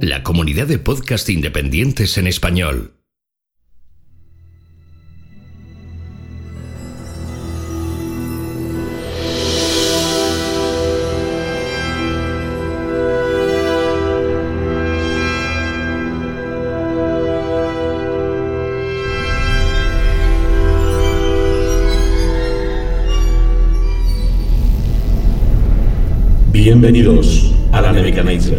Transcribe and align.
La 0.00 0.22
comunidad 0.22 0.68
de 0.68 0.78
podcast 0.78 1.28
independientes 1.28 2.18
en 2.18 2.28
español. 2.28 2.92
Bienvenidos 26.52 27.52
a 27.72 27.80
la 27.80 27.90
Nebuchadnezzar, 27.90 28.58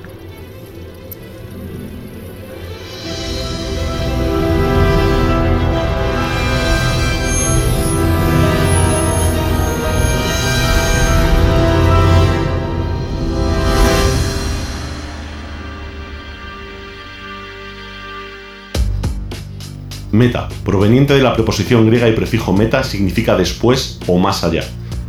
Meta, 20.21 20.49
proveniente 20.63 21.15
de 21.15 21.23
la 21.23 21.33
preposición 21.33 21.87
griega 21.87 22.07
y 22.07 22.11
prefijo 22.11 22.53
meta, 22.53 22.83
significa 22.83 23.35
después 23.35 23.97
o 24.05 24.19
más 24.19 24.43
allá. 24.43 24.63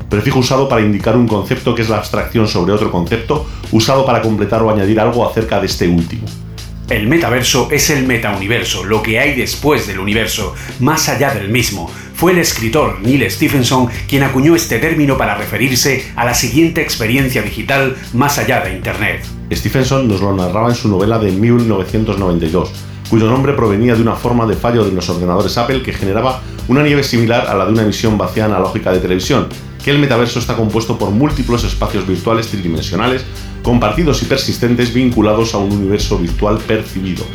Prefijo 0.08 0.38
usado 0.38 0.70
para 0.70 0.80
indicar 0.80 1.18
un 1.18 1.28
concepto 1.28 1.74
que 1.74 1.82
es 1.82 1.90
la 1.90 1.98
abstracción 1.98 2.48
sobre 2.48 2.72
otro 2.72 2.90
concepto, 2.90 3.44
usado 3.72 4.06
para 4.06 4.22
completar 4.22 4.62
o 4.62 4.70
añadir 4.70 4.98
algo 4.98 5.28
acerca 5.28 5.60
de 5.60 5.66
este 5.66 5.86
último. 5.86 6.22
El 6.88 7.08
metaverso 7.08 7.68
es 7.70 7.90
el 7.90 8.06
metauniverso, 8.06 8.84
lo 8.84 9.02
que 9.02 9.18
hay 9.18 9.34
después 9.34 9.86
del 9.86 9.98
universo, 9.98 10.54
más 10.80 11.10
allá 11.10 11.34
del 11.34 11.50
mismo. 11.50 11.90
Fue 12.14 12.32
el 12.32 12.38
escritor 12.38 13.00
Neil 13.02 13.30
Stephenson 13.30 13.88
quien 14.08 14.22
acuñó 14.22 14.56
este 14.56 14.78
término 14.78 15.18
para 15.18 15.34
referirse 15.34 16.10
a 16.16 16.24
la 16.24 16.32
siguiente 16.32 16.80
experiencia 16.80 17.42
digital 17.42 17.96
más 18.14 18.38
allá 18.38 18.62
de 18.62 18.74
Internet. 18.74 19.26
Stephenson 19.52 20.08
nos 20.08 20.22
lo 20.22 20.34
narraba 20.34 20.70
en 20.70 20.74
su 20.74 20.88
novela 20.88 21.18
de 21.18 21.32
1992, 21.32 22.72
cuyo 23.12 23.28
nombre 23.28 23.52
provenía 23.52 23.94
de 23.94 24.00
una 24.00 24.16
forma 24.16 24.46
de 24.46 24.56
fallo 24.56 24.86
de 24.86 24.90
los 24.90 25.06
ordenadores 25.10 25.58
Apple 25.58 25.82
que 25.82 25.92
generaba 25.92 26.40
una 26.66 26.82
nieve 26.82 27.04
similar 27.04 27.46
a 27.46 27.54
la 27.54 27.66
de 27.66 27.72
una 27.72 27.82
emisión 27.82 28.16
vacía 28.16 28.46
analógica 28.46 28.90
de 28.90 29.00
televisión, 29.00 29.48
que 29.84 29.90
el 29.90 29.98
metaverso 29.98 30.38
está 30.38 30.56
compuesto 30.56 30.96
por 30.96 31.10
múltiples 31.10 31.62
espacios 31.62 32.08
virtuales 32.08 32.46
tridimensionales, 32.46 33.22
compartidos 33.62 34.22
y 34.22 34.24
persistentes 34.24 34.94
vinculados 34.94 35.52
a 35.52 35.58
un 35.58 35.72
universo 35.72 36.16
virtual 36.16 36.56
percibido. 36.66 37.26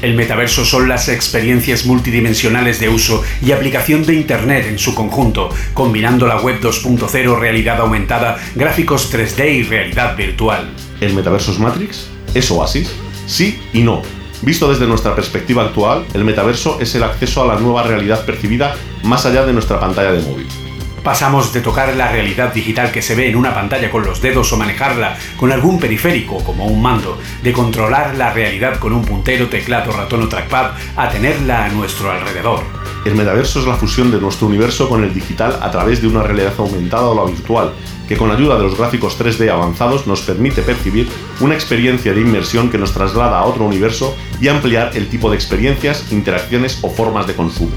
El 0.00 0.14
metaverso 0.14 0.64
son 0.64 0.88
las 0.88 1.10
experiencias 1.10 1.84
multidimensionales 1.84 2.80
de 2.80 2.88
uso 2.88 3.22
y 3.42 3.52
aplicación 3.52 4.06
de 4.06 4.14
Internet 4.14 4.64
en 4.66 4.78
su 4.78 4.94
conjunto, 4.94 5.50
combinando 5.74 6.26
la 6.26 6.40
web 6.40 6.58
2.0, 6.58 7.38
realidad 7.38 7.82
aumentada, 7.82 8.38
gráficos 8.54 9.12
3D 9.12 9.56
y 9.56 9.62
realidad 9.64 10.16
virtual. 10.16 10.70
¿El 11.02 11.12
metaverso 11.12 11.52
es 11.52 11.58
Matrix? 11.58 12.06
¿Es 12.32 12.50
Oasis? 12.50 12.90
Sí 13.26 13.60
y 13.74 13.82
no. 13.82 14.00
Visto 14.42 14.68
desde 14.68 14.86
nuestra 14.86 15.14
perspectiva 15.14 15.64
actual, 15.64 16.06
el 16.14 16.24
metaverso 16.24 16.78
es 16.80 16.94
el 16.94 17.02
acceso 17.02 17.42
a 17.42 17.46
la 17.54 17.60
nueva 17.60 17.82
realidad 17.82 18.24
percibida 18.24 18.76
más 19.02 19.26
allá 19.26 19.44
de 19.44 19.52
nuestra 19.52 19.80
pantalla 19.80 20.12
de 20.12 20.22
móvil. 20.22 20.67
Pasamos 21.08 21.54
de 21.54 21.62
tocar 21.62 21.96
la 21.96 22.12
realidad 22.12 22.52
digital 22.52 22.92
que 22.92 23.00
se 23.00 23.14
ve 23.14 23.30
en 23.30 23.36
una 23.36 23.54
pantalla 23.54 23.90
con 23.90 24.04
los 24.04 24.20
dedos 24.20 24.52
o 24.52 24.58
manejarla 24.58 25.16
con 25.38 25.50
algún 25.50 25.80
periférico 25.80 26.44
como 26.44 26.66
un 26.66 26.82
mando, 26.82 27.18
de 27.42 27.50
controlar 27.50 28.14
la 28.14 28.34
realidad 28.34 28.78
con 28.78 28.92
un 28.92 29.06
puntero, 29.06 29.48
teclado, 29.48 29.90
ratón 29.90 30.24
o 30.24 30.28
trackpad, 30.28 30.72
a 30.96 31.08
tenerla 31.08 31.64
a 31.64 31.68
nuestro 31.70 32.10
alrededor. 32.10 32.60
El 33.06 33.14
metaverso 33.14 33.60
es 33.60 33.66
la 33.66 33.76
fusión 33.76 34.10
de 34.10 34.20
nuestro 34.20 34.48
universo 34.48 34.86
con 34.86 35.02
el 35.02 35.14
digital 35.14 35.58
a 35.62 35.70
través 35.70 36.02
de 36.02 36.08
una 36.08 36.22
realidad 36.22 36.52
aumentada 36.58 37.08
o 37.08 37.14
la 37.14 37.24
virtual, 37.24 37.72
que 38.06 38.18
con 38.18 38.30
ayuda 38.30 38.58
de 38.58 38.64
los 38.64 38.76
gráficos 38.76 39.18
3D 39.18 39.50
avanzados 39.50 40.06
nos 40.06 40.20
permite 40.20 40.60
percibir 40.60 41.08
una 41.40 41.54
experiencia 41.54 42.12
de 42.12 42.20
inmersión 42.20 42.68
que 42.68 42.76
nos 42.76 42.92
traslada 42.92 43.38
a 43.38 43.46
otro 43.46 43.64
universo 43.64 44.14
y 44.42 44.48
ampliar 44.48 44.90
el 44.92 45.08
tipo 45.08 45.30
de 45.30 45.36
experiencias, 45.36 46.12
interacciones 46.12 46.80
o 46.82 46.90
formas 46.90 47.26
de 47.26 47.34
consumo. 47.34 47.72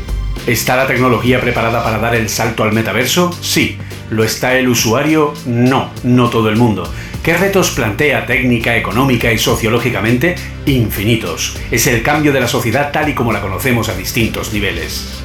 ¿Está 0.48 0.76
la 0.76 0.88
tecnología 0.88 1.40
preparada 1.40 1.84
para 1.84 2.00
dar 2.00 2.16
el 2.16 2.28
salto 2.28 2.64
al 2.64 2.74
metaverso? 2.74 3.32
Sí. 3.42 3.78
¿Lo 4.10 4.24
está 4.24 4.58
el 4.58 4.70
usuario? 4.70 5.36
No, 5.46 5.92
no 6.04 6.32
todo 6.32 6.50
el 6.50 6.56
mundo. 6.56 6.92
¿Qué 7.24 7.38
retos 7.38 7.70
plantea 7.70 8.26
técnica, 8.26 8.76
económica 8.76 9.32
y 9.32 9.38
sociológicamente? 9.38 10.34
Infinitos. 10.66 11.56
Es 11.70 11.86
el 11.86 12.02
cambio 12.02 12.34
de 12.34 12.40
la 12.40 12.48
sociedad 12.48 12.92
tal 12.92 13.10
y 13.10 13.14
como 13.14 13.32
la 13.32 13.40
conocemos 13.40 13.88
a 13.90 13.96
distintos 13.96 14.52
niveles. 14.52 15.24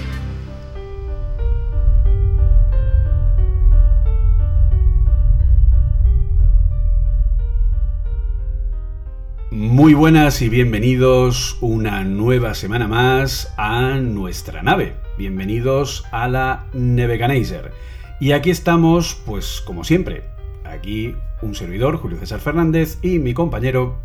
Muy 9.50 9.94
buenas 9.94 10.42
y 10.42 10.50
bienvenidos 10.50 11.56
una 11.62 12.04
nueva 12.04 12.54
semana 12.54 12.86
más 12.86 13.54
a 13.56 13.94
nuestra 13.94 14.62
nave. 14.62 15.05
Bienvenidos 15.18 16.04
a 16.12 16.28
la 16.28 16.66
Nebuchadnezzar. 16.74 17.72
Y 18.20 18.32
aquí 18.32 18.50
estamos, 18.50 19.18
pues 19.24 19.62
como 19.64 19.82
siempre, 19.82 20.24
aquí 20.62 21.14
un 21.40 21.54
servidor, 21.54 21.96
Julio 21.96 22.18
César 22.18 22.40
Fernández, 22.40 22.98
y 23.00 23.18
mi 23.18 23.32
compañero 23.32 23.96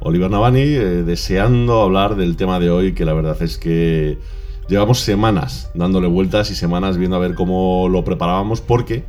Oliver 0.00 0.28
Navani, 0.28 0.62
eh, 0.62 1.04
deseando 1.04 1.80
hablar 1.80 2.16
del 2.16 2.34
tema 2.36 2.58
de 2.58 2.70
hoy, 2.70 2.92
que 2.92 3.04
la 3.04 3.12
verdad 3.12 3.40
es 3.40 3.56
que 3.56 4.18
llevamos 4.68 4.98
semanas 4.98 5.70
dándole 5.74 6.08
vueltas 6.08 6.50
y 6.50 6.56
semanas 6.56 6.98
viendo 6.98 7.14
a 7.14 7.20
ver 7.20 7.36
cómo 7.36 7.88
lo 7.88 8.02
preparábamos, 8.02 8.60
porque 8.60 9.04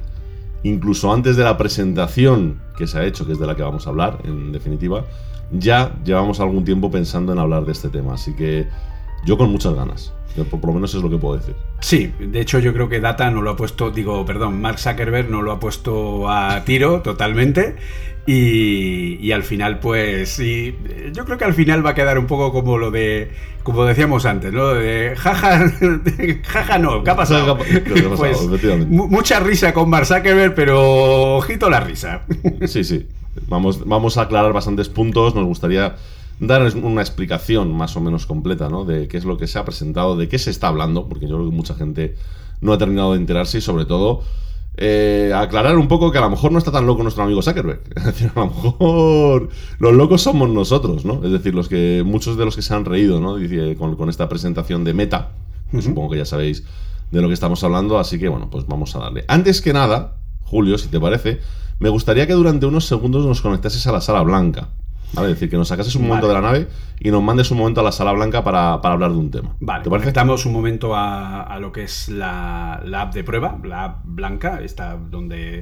incluso 0.61 1.11
antes 1.11 1.35
de 1.35 1.45
la 1.45 1.57
presentación 1.57 2.61
que 2.77 2.85
se 2.85 2.99
ha 2.99 3.05
hecho, 3.05 3.25
que 3.25 3.31
es 3.31 3.39
de 3.39 3.47
la 3.47 3.55
que 3.55 3.63
vamos 3.63 3.87
a 3.87 3.89
hablar, 3.89 4.19
en 4.23 4.51
definitiva, 4.51 5.03
ya 5.51 5.95
llevamos 6.05 6.39
algún 6.39 6.63
tiempo 6.63 6.91
pensando 6.91 7.33
en 7.33 7.39
hablar 7.39 7.65
de 7.65 7.71
este 7.71 7.89
tema. 7.89 8.13
Así 8.13 8.35
que 8.35 8.67
yo 9.25 9.37
con 9.37 9.51
muchas 9.51 9.73
ganas. 9.73 10.13
Yo 10.35 10.45
por 10.45 10.65
lo 10.65 10.73
menos 10.73 10.93
es 10.95 11.01
lo 11.01 11.09
que 11.09 11.17
puedo 11.17 11.37
decir. 11.37 11.55
Sí, 11.79 12.11
de 12.19 12.41
hecho 12.41 12.59
yo 12.59 12.73
creo 12.73 12.89
que 12.89 12.99
Data 12.99 13.29
no 13.29 13.41
lo 13.41 13.51
ha 13.51 13.55
puesto, 13.55 13.91
digo, 13.91 14.25
perdón, 14.25 14.61
Mark 14.61 14.79
Zuckerberg 14.79 15.29
no 15.29 15.41
lo 15.41 15.51
ha 15.51 15.59
puesto 15.59 16.29
a 16.29 16.63
tiro 16.65 17.01
totalmente. 17.03 17.75
Y, 18.25 19.17
y 19.19 19.33
al 19.33 19.43
final, 19.43 19.79
pues, 19.79 20.29
sí, 20.29 20.77
yo 21.11 21.25
creo 21.25 21.37
que 21.37 21.43
al 21.43 21.53
final 21.53 21.85
va 21.85 21.89
a 21.89 21.93
quedar 21.93 22.17
un 22.17 22.25
poco 22.25 22.53
como 22.53 22.77
lo 22.77 22.89
de, 22.89 23.31
como 23.63 23.83
decíamos 23.83 24.25
antes, 24.25 24.53
¿no? 24.53 24.69
De 24.69 25.13
jaja, 25.17 25.69
jaja 26.43 26.77
no, 26.77 27.03
¿qué 27.03 27.09
ha 27.09 27.17
pasado? 27.17 27.57
¿Qué 27.57 27.89
ha 28.05 28.09
pasado? 28.09 28.15
Pues, 28.15 28.87
mucha 28.87 29.41
risa 29.41 29.73
con 29.73 29.89
Mark 29.89 30.05
Zuckerberg, 30.05 30.55
pero 30.55 31.35
ojito 31.35 31.69
la 31.69 31.81
risa. 31.81 32.21
Sí, 32.65 32.85
sí. 32.85 33.05
Vamos, 33.47 33.85
vamos 33.85 34.17
a 34.17 34.21
aclarar 34.21 34.53
bastantes 34.53 34.87
puntos. 34.87 35.35
Nos 35.35 35.45
gustaría 35.45 35.95
dar 36.39 36.75
una 36.75 37.01
explicación 37.01 37.73
más 37.73 37.95
o 37.95 38.01
menos 38.01 38.25
completa, 38.25 38.69
¿no? 38.69 38.85
De 38.85 39.07
qué 39.07 39.17
es 39.17 39.25
lo 39.25 39.37
que 39.37 39.47
se 39.47 39.59
ha 39.59 39.65
presentado, 39.65 40.17
de 40.17 40.27
qué 40.27 40.39
se 40.39 40.49
está 40.49 40.67
hablando, 40.67 41.07
porque 41.07 41.27
yo 41.27 41.35
creo 41.35 41.49
que 41.49 41.55
mucha 41.55 41.75
gente 41.75 42.15
no 42.61 42.73
ha 42.73 42.77
terminado 42.77 43.13
de 43.13 43.19
enterarse 43.19 43.59
y 43.59 43.61
sobre 43.61 43.85
todo 43.85 44.23
eh, 44.75 45.31
aclarar 45.35 45.77
un 45.77 45.87
poco 45.87 46.11
que 46.11 46.17
a 46.17 46.21
lo 46.21 46.31
mejor 46.31 46.51
no 46.51 46.57
está 46.57 46.71
tan 46.71 46.87
loco 46.87 47.03
nuestro 47.03 47.23
amigo 47.23 47.41
Zuckerberg. 47.41 47.81
Es 47.95 48.05
decir, 48.05 48.31
a 48.35 48.39
lo 48.39 48.47
mejor 48.47 49.49
los 49.79 49.93
locos 49.93 50.21
somos 50.21 50.49
nosotros, 50.49 51.05
¿no? 51.05 51.23
Es 51.23 51.31
decir, 51.31 51.53
los 51.53 51.69
que 51.69 52.03
muchos 52.05 52.37
de 52.37 52.45
los 52.45 52.55
que 52.55 52.61
se 52.61 52.73
han 52.73 52.85
reído, 52.85 53.19
¿no? 53.19 53.35
Dice, 53.35 53.75
Con, 53.75 53.95
con 53.95 54.09
esta 54.09 54.27
presentación 54.29 54.83
de 54.83 54.93
Meta, 54.93 55.31
que 55.71 55.81
supongo 55.81 56.11
que 56.11 56.17
ya 56.17 56.25
sabéis 56.25 56.63
de 57.11 57.21
lo 57.21 57.27
que 57.27 57.35
estamos 57.35 57.63
hablando, 57.63 57.99
así 57.99 58.17
que 58.17 58.27
bueno, 58.27 58.49
pues 58.49 58.65
vamos 58.65 58.95
a 58.95 58.99
darle. 58.99 59.25
Antes 59.27 59.61
que 59.61 59.73
nada, 59.73 60.15
Julio, 60.41 60.77
si 60.79 60.87
te 60.87 60.99
parece, 60.99 61.39
me 61.79 61.89
gustaría 61.89 62.25
que 62.25 62.33
durante 62.33 62.65
unos 62.65 62.85
segundos 62.85 63.25
nos 63.25 63.41
conectases 63.41 63.85
a 63.85 63.91
la 63.91 64.01
sala 64.01 64.23
blanca. 64.23 64.69
¿Vale? 65.13 65.27
Es 65.29 65.35
decir, 65.35 65.49
que 65.49 65.57
nos 65.57 65.67
sacases 65.67 65.95
un 65.95 66.07
momento 66.07 66.27
Vale. 66.27 66.39
de 66.39 66.41
la 66.41 66.51
nave 66.51 66.67
y 66.99 67.11
nos 67.11 67.21
mandes 67.21 67.51
un 67.51 67.57
momento 67.59 67.81
a 67.81 67.83
la 67.83 67.91
sala 67.91 68.11
blanca 68.13 68.43
para, 68.43 68.81
para 68.81 68.93
hablar 68.95 69.11
de 69.11 69.17
un 69.17 69.29
tema. 69.31 69.55
Vale, 69.59 69.83
¿Te 69.83 69.89
parece? 69.89 70.05
conectamos 70.05 70.45
un 70.45 70.53
momento 70.53 70.95
a, 70.95 71.41
a 71.43 71.59
lo 71.59 71.71
que 71.71 71.83
es 71.83 72.09
la, 72.09 72.81
la 72.83 73.01
app 73.03 73.13
de 73.13 73.23
prueba, 73.23 73.59
la 73.63 73.83
app 73.83 74.01
blanca, 74.05 74.59
esta 74.63 74.95
donde, 74.97 75.59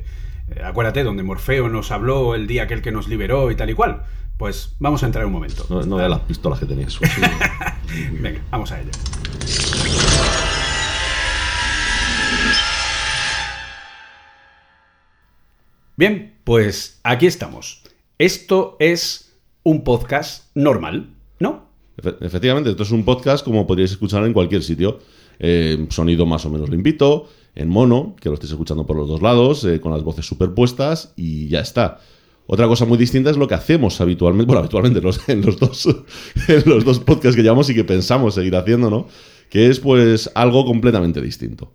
eh, 0.50 0.64
acuérdate, 0.64 1.04
donde 1.04 1.24
Morfeo 1.24 1.68
nos 1.68 1.92
habló 1.92 2.34
el 2.36 2.48
día 2.48 2.64
aquel 2.64 2.82
que 2.82 2.92
nos 2.92 3.08
liberó 3.08 3.52
y 3.52 3.56
tal 3.56 3.70
y 3.70 3.74
cual. 3.74 4.04
Pues 4.38 4.76
vamos 4.80 5.04
a 5.04 5.06
entrar 5.06 5.26
un 5.26 5.34
momento. 5.34 5.66
No, 5.70 5.84
no 5.84 5.98
veas 5.98 6.10
las 6.10 6.22
pistolas 6.22 6.60
que 6.60 6.66
tenías. 6.66 6.98
Venga, 8.22 8.40
vamos 8.50 8.72
a 8.72 8.80
ello. 8.80 8.90
Bien, 15.96 16.40
pues 16.44 17.00
aquí 17.04 17.28
estamos. 17.28 17.84
Esto 18.18 18.76
es 18.80 19.31
un 19.64 19.84
podcast 19.84 20.46
normal, 20.56 21.14
¿no? 21.40 21.70
Efe- 21.98 22.18
Efectivamente, 22.22 22.70
esto 22.72 22.84
es 22.84 22.92
un 22.92 23.04
podcast 23.06 23.44
como 23.46 23.68
podríais 23.68 23.92
escuchar 23.92 24.26
en 24.26 24.34
cualquier 24.34 24.64
sitio. 24.64 25.00
Eh, 25.40 25.88
sonido 25.90 26.26
más 26.28 26.46
o 26.46 26.50
menos 26.52 26.70
limpito, 26.70 27.28
en 27.56 27.68
mono, 27.68 28.16
que 28.20 28.30
lo 28.30 28.36
estéis 28.36 28.52
escuchando 28.52 28.86
por 28.86 28.96
los 28.96 29.08
dos 29.08 29.22
lados, 29.24 29.64
eh, 29.66 29.82
con 29.82 29.92
las 29.92 30.04
voces 30.04 30.26
superpuestas 30.26 31.14
y 31.16 31.48
ya 31.48 31.62
está. 31.62 32.00
Otra 32.46 32.68
cosa 32.68 32.86
muy 32.86 32.98
distinta 32.98 33.30
es 33.32 33.38
lo 33.38 33.48
que 33.48 33.56
hacemos 33.56 34.00
habitualmente, 34.02 34.46
bueno, 34.48 34.60
habitualmente 34.60 35.00
en 35.00 35.06
los, 35.06 35.20
en 35.30 35.42
los 35.46 35.58
dos, 35.58 35.88
en 36.48 36.64
los 36.66 36.86
dos 36.86 37.00
podcasts 37.00 37.36
que 37.36 37.42
llevamos 37.44 37.70
y 37.70 37.76
que 37.76 37.84
pensamos 37.84 38.36
seguir 38.36 38.56
haciendo, 38.56 38.90
¿no? 38.90 39.08
Que 39.50 39.68
es 39.68 39.80
pues 39.80 40.30
algo 40.36 40.64
completamente 40.66 41.22
distinto. 41.22 41.74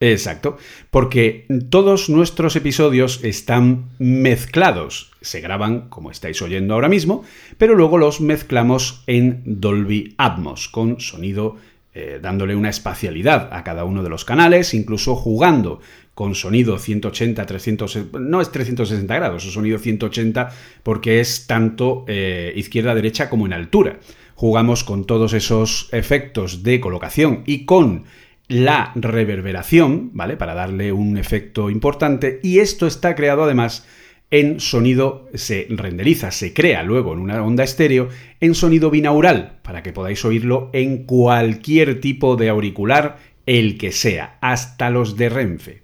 Exacto, 0.00 0.58
porque 0.90 1.46
todos 1.70 2.08
nuestros 2.08 2.54
episodios 2.54 3.24
están 3.24 3.90
mezclados. 3.98 5.10
Se 5.20 5.40
graban, 5.40 5.88
como 5.88 6.12
estáis 6.12 6.40
oyendo 6.40 6.74
ahora 6.74 6.88
mismo, 6.88 7.24
pero 7.56 7.74
luego 7.74 7.98
los 7.98 8.20
mezclamos 8.20 9.02
en 9.08 9.42
Dolby 9.44 10.14
Atmos, 10.16 10.68
con 10.68 11.00
sonido 11.00 11.56
eh, 11.94 12.20
dándole 12.22 12.54
una 12.54 12.68
espacialidad 12.68 13.48
a 13.50 13.64
cada 13.64 13.84
uno 13.84 14.04
de 14.04 14.10
los 14.10 14.24
canales, 14.24 14.72
incluso 14.72 15.16
jugando 15.16 15.80
con 16.14 16.36
sonido 16.36 16.78
180, 16.78 17.44
300, 17.44 17.98
no 18.20 18.40
es 18.40 18.52
360 18.52 19.14
grados, 19.16 19.44
es 19.44 19.52
sonido 19.52 19.78
180 19.78 20.50
porque 20.84 21.18
es 21.18 21.48
tanto 21.48 22.04
eh, 22.06 22.52
izquierda-derecha 22.54 23.28
como 23.28 23.46
en 23.46 23.52
altura. 23.52 23.98
Jugamos 24.36 24.84
con 24.84 25.06
todos 25.06 25.32
esos 25.32 25.88
efectos 25.90 26.62
de 26.62 26.78
colocación 26.78 27.42
y 27.46 27.64
con 27.64 28.04
la 28.48 28.92
reverberación, 28.94 30.10
¿vale? 30.14 30.36
Para 30.36 30.54
darle 30.54 30.92
un 30.92 31.16
efecto 31.16 31.70
importante. 31.70 32.40
Y 32.42 32.58
esto 32.58 32.86
está 32.86 33.14
creado 33.14 33.44
además 33.44 33.86
en 34.30 34.60
sonido, 34.60 35.28
se 35.34 35.66
renderiza, 35.70 36.30
se 36.30 36.52
crea 36.52 36.82
luego 36.82 37.12
en 37.12 37.20
una 37.20 37.42
onda 37.42 37.64
estéreo 37.64 38.08
en 38.40 38.54
sonido 38.54 38.90
binaural, 38.90 39.58
para 39.62 39.82
que 39.82 39.92
podáis 39.92 40.24
oírlo 40.24 40.70
en 40.72 41.04
cualquier 41.04 42.00
tipo 42.00 42.36
de 42.36 42.48
auricular, 42.48 43.18
el 43.46 43.78
que 43.78 43.92
sea, 43.92 44.38
hasta 44.42 44.90
los 44.90 45.16
de 45.16 45.28
Renfe. 45.30 45.82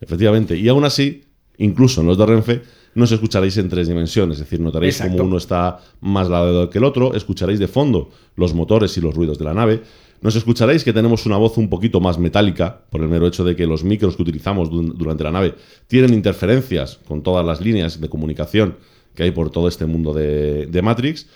Efectivamente. 0.00 0.56
Y 0.56 0.68
aún 0.68 0.84
así, 0.84 1.24
incluso 1.58 2.00
en 2.00 2.06
los 2.06 2.18
de 2.18 2.26
Renfe, 2.26 2.62
no 2.94 3.04
os 3.04 3.12
escucharéis 3.12 3.56
en 3.56 3.68
tres 3.68 3.88
dimensiones. 3.88 4.38
Es 4.38 4.44
decir, 4.44 4.60
notaréis 4.60 4.96
Exacto. 4.96 5.18
como 5.18 5.28
uno 5.28 5.38
está 5.38 5.78
más 6.00 6.28
lado 6.28 6.68
que 6.68 6.78
el 6.78 6.84
otro. 6.84 7.14
Escucharéis 7.14 7.58
de 7.58 7.68
fondo 7.68 8.10
los 8.36 8.54
motores 8.54 8.96
y 8.96 9.00
los 9.00 9.14
ruidos 9.14 9.38
de 9.38 9.44
la 9.44 9.54
nave. 9.54 9.82
Nos 10.22 10.36
escucharéis 10.36 10.84
que 10.84 10.92
tenemos 10.92 11.26
una 11.26 11.36
voz 11.36 11.58
un 11.58 11.68
poquito 11.68 12.00
más 12.00 12.16
metálica, 12.18 12.82
por 12.90 13.00
el 13.02 13.08
mero 13.08 13.26
hecho 13.26 13.42
de 13.44 13.56
que 13.56 13.66
los 13.66 13.82
micros 13.84 14.14
que 14.16 14.22
utilizamos 14.22 14.70
du- 14.70 14.94
durante 14.94 15.24
la 15.24 15.32
nave 15.32 15.54
tienen 15.88 16.14
interferencias 16.14 17.00
con 17.06 17.22
todas 17.22 17.44
las 17.44 17.60
líneas 17.60 18.00
de 18.00 18.08
comunicación 18.08 18.76
que 19.14 19.24
hay 19.24 19.30
por 19.32 19.50
todo 19.50 19.68
este 19.68 19.84
mundo 19.84 20.14
de, 20.14 20.66
de 20.66 20.82
Matrix. 20.82 21.26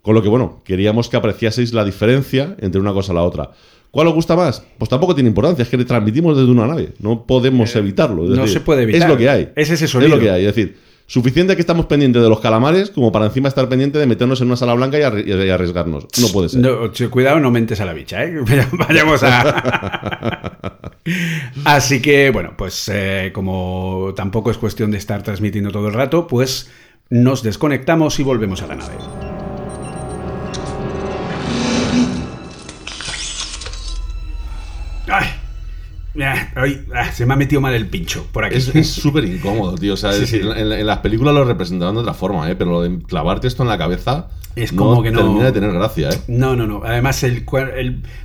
Con 0.00 0.14
lo 0.14 0.22
que, 0.22 0.28
bueno, 0.28 0.62
queríamos 0.64 1.08
que 1.08 1.16
apreciaseis 1.16 1.72
la 1.74 1.84
diferencia 1.84 2.56
entre 2.60 2.80
una 2.80 2.92
cosa 2.92 3.12
y 3.12 3.16
la 3.16 3.24
otra. 3.24 3.50
¿Cuál 3.90 4.06
os 4.06 4.14
gusta 4.14 4.36
más? 4.36 4.62
Pues 4.78 4.88
tampoco 4.88 5.14
tiene 5.14 5.28
importancia, 5.28 5.62
es 5.64 5.68
que 5.68 5.76
le 5.76 5.84
transmitimos 5.84 6.36
desde 6.36 6.50
una 6.50 6.66
nave. 6.68 6.92
No 7.00 7.26
podemos 7.26 7.74
evitarlo. 7.74 8.22
es 8.24 8.30
no 8.30 8.42
decir, 8.42 8.58
se 8.58 8.60
puede 8.60 8.82
evitar. 8.84 9.02
Es 9.02 9.08
lo 9.08 9.16
que 9.16 9.28
hay. 9.28 9.48
Es 9.56 9.70
ese 9.70 9.86
Es 9.86 9.90
sonido. 9.90 10.14
lo 10.16 10.22
que 10.22 10.30
hay. 10.30 10.44
Es 10.46 10.54
decir, 10.54 10.76
suficiente 11.06 11.54
que 11.54 11.60
estamos 11.60 11.86
pendientes 11.86 12.22
de 12.22 12.28
los 12.28 12.40
calamares 12.40 12.90
como 12.90 13.12
para 13.12 13.26
encima 13.26 13.48
estar 13.48 13.68
pendiente 13.68 13.98
de 13.98 14.06
meternos 14.06 14.40
en 14.40 14.48
una 14.48 14.56
sala 14.56 14.74
blanca 14.74 14.98
y, 14.98 15.02
arri- 15.02 15.26
y 15.46 15.50
arriesgarnos. 15.50 16.06
No 16.20 16.28
puede 16.28 16.48
ser. 16.48 16.60
No, 16.60 16.90
cuidado, 17.10 17.38
no 17.40 17.50
mentes 17.50 17.80
a 17.80 17.84
la 17.84 17.92
bicha, 17.92 18.24
¿eh? 18.24 18.34
Vayamos 18.72 19.22
a. 19.22 20.52
Así 21.64 22.02
que, 22.02 22.30
bueno, 22.30 22.54
pues 22.56 22.90
eh, 22.92 23.30
como 23.32 24.12
tampoco 24.16 24.50
es 24.50 24.58
cuestión 24.58 24.90
de 24.90 24.98
estar 24.98 25.22
transmitiendo 25.22 25.70
todo 25.70 25.88
el 25.88 25.94
rato, 25.94 26.26
pues 26.26 26.70
nos 27.10 27.42
desconectamos 27.42 28.18
y 28.18 28.22
volvemos 28.24 28.62
a 28.62 28.66
la 28.66 28.74
nave. 28.74 28.94
Ah, 36.22 36.48
ay, 36.54 36.84
ah, 36.94 37.12
se 37.12 37.26
me 37.26 37.34
ha 37.34 37.36
metido 37.36 37.60
mal 37.60 37.74
el 37.74 37.86
pincho 37.88 38.26
por 38.32 38.44
aquí. 38.44 38.56
Es 38.56 38.88
súper 38.90 39.24
incómodo, 39.24 39.74
tío. 39.76 39.94
O 39.94 39.96
sea, 39.96 40.12
Sí, 40.12 40.22
es- 40.24 40.30
sí. 40.30 40.40
En, 40.42 40.72
en 40.72 40.86
las 40.86 40.98
películas 40.98 41.34
lo 41.34 41.44
representaban 41.44 41.94
de 41.94 42.00
otra 42.00 42.14
forma, 42.14 42.50
¿eh? 42.50 42.56
Pero 42.56 42.70
lo 42.70 42.82
de 42.82 42.98
clavarte 43.02 43.46
esto 43.48 43.62
en 43.62 43.68
la 43.68 43.78
cabeza 43.78 44.28
Es 44.56 44.72
como 44.72 45.02
que 45.02 45.10
no- 45.10 45.20
termina 45.20 45.44
de 45.44 45.52
tener 45.52 45.70
gracia, 45.72 46.08
¿eh? 46.08 46.18
No, 46.28 46.56
no, 46.56 46.66
no. 46.66 46.80
Además, 46.82 47.22
el, 47.22 47.44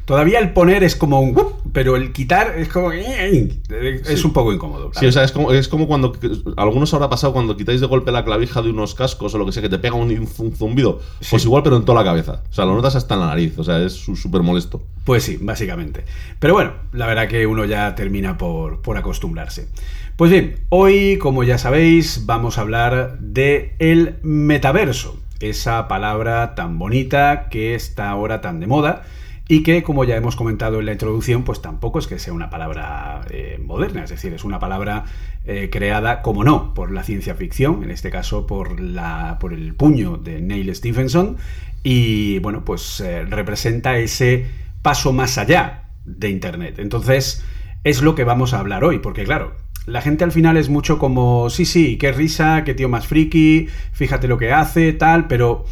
todavía 0.06 0.40
el 0.40 0.54
poner 0.54 0.82
es 0.84 0.96
como 0.96 1.20
un... 1.20 1.38
Pero 1.74 1.96
el 1.98 2.14
quitar 2.14 2.56
es 2.58 2.70
como... 2.70 2.92
Es 2.94 4.24
un 4.26 4.34
poco 4.34 4.54
incómodo. 4.54 4.92
Sí, 4.94 5.06
o 5.06 5.12
sea, 5.12 5.24
es 5.26 5.32
como, 5.32 5.52
es 5.52 5.68
como 5.68 5.88
cuando. 5.88 6.14
Algunos 6.58 6.94
habrá 6.94 7.10
pasado 7.10 7.34
cuando 7.34 7.56
quitáis 7.58 7.82
de 7.82 7.88
golpe 7.88 8.12
la 8.12 8.24
clavija 8.26 8.62
de 8.62 8.70
unos 8.70 8.96
cascos 8.96 9.34
o 9.36 9.38
lo 9.38 9.46
que 9.46 9.52
sea, 9.52 9.62
que 9.62 9.70
te 9.70 9.78
pega 9.78 9.96
un, 9.96 10.10
un 10.38 10.52
zumbido. 10.56 11.00
Pues 11.30 11.42
Sí. 11.42 11.48
igual, 11.48 11.64
pero 11.64 11.76
en 11.78 11.84
toda 11.86 12.00
la 12.02 12.10
cabeza. 12.10 12.44
O 12.50 12.54
sea, 12.54 12.66
lo 12.66 12.76
notas 12.76 12.96
hasta 12.96 13.14
en 13.16 13.20
la 13.22 13.28
nariz. 13.28 13.58
O 13.60 13.64
sea, 13.64 13.80
es 13.84 13.94
súper 13.94 14.42
molesto. 14.42 14.82
Pues 15.06 15.24
sí, 15.24 15.38
básicamente. 15.42 16.04
Pero 16.40 16.54
bueno, 16.54 16.74
la 16.94 17.08
verdad 17.08 17.28
que 17.28 17.46
uno 17.46 17.66
ya 17.66 17.94
termina 17.96 18.38
por, 18.38 18.82
por 18.82 18.98
acostumbrarse. 18.98 19.68
Pues 20.16 20.30
bien, 20.32 20.58
hoy, 20.70 21.18
como 21.18 21.44
ya 21.44 21.58
sabéis, 21.58 22.26
vamos 22.26 22.58
a 22.58 22.62
hablar 22.62 23.18
de 23.20 23.76
el 23.80 24.16
metaverso. 24.24 25.18
Esa 25.42 25.88
palabra 25.88 26.56
tan 26.56 26.80
bonita 26.80 27.50
que 27.50 27.76
está 27.76 28.10
ahora 28.10 28.42
tan 28.42 28.60
de 28.60 28.68
moda 28.68 29.04
y 29.48 29.64
que, 29.64 29.84
como 29.84 30.06
ya 30.06 30.16
hemos 30.16 30.38
comentado 30.38 30.80
en 30.80 30.86
la 30.86 30.94
introducción, 30.94 31.44
pues 31.44 31.62
tampoco 31.62 32.00
es 32.00 32.08
que 32.08 32.20
sea 32.20 32.32
una 32.32 32.50
palabra 32.50 33.22
eh, 33.30 33.60
moderna, 33.62 34.06
es 34.06 34.10
decir, 34.10 34.34
es 34.34 34.46
una 34.46 34.60
palabra 34.60 35.04
eh, 35.44 35.70
creada, 35.70 36.22
como 36.22 36.46
no, 36.46 36.74
por 36.74 36.90
la 36.92 37.04
ciencia 37.04 37.36
ficción, 37.36 37.84
en 37.84 37.92
este 37.92 38.12
caso 38.12 38.48
por, 38.48 38.80
la, 38.80 39.38
por 39.42 39.52
el 39.52 39.74
puño 39.76 40.16
de 40.16 40.40
Neil 40.40 40.74
Stephenson, 40.74 41.36
y 41.84 42.40
bueno, 42.40 42.64
pues 42.64 43.02
eh, 43.02 43.26
representa 43.26 43.98
ese 43.98 44.46
paso 44.82 45.12
más 45.12 45.38
allá 45.38 45.90
de 46.06 46.30
Internet. 46.30 46.80
Entonces, 46.80 47.44
es 47.84 48.02
lo 48.02 48.16
que 48.16 48.24
vamos 48.24 48.54
a 48.54 48.60
hablar 48.60 48.86
hoy, 48.86 49.00
porque 49.00 49.26
claro, 49.26 49.56
la 49.86 50.02
gente 50.02 50.24
al 50.24 50.32
final 50.32 50.58
es 50.58 50.70
mucho 50.70 51.00
como, 51.00 51.50
sí, 51.50 51.66
sí, 51.66 51.98
qué 51.98 52.12
risa, 52.12 52.64
qué 52.64 52.74
tío 52.74 52.90
más 52.90 53.08
friki, 53.08 53.68
fíjate 53.92 54.28
lo 54.28 54.38
que 54.38 54.52
hace, 54.52 54.94
tal, 54.94 55.28
pero 55.28 55.66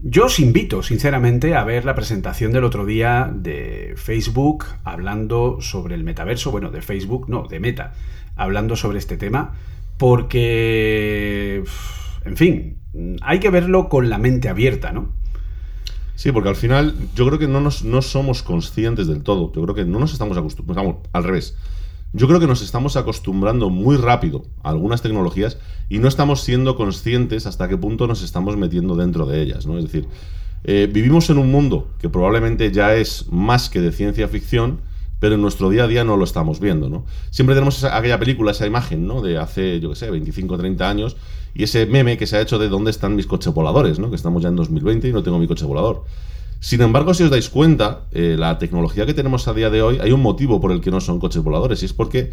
yo 0.00 0.26
os 0.26 0.38
invito, 0.40 0.82
sinceramente, 0.82 1.54
a 1.54 1.64
ver 1.64 1.84
la 1.84 1.94
presentación 1.94 2.52
del 2.52 2.64
otro 2.64 2.86
día 2.86 3.30
de 3.34 3.94
Facebook 3.96 4.64
hablando 4.84 5.58
sobre 5.60 5.94
el 5.94 6.04
metaverso, 6.04 6.50
bueno, 6.50 6.70
de 6.70 6.82
Facebook, 6.82 7.28
no, 7.28 7.46
de 7.48 7.60
Meta, 7.60 7.94
hablando 8.36 8.76
sobre 8.76 8.98
este 8.98 9.16
tema, 9.16 9.54
porque, 9.96 11.62
en 12.24 12.36
fin, 12.36 12.78
hay 13.22 13.40
que 13.40 13.50
verlo 13.50 13.88
con 13.88 14.08
la 14.08 14.18
mente 14.18 14.48
abierta, 14.48 14.92
¿no? 14.92 15.12
Sí, 16.14 16.32
porque 16.32 16.48
al 16.48 16.56
final 16.56 16.94
yo 17.14 17.26
creo 17.26 17.38
que 17.38 17.46
no, 17.46 17.60
nos, 17.60 17.84
no 17.84 18.02
somos 18.02 18.42
conscientes 18.42 19.06
del 19.06 19.22
todo. 19.22 19.52
Yo 19.52 19.62
creo 19.62 19.74
que 19.76 19.84
no 19.84 20.00
nos 20.00 20.12
estamos 20.12 20.36
acostumbrando. 20.36 21.00
Al 21.12 21.22
revés. 21.22 21.56
Yo 22.14 22.26
creo 22.26 22.40
que 22.40 22.46
nos 22.46 22.62
estamos 22.62 22.96
acostumbrando 22.96 23.68
muy 23.68 23.96
rápido 23.96 24.46
a 24.62 24.70
algunas 24.70 25.02
tecnologías 25.02 25.58
y 25.90 25.98
no 25.98 26.08
estamos 26.08 26.40
siendo 26.40 26.74
conscientes 26.74 27.44
hasta 27.44 27.68
qué 27.68 27.76
punto 27.76 28.06
nos 28.06 28.22
estamos 28.22 28.56
metiendo 28.56 28.96
dentro 28.96 29.26
de 29.26 29.42
ellas, 29.42 29.66
¿no? 29.66 29.76
Es 29.76 29.84
decir, 29.84 30.08
eh, 30.64 30.88
vivimos 30.90 31.28
en 31.28 31.36
un 31.36 31.50
mundo 31.50 31.88
que 32.00 32.08
probablemente 32.08 32.72
ya 32.72 32.94
es 32.94 33.26
más 33.30 33.68
que 33.68 33.82
de 33.82 33.92
ciencia 33.92 34.26
ficción, 34.26 34.80
pero 35.20 35.34
en 35.34 35.42
nuestro 35.42 35.68
día 35.68 35.84
a 35.84 35.86
día 35.86 36.02
no 36.02 36.16
lo 36.16 36.24
estamos 36.24 36.60
viendo, 36.60 36.88
¿no? 36.88 37.04
Siempre 37.28 37.54
tenemos 37.54 37.84
aquella 37.84 38.18
película, 38.18 38.52
esa 38.52 38.66
imagen, 38.66 39.06
¿no? 39.06 39.20
De 39.20 39.36
hace, 39.36 39.78
yo 39.78 39.90
qué 39.90 39.96
sé, 39.96 40.10
25 40.10 40.54
o 40.54 40.58
30 40.58 40.88
años 40.88 41.16
y 41.54 41.64
ese 41.64 41.84
meme 41.84 42.16
que 42.16 42.26
se 42.26 42.38
ha 42.38 42.40
hecho 42.40 42.58
de 42.58 42.70
dónde 42.70 42.90
están 42.90 43.16
mis 43.16 43.26
coches 43.26 43.52
voladores, 43.52 43.98
¿no? 43.98 44.08
Que 44.08 44.16
estamos 44.16 44.42
ya 44.42 44.48
en 44.48 44.56
2020 44.56 45.08
y 45.08 45.12
no 45.12 45.22
tengo 45.22 45.38
mi 45.38 45.46
coche 45.46 45.66
volador. 45.66 46.04
Sin 46.60 46.80
embargo, 46.82 47.14
si 47.14 47.22
os 47.22 47.30
dais 47.30 47.48
cuenta, 47.48 48.06
eh, 48.12 48.36
la 48.38 48.58
tecnología 48.58 49.06
que 49.06 49.14
tenemos 49.14 49.46
a 49.46 49.54
día 49.54 49.70
de 49.70 49.82
hoy, 49.82 49.98
hay 50.00 50.12
un 50.12 50.22
motivo 50.22 50.60
por 50.60 50.72
el 50.72 50.80
que 50.80 50.90
no 50.90 51.00
son 51.00 51.20
coches 51.20 51.42
voladores, 51.42 51.82
y 51.82 51.86
es 51.86 51.92
porque 51.92 52.32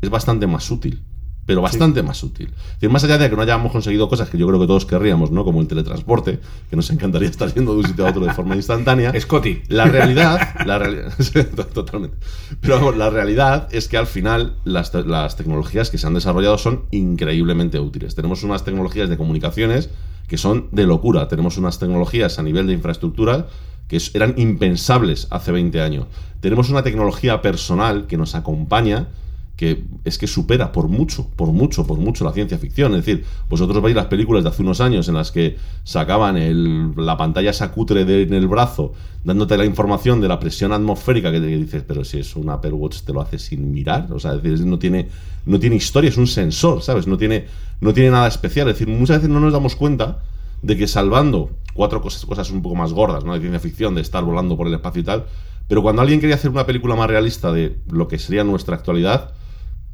es 0.00 0.10
bastante 0.10 0.46
más 0.46 0.70
útil. 0.70 1.02
pero 1.46 1.62
bastante 1.62 2.02
más 2.02 2.24
útil. 2.24 2.52
Más 2.90 3.04
allá 3.04 3.18
de 3.18 3.30
que 3.30 3.36
no 3.36 3.42
hayamos 3.42 3.70
conseguido 3.70 4.08
cosas 4.08 4.28
que 4.28 4.36
yo 4.36 4.48
creo 4.48 4.58
que 4.58 4.66
todos 4.66 4.84
querríamos, 4.84 5.30
¿no? 5.30 5.44
Como 5.44 5.60
el 5.60 5.68
teletransporte, 5.68 6.40
que 6.68 6.74
nos 6.74 6.90
encantaría 6.90 7.28
estar 7.36 7.54
yendo 7.54 7.72
de 7.72 7.78
un 7.78 7.86
sitio 7.86 8.04
a 8.04 8.10
otro 8.10 8.24
de 8.24 8.34
forma 8.34 8.56
instantánea. 8.56 9.12
Scotty. 9.18 9.62
La 9.68 9.84
realidad, 9.84 10.40
la 10.66 10.78
realidad, 10.78 11.12
totalmente. 11.72 12.16
Pero 12.60 12.74
vamos, 12.74 12.96
la 12.96 13.10
realidad 13.10 13.68
es 13.70 13.86
que 13.86 13.96
al 13.96 14.08
final 14.08 14.56
las, 14.64 14.92
las 14.92 15.36
tecnologías 15.36 15.88
que 15.88 15.98
se 15.98 16.06
han 16.08 16.14
desarrollado 16.14 16.58
son 16.58 16.86
increíblemente 16.90 17.78
útiles. 17.78 18.16
Tenemos 18.16 18.42
unas 18.42 18.64
tecnologías 18.64 19.08
de 19.08 19.16
comunicaciones 19.16 19.88
que 20.26 20.38
son 20.38 20.66
de 20.72 20.84
locura. 20.84 21.28
Tenemos 21.28 21.58
unas 21.58 21.78
tecnologías 21.78 22.40
a 22.40 22.42
nivel 22.42 22.66
de 22.66 22.72
infraestructura 22.72 23.46
que 23.88 24.00
eran 24.14 24.34
impensables 24.36 25.28
hace 25.30 25.52
20 25.52 25.80
años. 25.80 26.06
Tenemos 26.40 26.70
una 26.70 26.82
tecnología 26.82 27.42
personal 27.42 28.06
que 28.06 28.16
nos 28.16 28.34
acompaña 28.34 29.08
que 29.56 29.84
es 30.04 30.18
que 30.18 30.26
supera 30.26 30.70
por 30.70 30.88
mucho, 30.88 31.28
por 31.34 31.48
mucho, 31.48 31.86
por 31.86 31.98
mucho 31.98 32.24
la 32.24 32.32
ciencia 32.32 32.58
ficción. 32.58 32.94
Es 32.94 33.04
decir, 33.04 33.24
vosotros 33.48 33.82
veis 33.82 33.96
las 33.96 34.06
películas 34.06 34.44
de 34.44 34.50
hace 34.50 34.62
unos 34.62 34.80
años 34.82 35.08
en 35.08 35.14
las 35.14 35.32
que 35.32 35.56
sacaban 35.82 36.94
la 36.96 37.16
pantalla 37.16 37.50
esa 37.50 37.72
cutre 37.72 38.02
en 38.02 38.34
el 38.34 38.48
brazo, 38.48 38.92
dándote 39.24 39.56
la 39.56 39.64
información 39.64 40.20
de 40.20 40.28
la 40.28 40.38
presión 40.38 40.72
atmosférica 40.72 41.32
que 41.32 41.40
te 41.40 41.46
dices, 41.46 41.82
pero 41.86 42.04
si 42.04 42.18
es 42.18 42.36
un 42.36 42.50
Apple 42.50 42.72
Watch 42.72 43.00
te 43.00 43.14
lo 43.14 43.22
hace 43.22 43.38
sin 43.38 43.72
mirar. 43.72 44.08
O 44.12 44.20
sea, 44.20 44.34
no 44.34 44.78
tiene, 44.78 45.08
no 45.46 45.58
tiene 45.58 45.76
historia, 45.76 46.10
es 46.10 46.18
un 46.18 46.26
sensor, 46.26 46.82
¿sabes? 46.82 47.06
No 47.06 47.16
tiene, 47.16 47.46
no 47.80 47.94
tiene 47.94 48.10
nada 48.10 48.28
especial. 48.28 48.68
Es 48.68 48.78
decir, 48.78 48.94
muchas 48.94 49.18
veces 49.18 49.30
no 49.30 49.40
nos 49.40 49.54
damos 49.54 49.74
cuenta 49.74 50.18
de 50.60 50.76
que 50.76 50.86
salvando 50.86 51.50
cuatro 51.76 52.00
cosas, 52.00 52.24
cosas 52.26 52.50
un 52.50 52.62
poco 52.62 52.74
más 52.74 52.92
gordas, 52.92 53.24
¿no? 53.24 53.34
De 53.34 53.40
ciencia 53.40 53.60
ficción, 53.60 53.94
de 53.94 54.00
estar 54.00 54.24
volando 54.24 54.56
por 54.56 54.66
el 54.66 54.74
espacio 54.74 55.02
y 55.02 55.04
tal, 55.04 55.26
pero 55.68 55.82
cuando 55.82 56.02
alguien 56.02 56.20
quería 56.20 56.36
hacer 56.36 56.50
una 56.50 56.66
película 56.66 56.96
más 56.96 57.08
realista 57.08 57.52
de 57.52 57.78
lo 57.90 58.08
que 58.08 58.18
sería 58.18 58.44
nuestra 58.44 58.76
actualidad, 58.76 59.32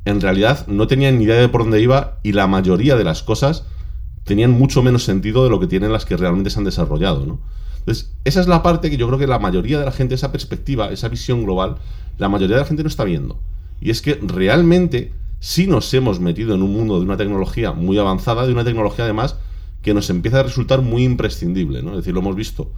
en 0.04 0.20
realidad 0.20 0.66
no 0.66 0.86
tenían 0.86 1.18
ni 1.18 1.24
idea 1.24 1.36
de 1.36 1.48
por 1.48 1.62
dónde 1.62 1.80
iba 1.80 2.18
y 2.22 2.32
la 2.32 2.46
mayoría 2.46 2.96
de 2.96 3.04
las 3.04 3.22
cosas 3.22 3.64
tenían 4.24 4.50
mucho 4.52 4.82
menos 4.82 5.04
sentido 5.04 5.44
de 5.44 5.50
lo 5.50 5.60
que 5.60 5.66
tienen 5.66 5.92
las 5.92 6.04
que 6.04 6.16
realmente 6.16 6.50
se 6.50 6.58
han 6.58 6.64
desarrollado. 6.64 7.38
Entonces, 7.78 8.12
esa 8.24 8.40
es 8.40 8.46
la 8.46 8.62
parte 8.62 8.90
que 8.90 8.96
yo 8.96 9.06
creo 9.08 9.18
que 9.18 9.26
la 9.26 9.38
mayoría 9.38 9.78
de 9.78 9.84
la 9.84 9.92
gente, 9.92 10.14
esa 10.14 10.30
perspectiva, 10.30 10.90
esa 10.90 11.08
visión 11.08 11.42
global, 11.42 11.78
la 12.18 12.28
mayoría 12.28 12.56
de 12.56 12.62
la 12.62 12.68
gente 12.68 12.82
no 12.82 12.88
está 12.88 13.04
viendo. 13.04 13.40
Y 13.80 13.90
es 13.90 14.02
que 14.02 14.14
realmente 14.22 15.12
sí 15.40 15.66
nos 15.66 15.92
hemos 15.94 16.20
metido 16.20 16.54
en 16.54 16.62
un 16.62 16.72
mundo 16.72 16.98
de 16.98 17.04
una 17.04 17.16
tecnología 17.16 17.72
muy 17.72 17.98
avanzada, 17.98 18.46
de 18.46 18.52
una 18.52 18.64
tecnología 18.64 19.04
además 19.04 19.36
que 19.82 19.94
nos 19.94 20.08
empieza 20.10 20.40
a 20.40 20.42
resultar 20.44 20.80
muy 20.80 21.04
imprescindible, 21.04 21.82
¿no? 21.82 21.90
Es 21.90 21.98
decir, 21.98 22.14
lo 22.14 22.20
hemos 22.20 22.36
visto 22.36 22.70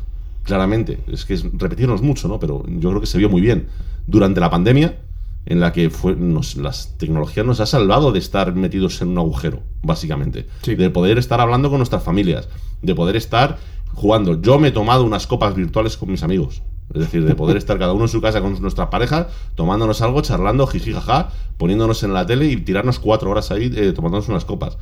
claramente, 0.42 1.00
es 1.06 1.24
que 1.24 1.34
es 1.34 1.44
repetirnos 1.52 2.02
mucho, 2.02 2.28
¿no? 2.28 2.38
Pero 2.38 2.64
yo 2.66 2.90
creo 2.90 3.00
que 3.00 3.06
se 3.06 3.18
vio 3.18 3.28
muy 3.28 3.40
bien. 3.40 3.68
Durante 4.06 4.40
la 4.40 4.50
pandemia, 4.50 4.98
en 5.46 5.60
la 5.60 5.72
que 5.72 5.90
fue, 5.90 6.16
nos, 6.16 6.56
las 6.56 6.96
tecnologías 6.96 7.44
nos 7.44 7.60
ha 7.60 7.66
salvado 7.66 8.12
de 8.12 8.18
estar 8.18 8.54
metidos 8.54 9.00
en 9.02 9.08
un 9.08 9.18
agujero, 9.18 9.60
básicamente. 9.82 10.46
De 10.64 10.90
poder 10.90 11.18
estar 11.18 11.40
hablando 11.40 11.68
con 11.68 11.78
nuestras 11.78 12.02
familias, 12.02 12.48
de 12.82 12.94
poder 12.94 13.16
estar 13.16 13.58
jugando. 13.92 14.40
Yo 14.40 14.58
me 14.58 14.68
he 14.68 14.72
tomado 14.72 15.04
unas 15.04 15.26
copas 15.26 15.54
virtuales 15.54 15.96
con 15.96 16.10
mis 16.10 16.22
amigos. 16.22 16.62
Es 16.92 17.00
decir, 17.00 17.24
de 17.24 17.34
poder 17.34 17.56
estar 17.56 17.78
cada 17.78 17.92
uno 17.92 18.04
en 18.04 18.08
su 18.08 18.20
casa 18.20 18.40
con 18.42 18.60
nuestras 18.60 18.88
parejas, 18.88 19.28
tomándonos 19.54 20.02
algo, 20.02 20.20
charlando, 20.20 20.66
jiji, 20.66 20.92
jaja, 20.92 21.30
poniéndonos 21.56 22.02
en 22.02 22.12
la 22.12 22.26
tele 22.26 22.46
y 22.46 22.56
tirarnos 22.56 22.98
cuatro 22.98 23.30
horas 23.30 23.50
ahí 23.50 23.72
eh, 23.74 23.92
tomándonos 23.92 24.28
unas 24.28 24.44
copas. 24.44 24.76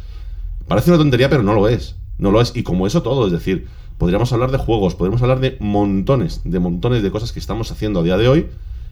Parece 0.67 0.91
una 0.91 0.99
tontería, 0.99 1.29
pero 1.29 1.43
no 1.43 1.55
lo 1.55 1.69
es. 1.69 1.97
No 2.19 2.31
lo 2.31 2.41
es. 2.41 2.53
Y 2.55 2.63
como 2.63 2.87
eso 2.87 3.03
todo, 3.03 3.27
es 3.27 3.33
decir, 3.33 3.67
podríamos 3.99 4.33
hablar 4.33 4.51
de 4.51 4.59
juegos, 4.59 4.95
podríamos 4.95 5.23
hablar 5.23 5.41
de 5.41 5.57
montones, 5.61 6.41
de 6.45 6.59
montones 6.59 7.03
de 7.03 7.11
cosas 7.11 7.33
que 7.33 7.39
estamos 7.39 7.71
haciendo 7.71 8.01
a 8.01 8.03
día 8.03 8.17
de 8.17 8.29
hoy 8.29 8.49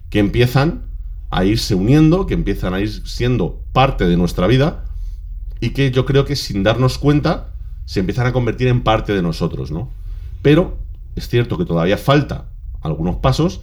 que 0.09 0.19
empiezan 0.19 0.83
a 1.31 1.45
irse 1.45 1.75
uniendo, 1.75 2.27
que 2.27 2.35
empiezan 2.35 2.75
a 2.75 2.81
ir 2.81 2.91
siendo 3.07 3.61
parte 3.73 4.07
de 4.07 4.17
nuestra 4.17 4.47
vida 4.47 4.85
y 5.61 5.71
que 5.71 5.91
yo 5.91 6.05
creo 6.05 6.25
que 6.25 6.37
sin 6.37 6.63
darnos 6.63 6.99
cuenta 6.99 7.55
se 7.85 8.01
empiezan 8.01 8.27
a 8.27 8.33
convertir 8.33 8.69
en 8.69 8.83
parte 8.83 9.15
de 9.15 9.23
nosotros, 9.23 9.71
¿no? 9.71 9.91
Pero 10.43 10.79
es 11.17 11.29
cierto 11.29 11.59
que 11.59 11.65
todavía 11.65 11.97
falta 11.97 12.47
algunos 12.81 13.17
pasos 13.17 13.61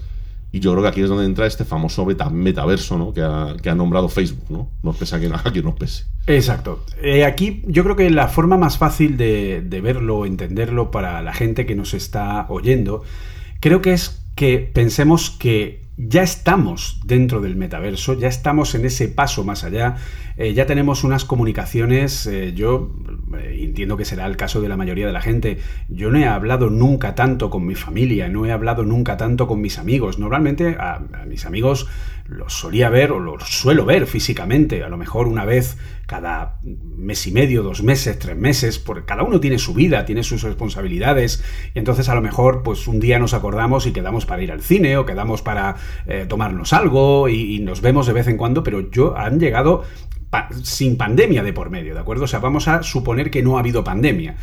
y 0.51 0.59
yo 0.59 0.71
creo 0.71 0.83
que 0.83 0.89
aquí 0.89 1.01
es 1.01 1.09
donde 1.09 1.25
entra 1.25 1.45
este 1.45 1.65
famoso 1.65 2.05
metaverso 2.05 2.97
¿no? 2.97 3.13
que, 3.13 3.21
ha, 3.21 3.75
nombrado 3.75 4.07
Facebook, 4.07 4.45
¿no? 4.49 4.69
Nos 4.81 4.95
pese 4.95 5.15
a 5.15 5.19
quien, 5.19 5.31
nos 5.63 5.75
pese. 5.75 6.05
Exacto. 6.25 6.83
Eh, 7.01 7.25
aquí 7.25 7.63
yo 7.67 7.83
creo 7.83 7.95
que 7.95 8.09
la 8.09 8.27
forma 8.27 8.57
más 8.57 8.77
fácil 8.77 9.17
de, 9.17 9.61
de 9.61 9.81
verlo, 9.81 10.25
entenderlo 10.25 10.89
para 10.89 11.21
la 11.21 11.33
gente 11.33 11.65
que 11.65 11.75
nos 11.75 11.93
está 11.93 12.45
oyendo, 12.49 13.03
creo 13.59 13.81
que 13.81 13.93
es 13.93 14.23
que 14.35 14.59
pensemos 14.59 15.31
que 15.31 15.86
ya 15.97 16.21
estamos 16.21 16.99
dentro 17.05 17.41
del 17.41 17.55
metaverso, 17.55 18.13
ya 18.13 18.27
estamos 18.27 18.75
en 18.75 18.85
ese 18.85 19.07
paso 19.07 19.43
más 19.43 19.63
allá, 19.63 19.95
eh, 20.37 20.53
ya 20.53 20.67
tenemos 20.67 21.03
unas 21.03 21.25
comunicaciones, 21.25 22.27
eh, 22.27 22.53
yo 22.53 22.91
eh, 23.35 23.61
entiendo 23.63 23.97
que 23.97 24.05
será 24.05 24.27
el 24.27 24.37
caso 24.37 24.61
de 24.61 24.69
la 24.69 24.77
mayoría 24.77 25.07
de 25.07 25.13
la 25.13 25.21
gente, 25.21 25.57
yo 25.89 26.11
no 26.11 26.19
he 26.19 26.27
hablado 26.27 26.69
nunca 26.69 27.15
tanto 27.15 27.49
con 27.49 27.65
mi 27.65 27.73
familia, 27.73 28.29
no 28.29 28.45
he 28.45 28.51
hablado 28.51 28.83
nunca 28.83 29.17
tanto 29.17 29.47
con 29.47 29.59
mis 29.59 29.79
amigos, 29.79 30.19
normalmente 30.19 30.77
a 30.79 30.99
mis 31.27 31.45
amigos 31.45 31.87
los 32.27 32.53
solía 32.53 32.89
ver 32.89 33.11
o 33.11 33.19
los 33.19 33.43
suelo 33.43 33.85
ver 33.85 34.05
físicamente, 34.05 34.83
a 34.83 34.89
lo 34.89 34.97
mejor 34.97 35.27
una 35.27 35.45
vez 35.45 35.77
cada 36.05 36.59
mes 36.63 37.27
y 37.27 37.31
medio, 37.31 37.63
dos 37.63 37.83
meses, 37.83 38.17
tres 38.19 38.37
meses, 38.37 38.79
porque 38.79 39.05
cada 39.05 39.23
uno 39.23 39.39
tiene 39.39 39.59
su 39.59 39.73
vida, 39.73 40.05
tiene 40.05 40.23
sus 40.23 40.43
responsabilidades, 40.43 41.43
y 41.73 41.79
entonces 41.79 42.09
a 42.09 42.15
lo 42.15 42.21
mejor 42.21 42.63
pues 42.63 42.87
un 42.87 42.99
día 42.99 43.19
nos 43.19 43.33
acordamos 43.33 43.85
y 43.87 43.91
quedamos 43.91 44.25
para 44.25 44.41
ir 44.41 44.51
al 44.51 44.61
cine 44.61 44.97
o 44.97 45.05
quedamos 45.05 45.41
para 45.41 45.75
eh, 46.05 46.25
tomarnos 46.27 46.73
algo 46.73 47.29
y, 47.29 47.57
nos 47.59 47.81
vemos 47.81 48.07
de 48.07 48.13
vez 48.13 48.27
en 48.27 48.37
cuando, 48.37 48.63
pero 48.63 48.89
yo 48.91 49.17
han 49.17 49.39
llegado 49.39 49.83
sin 50.63 50.95
pandemia 50.95 51.43
de 51.43 51.51
por 51.51 51.69
medio, 51.69 51.93
¿de 51.93 51.99
acuerdo? 51.99 52.25
O 52.25 52.27
sea, 52.27 52.39
vamos 52.39 52.67
a 52.67 52.83
suponer 52.83 53.31
que 53.31 53.41
no 53.41 53.57
ha 53.57 53.61
habido 53.61 53.83
pandemia. 53.83 54.35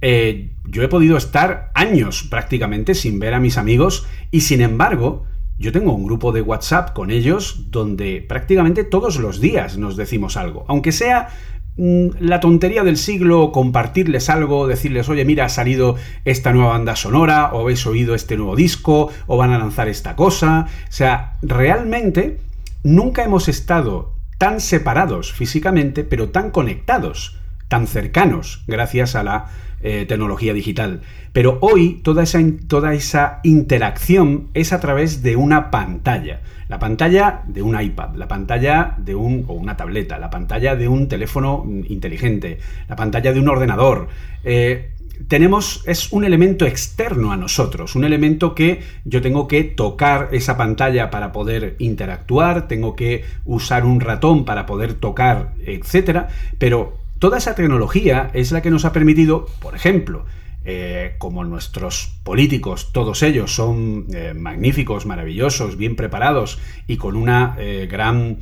Eh, 0.00 0.50
yo 0.64 0.82
he 0.82 0.88
podido 0.88 1.16
estar 1.16 1.70
años 1.74 2.24
prácticamente 2.24 2.94
sin 2.94 3.18
ver 3.18 3.34
a 3.34 3.40
mis 3.40 3.58
amigos 3.58 4.06
y 4.30 4.40
sin 4.40 4.60
embargo 4.60 5.26
yo 5.58 5.72
tengo 5.72 5.92
un 5.92 6.04
grupo 6.04 6.32
de 6.32 6.42
WhatsApp 6.42 6.92
con 6.92 7.10
ellos 7.10 7.66
donde 7.70 8.24
prácticamente 8.26 8.84
todos 8.84 9.16
los 9.16 9.40
días 9.40 9.78
nos 9.78 9.96
decimos 9.96 10.36
algo, 10.36 10.64
aunque 10.68 10.92
sea 10.92 11.28
mm, 11.76 12.08
la 12.20 12.40
tontería 12.40 12.82
del 12.82 12.96
siglo, 12.96 13.52
compartirles 13.52 14.28
algo, 14.30 14.66
decirles, 14.66 15.08
oye, 15.08 15.24
mira, 15.24 15.44
ha 15.44 15.48
salido 15.48 15.96
esta 16.24 16.52
nueva 16.52 16.70
banda 16.70 16.96
sonora, 16.96 17.50
o 17.52 17.60
habéis 17.60 17.86
oído 17.86 18.14
este 18.14 18.36
nuevo 18.36 18.56
disco, 18.56 19.10
o 19.26 19.36
van 19.36 19.52
a 19.52 19.58
lanzar 19.58 19.88
esta 19.88 20.16
cosa. 20.16 20.66
O 20.68 20.92
sea, 20.92 21.34
realmente 21.42 22.40
nunca 22.82 23.22
hemos 23.24 23.48
estado 23.48 24.14
tan 24.38 24.60
separados 24.60 25.32
físicamente, 25.32 26.04
pero 26.04 26.30
tan 26.30 26.50
conectados, 26.50 27.38
tan 27.68 27.86
cercanos, 27.86 28.64
gracias 28.66 29.14
a 29.14 29.22
la 29.22 29.46
eh, 29.86 30.06
tecnología 30.06 30.54
digital. 30.54 31.02
Pero 31.34 31.58
hoy 31.60 32.00
toda 32.02 32.22
esa, 32.22 32.40
toda 32.66 32.94
esa 32.94 33.40
interacción 33.42 34.48
es 34.54 34.72
a 34.72 34.80
través 34.80 35.22
de 35.22 35.36
una 35.36 35.70
pantalla. 35.70 36.40
La 36.68 36.78
pantalla 36.78 37.42
de 37.46 37.60
un 37.60 37.78
iPad, 37.78 38.14
la 38.14 38.26
pantalla 38.26 38.94
de 38.96 39.14
un, 39.14 39.44
o 39.46 39.52
una 39.52 39.76
tableta, 39.76 40.18
la 40.18 40.30
pantalla 40.30 40.74
de 40.74 40.88
un 40.88 41.06
teléfono 41.06 41.66
inteligente, 41.86 42.58
la 42.88 42.96
pantalla 42.96 43.34
de 43.34 43.40
un 43.40 43.48
ordenador. 43.50 44.08
Eh, 44.42 44.94
tenemos, 45.28 45.82
es 45.86 46.12
un 46.12 46.24
elemento 46.24 46.64
externo 46.64 47.30
a 47.30 47.36
nosotros, 47.36 47.94
un 47.94 48.04
elemento 48.04 48.54
que 48.54 48.80
yo 49.04 49.20
tengo 49.20 49.46
que 49.46 49.64
tocar 49.64 50.30
esa 50.32 50.56
pantalla 50.56 51.10
para 51.10 51.30
poder 51.30 51.76
interactuar, 51.78 52.68
tengo 52.68 52.96
que 52.96 53.24
usar 53.44 53.84
un 53.84 54.00
ratón 54.00 54.46
para 54.46 54.64
poder 54.64 54.94
tocar, 54.94 55.52
etcétera, 55.66 56.28
pero 56.58 57.03
Toda 57.18 57.38
esa 57.38 57.54
tecnología 57.54 58.30
es 58.34 58.52
la 58.52 58.62
que 58.62 58.70
nos 58.70 58.84
ha 58.84 58.92
permitido, 58.92 59.46
por 59.60 59.74
ejemplo, 59.74 60.26
eh, 60.66 61.16
como 61.18 61.44
nuestros 61.44 62.18
políticos, 62.22 62.90
todos 62.92 63.22
ellos 63.22 63.54
son 63.54 64.06
eh, 64.14 64.32
magníficos, 64.34 65.04
maravillosos, 65.04 65.76
bien 65.76 65.94
preparados 65.94 66.58
y 66.86 66.96
con 66.96 67.16
una 67.16 67.54
eh, 67.58 67.86
gran 67.90 68.38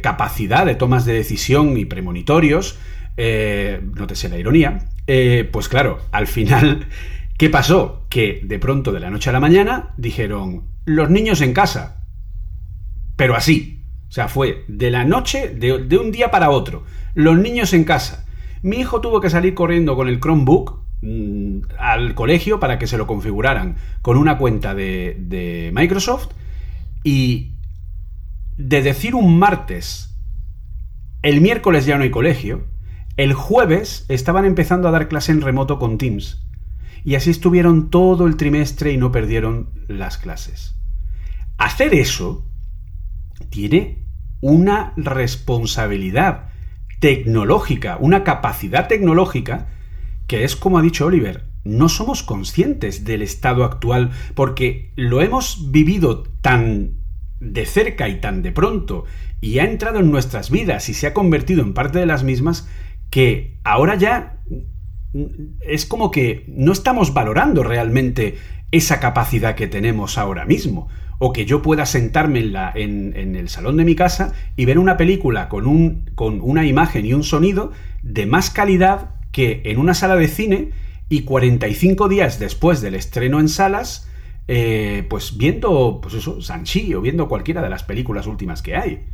capacidad 0.00 0.64
de 0.64 0.74
tomas 0.74 1.04
de 1.04 1.12
decisión 1.12 1.76
y 1.76 1.84
premonitorios, 1.84 2.78
nótese 3.18 4.30
la 4.30 4.38
ironía, 4.38 4.88
pues 5.52 5.68
claro, 5.68 5.98
al 6.12 6.26
final, 6.26 6.86
¿qué 7.36 7.50
pasó? 7.50 8.06
Que 8.08 8.40
de 8.42 8.58
pronto, 8.58 8.90
de 8.90 9.00
la 9.00 9.10
noche 9.10 9.28
a 9.28 9.34
la 9.34 9.40
mañana, 9.40 9.92
dijeron, 9.98 10.64
los 10.86 11.10
niños 11.10 11.42
en 11.42 11.52
casa. 11.52 12.04
Pero 13.16 13.34
así. 13.34 13.75
O 14.08 14.12
sea, 14.12 14.28
fue 14.28 14.64
de 14.68 14.90
la 14.90 15.04
noche, 15.04 15.48
de 15.48 15.98
un 15.98 16.12
día 16.12 16.30
para 16.30 16.50
otro 16.50 16.84
los 17.16 17.38
niños 17.38 17.72
en 17.72 17.84
casa. 17.84 18.26
Mi 18.62 18.76
hijo 18.76 19.00
tuvo 19.00 19.20
que 19.20 19.30
salir 19.30 19.54
corriendo 19.54 19.96
con 19.96 20.06
el 20.08 20.20
Chromebook 20.20 20.80
mm, 21.00 21.60
al 21.78 22.14
colegio 22.14 22.60
para 22.60 22.78
que 22.78 22.86
se 22.86 22.98
lo 22.98 23.06
configuraran 23.06 23.76
con 24.02 24.18
una 24.18 24.38
cuenta 24.38 24.74
de, 24.74 25.16
de 25.18 25.70
Microsoft 25.74 26.28
y 27.02 27.54
de 28.58 28.82
decir 28.82 29.14
un 29.14 29.38
martes, 29.38 30.14
el 31.22 31.40
miércoles 31.40 31.86
ya 31.86 31.96
no 31.96 32.04
hay 32.04 32.10
colegio, 32.10 32.66
el 33.16 33.32
jueves 33.32 34.04
estaban 34.08 34.44
empezando 34.44 34.88
a 34.88 34.90
dar 34.90 35.08
clase 35.08 35.32
en 35.32 35.40
remoto 35.40 35.78
con 35.78 35.96
Teams. 35.96 36.42
Y 37.02 37.14
así 37.14 37.30
estuvieron 37.30 37.88
todo 37.88 38.26
el 38.26 38.36
trimestre 38.36 38.92
y 38.92 38.98
no 38.98 39.10
perdieron 39.10 39.70
las 39.88 40.18
clases. 40.18 40.74
Hacer 41.56 41.94
eso 41.94 42.45
tiene 43.50 44.06
una 44.40 44.92
responsabilidad 44.96 46.50
tecnológica, 47.00 47.98
una 48.00 48.24
capacidad 48.24 48.88
tecnológica 48.88 49.68
que 50.26 50.44
es 50.44 50.56
como 50.56 50.78
ha 50.78 50.82
dicho 50.82 51.06
Oliver, 51.06 51.44
no 51.64 51.88
somos 51.88 52.22
conscientes 52.22 53.04
del 53.04 53.22
estado 53.22 53.64
actual 53.64 54.10
porque 54.34 54.92
lo 54.96 55.20
hemos 55.20 55.70
vivido 55.70 56.24
tan 56.40 56.98
de 57.40 57.66
cerca 57.66 58.08
y 58.08 58.20
tan 58.20 58.42
de 58.42 58.52
pronto 58.52 59.04
y 59.40 59.58
ha 59.58 59.64
entrado 59.64 60.00
en 60.00 60.10
nuestras 60.10 60.50
vidas 60.50 60.88
y 60.88 60.94
se 60.94 61.06
ha 61.06 61.14
convertido 61.14 61.62
en 61.62 61.74
parte 61.74 61.98
de 61.98 62.06
las 62.06 62.24
mismas 62.24 62.68
que 63.10 63.58
ahora 63.64 63.96
ya 63.96 64.40
es 65.60 65.86
como 65.86 66.10
que 66.10 66.44
no 66.48 66.72
estamos 66.72 67.14
valorando 67.14 67.62
realmente 67.62 68.38
esa 68.70 69.00
capacidad 69.00 69.54
que 69.54 69.66
tenemos 69.66 70.18
ahora 70.18 70.44
mismo. 70.44 70.88
O 71.18 71.32
que 71.32 71.46
yo 71.46 71.62
pueda 71.62 71.86
sentarme 71.86 72.40
en, 72.40 72.52
la, 72.52 72.72
en, 72.74 73.36
el 73.36 73.48
salón 73.48 73.76
de 73.76 73.84
mi 73.84 73.94
casa 73.94 74.32
y 74.56 74.64
ver 74.64 74.78
una 74.78 74.96
película 74.96 75.48
con, 75.48 75.66
un, 75.66 76.10
con 76.14 76.40
una 76.42 76.66
imagen 76.66 77.06
y 77.06 77.14
un 77.14 77.24
sonido 77.24 77.72
de 78.02 78.26
más 78.26 78.50
calidad 78.50 79.10
que 79.32 79.62
en 79.64 79.78
una 79.78 79.94
sala 79.94 80.16
de 80.16 80.28
cine 80.28 80.70
y 81.08 81.22
45 81.22 82.08
días 82.08 82.38
después 82.38 82.80
del 82.80 82.94
estreno 82.94 83.40
en 83.40 83.48
salas, 83.48 84.08
eh, 84.48 85.06
pues 85.08 85.36
viendo, 85.36 86.00
pues 86.02 86.14
eso, 86.14 86.40
Sanchi 86.40 86.94
o 86.94 87.00
viendo 87.00 87.28
cualquiera 87.28 87.62
de 87.62 87.70
las 87.70 87.82
películas 87.82 88.26
últimas 88.26 88.62
que 88.62 88.76
hay. 88.76 89.04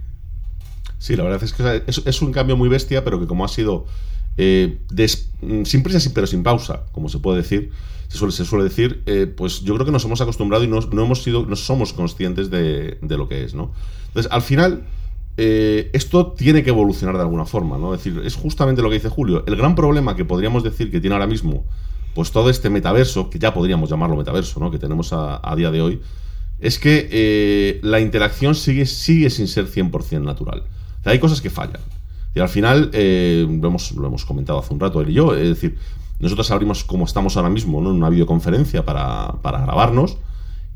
Sí, 0.98 1.16
la 1.16 1.24
verdad 1.24 1.42
es 1.42 1.52
que 1.52 1.82
es, 1.86 2.22
un 2.22 2.32
cambio 2.32 2.56
muy 2.56 2.68
bestia, 2.68 3.02
pero 3.02 3.18
que 3.18 3.26
como 3.26 3.44
ha 3.44 3.48
sido 3.48 3.86
eh, 4.36 4.78
sin 5.64 5.82
prisa, 5.82 6.10
pero 6.14 6.26
sin 6.26 6.42
pausa, 6.42 6.84
como 6.92 7.08
se 7.08 7.18
puede 7.18 7.38
decir, 7.38 7.70
se 8.08 8.18
suele, 8.18 8.32
se 8.32 8.44
suele 8.44 8.64
decir, 8.64 9.02
eh, 9.06 9.26
pues 9.26 9.62
yo 9.62 9.74
creo 9.74 9.86
que 9.86 9.92
nos 9.92 10.04
hemos 10.04 10.20
acostumbrado 10.20 10.64
y 10.64 10.68
no, 10.68 10.78
hemos 10.78 11.22
sido, 11.22 11.46
no 11.46 11.56
somos 11.56 11.92
conscientes 11.92 12.50
de, 12.50 12.98
lo 13.02 13.28
que 13.28 13.44
es, 13.44 13.54
¿no? 13.54 13.72
Entonces, 14.08 14.30
al 14.30 14.42
final, 14.42 14.84
eh, 15.36 15.90
esto 15.92 16.32
tiene 16.32 16.62
que 16.62 16.70
evolucionar 16.70 17.16
de 17.16 17.22
alguna 17.22 17.46
forma, 17.46 17.78
¿no? 17.78 17.94
Es 17.94 18.04
decir, 18.04 18.22
es 18.24 18.34
justamente 18.34 18.82
lo 18.82 18.88
que 18.88 18.96
dice 18.96 19.08
Julio. 19.08 19.44
El 19.46 19.56
gran 19.56 19.74
problema 19.74 20.16
que 20.16 20.24
podríamos 20.24 20.62
decir 20.62 20.90
que 20.90 21.00
tiene 21.00 21.14
ahora 21.14 21.26
mismo, 21.26 21.64
pues 22.14 22.30
todo 22.30 22.50
este 22.50 22.68
metaverso, 22.70 23.30
que 23.30 23.38
ya 23.38 23.54
podríamos 23.54 23.88
llamarlo 23.88 24.16
metaverso, 24.16 24.60
¿no? 24.60 24.70
Que 24.70 24.78
tenemos 24.78 25.12
a, 25.12 25.54
día 25.56 25.70
de 25.70 25.80
hoy, 25.80 26.00
es 26.60 26.78
que 26.78 27.80
la 27.82 28.00
interacción 28.00 28.54
sigue, 28.54 28.86
sigue 28.86 29.30
sin 29.30 29.48
ser 29.48 29.66
100% 29.66 30.22
natural. 30.22 30.64
hay 31.04 31.18
cosas 31.18 31.40
que 31.40 31.50
fallan. 31.50 31.80
Y 32.34 32.40
al 32.40 32.48
final, 32.48 32.90
eh, 32.92 33.46
lo, 33.48 33.68
hemos, 33.68 33.92
lo 33.92 34.06
hemos 34.06 34.24
comentado 34.24 34.58
hace 34.58 34.72
un 34.72 34.80
rato 34.80 35.00
él 35.00 35.10
y 35.10 35.14
yo, 35.14 35.34
es 35.34 35.48
decir, 35.48 35.76
nosotros 36.18 36.50
abrimos 36.50 36.84
como 36.84 37.04
estamos 37.04 37.36
ahora 37.36 37.50
mismo, 37.50 37.80
¿no? 37.80 37.90
En 37.90 37.96
una 37.96 38.08
videoconferencia 38.08 38.84
para, 38.84 39.32
para 39.42 39.60
grabarnos 39.60 40.16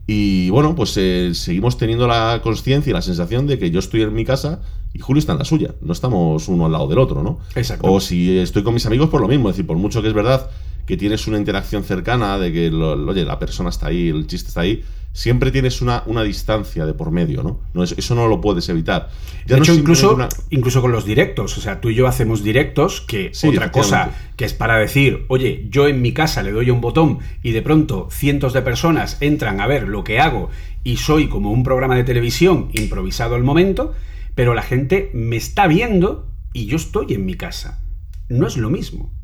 y 0.06 0.50
bueno, 0.50 0.76
pues 0.76 0.96
eh, 0.96 1.32
seguimos 1.34 1.78
teniendo 1.78 2.06
la 2.06 2.40
conciencia 2.42 2.90
y 2.90 2.94
la 2.94 3.02
sensación 3.02 3.46
de 3.46 3.58
que 3.58 3.70
yo 3.70 3.80
estoy 3.80 4.02
en 4.02 4.14
mi 4.14 4.24
casa 4.24 4.60
y 4.92 5.00
Julio 5.00 5.18
está 5.18 5.32
en 5.32 5.38
la 5.38 5.44
suya. 5.44 5.74
No 5.80 5.92
estamos 5.92 6.46
uno 6.46 6.66
al 6.66 6.72
lado 6.72 6.86
del 6.86 6.98
otro, 6.98 7.24
¿no? 7.24 7.40
Exacto. 7.56 7.92
O 7.92 8.00
si 8.00 8.38
estoy 8.38 8.62
con 8.62 8.72
mis 8.72 8.86
amigos, 8.86 9.08
por 9.08 9.20
lo 9.20 9.26
mismo. 9.26 9.50
Es 9.50 9.56
decir, 9.56 9.66
por 9.66 9.76
mucho 9.76 10.02
que 10.02 10.08
es 10.08 10.14
verdad 10.14 10.48
que 10.86 10.96
tienes 10.96 11.26
una 11.26 11.38
interacción 11.38 11.84
cercana, 11.84 12.38
de 12.38 12.52
que, 12.52 12.70
oye, 12.70 13.24
la 13.24 13.38
persona 13.38 13.70
está 13.70 13.88
ahí, 13.88 14.08
el 14.08 14.26
chiste 14.26 14.48
está 14.48 14.60
ahí, 14.60 14.84
siempre 15.16 15.50
tienes 15.50 15.80
una, 15.80 16.02
una 16.06 16.22
distancia 16.22 16.84
de 16.84 16.92
por 16.92 17.10
medio, 17.10 17.42
¿no? 17.42 17.60
no 17.72 17.84
eso 17.84 18.14
no 18.14 18.28
lo 18.28 18.40
puedes 18.40 18.68
evitar. 18.68 19.08
de 19.46 19.56
hecho, 19.56 19.72
incluso, 19.72 20.16
incluso 20.50 20.82
con 20.82 20.92
los 20.92 21.06
directos, 21.06 21.56
o 21.56 21.60
sea, 21.62 21.80
tú 21.80 21.88
y 21.88 21.94
yo 21.94 22.06
hacemos 22.06 22.44
directos, 22.44 23.00
que 23.00 23.32
otra 23.48 23.72
cosa 23.72 24.10
que 24.36 24.44
es 24.44 24.52
para 24.52 24.76
decir, 24.76 25.24
oye, 25.28 25.66
yo 25.70 25.88
en 25.88 26.02
mi 26.02 26.12
casa 26.12 26.42
le 26.42 26.52
doy 26.52 26.68
un 26.68 26.82
botón 26.82 27.20
y 27.42 27.52
de 27.52 27.62
pronto 27.62 28.08
cientos 28.10 28.52
de 28.52 28.60
personas 28.60 29.16
entran 29.20 29.62
a 29.62 29.66
ver 29.66 29.88
lo 29.88 30.04
que 30.04 30.20
hago 30.20 30.50
y 30.84 30.98
soy 30.98 31.28
como 31.28 31.50
un 31.50 31.62
programa 31.62 31.96
de 31.96 32.04
televisión 32.04 32.68
improvisado 32.74 33.36
al 33.36 33.42
momento, 33.42 33.94
pero 34.34 34.52
la 34.52 34.62
gente 34.62 35.10
me 35.14 35.36
está 35.36 35.66
viendo 35.66 36.30
y 36.52 36.66
yo 36.66 36.76
estoy 36.76 37.14
en 37.14 37.24
mi 37.24 37.34
casa. 37.34 37.82
No 38.28 38.46
es 38.46 38.58
lo 38.58 38.68
mismo. 38.68 39.15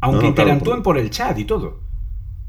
Aunque 0.00 0.26
interactúen 0.26 0.82
por 0.82 0.98
el 0.98 1.10
chat 1.10 1.38
y 1.38 1.44
todo. 1.44 1.80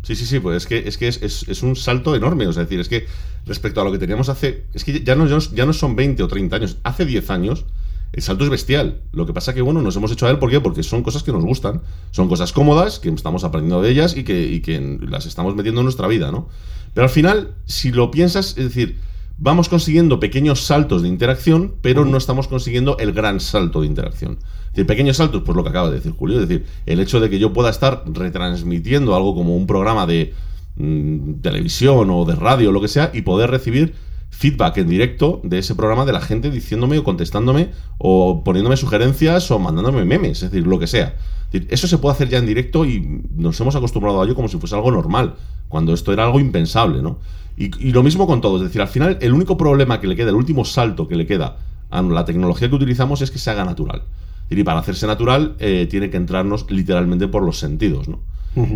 Sí, 0.04 0.16
sí, 0.16 0.26
sí, 0.26 0.40
pues 0.40 0.58
es 0.58 0.68
que, 0.68 0.88
es, 0.88 0.98
que 0.98 1.08
es, 1.08 1.64
un 1.64 1.76
salto 1.76 2.16
enorme. 2.16 2.48
O 2.48 2.54
sea, 2.54 2.64
es 2.64 2.70
decir, 2.70 2.80
es 2.80 2.88
que 2.88 3.08
respecto 3.46 3.82
a 3.82 3.84
lo 3.84 3.92
que 3.92 3.98
teníamos 3.98 4.30
hace. 4.30 4.66
Es 4.74 4.84
que 4.84 5.04
ya 5.04 5.16
no, 5.16 5.28
ya 5.28 5.66
no 5.66 5.74
son 5.74 5.96
20 5.96 6.24
o 6.24 6.28
30 6.28 6.56
años. 6.56 6.78
Hace 6.84 7.06
10 7.06 7.30
años 7.30 7.66
el 8.14 8.22
salto 8.22 8.44
es 8.44 8.50
bestial. 8.50 9.02
Lo 9.12 9.26
que 9.26 9.34
pasa 9.34 9.54
que, 9.54 9.62
bueno, 9.62 9.82
nos 9.82 9.96
hemos 9.96 10.12
hecho 10.12 10.28
a 10.28 10.30
él, 10.30 10.40
¿por 10.40 10.50
qué? 10.50 10.62
Porque 10.62 10.84
son 10.84 11.04
cosas 11.04 11.24
que 11.24 11.32
nos 11.32 11.44
gustan. 11.44 11.82
Son 12.12 12.30
cosas 12.30 12.54
cómodas, 12.54 13.00
que 13.00 13.10
estamos 13.10 13.44
aprendiendo 13.44 13.82
de 13.82 13.90
ellas 13.90 14.16
y 14.16 14.24
que, 14.24 14.42
y 14.44 14.62
que 14.62 15.00
las 15.02 15.26
estamos 15.26 15.56
metiendo 15.56 15.82
en 15.82 15.86
nuestra 15.86 16.08
vida, 16.08 16.32
¿no? 16.32 16.48
Pero 16.94 17.06
al 17.06 17.12
final, 17.12 17.56
si 17.66 17.92
lo 17.92 18.10
piensas, 18.10 18.58
es 18.58 18.64
decir, 18.64 18.98
vamos 19.38 19.70
consiguiendo 19.70 20.20
pequeños 20.20 20.66
saltos 20.66 21.02
de 21.04 21.08
interacción, 21.08 21.76
pero 21.82 22.06
no 22.06 22.18
estamos 22.18 22.48
consiguiendo 22.48 22.98
el 22.98 23.14
gran 23.14 23.40
salto 23.40 23.82
de 23.82 23.88
interacción. 23.88 24.40
Es 24.68 24.72
decir, 24.72 24.88
pequeños 24.88 25.18
saltos, 25.18 25.44
pues 25.46 25.56
lo 25.56 25.64
que 25.64 25.70
acaba 25.70 25.90
de 25.90 25.96
decir 25.96 26.12
Julio, 26.12 26.42
es 26.42 26.48
decir, 26.48 26.66
el 26.86 27.00
hecho 27.00 27.20
de 27.20 27.30
que 27.30 27.40
yo 27.40 27.54
pueda 27.54 27.70
estar 27.70 28.04
retransmitiendo 28.08 29.16
algo 29.16 29.36
como 29.36 29.56
un 29.56 29.68
programa 29.68 30.06
de 30.06 30.34
mm, 30.76 31.42
televisión 31.42 32.10
o 32.10 32.26
de 32.26 32.36
radio 32.36 32.70
o 32.70 32.72
lo 32.72 32.82
que 32.82 32.88
sea 32.88 33.12
y 33.14 33.22
poder 33.22 33.52
recibir 33.52 33.94
feedback 34.30 34.78
en 34.78 34.90
directo 34.90 35.42
de 35.44 35.60
ese 35.60 35.74
programa 35.74 36.06
de 36.06 36.12
la 36.12 36.22
gente 36.22 36.52
diciéndome 36.52 36.98
o 37.00 37.04
contestándome 37.04 37.72
o 37.98 38.44
poniéndome 38.44 38.78
sugerencias 38.78 39.50
o 39.52 39.60
mandándome 39.60 40.06
memes, 40.06 40.44
es 40.44 40.52
decir, 40.52 40.68
lo 40.68 40.78
que 40.80 40.88
sea. 40.88 41.16
eso 41.52 41.88
se 41.88 41.98
puede 41.98 42.14
hacer 42.14 42.30
ya 42.30 42.38
en 42.38 42.46
directo 42.46 42.86
y 42.86 43.24
nos 43.36 43.60
hemos 43.62 43.76
acostumbrado 43.76 44.22
a 44.22 44.26
ello 44.26 44.36
como 44.36 44.48
si 44.48 44.58
fuese 44.58 44.76
algo 44.76 44.92
normal, 44.92 45.36
cuando 45.70 45.94
esto 45.94 46.14
era 46.14 46.26
algo 46.26 46.40
impensable, 46.40 47.02
¿no? 47.02 47.20
Y, 47.58 47.92
lo 47.92 48.04
mismo 48.04 48.28
con 48.28 48.40
todo, 48.40 48.58
es 48.58 48.64
decir, 48.64 48.82
al 48.82 48.88
final 48.88 49.18
el 49.20 49.34
único 49.34 49.58
problema 49.58 50.00
que 50.00 50.08
le 50.08 50.16
queda, 50.16 50.30
el 50.30 50.36
último 50.36 50.64
salto 50.64 51.08
que 51.08 51.16
le 51.16 51.26
queda 51.26 51.58
a 51.90 52.02
la 52.04 52.24
tecnología 52.24 52.70
que 52.70 52.76
utilizamos 52.76 53.22
es 53.22 53.32
que 53.32 53.40
se 53.40 53.50
haga 53.50 53.66
natural. 53.66 54.04
Y 54.50 54.64
para 54.64 54.80
hacerse 54.80 55.08
natural 55.08 55.56
eh, 55.60 55.88
tiene 55.90 56.10
que 56.10 56.18
entrarnos 56.18 56.70
literalmente 56.70 57.28
por 57.28 57.44
los 57.44 57.58
sentidos, 57.58 58.08
¿no? 58.08 58.20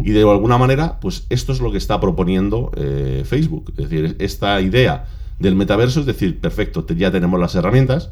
Y 0.04 0.12
de 0.12 0.22
alguna 0.22 0.60
manera, 0.60 1.00
pues 1.00 1.26
esto 1.30 1.54
es 1.54 1.60
lo 1.60 1.72
que 1.72 1.80
está 1.80 2.00
proponiendo 2.00 2.72
eh, 2.76 3.24
Facebook. 3.26 3.74
Es 3.78 3.90
decir, 3.90 4.16
esta 4.20 4.62
idea 4.62 5.08
del 5.40 5.56
metaverso 5.56 6.02
es 6.02 6.06
decir, 6.06 6.40
perfecto, 6.40 6.86
ya 6.96 7.12
tenemos 7.12 7.40
las 7.40 7.56
herramientas, 7.56 8.12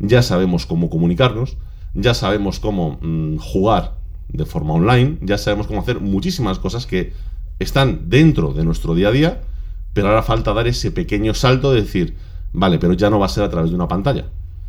ya 0.00 0.22
sabemos 0.22 0.66
cómo 0.66 0.90
comunicarnos, 0.90 1.56
ya 1.94 2.14
sabemos 2.14 2.58
cómo 2.58 2.98
mm, 3.00 3.36
jugar 3.36 3.94
de 4.28 4.44
forma 4.44 4.74
online, 4.74 5.18
ya 5.20 5.38
sabemos 5.38 5.68
cómo 5.68 5.80
hacer 5.80 6.00
muchísimas 6.00 6.58
cosas 6.58 6.84
que 6.86 7.12
están 7.60 8.10
dentro 8.10 8.52
de 8.52 8.64
nuestro 8.64 8.96
día 8.96 9.08
a 9.08 9.12
día 9.12 9.40
pero 9.94 10.08
ahora 10.08 10.22
falta 10.22 10.52
dar 10.52 10.66
ese 10.66 10.90
pequeño 10.90 11.32
salto 11.32 11.72
de 11.72 11.80
decir, 11.80 12.16
vale, 12.52 12.78
pero 12.78 12.92
ya 12.92 13.08
no 13.08 13.18
va 13.18 13.26
a 13.26 13.30
ser 13.30 13.44
a 13.44 13.48
través 13.48 13.70
de 13.70 13.76
una 13.76 13.88
pantalla, 13.88 14.26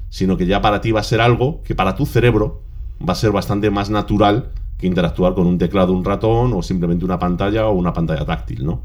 sino 0.10 0.38
que 0.38 0.46
ya 0.46 0.62
para 0.62 0.80
ti 0.80 0.92
va 0.92 1.02
a 1.02 1.04
ser 1.04 1.20
algo 1.20 1.62
que 1.64 1.76
para 1.76 1.96
tu 1.96 2.06
cerebro 2.06 2.62
va 3.02 3.14
a 3.14 3.16
ser 3.16 3.32
bastante 3.32 3.70
más 3.72 3.90
natural 3.90 4.52
que 4.78 4.88
interactuar 4.88 5.34
con 5.34 5.48
un 5.48 5.58
teclado, 5.58 5.94
un 5.94 6.06
ratón 6.06 6.54
o 6.54 6.62
simplemente 6.62 7.04
una 7.04 7.20
pantalla 7.20 7.68
o 7.68 7.74
una 7.74 7.92
pantalla 7.92 8.26
táctil, 8.26 8.66
¿no? 8.66 8.84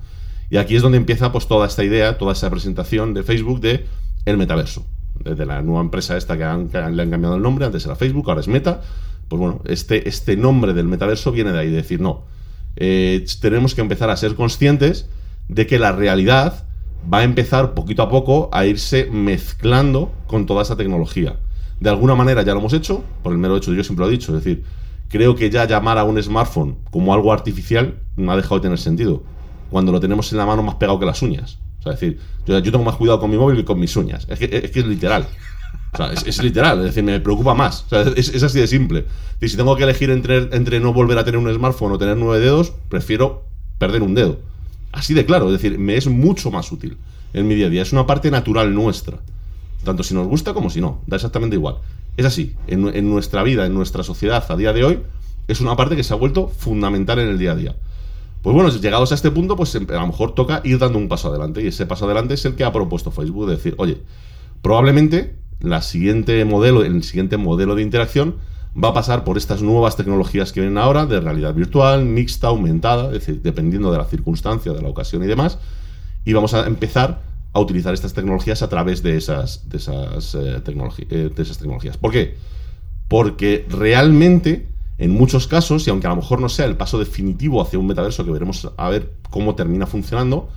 Y 0.49 0.57
aquí 0.57 0.75
es 0.75 0.83
donde 0.83 0.99
empieza 0.99 1.31
pues 1.31 1.47
toda 1.47 1.67
esta 1.67 1.85
idea, 1.85 2.19
toda 2.19 2.33
esa 2.33 2.51
presentación 2.51 3.15
de 3.15 3.23
Facebook 3.23 3.61
de 3.61 3.87
el 4.25 4.37
metaverso, 4.37 4.85
de 5.23 5.47
la 5.47 5.63
nueva 5.63 5.81
empresa 5.81 6.17
esta 6.17 6.37
que, 6.37 6.43
le 6.43 7.03
han 7.03 7.11
cambiado 7.11 7.37
el 7.37 7.43
nombre, 7.43 7.67
antes 7.67 7.85
era 7.85 7.95
Facebook, 7.95 8.29
ahora 8.29 8.41
es 8.41 8.49
Meta, 8.49 8.81
pues 9.29 9.39
bueno, 9.39 9.61
este, 9.65 10.09
este 10.09 10.37
nombre 10.37 10.73
del 10.73 10.89
metaverso 10.89 11.31
viene 11.31 11.53
de 11.53 11.59
ahí, 11.61 11.71
de 11.71 11.77
decir, 11.77 12.01
no, 12.01 12.25
eh, 12.77 13.25
tenemos 13.41 13.75
que 13.75 13.81
empezar 13.81 14.11
a 14.11 14.17
ser 14.17 14.35
conscientes 14.35 15.09
de 15.51 15.67
que 15.67 15.79
la 15.79 15.93
realidad 15.93 16.65
va 17.13 17.19
a 17.19 17.25
empezar 17.25 17.75
poquito 17.75 18.03
a 18.03 18.09
poco 18.09 18.49
a 18.53 18.67
irse 18.67 19.09
mezclando 19.11 20.13
con 20.27 20.47
toda 20.47 20.63
esa 20.63 20.77
tecnología. 20.77 21.37
De 21.81 21.91
alguna 21.91 22.15
manera 22.15 22.43
ya 22.43 22.53
lo 22.53 22.61
hemos 22.61 22.73
hecho, 22.73 23.03
por 23.23 23.33
el 23.33 23.39
mero 23.39 23.57
hecho, 23.57 23.73
yo 23.73 23.83
siempre 23.83 24.05
lo 24.05 24.11
he 24.11 24.13
dicho, 24.13 24.37
es 24.37 24.45
decir, 24.45 24.65
creo 25.09 25.35
que 25.35 25.51
ya 25.51 25.67
llamar 25.67 25.99
a 25.99 26.05
un 26.05 26.23
smartphone 26.23 26.79
como 26.91 27.13
algo 27.13 27.33
artificial 27.33 27.97
no 28.17 28.31
ha 28.31 28.37
dejado 28.37 28.57
de 28.57 28.63
tener 28.63 28.79
sentido. 28.79 29.25
Cuando 29.71 29.91
lo 29.91 29.99
tenemos 29.99 30.31
en 30.31 30.39
la 30.39 30.47
mano 30.47 30.63
más 30.63 30.77
pegado 30.77 31.01
que 31.01 31.07
las 31.07 31.21
uñas. 31.23 31.59
O 31.81 31.83
sea, 31.83 31.95
es 31.95 32.01
decir, 32.01 32.21
yo, 32.47 32.63
tengo 32.63 32.85
más 32.85 32.97
cuidado 32.97 33.19
con 33.19 33.31
mi 33.31 33.37
móvil 33.37 33.57
que 33.57 33.65
con 33.65 33.81
mis 33.81 33.97
uñas. 33.97 34.27
Es 34.29 34.39
que 34.39 34.71
es, 34.73 34.87
literal. 34.87 35.27
O 35.93 35.97
sea, 35.97 36.13
es, 36.13 36.43
literal, 36.43 36.79
es 36.81 36.85
decir, 36.87 37.03
me 37.03 37.19
preocupa 37.19 37.55
más. 37.55 37.87
Es, 38.17 38.43
así 38.43 38.61
de 38.61 38.67
simple. 38.67 39.07
Y 39.41 39.49
si 39.49 39.57
tengo 39.57 39.75
que 39.77 39.85
elegir 39.85 40.11
entre, 40.11 40.37
entre 40.55 40.79
no 40.79 40.93
volver 40.93 41.19
a 41.19 41.25
tener 41.25 41.39
un 41.39 41.53
smartphone 41.53 41.93
o 41.93 41.99
tener 41.99 42.17
nueve 42.17 42.45
dedos, 42.45 42.73
prefiero 42.89 43.47
perder 43.79 44.03
un 44.03 44.15
dedo. 44.15 44.39
Así 44.93 45.15
de 45.15 45.25
claro, 45.25 45.47
es 45.47 45.53
decir, 45.53 45.79
me 45.79 45.97
es 45.97 46.09
mucho 46.09 46.51
más 46.51 46.73
útil 46.73 46.97
en 47.33 47.47
mi 47.47 47.55
día 47.55 47.67
a 47.67 47.71
día. 47.71 47.83
Es 47.83 47.93
una 47.93 48.07
parte 48.07 48.31
natural 48.31 48.75
nuestra. 48.75 49.19
Tanto 49.85 50.03
si 50.03 50.15
nos 50.15 50.27
gusta 50.27 50.53
como 50.53 50.71
si 50.71 50.81
no. 50.81 51.01
Da 51.07 51.17
exactamente 51.17 51.57
igual. 51.57 51.77
Es 52.17 52.27
así. 52.27 52.55
En, 52.67 53.09
nuestra 53.09 53.43
vida, 53.43 53.67
en 53.67 53.75
nuestra 53.75 54.03
sociedad 54.03 54.45
a 54.49 54.57
día 54.57 54.73
de 54.73 54.85
hoy, 54.85 55.01
es 55.49 55.61
una 55.61 55.77
parte 55.77 55.97
que 55.97 56.05
se 56.05 56.13
ha 56.13 56.17
vuelto 56.17 56.49
fundamental 56.49 57.19
en 57.19 57.29
el 57.29 57.39
día 57.39 57.53
a 57.53 57.57
día. 57.57 57.77
Pues 58.43 58.55
bueno, 58.55 58.71
llegados 58.71 59.13
a 59.13 59.15
este 59.15 59.31
punto, 59.31 59.57
pues 59.57 59.75
a 59.75 59.79
lo 59.79 60.07
mejor 60.07 60.35
toca 60.35 60.61
ir 60.65 60.79
dando 60.79 60.99
un 60.99 61.09
paso 61.09 61.29
adelante. 61.29 61.63
Y 61.63 61.69
ese 61.69 61.87
paso 61.87 62.07
adelante 62.07 62.35
es 62.35 62.45
el 62.45 62.57
que 62.57 62.65
ha 62.65 62.73
propuesto 62.73 63.11
Facebook. 63.11 63.47
De 63.47 63.57
decir, 63.57 63.75
oye, 63.79 63.99
probablemente 64.61 65.37
la 65.61 65.83
siguiente 65.83 66.45
modelo, 66.45 66.83
el 66.83 67.03
siguiente 67.03 67.37
modelo 67.37 67.75
de 67.75 67.83
interacción 67.83 68.37
va 68.77 68.89
a 68.89 68.95
pasar 68.95 69.25
por 69.25 69.37
estas 69.37 69.63
nuevas 69.63 69.97
tecnologías 69.97 70.53
que 70.53 70.61
vienen 70.61 70.79
ahora 70.79 71.07
de 71.07 71.21
realidad 71.21 71.55
virtual, 71.55 72.05
mixta, 72.05 72.49
aumentada, 72.49 73.07
es 73.07 73.13
decir, 73.13 73.43
dependiendo 73.43 73.91
de 73.91 73.99
la 73.99 74.05
circunstancia, 74.05 74.73
de 74.73 74.83
la 74.83 74.89
ocasión 74.89 75.23
y 75.25 75.27
demás, 75.27 75.59
y 76.25 76.33
vamos 76.33 76.55
a 76.55 76.67
empezar 76.67 77.23
a 77.53 77.61
utilizar 77.61 77.95
estas 77.95 78.13
tecnologías 78.13 78.63
a 78.63 78.69
través 78.69 79.03
de 79.03 79.17
esas, 79.17 79.69
de 79.69 79.79
esas, 79.79 80.35
eh, 80.37 80.63
eh, 80.65 81.31
de 81.35 81.43
esas 81.43 81.59
tecnologías. 81.59 81.97
¿Por 81.97 82.13
qué? 82.13 82.37
porque 83.11 83.67
realmente, 83.69 84.69
en 84.99 85.11
muchos 85.11 85.49
casos, 85.49 85.85
y 85.85 85.91
aunque 85.91 86.07
a 86.07 86.11
lo 86.11 86.17
mejor 86.17 86.41
no 86.41 86.49
sea 86.49 86.67
el 86.67 86.77
paso 86.77 86.97
definitivo 86.97 87.61
hacia 87.61 87.77
un 87.77 87.89
metaverso 87.89 88.25
que 88.25 88.31
veremos 88.31 88.71
a 88.77 88.89
ver 88.89 89.11
cómo 89.31 89.57
termina 89.57 89.89
funcionando, 89.89 90.49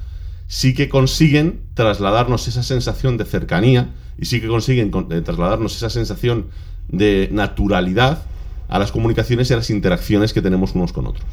sí 0.53 0.75
que 0.75 0.87
consiguen 0.87 1.61
trasladarnos 1.73 2.47
esa 2.47 2.61
sensación 2.61 3.17
de 3.17 3.25
cercanía 3.25 3.89
y 4.19 4.25
sí 4.25 4.39
que 4.39 4.47
consiguen 4.47 4.91
eh, 5.09 5.21
trasladarnos 5.21 5.75
esa 5.75 5.89
sensación 5.89 6.45
de 6.87 7.27
naturalidad 7.31 8.21
a 8.69 8.77
las 8.77 8.91
comunicaciones 8.91 9.49
y 9.49 9.53
a 9.53 9.57
las 9.57 9.71
interacciones 9.71 10.31
que 10.31 10.43
tenemos 10.43 10.75
unos 10.75 10.93
con 10.93 11.07
otros. 11.07 11.25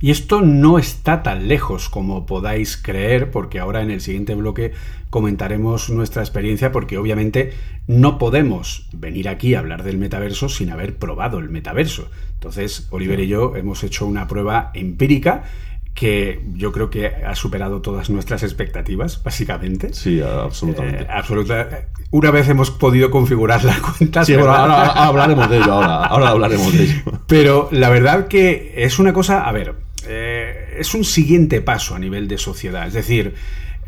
Y 0.00 0.10
esto 0.10 0.40
no 0.40 0.78
está 0.78 1.22
tan 1.22 1.46
lejos 1.46 1.90
como 1.90 2.24
podáis 2.24 2.78
creer, 2.78 3.30
porque 3.30 3.58
ahora 3.58 3.82
en 3.82 3.90
el 3.90 4.00
siguiente 4.00 4.34
bloque 4.34 4.72
comentaremos 5.10 5.90
nuestra 5.90 6.22
experiencia, 6.22 6.72
porque 6.72 6.96
obviamente 6.96 7.52
no 7.86 8.16
podemos 8.16 8.88
venir 8.94 9.28
aquí 9.28 9.54
a 9.54 9.58
hablar 9.58 9.82
del 9.82 9.98
metaverso 9.98 10.48
sin 10.48 10.70
haber 10.70 10.96
probado 10.96 11.38
el 11.38 11.50
metaverso. 11.50 12.10
Entonces, 12.32 12.88
Oliver 12.90 13.20
y 13.20 13.28
yo 13.28 13.56
hemos 13.56 13.84
hecho 13.84 14.06
una 14.06 14.26
prueba 14.26 14.70
empírica 14.72 15.44
que 15.94 16.40
yo 16.54 16.72
creo 16.72 16.90
que 16.90 17.06
ha 17.06 17.34
superado 17.34 17.82
todas 17.82 18.08
nuestras 18.08 18.42
expectativas, 18.42 19.22
básicamente. 19.22 19.92
Sí, 19.92 20.20
absolutamente. 20.20 21.06
Eh, 21.06 21.86
una 22.10 22.30
vez 22.30 22.48
hemos 22.48 22.70
podido 22.70 23.10
configurar 23.10 23.64
la 23.64 23.78
cuenta. 23.80 24.24
Sí, 24.24 24.34
ahora, 24.34 24.86
hablaremos 24.86 25.50
de 25.50 25.58
ello, 25.58 25.72
ahora, 25.72 26.28
hablaremos 26.28 26.72
de 26.72 26.84
ello. 26.84 27.02
Pero 27.26 27.68
la 27.72 27.90
verdad 27.90 28.26
que 28.26 28.72
es 28.76 28.98
una 28.98 29.12
cosa, 29.12 29.46
a 29.46 29.52
ver, 29.52 29.74
eh, 30.06 30.76
es 30.78 30.94
un 30.94 31.04
siguiente 31.04 31.60
paso 31.60 31.94
a 31.94 31.98
nivel 31.98 32.26
de 32.26 32.38
sociedad. 32.38 32.86
Es 32.86 32.94
decir, 32.94 33.34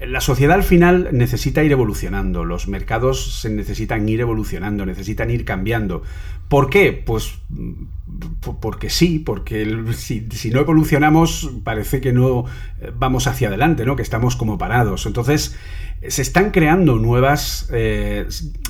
la 0.01 0.21
sociedad 0.21 0.57
al 0.57 0.65
final 0.65 1.09
necesita 1.13 1.63
ir 1.63 1.73
evolucionando, 1.73 2.45
los 2.45 2.69
mercados 2.69 3.41
se 3.41 3.49
necesitan 3.49 4.09
ir 4.09 4.21
evolucionando, 4.21 4.85
necesitan 4.85 5.31
ir 5.31 5.45
cambiando. 5.45 6.03
¿Por 6.49 6.71
qué? 6.71 6.93
Pues 6.93 7.39
porque 8.61 8.91
sí, 8.91 9.19
porque 9.19 9.67
si, 9.93 10.51
no 10.51 10.61
evolucionamos 10.61 11.51
parece 11.65 12.01
que 12.01 12.13
no 12.13 12.45
eh, 12.81 12.93
vamos 12.97 13.27
hacia 13.27 13.49
adelante, 13.49 13.85
¿no? 13.85 13.97
que 13.97 14.03
estamos 14.03 14.37
como 14.37 14.59
parados. 14.59 15.07
Entonces, 15.07 15.57
se 16.07 16.23
están 16.23 16.51
creando 16.51 16.97
nuevas... 16.99 17.69
Eh, 17.73 18.27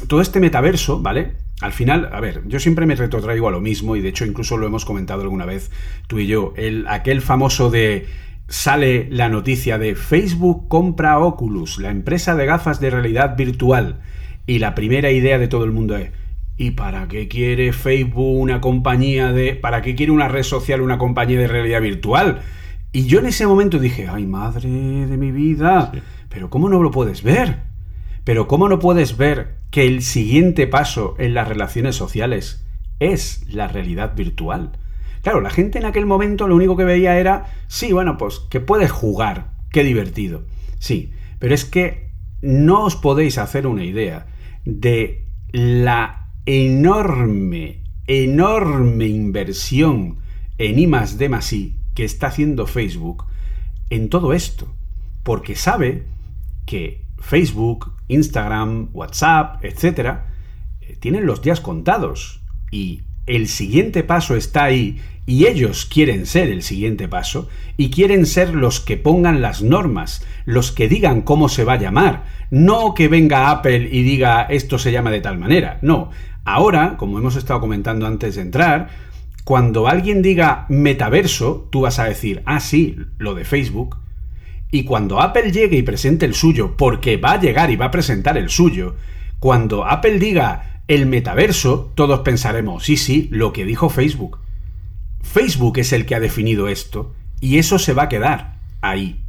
todo 0.08 0.20
este 0.20 0.40
metaverso, 0.40 1.00
¿vale? 1.00 1.32
Al 1.60 1.72
final, 1.72 2.10
a 2.12 2.20
ver, 2.20 2.42
yo 2.46 2.58
siempre 2.60 2.86
me 2.86 2.94
retrotraigo 2.94 3.48
a 3.48 3.50
lo 3.50 3.60
mismo 3.60 3.96
y 3.96 4.00
de 4.00 4.08
hecho 4.08 4.24
incluso 4.24 4.56
lo 4.56 4.66
hemos 4.66 4.84
comentado 4.84 5.22
alguna 5.22 5.46
vez 5.46 5.70
tú 6.08 6.18
y 6.18 6.26
yo, 6.26 6.52
el, 6.56 6.86
aquel 6.88 7.22
famoso 7.22 7.70
de 7.70 8.06
sale 8.48 9.08
la 9.10 9.28
noticia 9.28 9.78
de 9.78 9.94
Facebook 9.94 10.68
compra 10.68 11.18
Oculus, 11.18 11.78
la 11.78 11.90
empresa 11.90 12.34
de 12.34 12.46
gafas 12.46 12.80
de 12.80 12.90
realidad 12.90 13.36
virtual. 13.36 14.00
Y 14.46 14.58
la 14.58 14.74
primera 14.74 15.10
idea 15.10 15.38
de 15.38 15.48
todo 15.48 15.64
el 15.64 15.72
mundo 15.72 15.96
es, 15.96 16.10
¿y 16.56 16.72
para 16.72 17.08
qué 17.08 17.28
quiere 17.28 17.72
Facebook 17.72 18.40
una 18.40 18.60
compañía 18.60 19.32
de... 19.32 19.54
¿Para 19.54 19.82
qué 19.82 19.94
quiere 19.94 20.12
una 20.12 20.28
red 20.28 20.42
social 20.42 20.80
una 20.80 20.98
compañía 20.98 21.38
de 21.38 21.48
realidad 21.48 21.80
virtual? 21.80 22.42
Y 22.92 23.06
yo 23.06 23.18
en 23.18 23.26
ese 23.26 23.46
momento 23.46 23.78
dije, 23.78 24.06
ay 24.08 24.24
madre 24.26 24.68
de 24.68 25.16
mi 25.16 25.32
vida, 25.32 25.92
pero 26.28 26.50
¿cómo 26.50 26.68
no 26.68 26.82
lo 26.82 26.90
puedes 26.90 27.22
ver? 27.22 27.58
Pero 28.22 28.46
¿cómo 28.46 28.68
no 28.68 28.78
puedes 28.78 29.16
ver 29.16 29.56
que 29.70 29.86
el 29.86 30.02
siguiente 30.02 30.66
paso 30.66 31.16
en 31.18 31.34
las 31.34 31.48
relaciones 31.48 31.96
sociales 31.96 32.64
es 33.00 33.44
la 33.48 33.66
realidad 33.66 34.14
virtual? 34.14 34.78
Claro, 35.22 35.40
la 35.40 35.50
gente 35.50 35.78
en 35.78 35.86
aquel 35.86 36.06
momento 36.06 36.46
lo 36.46 36.54
único 36.54 36.76
que 36.76 36.84
veía 36.84 37.18
era, 37.18 37.46
sí, 37.66 37.92
bueno, 37.92 38.16
pues 38.16 38.38
que 38.50 38.60
puedes 38.60 38.92
jugar, 38.92 39.52
qué 39.70 39.82
divertido. 39.82 40.44
Sí, 40.78 41.12
pero 41.38 41.54
es 41.54 41.64
que 41.64 42.10
no 42.42 42.84
os 42.84 42.94
podéis 42.94 43.38
hacer 43.38 43.66
una 43.66 43.84
idea 43.84 44.26
de 44.64 45.26
la 45.50 46.23
enorme, 46.46 47.80
enorme 48.06 49.06
inversión 49.06 50.18
en 50.58 50.78
I 50.78 50.86
de 50.86 51.72
que 51.94 52.04
está 52.04 52.28
haciendo 52.28 52.66
Facebook 52.66 53.24
en 53.90 54.08
todo 54.08 54.32
esto. 54.32 54.74
Porque 55.22 55.56
sabe 55.56 56.04
que 56.66 57.04
Facebook, 57.18 57.92
Instagram, 58.08 58.90
WhatsApp, 58.92 59.64
etcétera, 59.64 60.32
eh, 60.80 60.96
tienen 61.00 61.26
los 61.26 61.42
días 61.42 61.60
contados. 61.60 62.42
Y 62.70 63.02
el 63.26 63.48
siguiente 63.48 64.02
paso 64.02 64.36
está 64.36 64.64
ahí 64.64 65.00
y 65.26 65.46
ellos 65.46 65.86
quieren 65.86 66.26
ser 66.26 66.48
el 66.50 66.62
siguiente 66.62 67.08
paso 67.08 67.48
y 67.76 67.90
quieren 67.90 68.26
ser 68.26 68.54
los 68.54 68.80
que 68.80 68.98
pongan 68.98 69.40
las 69.40 69.62
normas, 69.62 70.26
los 70.44 70.72
que 70.72 70.88
digan 70.88 71.22
cómo 71.22 71.48
se 71.48 71.64
va 71.64 71.74
a 71.74 71.80
llamar, 71.80 72.24
no 72.50 72.92
que 72.92 73.08
venga 73.08 73.50
Apple 73.50 73.88
y 73.90 74.02
diga 74.02 74.42
esto 74.42 74.78
se 74.78 74.92
llama 74.92 75.10
de 75.10 75.20
tal 75.20 75.38
manera, 75.38 75.78
no. 75.80 76.10
Ahora, 76.44 76.96
como 76.96 77.18
hemos 77.18 77.36
estado 77.36 77.60
comentando 77.60 78.06
antes 78.06 78.34
de 78.36 78.42
entrar, 78.42 78.90
cuando 79.44 79.88
alguien 79.88 80.22
diga 80.22 80.66
metaverso, 80.68 81.68
tú 81.70 81.82
vas 81.82 81.98
a 81.98 82.04
decir, 82.04 82.42
ah, 82.46 82.60
sí, 82.60 82.96
lo 83.18 83.34
de 83.34 83.44
Facebook. 83.44 83.96
Y 84.70 84.84
cuando 84.84 85.20
Apple 85.20 85.52
llegue 85.52 85.76
y 85.76 85.82
presente 85.82 86.26
el 86.26 86.34
suyo, 86.34 86.76
porque 86.76 87.16
va 87.16 87.32
a 87.32 87.40
llegar 87.40 87.70
y 87.70 87.76
va 87.76 87.86
a 87.86 87.90
presentar 87.90 88.36
el 88.38 88.50
suyo, 88.50 88.96
cuando 89.38 89.84
Apple 89.84 90.18
diga 90.18 90.82
el 90.88 91.06
metaverso, 91.06 91.92
todos 91.94 92.20
pensaremos, 92.20 92.84
sí, 92.84 92.96
sí, 92.96 93.28
lo 93.30 93.52
que 93.52 93.64
dijo 93.64 93.88
Facebook. 93.88 94.38
Facebook 95.22 95.78
es 95.78 95.92
el 95.92 96.06
que 96.06 96.14
ha 96.14 96.20
definido 96.20 96.68
esto 96.68 97.14
y 97.40 97.58
eso 97.58 97.78
se 97.78 97.92
va 97.92 98.04
a 98.04 98.08
quedar 98.08 98.58
ahí. 98.80 99.20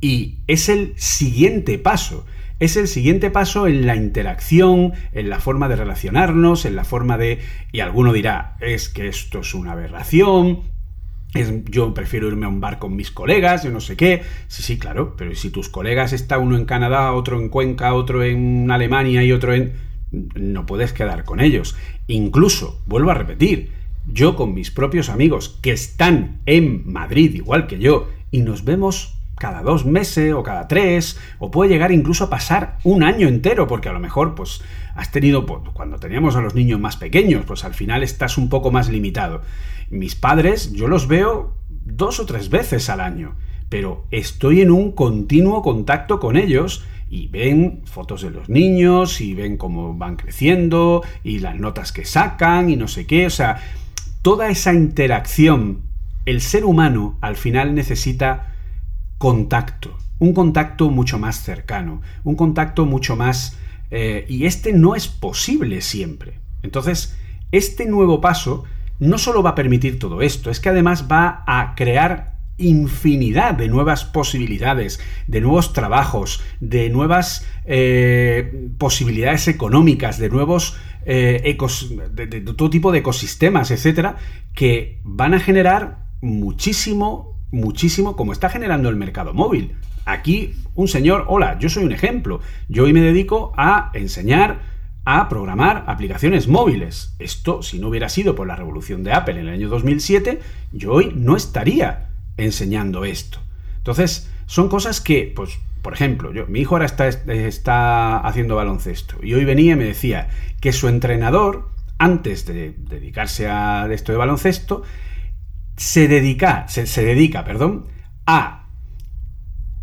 Y 0.00 0.38
es 0.46 0.68
el 0.68 0.94
siguiente 0.96 1.78
paso. 1.78 2.26
Es 2.58 2.76
el 2.76 2.88
siguiente 2.88 3.30
paso 3.30 3.66
en 3.66 3.86
la 3.86 3.96
interacción, 3.96 4.92
en 5.12 5.28
la 5.28 5.40
forma 5.40 5.68
de 5.68 5.76
relacionarnos, 5.76 6.64
en 6.64 6.74
la 6.74 6.84
forma 6.84 7.18
de... 7.18 7.40
Y 7.70 7.80
alguno 7.80 8.12
dirá, 8.12 8.56
es 8.60 8.88
que 8.88 9.08
esto 9.08 9.40
es 9.40 9.54
una 9.54 9.72
aberración, 9.72 10.62
yo 11.68 11.92
prefiero 11.92 12.28
irme 12.28 12.46
a 12.46 12.48
un 12.48 12.60
bar 12.60 12.78
con 12.78 12.96
mis 12.96 13.10
colegas, 13.10 13.64
yo 13.64 13.70
no 13.70 13.80
sé 13.80 13.96
qué. 13.96 14.22
Sí, 14.48 14.62
sí, 14.62 14.78
claro, 14.78 15.16
pero 15.16 15.34
si 15.34 15.50
tus 15.50 15.68
colegas 15.68 16.12
está 16.12 16.38
uno 16.38 16.56
en 16.56 16.64
Canadá, 16.64 17.12
otro 17.12 17.38
en 17.38 17.48
Cuenca, 17.48 17.94
otro 17.94 18.22
en 18.22 18.70
Alemania 18.70 19.22
y 19.22 19.32
otro 19.32 19.52
en... 19.52 19.72
No 20.10 20.66
puedes 20.66 20.92
quedar 20.92 21.24
con 21.24 21.40
ellos. 21.40 21.76
Incluso, 22.06 22.80
vuelvo 22.86 23.10
a 23.10 23.14
repetir, 23.14 23.72
yo 24.06 24.36
con 24.36 24.54
mis 24.54 24.70
propios 24.70 25.08
amigos 25.08 25.58
que 25.60 25.72
están 25.72 26.40
en 26.46 26.90
Madrid 26.90 27.34
igual 27.34 27.66
que 27.66 27.78
yo 27.78 28.08
y 28.30 28.40
nos 28.40 28.64
vemos 28.64 29.15
cada 29.38 29.62
dos 29.62 29.84
meses 29.84 30.32
o 30.32 30.42
cada 30.42 30.66
tres, 30.66 31.18
o 31.38 31.50
puede 31.50 31.70
llegar 31.70 31.92
incluso 31.92 32.24
a 32.24 32.30
pasar 32.30 32.78
un 32.84 33.02
año 33.02 33.28
entero, 33.28 33.66
porque 33.66 33.88
a 33.88 33.92
lo 33.92 34.00
mejor, 34.00 34.34
pues, 34.34 34.62
has 34.94 35.12
tenido, 35.12 35.44
pues, 35.44 35.60
cuando 35.72 35.98
teníamos 35.98 36.36
a 36.36 36.40
los 36.40 36.54
niños 36.54 36.80
más 36.80 36.96
pequeños, 36.96 37.44
pues 37.46 37.64
al 37.64 37.74
final 37.74 38.02
estás 38.02 38.38
un 38.38 38.48
poco 38.48 38.70
más 38.70 38.88
limitado. 38.88 39.42
Mis 39.90 40.14
padres, 40.14 40.72
yo 40.72 40.88
los 40.88 41.06
veo 41.06 41.54
dos 41.68 42.18
o 42.18 42.26
tres 42.26 42.48
veces 42.48 42.88
al 42.88 43.00
año, 43.00 43.34
pero 43.68 44.06
estoy 44.10 44.62
en 44.62 44.70
un 44.70 44.92
continuo 44.92 45.62
contacto 45.62 46.18
con 46.18 46.36
ellos 46.36 46.84
y 47.08 47.28
ven 47.28 47.82
fotos 47.84 48.22
de 48.22 48.30
los 48.30 48.48
niños 48.48 49.20
y 49.20 49.34
ven 49.34 49.56
cómo 49.56 49.94
van 49.94 50.16
creciendo 50.16 51.02
y 51.22 51.38
las 51.38 51.56
notas 51.56 51.92
que 51.92 52.04
sacan 52.04 52.70
y 52.70 52.76
no 52.76 52.88
sé 52.88 53.06
qué, 53.06 53.26
o 53.26 53.30
sea, 53.30 53.58
toda 54.22 54.48
esa 54.48 54.72
interacción, 54.72 55.82
el 56.24 56.40
ser 56.40 56.64
humano 56.64 57.16
al 57.20 57.36
final 57.36 57.74
necesita 57.74 58.55
contacto, 59.18 59.96
un 60.18 60.32
contacto 60.32 60.90
mucho 60.90 61.18
más 61.18 61.42
cercano, 61.42 62.02
un 62.24 62.36
contacto 62.36 62.86
mucho 62.86 63.16
más... 63.16 63.58
Eh, 63.90 64.26
y 64.28 64.46
este 64.46 64.72
no 64.72 64.96
es 64.96 65.06
posible 65.06 65.80
siempre. 65.80 66.40
Entonces, 66.62 67.16
este 67.52 67.86
nuevo 67.86 68.20
paso 68.20 68.64
no 68.98 69.18
solo 69.18 69.42
va 69.42 69.50
a 69.50 69.54
permitir 69.54 69.98
todo 69.98 70.22
esto, 70.22 70.50
es 70.50 70.60
que 70.60 70.70
además 70.70 71.06
va 71.10 71.44
a 71.46 71.74
crear 71.76 72.36
infinidad 72.58 73.54
de 73.54 73.68
nuevas 73.68 74.04
posibilidades, 74.04 74.98
de 75.26 75.40
nuevos 75.40 75.72
trabajos, 75.72 76.42
de 76.60 76.88
nuevas 76.88 77.46
eh, 77.66 78.70
posibilidades 78.78 79.46
económicas, 79.48 80.18
de 80.18 80.30
nuevos 80.30 80.76
eh, 81.04 81.56
de, 82.12 82.40
todo 82.40 82.70
tipo 82.70 82.90
de 82.90 82.98
ecosistemas, 82.98 83.70
etcétera, 83.70 84.16
que 84.54 85.00
van 85.04 85.34
a 85.34 85.40
generar 85.40 85.98
muchísimo, 86.20 87.35
muchísimo, 87.50 88.16
como 88.16 88.32
está 88.32 88.48
generando 88.48 88.88
el 88.88 88.96
mercado 88.96 89.34
móvil. 89.34 89.76
Aquí, 90.04 90.54
un 90.74 90.88
señor, 90.88 91.24
hola, 91.28 91.58
yo 91.58 91.68
soy 91.68 91.84
un 91.84 91.92
ejemplo. 91.92 92.40
Yo 92.68 92.84
hoy 92.84 92.92
me 92.92 93.00
dedico 93.00 93.52
a 93.56 93.90
enseñar 93.94 94.60
a 95.04 95.28
programar 95.28 95.84
aplicaciones 95.86 96.48
móviles. 96.48 97.14
Esto, 97.18 97.62
si 97.62 97.78
no 97.78 97.88
hubiera 97.88 98.08
sido 98.08 98.34
por 98.34 98.46
la 98.46 98.56
revolución 98.56 99.04
de 99.04 99.12
Apple 99.12 99.34
en 99.34 99.46
el 99.46 99.54
año 99.54 99.68
2007, 99.68 100.40
yo 100.72 100.92
hoy 100.92 101.12
no 101.14 101.36
estaría 101.36 102.08
enseñando 102.36 103.04
esto. 103.04 103.38
Entonces, 103.78 104.28
son 104.46 104.68
cosas 104.68 105.00
que, 105.00 105.32
pues, 105.34 105.58
por 105.82 105.92
ejemplo, 105.92 106.32
yo, 106.32 106.46
mi 106.48 106.60
hijo 106.60 106.74
ahora 106.74 106.86
está, 106.86 107.06
está 107.06 108.18
haciendo 108.18 108.56
baloncesto 108.56 109.18
y 109.22 109.34
hoy 109.34 109.44
venía 109.44 109.74
y 109.74 109.76
me 109.76 109.84
decía 109.84 110.28
que 110.60 110.72
su 110.72 110.88
entrenador, 110.88 111.68
antes 111.98 112.44
de 112.44 112.74
dedicarse 112.76 113.48
a 113.48 113.88
esto 113.92 114.10
de 114.10 114.18
baloncesto, 114.18 114.82
se 115.76 116.08
dedica, 116.08 116.66
se, 116.68 116.86
se 116.86 117.04
dedica, 117.04 117.44
perdón, 117.44 117.86
a 118.26 118.68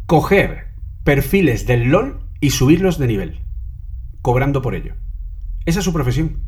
coger 0.05 0.67
perfiles 1.03 1.65
del 1.65 1.89
LOL 1.89 2.19
y 2.39 2.49
subirlos 2.51 2.97
de 2.97 3.07
nivel, 3.07 3.39
cobrando 4.21 4.61
por 4.61 4.75
ello. 4.75 4.95
Esa 5.65 5.79
es 5.79 5.85
su 5.85 5.93
profesión. 5.93 6.39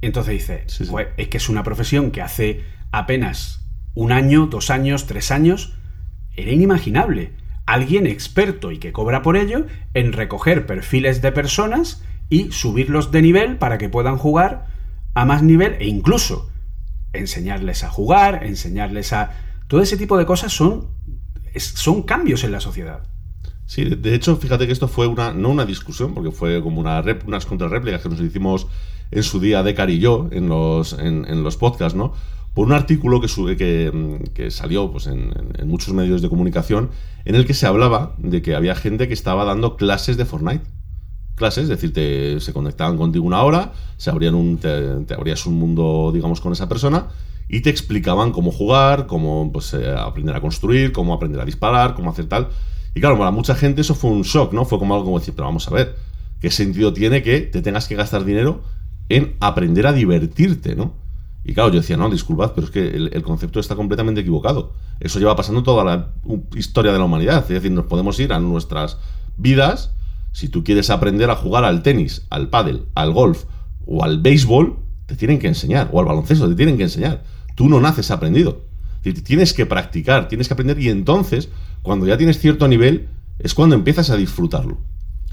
Entonces 0.00 0.34
dice, 0.34 0.64
Sí, 0.66 0.84
sí. 0.84 0.90
"Pues, 0.90 1.08
es 1.16 1.28
que 1.28 1.36
es 1.36 1.48
una 1.48 1.62
profesión 1.62 2.10
que 2.10 2.22
hace 2.22 2.64
apenas 2.90 3.66
un 3.94 4.12
año, 4.12 4.46
dos 4.46 4.70
años, 4.70 5.06
tres 5.06 5.30
años, 5.30 5.74
era 6.36 6.50
inimaginable. 6.50 7.32
Alguien 7.66 8.06
experto 8.06 8.72
y 8.72 8.78
que 8.78 8.92
cobra 8.92 9.22
por 9.22 9.36
ello 9.36 9.66
en 9.94 10.12
recoger 10.12 10.66
perfiles 10.66 11.22
de 11.22 11.32
personas 11.32 12.02
y 12.28 12.50
subirlos 12.50 13.10
de 13.12 13.22
nivel 13.22 13.58
para 13.58 13.78
que 13.78 13.88
puedan 13.88 14.16
jugar 14.16 14.66
a 15.14 15.24
más 15.24 15.42
nivel 15.42 15.74
e 15.78 15.86
incluso 15.86 16.50
enseñarles 17.12 17.84
a 17.84 17.90
jugar, 17.90 18.44
enseñarles 18.44 19.12
a... 19.12 19.30
Todo 19.68 19.80
ese 19.82 19.96
tipo 19.96 20.18
de 20.18 20.26
cosas 20.26 20.52
son, 20.52 20.88
son 21.56 22.02
cambios 22.02 22.44
en 22.44 22.52
la 22.52 22.60
sociedad. 22.60 23.00
Sí, 23.66 23.84
de- 23.84 23.96
de 23.96 24.14
hecho, 24.14 24.36
fíjate 24.36 24.66
que 24.66 24.72
esto 24.72 24.88
fue 24.88 25.06
una, 25.06 25.32
no 25.32 25.48
una 25.50 25.64
discusión, 25.64 26.14
porque 26.14 26.30
fue 26.30 26.62
como 26.62 26.80
una 26.80 27.02
unas 27.26 27.46
contrarréplicas 27.46 28.02
que 28.02 28.08
nos 28.08 28.20
hicimos 28.20 28.66
en 29.10 29.22
su 29.22 29.40
día 29.40 29.62
Decar 29.62 29.90
y 29.90 29.98
yo 29.98 30.28
en 30.32 30.48
los, 30.48 30.94
en, 30.94 31.42
los 31.44 31.56
podcasts, 31.56 31.96
¿no? 31.96 32.12
Por 32.54 32.66
un 32.66 32.72
artículo 32.72 33.20
que, 33.20 33.28
sube, 33.28 33.56
que, 33.56 34.20
que 34.34 34.50
salió 34.50 34.90
pues, 34.92 35.06
en 35.06 35.32
muchos 35.66 35.94
medios 35.94 36.20
de 36.20 36.28
comunicación 36.28 36.90
en 37.24 37.34
el 37.34 37.46
que 37.46 37.54
se 37.54 37.66
hablaba 37.66 38.14
de 38.18 38.42
que 38.42 38.54
había 38.54 38.74
gente 38.74 39.08
que 39.08 39.14
estaba 39.14 39.44
dando 39.44 39.76
clases 39.76 40.16
de 40.18 40.26
Fortnite. 40.26 40.64
Clases, 41.34 41.64
es 41.64 41.68
decir, 41.70 41.92
te- 41.92 42.40
se 42.40 42.52
conectaban 42.52 42.96
contigo 42.96 43.24
una 43.24 43.42
hora, 43.42 43.72
se 43.96 44.10
abrían 44.10 44.34
un, 44.34 44.58
te, 44.58 44.96
te 45.06 45.14
abrías 45.14 45.46
un 45.46 45.54
mundo, 45.54 46.10
digamos, 46.12 46.40
con 46.40 46.52
esa 46.52 46.68
persona 46.68 47.08
y 47.48 47.60
te 47.60 47.70
explicaban 47.70 48.32
cómo 48.32 48.50
jugar, 48.52 49.06
cómo 49.06 49.50
pues, 49.52 49.74
eh, 49.74 49.90
aprender 49.96 50.36
a 50.36 50.40
construir, 50.40 50.92
cómo 50.92 51.14
aprender 51.14 51.40
a 51.40 51.44
disparar, 51.44 51.94
cómo 51.94 52.10
hacer 52.10 52.26
tal. 52.26 52.48
Y 52.94 53.00
claro, 53.00 53.18
para 53.18 53.30
mucha 53.30 53.54
gente 53.54 53.80
eso 53.80 53.94
fue 53.94 54.10
un 54.10 54.22
shock, 54.22 54.52
¿no? 54.52 54.64
Fue 54.64 54.78
como 54.78 54.94
algo 54.94 55.06
como 55.06 55.18
decir, 55.18 55.34
pero 55.34 55.46
vamos 55.46 55.66
a 55.68 55.70
ver, 55.72 55.96
¿qué 56.40 56.50
sentido 56.50 56.92
tiene 56.92 57.22
que 57.22 57.40
te 57.40 57.62
tengas 57.62 57.88
que 57.88 57.94
gastar 57.96 58.24
dinero 58.24 58.62
en 59.08 59.36
aprender 59.40 59.86
a 59.86 59.92
divertirte, 59.92 60.76
¿no? 60.76 60.92
Y 61.44 61.54
claro, 61.54 61.70
yo 61.70 61.80
decía, 61.80 61.96
no, 61.96 62.08
disculpad, 62.08 62.52
pero 62.54 62.66
es 62.66 62.70
que 62.70 62.86
el, 62.88 63.10
el 63.12 63.22
concepto 63.22 63.58
está 63.58 63.74
completamente 63.74 64.20
equivocado. 64.20 64.74
Eso 65.00 65.18
lleva 65.18 65.34
pasando 65.34 65.62
toda 65.64 65.82
la 65.82 66.12
historia 66.54 66.92
de 66.92 66.98
la 66.98 67.04
humanidad. 67.04 67.42
Es 67.42 67.48
decir, 67.48 67.72
nos 67.72 67.86
podemos 67.86 68.20
ir 68.20 68.32
a 68.32 68.38
nuestras 68.38 68.98
vidas. 69.36 69.92
Si 70.32 70.48
tú 70.48 70.64
quieres 70.64 70.90
aprender 70.90 71.30
a 71.30 71.36
jugar 71.36 71.64
al 71.64 71.82
tenis, 71.82 72.26
al 72.30 72.48
pádel, 72.48 72.86
al 72.94 73.12
golf 73.12 73.44
o 73.86 74.02
al 74.02 74.20
béisbol, 74.20 74.78
te 75.06 75.16
tienen 75.16 75.38
que 75.38 75.48
enseñar. 75.48 75.90
O 75.92 76.00
al 76.00 76.06
baloncesto, 76.06 76.48
te 76.48 76.54
tienen 76.54 76.76
que 76.76 76.84
enseñar. 76.84 77.22
Tú 77.54 77.68
no 77.68 77.80
naces 77.80 78.10
aprendido. 78.10 78.64
Tienes 79.02 79.52
que 79.52 79.66
practicar, 79.66 80.28
tienes 80.28 80.48
que 80.48 80.54
aprender 80.54 80.78
y 80.78 80.88
entonces, 80.88 81.48
cuando 81.82 82.06
ya 82.06 82.16
tienes 82.16 82.38
cierto 82.38 82.68
nivel, 82.68 83.08
es 83.38 83.54
cuando 83.54 83.74
empiezas 83.74 84.10
a 84.10 84.16
disfrutarlo. 84.16 84.78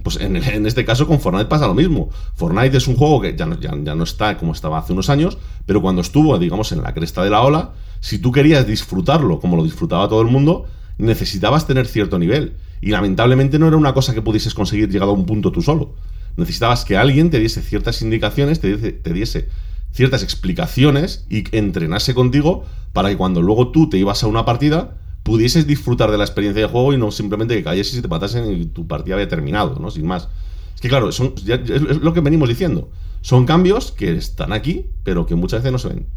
Pues 0.04 0.18
en, 0.22 0.36
este 0.66 0.86
caso 0.86 1.08
con 1.08 1.20
Fortnite 1.20 1.50
pasa 1.50 1.68
lo 1.68 1.74
mismo. 1.74 2.10
Fortnite 2.36 2.78
es 2.78 2.88
un 2.88 2.96
juego 2.96 3.22
que 3.22 3.36
ya 3.36 3.46
no 3.46 4.04
está 4.04 4.38
como 4.38 4.54
estaba 4.54 4.80
hace 4.80 4.94
unos 4.94 5.10
años, 5.10 5.38
pero 5.66 5.82
cuando 5.82 6.02
estuvo, 6.02 6.38
digamos, 6.40 6.72
en 6.72 6.82
la 6.82 6.94
cresta 6.94 7.24
de 7.24 7.30
la 7.30 7.42
ola, 7.42 7.74
si 8.00 8.18
tú 8.18 8.32
querías 8.32 8.66
disfrutarlo 8.66 9.40
como 9.40 9.58
lo 9.58 9.64
disfrutaba 9.64 10.08
todo 10.08 10.22
el 10.22 10.28
mundo, 10.28 10.66
necesitabas 10.98 11.68
tener 11.68 11.86
cierto 11.86 12.18
nivel. 12.18 12.56
Y 12.82 12.92
lamentablemente 12.92 13.60
no 13.60 13.68
era 13.68 13.78
una 13.78 13.94
cosa 13.94 14.14
que 14.14 14.22
pudieses 14.22 14.54
conseguir 14.54 14.90
llegado 14.90 15.12
a 15.12 15.16
un 15.16 15.26
punto 15.26 15.52
tú 15.52 15.62
solo. 15.62 15.96
Necesitabas 16.38 16.86
que 16.86 16.98
alguien 16.98 17.30
te 17.30 17.40
diese 17.40 17.62
ciertas 17.62 18.02
indicaciones, 18.02 18.60
te 18.60 18.76
diese, 18.76 18.92
te 18.94 19.50
ciertas 19.92 20.24
explicaciones 20.24 21.26
y 21.30 21.44
entrenase 21.56 22.14
contigo 22.14 22.66
para 22.94 23.10
que 23.10 23.18
cuando 23.18 23.42
luego 23.42 23.72
tú 23.72 23.90
te 23.90 23.98
ibas 23.98 24.24
a 24.24 24.28
una 24.28 24.46
partida 24.46 24.96
pudieses 25.24 25.68
disfrutar 25.68 26.12
de 26.12 26.18
la 26.18 26.24
experiencia 26.24 26.62
de 26.64 26.68
juego 26.68 26.94
y 26.94 26.98
no 26.98 27.12
simplemente 27.12 27.56
que 27.56 27.64
cayeses 27.64 27.98
y 27.98 28.02
te 28.02 28.08
matasen 28.08 28.52
y 28.52 28.66
tu 28.66 28.88
partida 28.88 29.16
había 29.16 29.28
terminado, 29.28 29.78
¿no? 29.80 29.92
Sin 29.92 30.08
más. 30.08 30.30
Es 30.74 30.82
que 30.82 30.90
claro, 30.90 31.12
son, 31.12 31.34
es 31.46 31.98
lo 31.98 32.14
que 32.14 32.22
venimos 32.22 32.50
diciendo. 32.50 32.90
Son 33.22 33.46
cambios 33.46 33.92
que 33.92 34.12
están 34.12 34.54
aquí, 34.54 34.86
pero 35.04 35.26
que 35.26 35.36
muchas 35.36 35.60
veces 35.62 35.72
no 35.72 35.80
se 35.80 35.90
ven. 35.90 36.08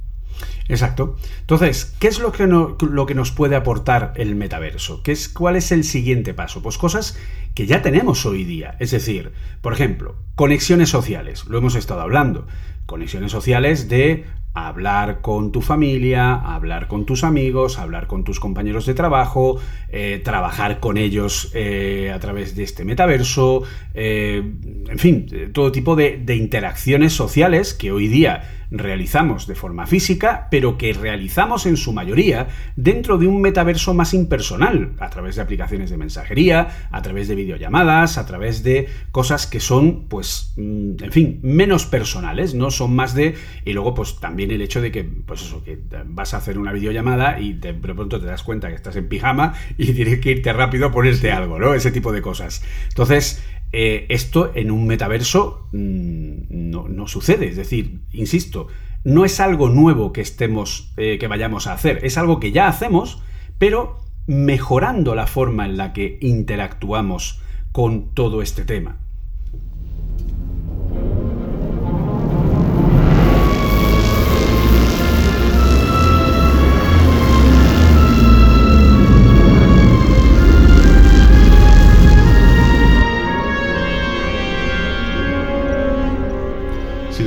Exacto. 0.68 1.16
Entonces, 1.40 1.95
¿qué 1.99 2.09
es 2.09 2.18
lo 2.18 2.33
que, 2.33 2.47
lo 2.47 3.07
que 3.07 3.14
nos 3.14 3.31
puede 3.31 3.57
aportar 3.57 4.12
el 4.16 4.35
metaverso? 4.35 5.03
¿Qué 5.03 5.12
es, 5.12 5.29
¿Cuál 5.29 5.57
es 5.57 5.73
el 5.73 5.85
siguiente 5.85 6.35
paso? 6.35 6.62
Pues 6.62 6.79
cosas 6.79 7.18
que 7.55 7.66
ya 7.66 7.83
tenemos 7.83 8.25
hoy 8.27 8.45
día. 8.45 8.77
Es 8.79 8.90
decir, 8.90 9.33
por 9.61 9.73
ejemplo, 9.73 10.16
conexiones 10.35 10.88
sociales. 10.88 11.45
Lo 11.47 11.59
hemos 11.59 11.75
estado 11.75 12.01
hablando. 12.01 12.47
Conexiones 12.87 13.33
sociales 13.33 13.88
de 13.88 14.25
hablar 14.55 15.23
con 15.23 15.51
tu 15.51 15.62
familia, 15.62 16.35
hablar 16.35 16.87
con 16.87 17.07
tus 17.07 17.25
amigos, 17.25 17.79
hablar 17.79 18.07
con 18.07 18.23
tus 18.23 18.38
compañeros 18.38 18.85
de 18.85 18.92
trabajo, 18.92 19.59
eh, 19.88 20.21
trabajar 20.23 20.79
con 20.79 20.99
ellos 20.99 21.51
eh, 21.55 22.12
a 22.14 22.21
través 22.21 22.55
de 22.55 22.64
este 22.64 22.85
metaverso, 22.85 23.62
eh, 23.95 24.42
en 24.88 24.99
fin, 24.99 25.27
todo 25.55 25.73
tipo 25.73 25.97
de 25.97 26.37
interacciones 26.37 27.14
sociales 27.14 27.73
que 27.73 27.92
hoy 27.92 28.09
día 28.09 28.62
realizamos 28.72 29.46
de 29.46 29.54
forma 29.54 29.87
física, 29.87 30.48
pero 30.50 30.78
que 30.78 30.92
realizamos 30.92 31.66
en 31.66 31.76
su 31.76 31.92
mayoría 31.92 32.48
dentro 32.74 33.18
de 33.18 33.26
un 33.26 33.40
metaverso 33.40 33.94
más 33.94 34.14
impersonal, 34.14 34.94
a 34.98 35.11
través 35.11 35.37
de 35.37 35.42
aplicaciones 35.42 35.90
de 35.90 35.98
mensajería, 35.98 36.88
a 36.90 37.02
través 37.02 37.28
de 37.28 37.35
videollamadas, 37.35 38.18
a 38.18 38.26
través 38.26 38.62
de 38.62 38.88
cosas 39.11 39.46
que 39.46 39.61
son, 39.61 40.08
pues, 40.08 40.54
mm, 40.56 41.02
en 41.02 41.12
fin, 41.12 41.40
menos 41.42 41.87
personales, 41.87 42.54
¿no? 42.54 42.70
Son 42.70 42.94
más 42.94 43.14
de... 43.14 43.35
Y 43.64 43.72
luego, 43.72 43.94
pues, 43.94 44.18
también 44.18 44.50
el 44.50 44.62
hecho 44.62 44.80
de 44.80 44.90
que, 44.90 45.04
pues 45.04 45.42
eso, 45.42 45.62
que 45.62 45.78
vas 46.06 46.35
a 46.35 46.38
hacer 46.38 46.58
una 46.58 46.72
videollamada 46.72 47.38
y 47.38 47.52
de 47.52 47.74
pronto 47.74 48.18
te 48.18 48.26
das 48.26 48.42
cuenta 48.42 48.68
que 48.68 48.74
estás 48.74 48.96
en 48.96 49.08
pijama 49.08 49.54
y 49.76 49.92
tienes 49.92 50.20
que 50.20 50.30
irte 50.30 50.52
rápido 50.52 50.87
a 50.87 50.90
ponerte 50.90 51.30
algo, 51.30 51.58
¿no? 51.58 51.74
Ese 51.74 51.92
tipo 51.92 52.12
de 52.12 52.22
cosas. 52.22 52.64
Entonces, 52.88 53.42
eh, 53.72 54.06
esto 54.11 54.52
en 54.54 54.70
un 54.70 54.87
metaverso 54.87 55.68
mm, 55.72 56.70
no, 56.70 56.88
no 56.88 57.08
sucede. 57.08 57.48
Es 57.48 57.56
decir, 57.56 58.00
insisto, 58.12 58.68
no 59.04 59.24
es 59.24 59.40
algo 59.40 59.68
nuevo 59.68 60.12
que 60.12 60.20
estemos, 60.20 60.92
eh, 60.96 61.18
que 61.18 61.26
vayamos 61.26 61.66
a 61.66 61.72
hacer. 61.72 62.04
Es 62.04 62.18
algo 62.18 62.38
que 62.38 62.52
ya 62.52 62.68
hacemos, 62.68 63.22
pero 63.58 64.00
mejorando 64.26 65.14
la 65.14 65.26
forma 65.26 65.64
en 65.64 65.76
la 65.76 65.92
que 65.92 66.18
interactuamos 66.20 67.40
con 67.72 68.14
todo 68.14 68.42
este 68.42 68.64
tema. 68.64 68.98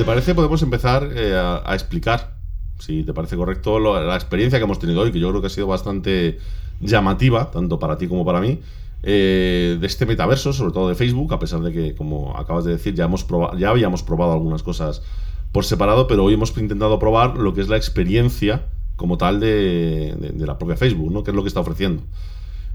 Parece, 0.06 0.36
podemos 0.36 0.62
empezar 0.62 1.10
eh, 1.16 1.36
a, 1.36 1.74
explicar, 1.74 2.38
si 2.80 3.04
te 3.04 3.14
parece 3.14 3.36
correcto, 3.36 3.80
la 3.80 4.16
experiencia 4.16 4.60
que 4.60 4.66
hemos 4.66 4.80
tenido 4.80 5.02
hoy, 5.02 5.12
que 5.12 5.20
yo 5.20 5.30
creo 5.30 5.42
que 5.42 5.48
ha 5.48 5.50
sido 5.52 5.68
bastante 5.68 6.40
llamativa, 6.82 7.52
tanto 7.52 7.80
para 7.80 7.98
ti 7.98 8.08
como 8.08 8.26
para 8.26 8.42
mí, 8.42 8.60
eh, 9.04 9.78
de 9.80 9.88
este 9.88 10.06
metaverso, 10.06 10.54
sobre 10.54 10.74
todo 10.74 10.90
de 10.90 10.96
Facebook, 10.96 11.34
a 11.34 11.40
pesar 11.40 11.62
de 11.62 11.72
que, 11.72 11.96
como 11.96 12.36
acabas 12.38 12.66
de 12.66 12.72
decir, 12.72 12.96
ya, 12.96 13.06
hemos 13.06 13.26
ya 13.58 13.70
habíamos 13.70 14.04
probado 14.04 14.34
algunas 14.34 14.64
cosas 14.64 15.02
por 15.52 15.64
separado, 15.64 16.08
pero 16.08 16.24
hoy 16.24 16.34
hemos 16.34 16.56
intentado 16.58 17.00
probar 17.00 17.38
lo 17.38 17.54
que 17.54 17.62
es 17.62 17.70
la 17.70 17.78
experiencia 17.78 18.66
como 18.96 19.18
tal 19.18 19.40
de, 19.40 20.16
de- 20.34 20.46
la 20.46 20.58
propia 20.58 20.76
Facebook, 20.78 21.12
¿no? 21.12 21.24
que 21.24 21.32
es 21.32 21.36
lo 21.36 21.44
que 21.44 21.48
está 21.50 21.60
ofreciendo. 21.60 22.04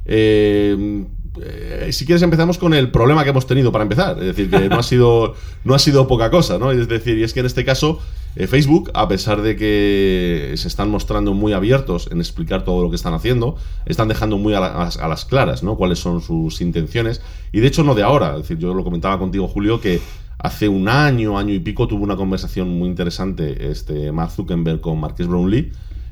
Eh, 0.06 1.04
eh, 1.42 1.88
si 1.92 2.04
quieres 2.06 2.22
empezamos 2.22 2.58
con 2.58 2.74
el 2.74 2.90
problema 2.90 3.22
que 3.24 3.30
hemos 3.30 3.46
tenido 3.46 3.70
para 3.72 3.82
empezar, 3.82 4.18
es 4.18 4.26
decir, 4.26 4.50
que 4.50 4.68
no 4.68 4.78
ha 4.78 4.82
sido, 4.82 5.34
no 5.64 5.74
ha 5.74 5.78
sido 5.78 6.06
poca 6.08 6.30
cosa, 6.30 6.58
¿no? 6.58 6.70
Es 6.72 6.88
decir, 6.88 7.18
y 7.18 7.22
es 7.22 7.32
que 7.32 7.40
en 7.40 7.46
este 7.46 7.64
caso 7.64 8.00
eh, 8.36 8.46
Facebook, 8.46 8.90
a 8.94 9.06
pesar 9.08 9.40
de 9.42 9.56
que 9.56 10.52
se 10.56 10.68
están 10.68 10.90
mostrando 10.90 11.32
muy 11.32 11.52
abiertos 11.52 12.08
en 12.10 12.18
explicar 12.18 12.64
todo 12.64 12.82
lo 12.82 12.90
que 12.90 12.96
están 12.96 13.14
haciendo, 13.14 13.56
están 13.86 14.08
dejando 14.08 14.38
muy 14.38 14.54
a, 14.54 14.60
la- 14.60 14.88
a 14.88 15.08
las, 15.08 15.24
claras, 15.24 15.62
¿no? 15.62 15.76
Cuáles 15.76 15.98
son 16.00 16.20
sus 16.20 16.60
intenciones 16.60 17.22
y 17.52 17.60
de 17.60 17.68
hecho 17.68 17.84
no 17.84 17.94
de 17.94 18.02
ahora, 18.02 18.32
es 18.32 18.42
decir, 18.42 18.58
yo 18.58 18.74
lo 18.74 18.82
comentaba 18.84 19.18
contigo 19.18 19.46
Julio 19.48 19.80
que 19.80 20.00
hace 20.38 20.68
un 20.68 20.88
año, 20.88 21.38
año 21.38 21.54
y 21.54 21.58
pico 21.60 21.86
tuvo 21.86 22.02
una 22.02 22.16
conversación 22.16 22.68
muy 22.70 22.88
interesante 22.88 23.70
este 23.70 24.10
Mark 24.10 24.32
Zuckerberg 24.32 24.80
con 24.80 24.98
Marques 24.98 25.26
Brownlee 25.26 25.70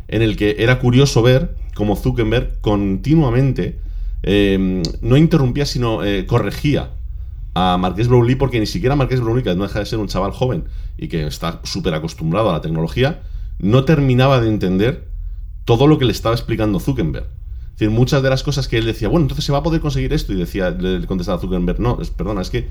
en 0.08 0.22
el 0.22 0.36
que 0.36 0.56
era 0.58 0.78
curioso 0.78 1.22
ver 1.22 1.54
cómo 1.74 1.96
Zuckerberg 1.96 2.60
continuamente 2.60 3.78
eh, 4.22 4.82
no 5.00 5.16
interrumpía, 5.16 5.64
sino 5.66 6.02
eh, 6.04 6.26
corregía 6.26 6.90
a 7.54 7.76
Marques 7.78 8.08
Brownlee, 8.08 8.36
porque 8.36 8.60
ni 8.60 8.66
siquiera 8.66 8.96
Marques 8.96 9.20
Brownlee, 9.20 9.42
que 9.42 9.54
no 9.54 9.62
deja 9.64 9.78
de 9.80 9.86
ser 9.86 9.98
un 9.98 10.08
chaval 10.08 10.32
joven 10.32 10.64
y 10.96 11.08
que 11.08 11.26
está 11.26 11.60
súper 11.64 11.94
acostumbrado 11.94 12.50
a 12.50 12.52
la 12.52 12.60
tecnología, 12.60 13.20
no 13.58 13.84
terminaba 13.84 14.40
de 14.40 14.48
entender 14.48 15.08
todo 15.64 15.86
lo 15.86 15.98
que 15.98 16.04
le 16.04 16.12
estaba 16.12 16.34
explicando 16.34 16.80
Zuckerberg. 16.80 17.26
Es 17.74 17.80
decir, 17.80 17.90
muchas 17.90 18.22
de 18.22 18.30
las 18.30 18.42
cosas 18.42 18.66
que 18.66 18.78
él 18.78 18.86
decía, 18.86 19.08
bueno, 19.08 19.24
entonces 19.24 19.44
se 19.44 19.52
va 19.52 19.58
a 19.58 19.62
poder 19.62 19.80
conseguir 19.80 20.12
esto, 20.12 20.32
y 20.32 20.36
decía, 20.36 20.70
le 20.70 21.06
contestaba 21.06 21.40
Zuckerberg, 21.40 21.78
no, 21.80 21.98
es, 22.00 22.10
perdona, 22.10 22.40
es 22.42 22.50
que 22.50 22.68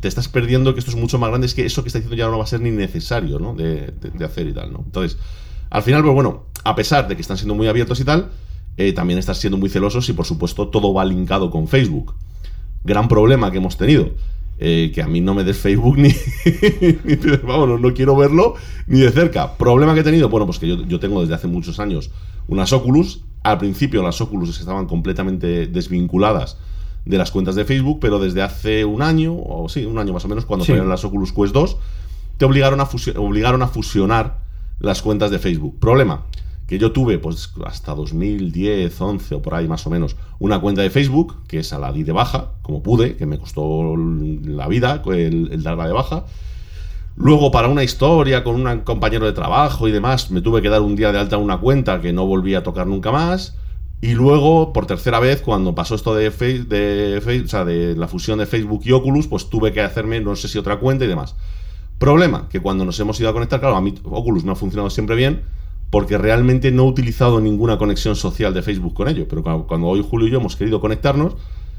te 0.00 0.08
estás 0.08 0.28
perdiendo 0.28 0.72
que 0.74 0.80
esto 0.80 0.90
es 0.92 0.96
mucho 0.96 1.18
más 1.18 1.30
grande, 1.30 1.46
es 1.46 1.54
que 1.54 1.64
eso 1.66 1.82
que 1.82 1.88
está 1.88 1.98
diciendo 1.98 2.16
ya 2.16 2.28
no 2.30 2.38
va 2.38 2.44
a 2.44 2.46
ser 2.46 2.60
ni 2.60 2.70
necesario, 2.70 3.38
¿no? 3.38 3.54
De, 3.54 3.92
de- 4.00 4.10
de 4.10 4.24
hacer 4.24 4.46
y 4.46 4.52
tal, 4.52 4.72
¿no? 4.72 4.82
Entonces, 4.84 5.18
al 5.70 5.82
final, 5.82 6.02
pues 6.02 6.14
bueno, 6.14 6.44
a 6.64 6.74
pesar 6.74 7.08
de 7.08 7.14
que 7.16 7.22
están 7.22 7.36
siendo 7.36 7.54
muy 7.54 7.68
abiertos 7.68 8.00
y 8.00 8.04
tal, 8.04 8.30
eh, 8.76 8.92
también 8.92 9.18
están 9.18 9.34
siendo 9.34 9.56
muy 9.56 9.68
celosos 9.68 10.08
y 10.08 10.12
por 10.12 10.26
supuesto 10.26 10.68
todo 10.68 10.92
va 10.92 11.04
linkado 11.04 11.50
con 11.50 11.66
Facebook. 11.68 12.14
Gran 12.84 13.08
problema 13.08 13.50
que 13.50 13.58
hemos 13.58 13.76
tenido. 13.76 14.10
eh, 14.58 14.90
que 14.94 15.02
a 15.02 15.06
mí 15.06 15.20
no 15.20 15.34
me 15.34 15.44
des 15.44 15.58
Facebook 15.58 15.98
ni, 15.98 16.08
ni- 17.04 17.16
vamos, 17.46 17.68
no, 17.68 17.78
no 17.78 17.92
quiero 17.92 18.16
verlo 18.16 18.54
ni 18.86 19.00
de 19.00 19.10
cerca. 19.10 19.54
Problema 19.58 19.92
que 19.92 20.00
he 20.00 20.02
tenido, 20.04 20.30
bueno, 20.30 20.46
pues 20.46 20.58
que 20.58 20.66
yo, 20.66 20.82
yo 20.86 20.98
tengo 20.98 21.20
desde 21.20 21.34
hace 21.34 21.46
muchos 21.46 21.78
años 21.78 22.10
unas 22.48 22.72
Oculus. 22.72 23.20
Al 23.42 23.58
principio 23.58 24.02
las 24.02 24.18
Oculus 24.22 24.58
estaban 24.58 24.86
completamente 24.86 25.66
desvinculadas 25.66 26.56
de 27.04 27.18
las 27.18 27.30
cuentas 27.30 27.54
de 27.54 27.64
Facebook, 27.66 27.98
pero 28.00 28.18
desde 28.18 28.40
hace 28.42 28.84
un 28.86 29.02
año, 29.02 29.34
o 29.36 29.68
sí, 29.68 29.84
un 29.84 29.98
año 29.98 30.12
más 30.14 30.24
o 30.24 30.28
menos, 30.28 30.46
cuando 30.46 30.64
Sí. 30.64 30.68
salieron 30.68 30.88
las 30.88 31.04
Oculus 31.04 31.32
Quest 31.32 31.52
2, 31.52 31.76
te 32.38 32.44
obligaron 32.46 32.80
a, 32.80 32.86
fusio- 32.86 33.14
obligaron 33.20 33.62
a 33.62 33.68
fusionar 33.68 34.38
las 34.78 35.02
cuentas 35.02 35.30
de 35.30 35.38
Facebook. 35.38 35.78
Problema, 35.78 36.24
que 36.66 36.78
yo 36.78 36.92
tuve 36.92 37.18
pues 37.18 37.52
hasta 37.64 37.94
2010, 37.94 39.00
11 39.00 39.34
o 39.36 39.42
por 39.42 39.54
ahí 39.54 39.68
más 39.68 39.86
o 39.86 39.90
menos, 39.90 40.16
una 40.38 40.60
cuenta 40.60 40.82
de 40.82 40.90
Facebook, 40.90 41.36
que 41.46 41.60
esa 41.60 41.78
la 41.78 41.92
di 41.92 42.02
de 42.02 42.12
baja, 42.12 42.52
como 42.62 42.82
pude, 42.82 43.16
que 43.16 43.26
me 43.26 43.38
costó 43.38 43.94
la 43.96 44.68
vida 44.68 45.02
el, 45.06 45.50
el 45.52 45.62
darla 45.62 45.86
de 45.86 45.92
baja. 45.92 46.24
Luego, 47.16 47.50
para 47.50 47.68
una 47.68 47.82
historia 47.82 48.44
con 48.44 48.56
un 48.56 48.80
compañero 48.80 49.24
de 49.24 49.32
trabajo 49.32 49.88
y 49.88 49.92
demás, 49.92 50.30
me 50.30 50.42
tuve 50.42 50.60
que 50.60 50.68
dar 50.68 50.82
un 50.82 50.96
día 50.96 51.12
de 51.12 51.18
alta 51.18 51.38
una 51.38 51.58
cuenta 51.58 52.00
que 52.00 52.12
no 52.12 52.26
volví 52.26 52.54
a 52.54 52.62
tocar 52.62 52.86
nunca 52.86 53.10
más. 53.10 53.56
Y 54.02 54.12
luego, 54.12 54.74
por 54.74 54.86
tercera 54.86 55.18
vez, 55.18 55.40
cuando 55.40 55.74
pasó 55.74 55.94
esto 55.94 56.14
de, 56.14 56.28
de, 56.28 57.20
de 57.20 57.94
la 57.96 58.08
fusión 58.08 58.38
de 58.38 58.44
Facebook 58.44 58.82
y 58.84 58.92
Oculus, 58.92 59.26
pues 59.28 59.48
tuve 59.48 59.72
que 59.72 59.80
hacerme 59.80 60.20
no 60.20 60.36
sé 60.36 60.48
si 60.48 60.58
otra 60.58 60.78
cuenta 60.78 61.06
y 61.06 61.08
demás. 61.08 61.34
Problema, 61.98 62.48
que 62.50 62.60
cuando 62.60 62.84
nos 62.84 63.00
hemos 63.00 63.18
ido 63.20 63.30
a 63.30 63.32
conectar, 63.32 63.58
claro, 63.58 63.76
a 63.76 63.80
mí 63.80 63.94
Oculus 64.04 64.44
no 64.44 64.52
ha 64.52 64.56
funcionado 64.56 64.90
siempre 64.90 65.16
bien 65.16 65.42
porque 65.90 66.18
realmente 66.18 66.72
no 66.72 66.84
he 66.84 66.88
utilizado 66.88 67.40
ninguna 67.40 67.78
conexión 67.78 68.16
social 68.16 68.52
de 68.52 68.62
Facebook 68.62 68.94
con 68.94 69.08
ello. 69.08 69.26
Pero 69.28 69.42
cuando, 69.42 69.86
hoy 69.86 70.04
Julio 70.08 70.28
y 70.28 70.30
yo 70.30 70.38
hemos 70.38 70.56
querido 70.56 70.80
conectarnos, 70.80 71.36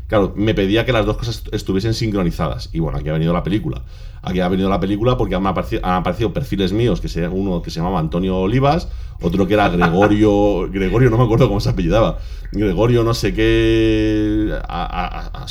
claro, 0.08 0.34
me 0.36 0.54
pedía 0.54 0.86
que 0.86 0.92
las 0.94 1.06
dos 1.06 1.18
cosas 1.18 1.44
estuviesen 1.52 1.94
sincronizadas. 1.94 2.70
Y 2.74 2.80
bueno, 2.80 2.98
aquí 2.98 3.10
ha 3.10 3.14
venido 3.14 3.34
la 3.34 3.44
película. 3.44 3.84
Aquí 4.24 4.40
ha 4.40 4.48
venido 4.50 4.68
la 4.70 4.80
película 4.80 5.16
porque 5.18 5.36
han 5.36 5.46
aparecido, 5.48 5.86
han 5.86 5.94
aparecido 5.96 6.34
perfiles 6.34 6.74
míos, 6.74 7.00
que 7.00 7.08
sea 7.08 7.30
uno 7.30 7.62
que 7.62 7.70
se 7.70 7.80
llamaba 7.80 8.00
Antonio 8.00 8.38
Olivas, 8.40 8.90
otro 9.22 9.48
que 9.48 9.54
era 9.54 9.70
Gregorio, 9.70 10.68
Gregorio, 10.72 11.10
no 11.10 11.18
me 11.18 11.24
acuerdo 11.24 11.48
cómo 11.48 11.60
se 11.62 11.70
apellidaba, 11.70 12.18
Gregorio 12.52 13.04
no 13.04 13.14
sé 13.14 13.34
qué, 13.34 14.52
a, 14.68 15.32
a- 15.34 15.46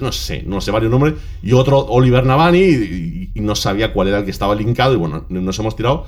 no 0.00 0.12
sé, 0.12 0.42
no 0.46 0.60
sé 0.60 0.70
varios 0.70 0.90
nombres, 0.90 1.14
y 1.42 1.52
otro 1.52 1.78
Oliver 1.78 2.24
Navani, 2.24 2.58
y, 2.60 3.30
y- 3.34 3.40
no 3.40 3.54
sabía 3.54 3.92
cuál 3.92 4.08
era 4.08 4.18
el 4.18 4.24
que 4.24 4.30
estaba 4.30 4.54
linkado, 4.54 4.94
y 4.94 4.96
bueno, 4.96 5.26
nos 5.28 5.58
hemos 5.58 5.76
tirado 5.76 6.06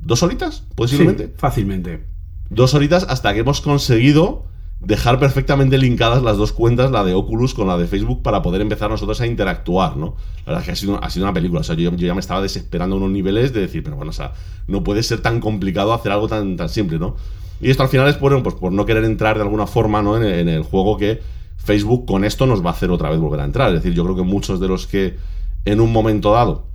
dos 0.00 0.22
horitas, 0.22 0.56
Sí, 0.56 0.64
posiblemente 0.74 1.32
fácilmente. 1.36 2.04
dos 2.50 2.74
horitas 2.74 3.06
hasta 3.08 3.32
que 3.32 3.40
hemos 3.40 3.60
conseguido 3.60 4.44
dejar 4.84 5.18
perfectamente 5.18 5.78
linkadas 5.78 6.22
las 6.22 6.36
dos 6.36 6.52
cuentas, 6.52 6.90
la 6.90 7.04
de 7.04 7.14
Oculus 7.14 7.54
con 7.54 7.68
la 7.68 7.78
de 7.78 7.86
Facebook, 7.86 8.22
para 8.22 8.42
poder 8.42 8.60
empezar 8.60 8.90
nosotros 8.90 9.20
a 9.20 9.26
interactuar, 9.26 9.96
¿no? 9.96 10.16
La 10.38 10.52
verdad 10.52 10.60
es 10.60 10.66
que 10.66 10.72
ha 10.72 10.76
sido, 10.76 11.02
ha 11.02 11.10
sido 11.10 11.24
una 11.24 11.32
película. 11.32 11.60
O 11.60 11.64
sea, 11.64 11.76
yo, 11.76 11.90
yo 11.92 12.06
ya 12.06 12.14
me 12.14 12.20
estaba 12.20 12.42
desesperando 12.42 12.96
a 12.96 12.98
unos 12.98 13.10
niveles 13.10 13.52
de 13.52 13.60
decir, 13.60 13.84
pero 13.84 13.96
bueno, 13.96 14.10
o 14.10 14.14
sea, 14.14 14.32
no 14.66 14.82
puede 14.82 15.02
ser 15.02 15.20
tan 15.20 15.40
complicado 15.40 15.92
hacer 15.92 16.10
algo 16.10 16.28
tan, 16.28 16.56
tan 16.56 16.68
simple, 16.68 16.98
¿no? 16.98 17.16
Y 17.60 17.70
esto 17.70 17.84
al 17.84 17.88
final 17.88 18.08
es 18.08 18.16
por, 18.16 18.42
pues, 18.42 18.56
por 18.56 18.72
no 18.72 18.84
querer 18.84 19.04
entrar 19.04 19.36
de 19.36 19.42
alguna 19.42 19.68
forma 19.68 20.02
¿no? 20.02 20.16
en, 20.16 20.48
el 20.48 20.62
juego 20.64 20.96
que 20.96 21.22
Facebook 21.56 22.06
con 22.06 22.24
esto 22.24 22.44
nos 22.44 22.64
va 22.64 22.70
a 22.70 22.72
hacer 22.72 22.90
otra 22.90 23.08
vez 23.08 23.20
volver 23.20 23.38
a 23.38 23.44
entrar. 23.44 23.68
Es 23.68 23.74
decir, 23.74 23.94
yo 23.94 24.02
creo 24.02 24.16
que 24.16 24.22
muchos 24.22 24.58
de 24.58 24.66
los 24.66 24.88
que 24.88 25.16
en 25.64 25.80
un 25.80 25.92
momento 25.92 26.32
dado 26.32 26.66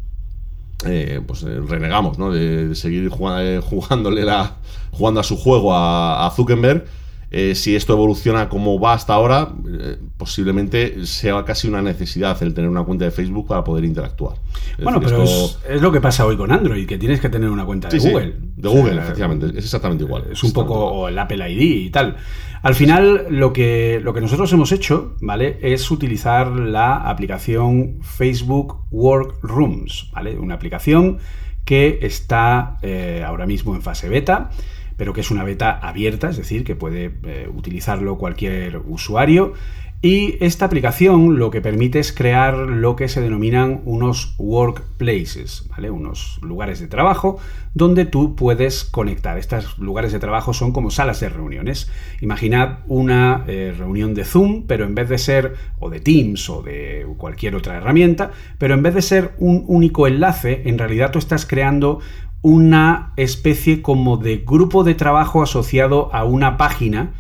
eh, 0.86 1.20
pues 1.28 1.44
eh, 1.44 1.60
renegamos, 1.60 2.18
¿no? 2.18 2.32
De, 2.32 2.70
de 2.70 2.76
seguir 2.76 3.10
jugando, 3.10 3.42
eh, 3.42 3.60
jugándole 3.60 4.24
la, 4.24 4.58
jugando 4.92 5.20
a 5.20 5.24
su 5.24 5.36
juego 5.36 5.74
a, 5.74 6.26
a 6.26 6.32
Zuckerberg. 6.32 6.86
Eh, 7.30 7.56
si 7.56 7.76
esto 7.76 7.92
evoluciona 7.94 8.48
como 8.48 8.80
va 8.80 8.94
hasta 8.94 9.14
ahora, 9.14 9.50
eh, 9.68 9.98
posiblemente 10.18 11.06
sea 11.06 11.44
casi 11.44 11.68
una 11.68 11.82
necesidad 11.82 12.42
el 12.42 12.54
tener 12.54 12.70
una 12.70 12.84
cuenta 12.84 13.04
de 13.06 13.12
Facebook 13.12 13.48
para 13.48 13.64
poder 13.66 13.84
interactuar. 13.84 14.38
Es 14.78 14.84
Bueno, 14.86 15.00
decir, 15.00 15.16
pero 15.18 15.24
esto- 15.30 15.60
es, 15.68 15.76
es 15.76 15.82
lo 15.82 15.92
que 15.92 16.00
pasa 16.00 16.26
hoy 16.26 16.38
con 16.38 16.52
Android, 16.54 16.88
que 16.88 16.98
tienes 16.98 17.20
que 17.20 17.28
tener 17.30 17.50
una 17.50 17.66
cuenta 17.66 17.90
de 17.90 18.00
Sí, 18.00 18.08
sí, 18.08 18.14
Google. 18.14 18.36
de 18.56 18.70
Google, 18.70 18.92
O 18.92 18.94
sea, 18.96 19.04
efectivamente. 19.04 19.48
Es 19.48 19.66
exactamente 19.66 20.06
igual. 20.06 20.24
Es 20.32 20.42
un 20.44 20.54
poco 20.54 21.10
el 21.10 21.20
Apple 21.20 21.52
ID 21.52 21.86
y 21.88 21.90
tal. 21.90 22.16
Al 22.64 22.76
final, 22.76 23.28
lo 23.30 23.52
que, 23.54 24.00
lo 24.04 24.14
que 24.14 24.22
nosotros 24.22 24.52
hemos 24.54 24.72
hecho, 24.72 25.16
¿vale? 25.22 25.60
Es 25.62 25.92
utilizar 25.92 26.48
la 26.52 26.96
aplicación 27.10 28.00
Facebook 28.02 28.78
Workrooms, 28.90 30.10
¿vale? 30.14 30.38
Una 30.38 30.56
aplicación 30.56 31.18
que 31.66 32.00
está 32.02 32.78
eh, 32.82 33.24
ahora 33.26 33.46
mismo 33.46 33.76
en 33.76 33.82
fase 33.82 34.08
beta, 34.10 34.50
pero 34.98 35.14
que 35.14 35.22
es 35.22 35.32
una 35.32 35.44
beta 35.44 35.72
abierta, 35.72 36.30
es 36.30 36.38
decir, 36.38 36.64
que 36.64 36.76
puede 36.76 37.12
eh, 37.24 37.50
utilizarlo 37.54 38.18
cualquier 38.18 38.78
usuario. 38.86 39.54
Y 40.00 40.38
esta 40.46 40.66
aplicación 40.66 41.40
lo 41.40 41.50
que 41.50 41.60
permite 41.60 41.98
es 41.98 42.12
crear 42.12 42.56
lo 42.56 42.96
que 42.96 43.08
se 43.08 43.20
denominan 43.20 43.82
unos 43.86 44.36
workplaces, 44.38 45.68
¿vale? 45.72 45.90
Unos 45.90 46.38
lugares 46.44 46.80
de 46.80 46.88
trabajo 46.88 47.40
donde 47.74 48.06
tú 48.06 48.36
puedes 48.36 48.84
conectar. 48.84 49.40
Estos 49.40 49.80
lugares 49.80 50.12
de 50.12 50.20
trabajo 50.20 50.54
son 50.54 50.72
como 50.72 50.92
salas 50.92 51.20
de 51.20 51.30
reuniones. 51.30 51.90
Imaginad 52.22 52.80
una 52.88 53.44
eh, 53.48 53.74
reunión 53.76 54.14
de 54.14 54.24
Zoom, 54.24 54.68
pero 54.68 54.86
en 54.86 54.94
vez 54.94 55.10
de 55.10 55.18
ser, 55.18 55.56
o 55.80 55.90
de 55.90 56.00
Teams 56.00 56.48
o 56.52 56.62
de 56.62 57.08
cualquier 57.18 57.56
otra 57.56 57.78
herramienta, 57.78 58.32
pero 58.60 58.76
en 58.76 58.84
vez 58.84 58.94
de 58.94 59.02
ser 59.02 59.32
un 59.40 59.64
único 59.68 60.06
enlace, 60.06 60.62
en 60.66 60.78
realidad 60.78 61.12
tú 61.12 61.18
estás 61.18 61.48
creando 61.48 62.00
una 62.48 63.12
especie 63.18 63.82
como 63.82 64.16
de 64.16 64.38
grupo 64.38 64.86
de 64.86 64.96
trabajo 64.96 65.44
asociado 65.44 66.10
a 66.16 66.24
una 66.24 66.56
página 66.56 67.12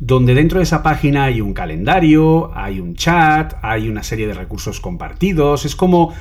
donde 0.00 0.34
dentro 0.34 0.58
de 0.58 0.64
esa 0.64 0.82
página 0.82 1.26
hay 1.26 1.40
un 1.40 1.54
calendario, 1.54 2.50
hay 2.56 2.80
un 2.80 2.96
chat, 2.96 3.54
hay 3.62 3.88
una 3.88 4.02
serie 4.02 4.26
de 4.26 4.34
recursos 4.34 4.80
compartidos, 4.80 5.64
es 5.64 5.76
como 5.76 6.12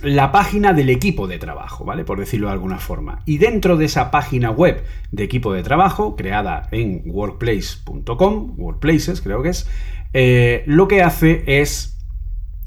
la 0.00 0.32
página 0.32 0.72
del 0.72 0.88
equipo 0.88 1.26
de 1.26 1.38
trabajo, 1.38 1.84
¿vale? 1.84 2.06
Por 2.06 2.18
decirlo 2.18 2.46
de 2.46 2.54
alguna 2.54 2.78
forma. 2.78 3.20
Y 3.26 3.36
dentro 3.36 3.76
de 3.76 3.84
esa 3.84 4.10
página 4.10 4.50
web 4.50 4.82
de 5.12 5.24
equipo 5.24 5.52
de 5.52 5.62
trabajo, 5.62 6.16
creada 6.16 6.66
en 6.70 7.02
workplace.com, 7.04 8.54
workplaces 8.56 9.20
creo 9.20 9.42
que 9.42 9.50
es, 9.50 9.68
eh, 10.14 10.62
lo 10.64 10.88
que 10.88 11.02
hace 11.02 11.44
es 11.46 11.98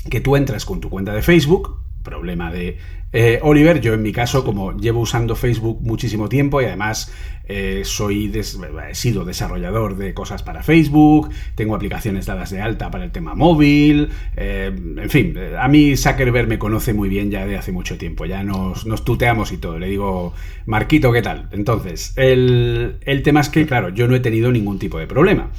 que 0.08 0.22
tú 0.22 0.36
entras 0.36 0.66
con 0.66 0.82
tu 0.82 0.92
cuenta 0.92 1.16
de 1.16 1.24
Facebook, 1.24 1.81
problema 2.04 2.52
de 2.52 2.78
eh, 3.14 3.40
Oliver, 3.42 3.82
yo 3.82 3.94
en 3.94 4.02
mi 4.02 4.12
caso, 4.14 4.44
como 4.46 4.72
llevo 4.78 5.02
usando 5.02 5.36
Facebook 5.36 5.80
muchísimo 5.82 6.30
tiempo 6.30 6.62
y 6.62 6.66
además 6.66 7.14
eh, 7.48 7.82
soy 7.84 8.30
des- 8.30 8.58
he 8.90 8.96
sido 8.96 9.26
desarrollador 9.26 9.98
de 9.98 10.14
cosas 10.14 10.44
para 10.44 10.64
Facebook, 10.64 11.30
tengo 11.56 11.76
aplicaciones 11.76 12.26
dadas 12.26 12.52
de 12.52 12.62
alta 12.62 12.90
para 12.90 13.04
el 13.04 13.12
tema 13.12 13.36
móvil, 13.36 14.10
eh, 14.38 14.72
en 14.74 15.10
fin, 15.10 15.36
a 15.60 15.68
mí 15.68 15.98
Zuckerberg 15.98 16.48
me 16.48 16.58
conoce 16.58 16.94
muy 16.94 17.10
bien 17.10 17.30
ya 17.32 17.46
de 17.46 17.58
hace 17.58 17.74
mucho 17.74 17.98
tiempo, 17.98 18.26
ya 18.26 18.44
nos, 18.44 18.86
nos 18.86 19.04
tuteamos 19.04 19.52
y 19.52 19.58
todo, 19.58 19.78
le 19.78 19.88
digo, 19.88 20.34
Marquito, 20.66 21.12
¿qué 21.12 21.22
tal? 21.22 21.50
Entonces, 21.52 22.14
el, 22.16 22.96
el 23.06 23.24
tema 23.24 23.42
es 23.42 23.50
que, 23.50 23.66
claro, 23.66 23.90
yo 23.90 24.08
no 24.08 24.16
he 24.16 24.22
tenido 24.22 24.52
ningún 24.54 24.80
tipo 24.80 24.98
de 25.00 25.08
problema, 25.08 25.52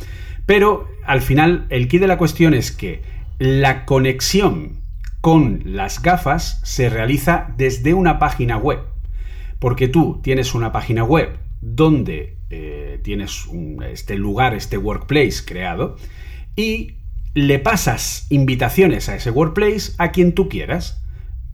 pero 0.46 0.88
al 1.05 1.20
final 1.20 1.66
el 1.68 1.87
key 1.88 1.98
de 1.98 2.07
la 2.07 2.16
cuestión 2.16 2.55
es 2.55 2.72
que 2.72 3.02
la 3.38 3.85
conexión 3.85 4.81
con 5.23 5.63
las 5.65 6.03
gafas 6.03 6.61
se 6.65 6.91
realiza 6.91 7.55
desde 7.57 7.95
una 7.95 8.19
página 8.19 8.57
web. 8.57 8.81
Porque 9.61 9.87
tú 9.87 10.21
tienes 10.21 10.53
una 10.55 10.73
página 10.73 11.05
web 11.05 11.39
donde 11.61 12.39
eh, 12.51 13.01
tienes 13.05 13.47
este 13.89 14.17
lugar, 14.17 14.53
este 14.53 14.77
workplace 14.77 15.45
creado, 15.47 15.97
y 16.57 16.97
le 17.35 17.61
pasas 17.61 18.27
invitaciones 18.31 19.09
a 19.09 19.15
ese 19.15 19.31
workplace 19.31 19.93
a 19.99 20.11
quien 20.11 20.35
tú 20.35 20.49
quieras, 20.49 21.01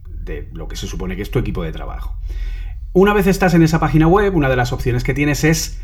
de 0.07 0.49
lo 0.51 0.67
que 0.67 0.75
se 0.75 0.87
supone 0.87 1.15
que 1.15 1.21
es 1.21 1.29
tu 1.29 1.37
equipo 1.37 1.63
de 1.63 1.71
trabajo. 1.71 2.17
Una 2.91 3.13
vez 3.13 3.27
estás 3.27 3.53
en 3.53 3.61
esa 3.61 3.79
página 3.79 4.07
web, 4.07 4.35
una 4.35 4.49
de 4.49 4.55
las 4.55 4.73
opciones 4.73 5.03
que 5.03 5.13
tienes 5.13 5.43
es 5.43 5.79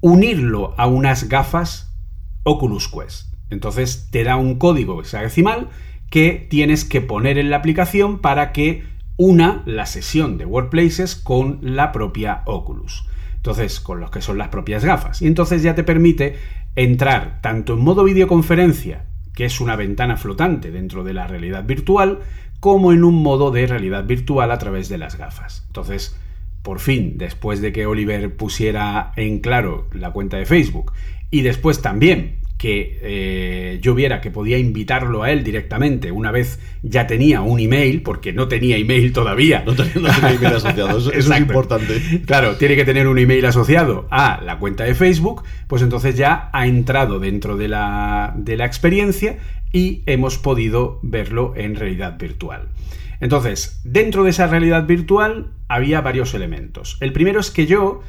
unirlo 0.00 0.74
a 0.78 0.86
unas 0.86 1.28
gafas 1.28 1.92
Oculus 2.44 2.88
Quest. 2.88 3.34
Entonces 3.50 4.08
te 4.12 4.22
da 4.22 4.36
un 4.36 4.58
código 4.58 5.00
hexadecimal 5.00 5.70
que 6.10 6.46
tienes 6.48 6.84
que 6.84 7.00
poner 7.00 7.38
en 7.38 7.50
la 7.50 7.56
aplicación 7.56 8.20
para 8.20 8.52
que 8.52 8.84
una 9.16 9.62
la 9.66 9.86
sesión 9.86 10.38
de 10.38 10.44
Workplaces 10.44 11.16
con 11.16 11.58
la 11.62 11.92
propia 11.92 12.42
Oculus. 12.44 13.04
Entonces, 13.36 13.80
con 13.80 14.00
los 14.00 14.10
que 14.10 14.20
son 14.20 14.38
las 14.38 14.48
propias 14.48 14.84
gafas. 14.84 15.22
Y 15.22 15.26
entonces 15.26 15.62
ya 15.62 15.74
te 15.74 15.84
permite 15.84 16.36
entrar 16.74 17.40
tanto 17.40 17.74
en 17.74 17.80
modo 17.80 18.04
videoconferencia, 18.04 19.06
que 19.34 19.44
es 19.44 19.60
una 19.60 19.76
ventana 19.76 20.16
flotante 20.16 20.70
dentro 20.70 21.04
de 21.04 21.14
la 21.14 21.26
realidad 21.26 21.64
virtual, 21.64 22.20
como 22.60 22.92
en 22.92 23.04
un 23.04 23.22
modo 23.22 23.50
de 23.50 23.66
realidad 23.66 24.04
virtual 24.04 24.50
a 24.50 24.58
través 24.58 24.88
de 24.88 24.98
las 24.98 25.16
gafas. 25.16 25.64
Entonces, 25.68 26.18
por 26.62 26.80
fin, 26.80 27.16
después 27.16 27.60
de 27.60 27.72
que 27.72 27.86
Oliver 27.86 28.36
pusiera 28.36 29.12
en 29.16 29.38
claro 29.38 29.86
la 29.92 30.10
cuenta 30.10 30.36
de 30.36 30.46
Facebook 30.46 30.92
y 31.30 31.42
después 31.42 31.80
también 31.80 32.38
que 32.58 32.98
eh, 33.02 33.78
yo 33.82 33.94
viera 33.94 34.20
que 34.20 34.30
podía 34.30 34.56
invitarlo 34.56 35.22
a 35.22 35.30
él 35.30 35.44
directamente 35.44 36.10
una 36.10 36.30
vez 36.30 36.58
ya 36.82 37.06
tenía 37.06 37.42
un 37.42 37.60
email, 37.60 38.02
porque 38.02 38.32
no 38.32 38.48
tenía 38.48 38.76
email 38.78 39.12
todavía. 39.12 39.62
No 39.66 39.74
tenía, 39.74 39.92
no 39.96 40.08
tenía 40.14 40.32
email 40.32 40.56
asociado, 40.56 40.98
eso, 40.98 41.12
eso 41.12 41.34
es 41.34 41.40
importante. 41.40 42.22
Claro, 42.24 42.56
tiene 42.56 42.76
que 42.76 42.84
tener 42.84 43.08
un 43.08 43.18
email 43.18 43.44
asociado 43.44 44.06
a 44.10 44.40
la 44.42 44.58
cuenta 44.58 44.84
de 44.84 44.94
Facebook, 44.94 45.42
pues 45.66 45.82
entonces 45.82 46.16
ya 46.16 46.48
ha 46.52 46.66
entrado 46.66 47.18
dentro 47.18 47.56
de 47.56 47.68
la, 47.68 48.34
de 48.36 48.56
la 48.56 48.64
experiencia 48.64 49.38
y 49.72 50.02
hemos 50.06 50.38
podido 50.38 50.98
verlo 51.02 51.52
en 51.56 51.74
realidad 51.74 52.18
virtual. 52.18 52.68
Entonces, 53.20 53.80
dentro 53.84 54.24
de 54.24 54.30
esa 54.30 54.46
realidad 54.46 54.86
virtual 54.86 55.48
había 55.68 56.00
varios 56.00 56.34
elementos. 56.34 56.96
El 57.00 57.12
primero 57.12 57.40
es 57.40 57.50
que 57.50 57.66
yo 57.66 58.02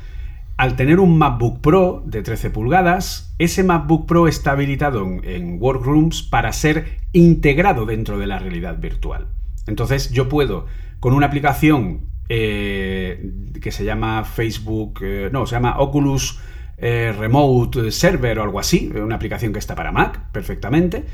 al 0.57 0.75
tener 0.75 0.99
un 0.99 1.17
MacBook 1.17 1.61
Pro 1.61 2.03
de 2.05 2.23
13 2.23 2.49
pulgadas, 2.49 3.35
ese 3.37 3.63
MacBook 3.63 4.07
Pro 4.07 4.27
está 4.27 4.51
habilitado 4.51 5.05
en, 5.23 5.61
Workrooms 5.61 6.23
para 6.23 6.51
ser 6.51 6.97
integrado 7.13 7.85
dentro 7.85 8.17
de 8.17 8.25
la 8.25 8.39
realidad 8.39 8.79
virtual. 8.79 9.27
Entonces 9.67 10.11
yo 10.11 10.27
puedo, 10.27 10.65
con 10.99 11.13
una 11.13 11.27
aplicación 11.27 12.09
eh, 12.27 13.31
que 13.61 13.71
se 13.71 13.85
llama 13.85 14.23
Facebook, 14.23 14.99
eh, 15.03 15.29
no, 15.31 15.45
se 15.45 15.55
llama 15.55 15.79
Oculus 15.79 16.39
eh, 16.77 17.13
Remote 17.17 17.91
Server 17.91 18.39
o 18.39 18.43
algo 18.43 18.59
así, 18.59 18.91
una 18.95 19.15
aplicación 19.15 19.53
que 19.53 19.59
está 19.59 19.75
para 19.75 19.91
Mac 19.91 20.31
perfectamente, 20.31 21.05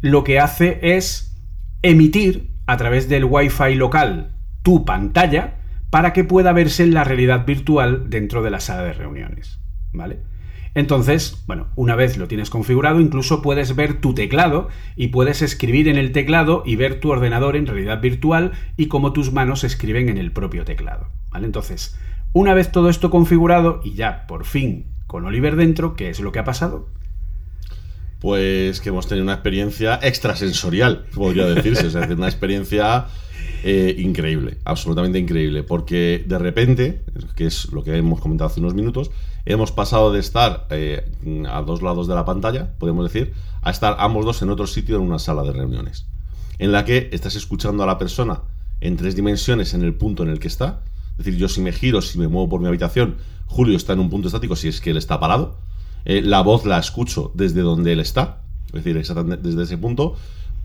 lo 0.00 0.22
que 0.22 0.38
hace 0.38 0.78
es 0.80 1.36
emitir 1.82 2.52
a 2.66 2.76
través 2.76 3.08
del 3.08 3.24
Wi-Fi 3.24 3.74
local 3.74 4.32
tu 4.62 4.84
pantalla, 4.84 5.54
para 5.92 6.14
que 6.14 6.24
pueda 6.24 6.54
verse 6.54 6.84
en 6.84 6.94
la 6.94 7.04
realidad 7.04 7.44
virtual 7.44 8.08
dentro 8.08 8.42
de 8.42 8.50
la 8.50 8.60
sala 8.60 8.82
de 8.82 8.94
reuniones. 8.94 9.60
¿Vale? 9.92 10.20
Entonces, 10.74 11.44
bueno, 11.46 11.68
una 11.76 11.96
vez 11.96 12.16
lo 12.16 12.28
tienes 12.28 12.48
configurado, 12.48 12.98
incluso 12.98 13.42
puedes 13.42 13.76
ver 13.76 14.00
tu 14.00 14.14
teclado 14.14 14.68
y 14.96 15.08
puedes 15.08 15.42
escribir 15.42 15.88
en 15.88 15.98
el 15.98 16.12
teclado 16.12 16.62
y 16.64 16.76
ver 16.76 16.98
tu 16.98 17.10
ordenador 17.10 17.56
en 17.56 17.66
realidad 17.66 18.00
virtual 18.00 18.52
y 18.78 18.86
cómo 18.86 19.12
tus 19.12 19.32
manos 19.32 19.64
escriben 19.64 20.08
en 20.08 20.16
el 20.16 20.32
propio 20.32 20.64
teclado. 20.64 21.08
¿Vale? 21.30 21.44
Entonces, 21.44 21.94
una 22.32 22.54
vez 22.54 22.72
todo 22.72 22.88
esto 22.88 23.10
configurado 23.10 23.82
y 23.84 23.92
ya 23.92 24.26
por 24.26 24.46
fin 24.46 24.86
con 25.06 25.26
Oliver 25.26 25.56
dentro, 25.56 25.94
¿qué 25.94 26.08
es 26.08 26.20
lo 26.20 26.32
que 26.32 26.38
ha 26.38 26.44
pasado? 26.44 26.88
Pues 28.18 28.80
que 28.80 28.88
hemos 28.88 29.08
tenido 29.08 29.24
una 29.24 29.34
experiencia 29.34 30.00
extrasensorial, 30.02 31.04
podría 31.14 31.44
decirse. 31.44 31.88
es 31.88 31.92
decir, 31.92 32.16
una 32.16 32.28
experiencia 32.28 33.08
eh, 33.64 33.94
increíble, 33.98 34.58
absolutamente 34.64 35.18
increíble, 35.18 35.62
porque 35.62 36.24
de 36.26 36.38
repente, 36.38 37.04
que 37.36 37.46
es 37.46 37.70
lo 37.72 37.84
que 37.84 37.96
hemos 37.96 38.20
comentado 38.20 38.50
hace 38.50 38.60
unos 38.60 38.74
minutos, 38.74 39.10
hemos 39.44 39.70
pasado 39.70 40.12
de 40.12 40.20
estar 40.20 40.66
eh, 40.70 41.04
a 41.48 41.62
dos 41.62 41.80
lados 41.80 42.08
de 42.08 42.14
la 42.14 42.24
pantalla, 42.24 42.72
podemos 42.78 43.04
decir, 43.04 43.34
a 43.62 43.70
estar 43.70 43.96
ambos 43.98 44.24
dos 44.24 44.42
en 44.42 44.50
otro 44.50 44.66
sitio 44.66 44.96
en 44.96 45.02
una 45.02 45.18
sala 45.18 45.42
de 45.42 45.52
reuniones, 45.52 46.06
en 46.58 46.72
la 46.72 46.84
que 46.84 47.08
estás 47.12 47.36
escuchando 47.36 47.84
a 47.84 47.86
la 47.86 47.98
persona 47.98 48.40
en 48.80 48.96
tres 48.96 49.14
dimensiones 49.14 49.74
en 49.74 49.82
el 49.82 49.94
punto 49.94 50.24
en 50.24 50.30
el 50.30 50.40
que 50.40 50.48
está. 50.48 50.82
Es 51.12 51.24
decir, 51.24 51.36
yo 51.36 51.48
si 51.48 51.60
me 51.60 51.72
giro, 51.72 52.02
si 52.02 52.18
me 52.18 52.26
muevo 52.26 52.48
por 52.48 52.60
mi 52.60 52.66
habitación, 52.66 53.16
Julio 53.46 53.76
está 53.76 53.92
en 53.92 54.00
un 54.00 54.10
punto 54.10 54.26
estático 54.26 54.56
si 54.56 54.68
es 54.68 54.80
que 54.80 54.90
él 54.90 54.96
está 54.96 55.20
parado. 55.20 55.58
Eh, 56.04 56.20
la 56.20 56.40
voz 56.40 56.66
la 56.66 56.78
escucho 56.78 57.30
desde 57.34 57.60
donde 57.60 57.92
él 57.92 58.00
está, 58.00 58.42
es 58.66 58.72
decir, 58.72 58.96
exactamente 58.96 59.48
desde 59.48 59.62
ese 59.62 59.78
punto 59.78 60.16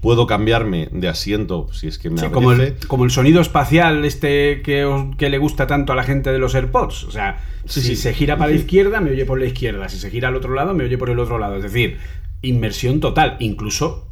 puedo 0.01 0.27
cambiarme 0.27 0.89
de 0.91 1.07
asiento 1.07 1.67
si 1.73 1.87
es 1.87 1.97
que 1.97 2.09
me 2.09 2.19
sí, 2.19 2.27
como 2.27 2.51
el, 2.51 2.75
como 2.87 3.03
el, 3.05 3.11
sonido 3.11 3.41
espacial 3.41 4.05
este 4.05 4.61
que, 4.61 5.11
que, 5.17 5.29
le 5.29 5.37
gusta 5.37 5.65
tanto 5.67 5.93
a 5.93 5.95
la 5.95 6.03
gente 6.03 6.31
de 6.31 6.39
los 6.39 6.53
AirPods. 6.55 7.05
O 7.05 7.11
sea, 7.11 7.43
si 7.65 7.95
se 7.95 8.13
gira 8.13 8.37
para 8.37 8.51
la 8.51 8.57
izquierda, 8.57 9.01
me 9.01 9.11
oye 9.11 9.25
por 9.25 9.39
la 9.39 9.45
izquierda. 9.45 9.89
Si 9.89 9.97
se 9.97 10.09
gira 10.09 10.27
al 10.27 10.35
otro 10.35 10.53
lado, 10.53 10.73
me 10.73 10.83
oye 10.83 10.97
por 10.97 11.09
el 11.09 11.19
otro 11.19 11.39
lado. 11.39 11.57
Es 11.57 11.63
decir, 11.63 11.97
inmersión 12.41 12.99
total, 12.99 13.37
incluso 13.39 14.07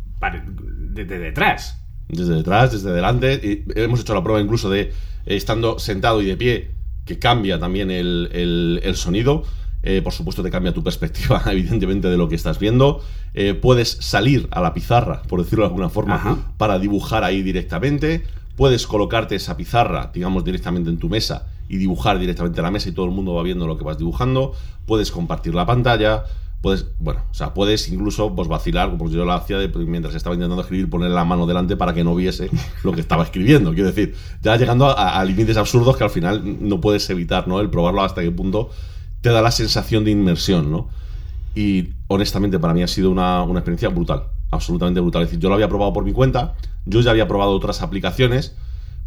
desde 0.96 1.20
detrás. 1.20 1.82
Desde 2.08 2.36
detrás, 2.36 2.72
desde 2.72 2.92
delante. 2.92 3.34
Y 3.34 3.80
hemos 3.80 4.02
hecho 4.02 4.14
la 4.14 4.24
prueba 4.24 4.42
incluso 4.42 4.70
de 4.70 4.92
estando 5.26 5.80
sentado 5.80 6.22
y 6.22 6.26
de 6.26 6.38
pie, 6.38 6.72
que 7.06 7.20
cambia 7.20 7.60
también 7.60 7.92
el, 7.92 8.30
el, 8.32 8.80
el 8.84 8.96
sonido. 8.96 9.44
Eh, 9.88 10.02
por 10.02 10.14
supuesto 10.14 10.42
te 10.42 10.50
cambia 10.50 10.74
tu 10.74 10.84
perspectiva, 10.84 11.44
evidentemente, 11.52 12.10
de 12.10 12.18
lo 12.18 12.28
que 12.28 12.36
estás 12.36 12.58
viendo. 12.58 13.02
Eh, 13.36 13.54
puedes 13.54 13.98
salir 14.02 14.48
a 14.50 14.60
la 14.60 14.74
pizarra, 14.74 15.22
por 15.22 15.44
decirlo 15.44 15.64
de 15.64 15.68
alguna 15.68 15.90
forma, 15.90 16.54
para 16.58 16.80
dibujar 16.80 17.24
ahí 17.24 17.44
directamente. 17.44 18.24
Puedes 18.56 18.88
colocarte 18.88 19.36
esa 19.36 19.56
pizarra, 19.56 20.10
digamos, 20.12 20.44
directamente 20.44 20.90
en 20.90 20.98
tu 20.98 21.08
mesa 21.08 21.46
y 21.70 21.78
dibujar 21.78 22.18
directamente 22.18 22.60
a 22.62 22.64
la 22.64 22.72
mesa 22.72 22.90
y 22.90 22.94
todo 22.94 23.06
el 23.06 23.12
mundo 23.12 23.36
va 23.36 23.44
viendo 23.44 23.68
lo 23.68 23.78
que 23.78 23.84
vas 23.84 24.00
dibujando. 24.00 24.54
Puedes 24.88 25.12
compartir 25.12 25.54
la 25.54 25.68
pantalla. 25.68 26.24
Puedes, 26.62 26.88
bueno, 26.98 27.22
o 27.30 27.34
sea, 27.34 27.54
puedes 27.54 27.88
incluso 27.90 28.34
pues, 28.34 28.48
vacilar, 28.48 28.90
como 28.90 29.08
yo 29.08 29.24
lo 29.24 29.34
hacía 29.34 29.60
de, 29.60 29.68
mientras 29.68 30.16
estaba 30.16 30.34
intentando 30.34 30.64
escribir, 30.64 30.90
poner 30.90 31.12
la 31.12 31.24
mano 31.24 31.46
delante 31.46 31.76
para 31.76 31.94
que 31.94 32.04
no 32.04 32.16
viese 32.16 32.50
lo 32.84 32.92
que 32.92 33.02
estaba 33.02 33.24
escribiendo. 33.24 33.72
Quiero 33.72 33.90
decir, 33.90 34.16
ya 34.42 34.56
llegando 34.56 34.88
a, 34.88 35.20
a 35.20 35.26
límites 35.26 35.58
absurdos 35.58 35.96
que 35.96 36.06
al 36.06 36.10
final 36.10 36.42
no 36.68 36.82
puedes 36.82 37.08
evitar, 37.12 37.48
¿no? 37.48 37.60
El 37.60 37.70
probarlo 37.70 38.02
hasta 38.02 38.24
qué 38.24 38.32
punto 38.32 38.72
te 39.26 39.32
da 39.32 39.42
la 39.42 39.50
sensación 39.50 40.04
de 40.06 40.12
inmersión, 40.12 40.70
¿no? 40.70 40.88
Y 41.56 41.94
honestamente 42.10 42.60
para 42.60 42.76
mí 42.76 42.84
ha 42.84 42.88
sido 42.88 43.10
una, 43.10 43.44
experiencia 43.54 43.90
brutal, 43.90 44.26
absolutamente 44.52 45.00
brutal. 45.00 45.24
Es 45.24 45.30
decir, 45.30 45.40
yo 45.40 45.50
lo 45.50 45.56
había 45.56 45.68
probado 45.68 45.94
por 45.94 46.06
mi 46.06 46.14
cuenta, 46.14 46.54
yo 46.86 47.02
ya 47.02 47.10
había 47.10 47.28
probado 47.28 47.54
otras 47.54 47.82
aplicaciones, 47.82 48.56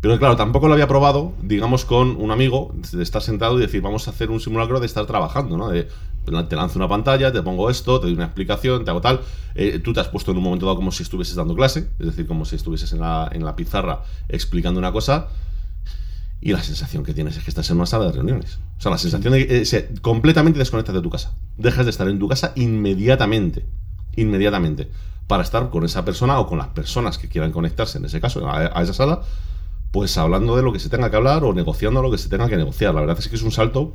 pero 0.01 0.19
claro, 0.19 0.35
tampoco 0.35 0.67
lo 0.67 0.75
había 0.75 0.89
probado, 0.89 1.35
digamos, 1.41 1.85
con 1.85 2.21
un 2.21 2.33
amigo, 2.33 2.75
de 2.91 3.01
estar 3.01 3.23
sentado 3.23 3.59
y 3.59 3.61
decir, 3.61 3.81
vamos 3.81 4.09
a 4.09 4.11
hacer 4.11 4.29
un 4.33 4.41
simulacro 4.41 4.81
de 4.81 4.87
estar 4.87 5.07
trabajando, 5.07 5.57
¿no? 5.57 5.69
De, 5.69 5.87
te 6.25 6.57
lanzo 6.57 6.81
una 6.81 6.89
pantalla, 6.89 7.33
te 7.33 7.41
pongo 7.41 7.71
esto, 7.71 8.01
te 8.01 8.07
doy 8.07 8.17
una 8.17 8.25
explicación, 8.25 8.85
te 8.85 8.91
hago 8.91 9.01
tal. 9.01 9.21
Eh, 9.55 9.79
tú 9.79 9.93
te 9.93 10.01
has 10.01 10.09
puesto 10.09 10.33
en 10.33 10.39
un 10.39 10.43
momento 10.43 10.67
dado 10.67 10.75
como 10.75 10.91
si 10.91 11.05
estuvieses 11.05 11.37
dando 11.37 11.55
clase, 11.55 11.91
es 12.01 12.07
decir, 12.07 12.27
como 12.27 12.45
si 12.45 12.57
estuvieses 12.57 12.93
en 12.93 12.99
la, 12.99 13.31
en 13.31 13.45
la 13.45 13.55
pizarra 13.55 14.03
explicando 14.29 14.81
una 14.81 14.91
cosa 14.91 15.29
y 16.41 16.53
la 16.53 16.63
sensación 16.63 17.05
que 17.05 17.15
tienes 17.15 17.37
es 17.37 17.43
que 17.43 17.51
estás 17.51 17.69
en 17.71 17.77
una 17.77 17.87
sala 17.87 18.07
de 18.07 18.13
reuniones. 18.13 18.59
O 18.79 18.81
sea, 18.81 18.93
la 18.93 18.99
sensación 18.99 19.33
de 19.33 19.47
que 19.47 19.63
eh, 19.63 19.89
completamente 20.01 20.59
desconectas 20.59 20.95
de 20.95 21.03
tu 21.03 21.11
casa. 21.11 21.35
Dejas 21.57 21.85
de 21.85 21.91
estar 21.91 22.09
en 22.09 22.19
tu 22.19 22.29
casa 22.29 22.53
inmediatamente. 22.55 23.67
Inmediatamente. 24.15 24.89
Para 25.27 25.43
estar 25.43 25.69
con 25.71 25.85
esa 25.85 26.05
persona 26.05 26.39
o 26.39 26.47
con 26.47 26.59
las 26.59 26.69
personas 26.69 27.19
que 27.19 27.29
quieran 27.29 27.51
conectarse, 27.51 27.99
en 27.99 28.05
ese 28.05 28.21
caso, 28.21 28.49
a, 28.49 28.83
esa 28.83 28.95
sala, 28.95 29.23
pues 29.91 30.17
hablando 30.17 30.57
de 30.57 30.63
lo 30.63 30.73
que 30.73 30.79
se 30.79 30.89
tenga 30.89 31.11
que 31.11 31.17
hablar 31.17 31.43
o 31.45 31.53
negociando 31.53 32.01
lo 32.03 32.11
que 32.11 32.19
se 32.19 32.29
tenga 32.29 32.49
que 32.49 32.57
negociar. 32.57 32.95
La 32.95 33.01
verdad 33.01 33.19
es 33.19 33.29
que 33.29 33.35
es 33.35 33.43
un 33.43 33.53
salto 33.53 33.95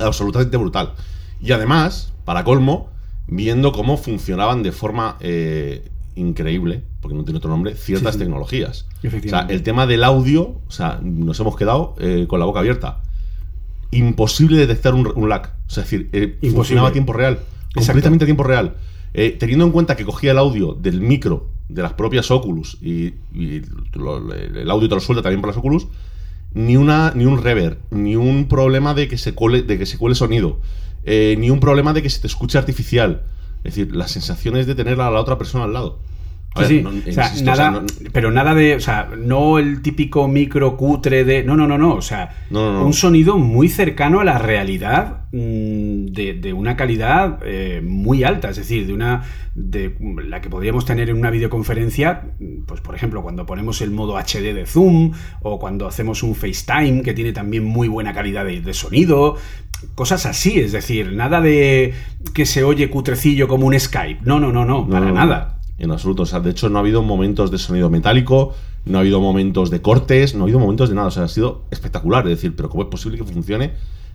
absolutamente 0.00 0.56
brutal. 0.56 0.94
Y 1.40 1.52
además, 1.52 2.14
para 2.24 2.44
colmo, 2.44 2.88
viendo 3.26 3.72
cómo 3.72 3.98
funcionaban 3.98 4.62
de 4.62 4.72
forma 4.72 5.16
eh, 5.20 5.91
increíble, 6.14 6.82
porque 7.00 7.16
no 7.16 7.24
tiene 7.24 7.38
otro 7.38 7.50
nombre, 7.50 7.74
ciertas 7.74 8.18
tecnologías. 8.18 8.86
O 9.04 9.28
sea, 9.28 9.46
el 9.48 9.62
tema 9.62 9.86
del 9.86 10.04
audio, 10.04 10.60
o 10.66 10.70
sea, 10.70 11.00
nos 11.02 11.38
hemos 11.40 11.56
quedado 11.56 11.94
eh, 11.98 12.26
con 12.28 12.40
la 12.40 12.46
boca 12.46 12.60
abierta. 12.60 13.00
Imposible 13.90 14.56
detectar 14.58 14.94
un, 14.94 15.28
lag. 15.28 15.54
O 15.66 15.70
sea, 15.70 15.84
es 15.84 15.90
decir, 15.90 16.08
eh, 16.12 16.38
funcionaba 16.52 16.88
a 16.88 16.92
tiempo 16.92 17.12
real. 17.12 17.40
Completamente 17.74 18.24
a 18.24 18.26
tiempo 18.26 18.42
real. 18.42 18.76
Eh, 19.14 19.36
teniendo 19.38 19.64
en 19.64 19.72
cuenta 19.72 19.96
que 19.96 20.04
cogía 20.04 20.32
el 20.32 20.38
audio 20.38 20.72
del 20.72 21.00
micro 21.00 21.48
de 21.68 21.82
las 21.82 21.92
propias 21.92 22.30
Oculus 22.30 22.78
y, 22.80 23.14
el 23.34 24.70
audio 24.70 24.88
te 24.88 24.94
lo 24.94 25.00
suelta 25.00 25.22
también 25.22 25.40
por 25.40 25.48
las 25.48 25.56
Oculus, 25.56 25.88
ni, 26.54 26.76
una, 26.76 27.12
ni 27.14 27.26
un 27.26 27.42
reverb, 27.42 27.78
ni 27.90 28.16
un 28.16 28.48
problema 28.48 28.94
de 28.94 29.08
que 29.08 29.18
se 29.18 29.34
cuele, 29.34 29.62
de 29.62 29.78
que 29.78 29.86
se 29.86 29.98
cuele 29.98 30.14
sonido, 30.14 30.60
ni 31.04 31.50
un 31.50 31.60
problema 31.60 31.92
de 31.92 32.02
que 32.02 32.10
se 32.10 32.20
te 32.20 32.26
escuche 32.26 32.56
artificial. 32.58 33.22
Es 33.64 33.74
decir, 33.74 33.94
las 33.94 34.10
sensaciones 34.10 34.66
de 34.66 34.74
tener 34.74 35.00
a 35.00 35.10
la 35.10 35.20
otra 35.20 35.38
persona 35.38 35.64
al 35.64 35.72
lado. 35.72 35.98
Sí, 36.66 36.84
o 36.84 37.12
sea, 37.12 37.32
nada, 37.42 37.82
pero 38.12 38.30
nada 38.30 38.54
de, 38.54 38.74
o 38.76 38.80
sea, 38.80 39.08
no 39.16 39.58
el 39.58 39.82
típico 39.82 40.28
micro 40.28 40.76
cutre 40.76 41.24
de, 41.24 41.44
no, 41.44 41.56
no, 41.56 41.66
no, 41.66 41.78
no, 41.78 41.94
o 41.94 42.02
sea, 42.02 42.46
un 42.50 42.92
sonido 42.92 43.38
muy 43.38 43.68
cercano 43.68 44.20
a 44.20 44.24
la 44.24 44.38
realidad 44.38 45.26
mm, 45.32 46.06
de, 46.06 46.52
una 46.52 46.76
calidad 46.76 47.38
eh, 47.44 47.80
muy 47.82 48.24
alta, 48.24 48.50
es 48.50 48.56
decir, 48.56 48.86
de 48.86 48.92
una, 48.92 49.22
de 49.54 49.96
la 50.26 50.40
que 50.40 50.50
podríamos 50.50 50.84
tener 50.84 51.10
en 51.10 51.16
una 51.16 51.30
videoconferencia, 51.30 52.34
pues 52.66 52.80
por 52.80 52.94
ejemplo, 52.94 53.22
cuando 53.22 53.46
ponemos 53.46 53.80
el 53.80 53.90
modo 53.90 54.16
HD 54.18 54.54
de 54.54 54.66
Zoom 54.66 55.12
o 55.40 55.58
cuando 55.58 55.86
hacemos 55.86 56.22
un 56.22 56.34
FaceTime 56.34 57.02
que 57.02 57.14
tiene 57.14 57.32
también 57.32 57.64
muy 57.64 57.88
buena 57.88 58.12
calidad 58.12 58.44
de 58.44 58.74
sonido, 58.74 59.36
cosas 59.94 60.26
así, 60.26 60.58
es 60.58 60.72
decir, 60.72 61.12
nada 61.12 61.40
de 61.40 61.94
que 62.34 62.46
se 62.46 62.64
oye 62.64 62.90
cutrecillo 62.90 63.48
como 63.48 63.66
un 63.66 63.78
Skype. 63.78 64.20
No, 64.24 64.40
no, 64.40 64.52
no, 64.52 64.64
no, 64.64 64.88
para 64.88 65.12
nada. 65.12 65.58
En 65.82 65.90
absoluto. 65.90 66.22
O 66.22 66.26
sea, 66.26 66.40
de 66.40 66.50
hecho, 66.50 66.70
no 66.70 66.78
ha 66.78 66.80
habido 66.80 67.02
momentos 67.02 67.50
de 67.50 67.58
sonido 67.58 67.90
metálico, 67.90 68.54
no 68.86 68.98
ha 68.98 69.00
habido 69.02 69.20
momentos 69.20 69.68
de 69.68 69.82
cortes, 69.82 70.34
no 70.34 70.40
ha 70.40 70.44
habido 70.44 70.60
momentos 70.60 70.88
de 70.88 70.94
nada. 70.94 71.08
O 71.08 71.10
sea, 71.10 71.24
ha 71.24 71.28
sido 71.28 71.62
espectacular. 71.70 72.24
Es 72.26 72.36
decir, 72.36 72.56
pero 72.56 72.70
¿cómo 72.70 72.84
es 72.84 72.88
posible 72.88 73.18
que 73.18 73.24
funcione 73.24 73.72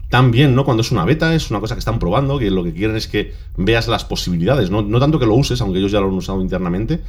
tan 0.09 0.31
bien, 0.31 0.55
¿no? 0.55 0.63
Cuando 0.63 0.81
es 0.81 0.91
una 0.91 1.03
beta, 1.03 1.35
es 1.35 1.51
una 1.51 1.59
cosa 1.59 1.75
que 1.75 1.79
están 1.79 1.99
probando, 1.99 2.39
que 2.39 2.49
lo 2.49 2.63
que 2.63 2.73
quieren 2.73 2.95
es 2.95 3.07
que 3.07 3.33
veas 3.57 3.89
las 3.89 4.05
posibilidades, 4.05 4.71
¿no? 4.71 4.81
No 4.81 4.99
tanto 4.99 5.19
que 5.19 5.25
lo 5.25 5.35
uses, 5.35 5.59
aunque 5.61 5.79
ellos 5.79 5.91
ya 5.91 5.99
lo 5.99 6.07
han 6.07 6.13
usado 6.13 6.41
internamente, 6.41 7.01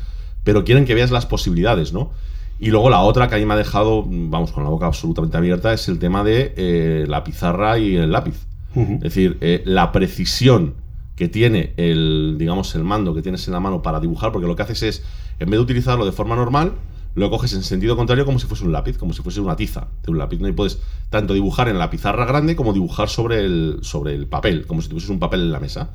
pero 0.42 0.64
quieren 0.64 0.84
que 0.84 0.94
veas 0.94 1.12
las 1.12 1.24
posibilidades, 1.24 1.92
¿no? 1.92 2.10
Y 2.58 2.70
luego 2.70 2.90
la 2.90 3.00
otra 3.02 3.28
que 3.28 3.36
a 3.36 3.38
mí 3.38 3.46
me 3.46 3.54
ha 3.54 3.56
dejado, 3.56 4.04
vamos, 4.04 4.50
con 4.50 4.64
la 4.64 4.70
boca 4.70 4.86
absolutamente 4.86 5.36
abierta, 5.36 5.72
es 5.72 5.86
el 5.86 6.00
tema 6.00 6.24
de 6.24 6.54
eh, 6.56 7.04
la 7.06 7.22
pizarra 7.22 7.78
y 7.78 7.94
el 7.96 8.10
lápiz. 8.10 8.46
Es 8.74 9.00
decir, 9.00 9.38
eh, 9.40 9.62
la 9.64 9.90
precisión 9.92 10.74
que 11.18 11.28
tiene 11.28 11.74
el, 11.76 12.36
digamos, 12.38 12.72
el 12.76 12.84
mando 12.84 13.12
que 13.12 13.22
tienes 13.22 13.44
en 13.48 13.52
la 13.52 13.58
mano 13.58 13.82
para 13.82 13.98
dibujar, 13.98 14.30
porque 14.30 14.46
lo 14.46 14.54
que 14.54 14.62
haces 14.62 14.84
es, 14.84 15.04
en 15.40 15.50
vez 15.50 15.58
de 15.58 15.64
utilizarlo 15.64 16.06
de 16.06 16.12
forma 16.12 16.36
normal, 16.36 16.74
lo 17.16 17.28
coges 17.28 17.54
en 17.54 17.64
sentido 17.64 17.96
contrario 17.96 18.24
como 18.24 18.38
si 18.38 18.46
fuese 18.46 18.62
un 18.62 18.70
lápiz, 18.70 18.96
como 18.98 19.12
si 19.12 19.20
fuese 19.20 19.40
una 19.40 19.56
tiza 19.56 19.88
de 20.04 20.12
un 20.12 20.18
lápiz, 20.18 20.38
¿no? 20.38 20.46
Y 20.46 20.52
puedes 20.52 20.78
tanto 21.10 21.34
dibujar 21.34 21.68
en 21.68 21.76
la 21.76 21.90
pizarra 21.90 22.24
grande 22.24 22.54
como 22.54 22.72
dibujar 22.72 23.08
sobre 23.08 23.40
el, 23.40 23.78
sobre 23.82 24.14
el 24.14 24.28
papel, 24.28 24.64
como 24.68 24.80
si 24.80 24.88
tuvieses 24.88 25.10
un 25.10 25.18
papel 25.18 25.40
en 25.40 25.50
la 25.50 25.58
mesa. 25.58 25.90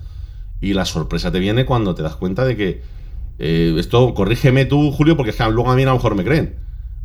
Y 0.59 0.74
la 0.74 0.84
sorpresa 0.84 1.32
te 1.32 1.39
viene 1.39 1.65
cuando 1.65 1.95
te 1.95 2.03
das 2.03 2.17
cuenta 2.17 2.43
de 2.43 2.57
que 2.57 2.82
eh, 3.39 3.74
esto, 3.78 4.13
corrígeme 4.13 4.65
tú, 4.65 4.91
Julio, 4.91 5.15
porque 5.15 5.30
es 5.30 5.38
que 5.38 5.49
luego 5.49 5.71
a 5.71 5.76
mí 5.78 5.84
a 5.84 5.86
lo 5.86 5.93
mejor 5.93 6.15
me 6.15 6.26
creen. 6.26 6.57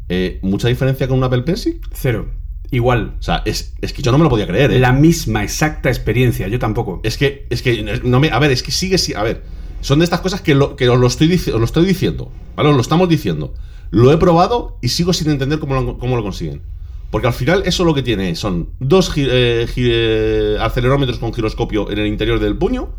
Eh, 0.09 0.41
¿Mucha 0.43 0.67
diferencia 0.67 1.07
con 1.07 1.19
un 1.19 1.25
Apple 1.25 1.43
Pencil? 1.43 1.81
Cero. 1.93 2.29
Igual. 2.71 3.15
O 3.19 3.23
sea, 3.23 3.43
es, 3.45 3.75
es 3.81 3.93
que 3.93 4.03
yo 4.03 4.13
no 4.13 4.19
me 4.19 4.25
lo 4.25 4.31
podía 4.31 4.47
creer, 4.47 4.73
¿eh? 4.73 4.79
La 4.79 4.93
misma, 4.93 5.43
exacta 5.43 5.89
experiencia, 5.89 6.49
yo 6.49 6.59
tampoco. 6.59 7.01
Es 7.03 7.17
que, 7.17 7.47
es 7.51 7.63
que, 7.63 8.01
no 8.05 8.21
me, 8.21 8.31
a 8.31 8.39
ver, 8.39 8.51
es 8.51 8.63
que 8.63 8.71
sigue, 8.71 8.97
a 9.17 9.23
ver, 9.23 9.43
son 9.81 10.01
de 10.01 10.05
estas 10.05 10.21
cosas 10.21 10.41
que 10.41 10.55
lo, 10.55 10.77
que 10.77 10.89
os 10.89 10.99
lo 10.99 11.07
estoy, 11.07 11.41
lo 11.47 11.65
estoy 11.65 11.87
diciendo, 11.87 12.31
¿vale? 12.57 12.69
Os 12.71 12.75
lo 12.75 12.83
estamos 12.83 13.09
diciendo. 13.09 13.55
Lo 13.91 14.13
he 14.13 14.19
probado 14.19 14.79
y 14.83 14.89
sigo 14.89 15.13
sin 15.13 15.31
entender 15.31 15.59
cómo 15.59 15.75
lo, 15.75 15.99
cómo 15.99 16.17
lo 16.17 16.23
consiguen. 16.23 16.61
Porque 17.11 17.27
al 17.27 17.33
final 17.33 17.63
eso 17.65 17.85
lo 17.85 17.95
que 17.95 18.03
tiene 18.03 18.35
son 18.37 18.71
dos 18.81 19.11
eh, 19.17 19.67
eh, 19.77 20.57
acelerómetros 20.61 21.19
con 21.19 21.33
giroscopio 21.33 21.91
en 21.91 21.99
el 21.99 22.07
interior 22.07 22.39
del 22.39 22.59
puño 22.59 22.91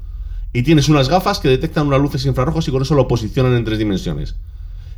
y 0.52 0.64
tienes 0.64 0.90
unas 0.90 1.10
gafas 1.10 1.40
que 1.40 1.48
detectan 1.48 1.86
unas 1.86 2.02
luces 2.02 2.26
infrarrojos 2.26 2.68
y 2.68 2.72
con 2.72 2.82
eso 2.82 2.96
lo 2.96 3.08
posicionan 3.08 3.54
en 3.54 3.66
tres 3.66 3.78
dimensiones. 3.78 4.36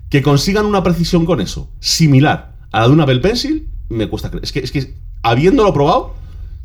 Que 0.10 0.22
consigan 0.22 0.66
una 0.66 0.82
precisión 0.82 1.26
con 1.26 1.42
eso, 1.42 1.70
similar 1.82 2.56
a 2.72 2.82
la 2.82 2.88
de 2.88 2.94
una 2.94 3.04
Apple 3.04 3.20
Pencil, 3.20 3.68
me 3.92 4.08
cuesta 4.08 4.30
creer. 4.30 4.44
Es 4.44 4.52
que, 4.52 4.60
es 4.60 4.72
que 4.72 4.94
habiéndolo 5.22 5.74
probado, 5.74 6.16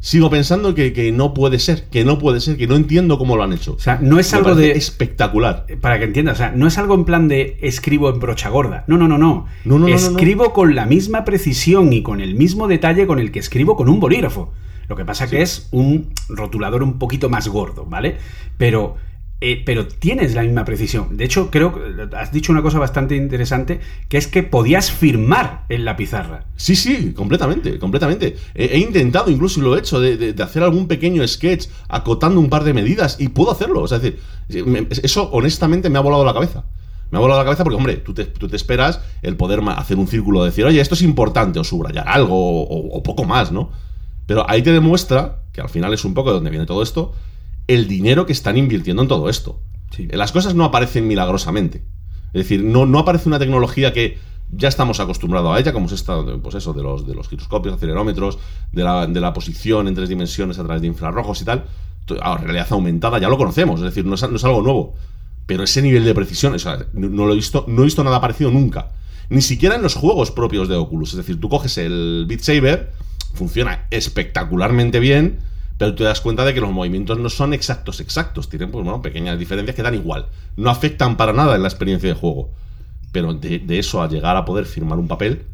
sigo 0.01 0.31
pensando 0.31 0.75
que, 0.75 1.13
no 1.13 1.35
puede 1.35 1.59
ser, 1.59 1.89
que 1.91 2.05
no 2.05 2.19
puede 2.19 2.41
ser, 2.41 2.57
que 2.57 2.67
no 2.67 2.77
entiendo 2.77 3.19
cómo 3.19 3.37
lo 3.37 3.43
han 3.43 3.53
hecho. 3.53 3.75
O 3.75 3.79
sea, 3.79 3.99
no 4.01 4.19
es 4.19 4.33
algo 4.35 4.55
de. 4.55 4.73
Espectacular. 4.73 5.67
Para 5.81 5.99
que 5.99 6.05
entiendas, 6.05 6.37
o 6.37 6.39
sea, 6.39 6.53
no 6.53 6.67
es 6.67 6.79
algo 6.79 6.95
en 6.95 7.05
plan 7.05 7.29
de 7.29 7.59
escribo 7.61 8.11
en 8.11 8.21
brocha 8.21 8.49
gorda. 8.49 8.85
No, 8.87 8.97
no, 8.97 9.09
no, 9.09 9.19
no. 9.19 9.47
no, 9.65 9.79
no 9.79 9.89
escribo 9.89 10.53
con 10.53 10.75
la 10.75 10.87
misma 10.87 11.25
precisión 11.25 11.93
y 11.93 12.03
con 12.03 12.21
el 12.21 12.35
mismo 12.35 12.69
detalle 12.69 13.07
con 13.07 13.19
el 13.19 13.33
que 13.33 13.41
escribo 13.41 13.77
con 13.77 13.89
un 13.89 14.01
bolígrafo. 14.01 14.53
Lo 14.89 14.95
que 14.95 15.05
pasa 15.05 15.29
que 15.29 15.43
es 15.43 15.69
un 15.73 16.13
rotulador 16.29 16.83
un 16.83 16.99
poquito 16.99 17.29
más 17.29 17.49
gordo, 17.49 17.87
¿vale? 17.87 18.19
Pero 18.57 18.97
eh, 19.39 19.63
pero 19.67 19.87
tienes 19.87 20.35
la 20.35 20.43
misma 20.43 20.65
precisión. 20.65 21.19
De 21.19 21.25
hecho, 21.25 21.51
creo 21.51 21.75
que 21.75 22.17
has 22.17 22.33
dicho 22.33 22.53
una 22.53 22.63
cosa 22.63 22.79
bastante 22.79 23.17
interesante, 23.17 23.81
que 24.09 24.17
es 24.17 24.29
que 24.29 24.43
podías 24.43 24.91
firmar 24.91 25.67
en 25.69 25.85
la 25.85 25.95
pizarra. 25.95 26.45
Sí, 26.57 26.75
sí, 26.75 27.13
completamente, 27.13 27.79
completamente. 27.79 28.37
He, 28.55 28.79
intentado, 28.79 29.31
incluso 29.31 29.61
lo 29.61 29.77
he 29.77 29.81
hecho, 29.81 30.01
de, 30.01 30.35
hacer 30.43 30.63
algún 30.63 30.89
pequeño 30.89 31.27
sketch 31.29 31.67
acotando 31.89 32.41
un 32.41 32.49
par 32.49 32.65
de 32.65 32.73
medidas 32.73 33.17
y 33.21 33.29
puedo 33.29 33.51
hacerlo. 33.51 33.83
O 33.83 33.89
sea, 33.89 33.99
es 33.99 34.05
decir, 34.05 34.21
eso 35.03 35.29
honestamente 35.31 35.91
me 35.91 35.99
ha 35.99 36.03
volado 36.03 36.25
la 36.25 36.33
cabeza. 36.33 36.65
Me 37.11 37.19
ha 37.19 37.21
volado 37.21 37.39
la 37.39 37.45
cabeza 37.45 37.63
porque, 37.63 37.77
hombre, 37.77 37.97
tú 37.97 38.15
te, 38.15 38.57
esperas 38.57 39.01
el 39.21 39.37
poder 39.37 39.61
hacer 39.77 39.99
un 39.99 40.09
círculo, 40.09 40.45
decir, 40.45 40.65
oye, 40.65 40.81
esto 40.81 40.95
es 40.95 41.03
importante, 41.03 41.59
o 41.59 41.65
subrayar 41.65 42.09
algo, 42.09 42.63
o 42.63 43.03
poco 43.03 43.25
más, 43.25 43.53
¿no? 43.53 43.71
Pero 44.27 44.49
ahí 44.49 44.63
te 44.63 44.73
demuestra, 44.73 45.43
que 45.53 45.61
al 45.61 45.69
final 45.69 45.93
es 45.93 46.05
un 46.05 46.15
poco 46.15 46.31
de 46.31 46.35
donde 46.37 46.51
viene 46.51 46.67
todo 46.67 46.83
esto, 46.83 47.13
el 47.67 47.89
dinero 47.89 48.27
que 48.27 48.33
están 48.33 48.57
invirtiendo 48.57 49.03
en 49.03 49.09
todo 49.09 49.29
esto. 49.29 49.61
Las 50.11 50.33
cosas 50.33 50.55
no 50.55 50.65
aparecen 50.65 51.07
milagrosamente. 51.07 51.85
Es 52.29 52.43
decir, 52.43 52.63
no, 52.63 52.87
no 52.87 52.99
aparece 52.99 53.29
una 53.29 53.39
tecnología 53.39 53.93
que 53.93 54.19
ya 54.53 54.69
estamos 54.69 55.01
acostumbrados 55.01 55.57
a 55.57 55.59
ella, 55.59 55.73
como 55.73 55.87
es 55.87 55.93
esta, 55.93 56.23
pues 56.43 56.55
eso, 56.55 56.73
de 56.73 56.83
los, 56.83 57.07
de 57.07 57.15
los 57.15 57.29
giroscopios, 57.29 57.75
acelerómetros, 57.75 58.39
de 58.73 58.85
la, 58.85 59.07
de 59.07 59.21
la 59.21 59.33
posición 59.33 59.89
en 59.89 59.95
tres 59.95 60.09
dimensiones 60.09 60.59
a 60.59 60.65
través 60.65 60.83
de 60.83 60.89
infrarrojos 60.89 61.41
y 61.43 61.45
tal. 61.45 61.65
A 62.23 62.37
realidad 62.37 62.69
aumentada, 62.71 63.19
ya 63.19 63.29
lo 63.29 63.39
conocemos, 63.39 63.81
es 63.81 63.87
decir, 63.87 64.05
no 64.05 64.15
es, 64.15 64.23
algo 64.23 64.63
nuevo. 64.63 64.95
Pero 65.47 65.65
ese 65.65 65.83
nivel 65.83 66.05
de 66.05 66.15
precisión, 66.15 66.55
o 66.55 66.59
sea, 66.59 66.87
no, 66.93 67.27
lo 67.27 67.33
he 67.33 67.37
visto, 67.37 67.65
no 67.69 67.83
he 67.83 67.85
visto 67.85 68.05
nada 68.05 68.21
parecido 68.21 68.51
nunca. 68.51 68.93
Ni 69.29 69.43
siquiera 69.43 69.75
en 69.75 69.83
los 69.83 69.95
juegos 69.95 70.31
propios 70.31 70.69
de 70.69 70.77
Oculus. 70.77 71.11
Es 71.11 71.17
decir, 71.17 71.41
tú 71.41 71.49
coges 71.49 71.79
el 71.79 72.27
Beat 72.29 72.41
Saber, 72.41 72.93
funciona 73.35 73.87
espectacularmente 73.91 75.01
bien 75.01 75.39
pero 75.79 75.95
te 75.95 76.05
das 76.05 76.21
cuenta 76.21 76.45
de 76.45 76.55
que 76.55 76.61
los 76.61 76.71
movimientos 76.71 77.19
no 77.19 77.29
son 77.29 77.53
exactos, 77.53 78.01
exactos. 78.01 78.49
Tienen, 78.49 78.71
pues, 78.71 78.85
bueno, 78.85 79.03
pequeñas 79.03 79.39
diferencias 79.39 79.77
que 79.77 79.83
dan 79.83 79.95
igual. 79.95 80.27
No 80.57 80.71
afectan 80.71 81.17
para 81.17 81.33
nada 81.33 81.55
en 81.55 81.63
la 81.63 81.69
experiencia 81.69 82.09
de 82.09 82.15
juego. 82.15 82.51
Pero 83.13 83.35
de, 83.35 83.63
eso 83.79 84.03
a 84.03 84.09
llegar 84.09 84.37
a 84.37 84.45
poder 84.45 84.65
firmar 84.65 84.99
un 84.99 85.09
papel, 85.09 85.45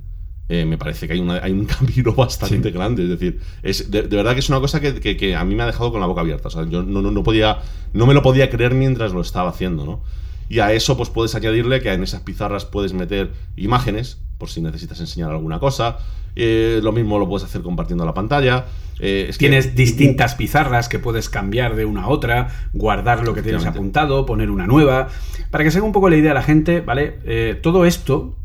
eh, 0.49 0.65
me 0.65 0.79
parece 0.79 1.07
que 1.07 1.15
hay, 1.15 1.29
hay 1.43 1.53
un 1.53 1.65
camino 1.67 2.15
bastante 2.15 2.71
grande. 2.71 3.03
Es 3.05 3.09
decir, 3.09 3.41
es, 3.63 3.91
de, 3.91 4.03
verdad 4.03 4.35
que 4.35 4.41
es 4.41 4.49
una 4.49 4.61
cosa 4.61 4.81
que, 4.81 5.37
a 5.37 5.45
mí 5.45 5.55
me 5.57 5.65
ha 5.65 5.67
dejado 5.67 5.91
con 5.91 6.01
la 6.01 6.07
boca 6.07 6.21
abierta. 6.21 6.49
O 6.49 6.51
sea, 6.51 6.69
yo 6.69 6.85
no, 6.85 7.03
no, 7.03 7.23
podía, 7.25 7.59
no 7.93 8.07
me 8.07 8.15
lo 8.15 8.23
podía 8.23 8.49
creer 8.49 8.75
mientras 8.75 9.13
lo 9.13 9.21
estaba 9.21 9.51
haciendo, 9.51 9.85
¿no? 9.85 10.03
Y 10.49 10.61
a 10.61 10.73
eso, 10.73 10.97
pues 10.97 11.09
puedes 11.09 11.35
añadirle 11.35 11.81
que 11.81 11.93
en 11.93 12.03
esas 12.03 12.21
pizarras 12.21 12.65
puedes 12.65 12.93
meter 12.93 13.33
imágenes, 13.57 14.19
por 14.43 14.51
si 14.51 14.61
necesitas 14.61 14.99
enseñar 14.99 15.31
alguna 15.31 15.61
cosa. 15.61 15.99
Eh, 16.35 16.81
lo 16.83 16.91
mismo 16.91 17.17
lo 17.21 17.29
puedes 17.29 17.45
hacer 17.45 17.63
compartiendo 17.63 18.05
la 18.05 18.13
pantalla. 18.13 18.65
Eh, 18.99 19.31
tienes 19.39 19.77
distintas 19.77 20.35
pizarras 20.35 20.89
que 20.89 20.99
puedes 20.99 21.29
cambiar 21.29 21.77
de 21.77 21.85
una 21.85 22.03
a 22.03 22.09
otra, 22.09 22.49
guardar 22.73 23.25
lo 23.25 23.35
que 23.35 23.43
tienes 23.43 23.65
apuntado, 23.67 24.27
poner 24.27 24.51
una 24.51 24.67
nueva. 24.67 25.07
Para 25.53 25.63
que 25.63 25.71
se 25.71 25.79
haga 25.79 25.87
un 25.87 25.93
poco 25.93 26.11
la 26.11 26.17
idea 26.17 26.33
a 26.33 26.35
la 26.35 26.43
gente, 26.43 26.81
¿vale? 26.81 27.21
Eh, 27.25 27.57
todo 27.63 27.85
esto 27.85 28.37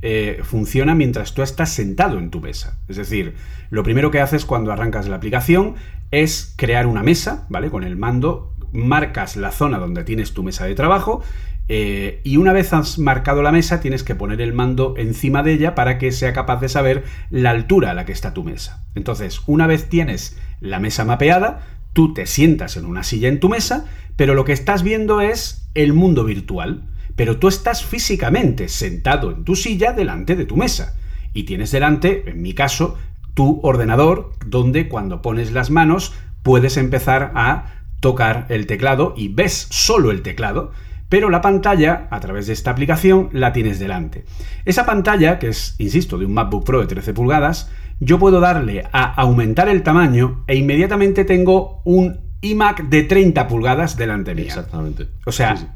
funciona 0.44 0.94
mientras 0.94 1.34
tú 1.34 1.42
estás 1.42 1.72
sentado 1.72 2.20
en 2.20 2.30
tu 2.30 2.42
mesa. 2.42 2.78
Es 2.88 2.98
decir, 2.98 3.34
lo 3.72 3.82
primero 3.82 4.12
que 4.12 4.20
haces 4.20 4.46
cuando 4.46 4.72
arrancas 4.72 5.08
la 5.08 5.16
aplicación 5.16 5.74
es 6.12 6.54
crear 6.58 6.86
una 6.86 7.02
mesa, 7.02 7.48
¿vale? 7.50 7.72
Con 7.72 7.84
el 7.84 7.98
mando 7.98 8.54
marcas 8.72 9.36
la 9.36 9.50
zona 9.50 9.80
donde 9.80 10.04
tienes 10.04 10.36
tu 10.36 10.44
mesa 10.44 10.66
de 10.66 10.76
trabajo 10.76 11.24
eh, 11.70 12.22
y 12.24 12.38
una 12.38 12.54
vez 12.54 12.72
has 12.74 12.98
marcado 12.98 13.42
la 13.42 13.52
mesa, 13.52 13.82
tienes 13.82 14.04
que 14.04 14.16
poner 14.16 14.40
el 14.42 14.54
mando 14.54 14.94
encima 14.98 15.44
de 15.44 15.54
ella 15.54 15.76
para 15.76 15.98
que 15.98 16.12
sea 16.12 16.34
capaz 16.34 16.62
de 16.62 16.70
saber 16.70 17.04
la 17.30 17.52
altura 17.52 17.92
a 17.92 17.94
la 17.94 18.06
que 18.06 18.14
está 18.14 18.34
tu 18.34 18.44
mesa. 18.44 18.86
Entonces, 18.96 19.42
una 19.48 19.68
vez 19.68 19.90
tienes 19.90 20.38
la 20.62 20.80
mesa 20.80 21.04
mapeada, 21.04 21.68
tú 21.94 22.14
te 22.14 22.26
sientas 22.26 22.78
en 22.78 22.86
una 22.86 23.04
silla 23.04 23.28
en 23.28 23.40
tu 23.40 23.50
mesa, 23.50 23.86
pero 24.16 24.34
lo 24.34 24.46
que 24.46 24.54
estás 24.54 24.84
viendo 24.84 25.20
es 25.22 25.70
el 25.74 25.94
mundo 25.94 26.24
virtual. 26.24 26.84
Pero 27.16 27.38
tú 27.38 27.48
estás 27.48 27.84
físicamente 27.84 28.70
sentado 28.70 29.32
en 29.32 29.44
tu 29.44 29.56
silla 29.56 29.92
delante 29.92 30.36
de 30.36 30.46
tu 30.46 30.56
mesa. 30.56 30.96
Y 31.34 31.44
tienes 31.44 31.72
delante, 31.72 32.30
en 32.30 32.42
mi 32.42 32.54
caso, 32.54 32.98
tu 33.34 33.60
ordenador, 33.64 34.34
donde 34.46 34.88
cuando 34.88 35.22
pones 35.22 35.52
las 35.52 35.70
manos 35.70 36.14
puedes 36.44 36.78
empezar 36.78 37.32
a 37.36 37.74
tocar 38.00 38.46
el 38.50 38.68
teclado 38.68 39.14
y 39.18 39.28
ves 39.30 39.68
solo 39.70 40.12
el 40.12 40.22
teclado 40.22 40.72
pero 41.10 41.30
la 41.30 41.42
pantalla, 41.42 42.08
a 42.12 42.20
través 42.20 42.48
de 42.48 42.54
esta 42.54 42.72
aplicación, 42.72 43.30
la 43.32 43.54
tienes 43.54 43.80
delante. 43.80 44.26
Esa 44.66 44.86
pantalla, 44.86 45.40
que 45.40 45.50
es, 45.50 45.76
insisto, 45.78 46.18
de 46.18 46.26
un 46.26 46.34
MacBook 46.34 46.66
Pro 46.66 46.82
de 46.82 46.88
13 46.88 47.14
pulgadas, 47.14 47.70
yo 48.00 48.20
puedo 48.20 48.40
darle 48.40 48.84
a 48.92 49.14
aumentar 49.14 49.70
el 49.70 49.84
tamaño 49.84 50.44
e 50.48 50.56
inmediatamente 50.56 51.26
tengo 51.26 51.82
un 51.86 52.20
iMac 52.42 52.90
de 52.90 53.04
30 53.04 53.48
pulgadas 53.48 53.98
delante 53.98 54.36
mía. 54.36 54.48
Exactamente. 54.48 55.08
O 55.26 55.32
sea, 55.32 55.76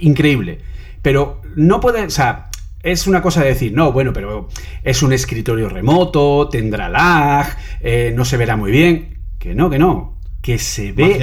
increíble. 0.00 0.60
Pero 1.00 1.40
no 1.56 1.80
puede, 1.80 2.04
o 2.04 2.10
sea, 2.10 2.50
es 2.82 3.06
una 3.06 3.22
cosa 3.22 3.42
de 3.42 3.48
decir, 3.48 3.72
no, 3.72 3.92
bueno, 3.92 4.12
pero 4.12 4.48
es 4.82 5.02
un 5.02 5.12
escritorio 5.12 5.68
remoto, 5.68 6.48
tendrá 6.48 6.88
lag, 6.88 7.56
eh, 7.80 8.12
no 8.14 8.24
se 8.24 8.36
verá 8.36 8.56
muy 8.56 8.72
bien. 8.72 9.18
Que 9.38 9.54
no, 9.54 9.70
que 9.70 9.78
no. 9.78 10.18
Que 10.40 10.58
se 10.58 10.92
ve 10.92 11.18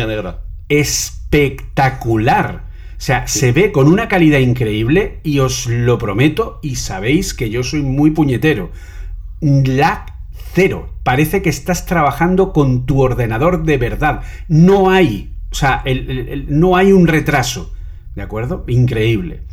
espectacular. 0.69 2.68
O 2.99 3.01
sea, 3.01 3.27
se 3.27 3.53
ve 3.53 3.71
con 3.71 3.87
una 3.87 4.09
calidad 4.09 4.39
increíble 4.39 5.21
y 5.23 5.39
os 5.39 5.67
lo 5.67 5.97
prometo 5.97 6.59
y 6.61 6.75
sabéis 6.75 7.33
que 7.33 7.49
yo 7.49 7.63
soy 7.63 7.81
muy 7.81 8.11
puñetero. 8.11 8.71
Lag 9.39 10.05
cero. 10.53 10.89
Parece 11.03 11.41
que 11.41 11.47
estás 11.47 11.85
trabajando 11.85 12.51
con 12.51 12.85
tu 12.85 13.01
ordenador 13.01 13.63
de 13.63 13.77
verdad. 13.77 14.23
No 14.49 14.89
hay, 14.89 15.31
o 15.49 15.55
sea, 15.55 15.81
no 16.47 16.75
hay 16.75 16.91
un 16.91 17.07
retraso. 17.07 17.73
¿De 18.15 18.21
acuerdo? 18.21 18.65
Increíble. 18.67 19.43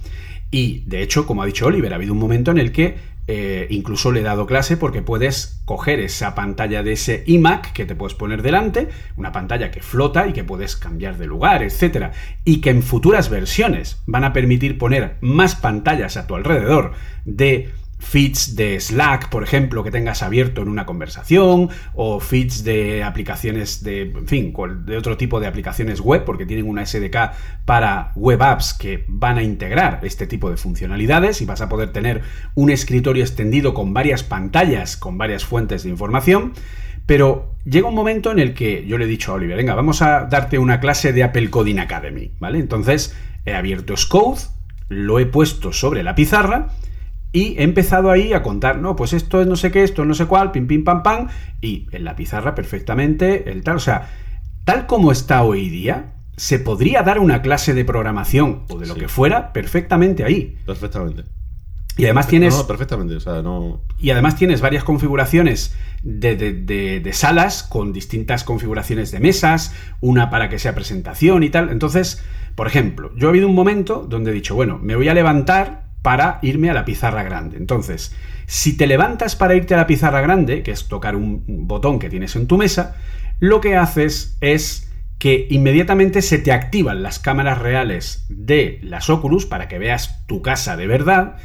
Y 0.50 0.80
de 0.86 1.02
hecho, 1.02 1.24
como 1.24 1.42
ha 1.42 1.46
dicho 1.46 1.66
Oliver, 1.66 1.92
ha 1.92 1.96
habido 1.96 2.14
un 2.14 2.18
momento 2.18 2.50
en 2.50 2.58
el 2.58 2.72
que 2.72 2.96
eh, 3.28 3.66
incluso 3.70 4.12
le 4.12 4.20
he 4.20 4.22
dado 4.22 4.46
clase 4.46 4.76
porque 4.76 5.02
puedes 5.02 5.60
coger 5.64 5.98
esa 5.98 6.34
pantalla 6.36 6.84
de 6.84 6.92
ese 6.92 7.24
iMac 7.26 7.72
que 7.72 7.84
te 7.84 7.96
puedes 7.96 8.14
poner 8.14 8.42
delante, 8.42 8.88
una 9.16 9.32
pantalla 9.32 9.72
que 9.72 9.82
flota 9.82 10.28
y 10.28 10.32
que 10.32 10.44
puedes 10.44 10.76
cambiar 10.76 11.18
de 11.18 11.26
lugar, 11.26 11.62
etcétera, 11.64 12.12
y 12.44 12.60
que 12.60 12.70
en 12.70 12.82
futuras 12.82 13.28
versiones 13.28 14.00
van 14.06 14.22
a 14.24 14.32
permitir 14.32 14.78
poner 14.78 15.16
más 15.20 15.56
pantallas 15.56 16.16
a 16.16 16.26
tu 16.26 16.36
alrededor 16.36 16.92
de 17.24 17.70
feeds 17.98 18.56
de 18.56 18.78
Slack, 18.78 19.30
por 19.30 19.42
ejemplo, 19.42 19.82
que 19.82 19.90
tengas 19.90 20.22
abierto 20.22 20.62
en 20.62 20.68
una 20.68 20.86
conversación, 20.86 21.70
o 21.94 22.20
feeds 22.20 22.64
de 22.64 23.02
aplicaciones 23.02 23.82
de, 23.82 24.02
en 24.02 24.26
fin, 24.26 24.54
de 24.84 24.96
otro 24.96 25.16
tipo 25.16 25.40
de 25.40 25.46
aplicaciones 25.46 26.00
web, 26.00 26.24
porque 26.24 26.46
tienen 26.46 26.68
una 26.68 26.84
SDK 26.84 27.32
para 27.64 28.12
web 28.14 28.42
apps 28.42 28.74
que 28.74 29.04
van 29.08 29.38
a 29.38 29.42
integrar 29.42 30.00
este 30.02 30.26
tipo 30.26 30.50
de 30.50 30.56
funcionalidades 30.56 31.40
y 31.40 31.46
vas 31.46 31.60
a 31.60 31.68
poder 31.68 31.92
tener 31.92 32.22
un 32.54 32.70
escritorio 32.70 33.24
extendido 33.24 33.74
con 33.74 33.94
varias 33.94 34.22
pantallas, 34.22 34.96
con 34.96 35.18
varias 35.18 35.44
fuentes 35.44 35.82
de 35.82 35.90
información. 35.90 36.52
Pero 37.06 37.54
llega 37.64 37.88
un 37.88 37.94
momento 37.94 38.32
en 38.32 38.40
el 38.40 38.52
que 38.52 38.84
yo 38.86 38.98
le 38.98 39.04
he 39.04 39.08
dicho 39.08 39.30
a 39.30 39.36
Oliver, 39.36 39.56
venga, 39.56 39.74
vamos 39.74 40.02
a 40.02 40.24
darte 40.24 40.58
una 40.58 40.80
clase 40.80 41.12
de 41.12 41.22
Apple 41.22 41.50
Coding 41.50 41.78
Academy, 41.78 42.32
¿vale? 42.40 42.58
Entonces 42.58 43.16
he 43.44 43.54
abierto 43.54 43.96
Scode, 43.96 44.40
lo 44.88 45.20
he 45.20 45.26
puesto 45.26 45.72
sobre 45.72 46.02
la 46.02 46.16
pizarra 46.16 46.68
y 47.32 47.58
he 47.58 47.62
empezado 47.62 48.10
ahí 48.10 48.32
a 48.32 48.42
contar, 48.42 48.78
no, 48.78 48.96
pues 48.96 49.12
esto 49.12 49.40
es 49.40 49.46
no 49.46 49.56
sé 49.56 49.70
qué, 49.70 49.82
esto 49.82 50.02
es 50.02 50.08
no 50.08 50.14
sé 50.14 50.26
cuál, 50.26 50.52
pim, 50.52 50.66
pim, 50.66 50.84
pam, 50.84 51.02
pam, 51.02 51.28
y 51.60 51.86
en 51.92 52.04
la 52.04 52.16
pizarra 52.16 52.54
perfectamente 52.54 53.50
el 53.50 53.62
tal. 53.62 53.76
O 53.76 53.80
sea, 53.80 54.08
tal 54.64 54.86
como 54.86 55.12
está 55.12 55.42
hoy 55.42 55.68
día, 55.68 56.14
se 56.36 56.58
podría 56.58 57.02
dar 57.02 57.18
una 57.18 57.42
clase 57.42 57.74
de 57.74 57.84
programación 57.84 58.64
o 58.68 58.78
de 58.78 58.86
lo 58.86 58.94
que 58.94 59.08
fuera 59.08 59.52
perfectamente 59.52 60.24
ahí. 60.24 60.56
Perfectamente. 60.64 61.24
Y 61.98 62.04
además 62.04 62.28
tienes. 62.28 62.54
No, 62.54 62.66
perfectamente, 62.66 63.16
o 63.16 63.20
sea, 63.20 63.40
no. 63.40 63.80
Y 63.98 64.10
además 64.10 64.36
tienes 64.36 64.60
varias 64.60 64.84
configuraciones 64.84 65.74
de, 66.02 66.36
de, 66.36 67.12
salas 67.14 67.62
con 67.62 67.92
distintas 67.92 68.44
configuraciones 68.44 69.10
de 69.10 69.20
mesas, 69.20 69.74
una 70.00 70.28
para 70.28 70.50
que 70.50 70.58
sea 70.58 70.74
presentación 70.74 71.42
y 71.42 71.48
tal. 71.48 71.70
Entonces, 71.70 72.22
por 72.54 72.66
ejemplo, 72.66 73.12
yo 73.16 73.28
he 73.28 73.30
habido 73.30 73.48
un 73.48 73.54
momento 73.54 74.06
donde 74.06 74.30
he 74.30 74.34
dicho, 74.34 74.54
bueno, 74.54 74.78
me 74.78 74.94
voy 74.94 75.08
a 75.08 75.14
levantar 75.14 75.85
para 76.06 76.38
irme 76.42 76.70
a 76.70 76.72
la 76.72 76.84
pizarra 76.84 77.24
grande. 77.24 77.56
Entonces, 77.56 78.14
si 78.46 78.76
te 78.76 78.86
levantas 78.86 79.34
para 79.34 79.56
irte 79.56 79.74
a 79.74 79.78
la 79.78 79.88
pizarra 79.88 80.20
grande, 80.20 80.62
que 80.62 80.70
es 80.70 80.86
tocar 80.86 81.16
un 81.16 81.42
botón 81.66 81.98
que 81.98 82.08
tienes 82.08 82.36
en 82.36 82.46
tu 82.46 82.56
mesa, 82.56 82.94
lo 83.40 83.60
que 83.60 83.74
haces 83.74 84.38
es 84.40 84.88
que 85.18 85.48
inmediatamente 85.50 86.22
se 86.22 86.38
te 86.38 86.52
activan 86.52 87.02
las 87.02 87.18
cámaras 87.18 87.58
reales 87.58 88.24
de 88.28 88.78
las 88.84 89.10
Oculus 89.10 89.46
para 89.46 89.66
que 89.66 89.80
veas 89.80 90.24
tu 90.28 90.42
casa 90.42 90.76
de 90.76 90.86
verdad 90.86 91.38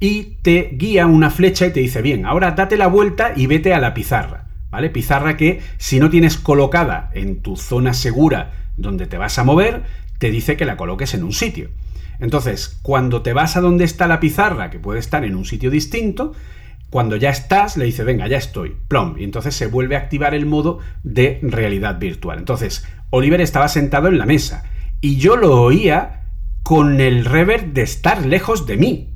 y 0.00 0.38
te 0.40 0.70
guía 0.72 1.06
una 1.06 1.28
flecha 1.28 1.66
y 1.66 1.72
te 1.72 1.80
dice, 1.80 2.00
bien, 2.00 2.24
ahora 2.24 2.52
date 2.52 2.78
la 2.78 2.86
vuelta 2.86 3.34
y 3.36 3.46
vete 3.46 3.74
a 3.74 3.80
la 3.80 3.92
pizarra, 3.92 4.46
¿vale? 4.70 4.88
Pizarra 4.88 5.36
que 5.36 5.60
si 5.76 6.00
no 6.00 6.08
tienes 6.08 6.38
colocada 6.38 7.10
en 7.12 7.42
tu 7.42 7.58
zona 7.58 7.92
segura 7.92 8.52
donde 8.78 9.04
te 9.04 9.18
vas 9.18 9.38
a 9.38 9.44
mover, 9.44 9.82
te 10.16 10.30
dice 10.30 10.56
que 10.56 10.64
la 10.64 10.78
coloques 10.78 11.12
en 11.12 11.22
un 11.22 11.34
sitio. 11.34 11.68
Entonces, 12.20 12.78
cuando 12.82 13.22
te 13.22 13.32
vas 13.32 13.56
a 13.56 13.60
donde 13.60 13.84
está 13.84 14.06
la 14.06 14.20
pizarra, 14.20 14.70
que 14.70 14.78
puede 14.78 15.00
estar 15.00 15.24
en 15.24 15.36
un 15.36 15.44
sitio 15.44 15.70
distinto, 15.70 16.32
cuando 16.90 17.16
ya 17.16 17.30
estás, 17.30 17.76
le 17.76 17.84
dice, 17.84 18.04
venga, 18.04 18.28
ya 18.28 18.38
estoy, 18.38 18.76
plom, 18.88 19.18
y 19.18 19.24
entonces 19.24 19.54
se 19.54 19.66
vuelve 19.66 19.96
a 19.96 20.00
activar 20.00 20.34
el 20.34 20.46
modo 20.46 20.78
de 21.02 21.40
realidad 21.42 21.98
virtual. 21.98 22.38
Entonces, 22.38 22.86
Oliver 23.10 23.40
estaba 23.40 23.68
sentado 23.68 24.08
en 24.08 24.18
la 24.18 24.26
mesa 24.26 24.64
y 25.00 25.16
yo 25.16 25.36
lo 25.36 25.60
oía 25.60 26.22
con 26.62 27.00
el 27.00 27.24
rever 27.24 27.72
de 27.72 27.82
estar 27.82 28.24
lejos 28.24 28.66
de 28.66 28.76
mí, 28.76 29.14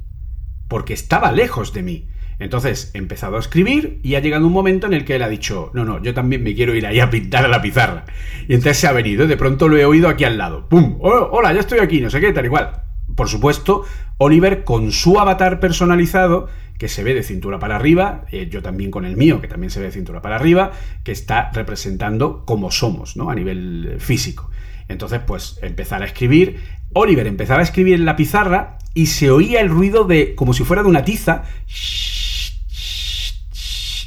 porque 0.68 0.94
estaba 0.94 1.32
lejos 1.32 1.72
de 1.72 1.82
mí. 1.82 2.07
Entonces 2.38 2.90
he 2.94 2.98
empezado 2.98 3.36
a 3.36 3.40
escribir 3.40 4.01
y 4.03 4.14
ha 4.14 4.20
llegado 4.20 4.46
un 4.46 4.53
momento 4.53 4.86
en 4.86 4.94
el 4.94 5.05
que 5.05 5.16
él 5.16 5.22
ha 5.22 5.28
dicho, 5.28 5.70
no, 5.74 5.84
no, 5.84 6.03
yo 6.03 6.14
también 6.14 6.42
me 6.42 6.55
quiero 6.55 6.74
ir 6.74 6.86
ahí 6.86 6.98
a 6.98 7.11
pintar 7.11 7.44
a 7.44 7.48
la 7.48 7.61
pizarra. 7.61 8.07
Y 8.48 8.55
entonces 8.55 8.78
se 8.78 8.86
ha 8.86 8.92
venido, 8.92 9.26
de 9.26 9.36
pronto 9.36 9.68
lo 9.68 9.76
he 9.76 9.84
oído 9.84 10.09
aquí 10.09 10.24
al 10.24 10.38
lado. 10.38 10.68
¡Pum! 10.68 10.96
Oh, 11.01 11.28
hola, 11.32 11.53
ya 11.53 11.61
estoy 11.61 11.80
aquí, 11.80 12.01
no 12.01 12.09
sé 12.09 12.20
qué, 12.20 12.32
tal 12.32 12.46
igual 12.46 12.89
por 13.20 13.28
supuesto, 13.28 13.84
Oliver 14.16 14.64
con 14.64 14.92
su 14.92 15.20
avatar 15.20 15.60
personalizado, 15.60 16.48
que 16.78 16.88
se 16.88 17.04
ve 17.04 17.12
de 17.12 17.22
cintura 17.22 17.58
para 17.58 17.76
arriba, 17.76 18.24
eh, 18.32 18.48
yo 18.50 18.62
también 18.62 18.90
con 18.90 19.04
el 19.04 19.18
mío, 19.18 19.42
que 19.42 19.46
también 19.46 19.70
se 19.70 19.78
ve 19.78 19.84
de 19.84 19.92
cintura 19.92 20.22
para 20.22 20.36
arriba, 20.36 20.70
que 21.04 21.12
está 21.12 21.50
representando 21.52 22.46
cómo 22.46 22.70
somos, 22.70 23.18
¿no? 23.18 23.28
A 23.28 23.34
nivel 23.34 23.90
eh, 23.92 24.00
físico. 24.00 24.50
Entonces, 24.88 25.20
pues 25.26 25.58
empezar 25.60 26.00
a 26.00 26.06
escribir. 26.06 26.62
Oliver 26.94 27.26
empezaba 27.26 27.60
a 27.60 27.62
escribir 27.62 27.92
en 27.92 28.06
la 28.06 28.16
pizarra 28.16 28.78
y 28.94 29.04
se 29.04 29.30
oía 29.30 29.60
el 29.60 29.68
ruido 29.68 30.04
de, 30.04 30.34
como 30.34 30.54
si 30.54 30.64
fuera 30.64 30.82
de 30.82 30.88
una 30.88 31.04
tiza, 31.04 31.44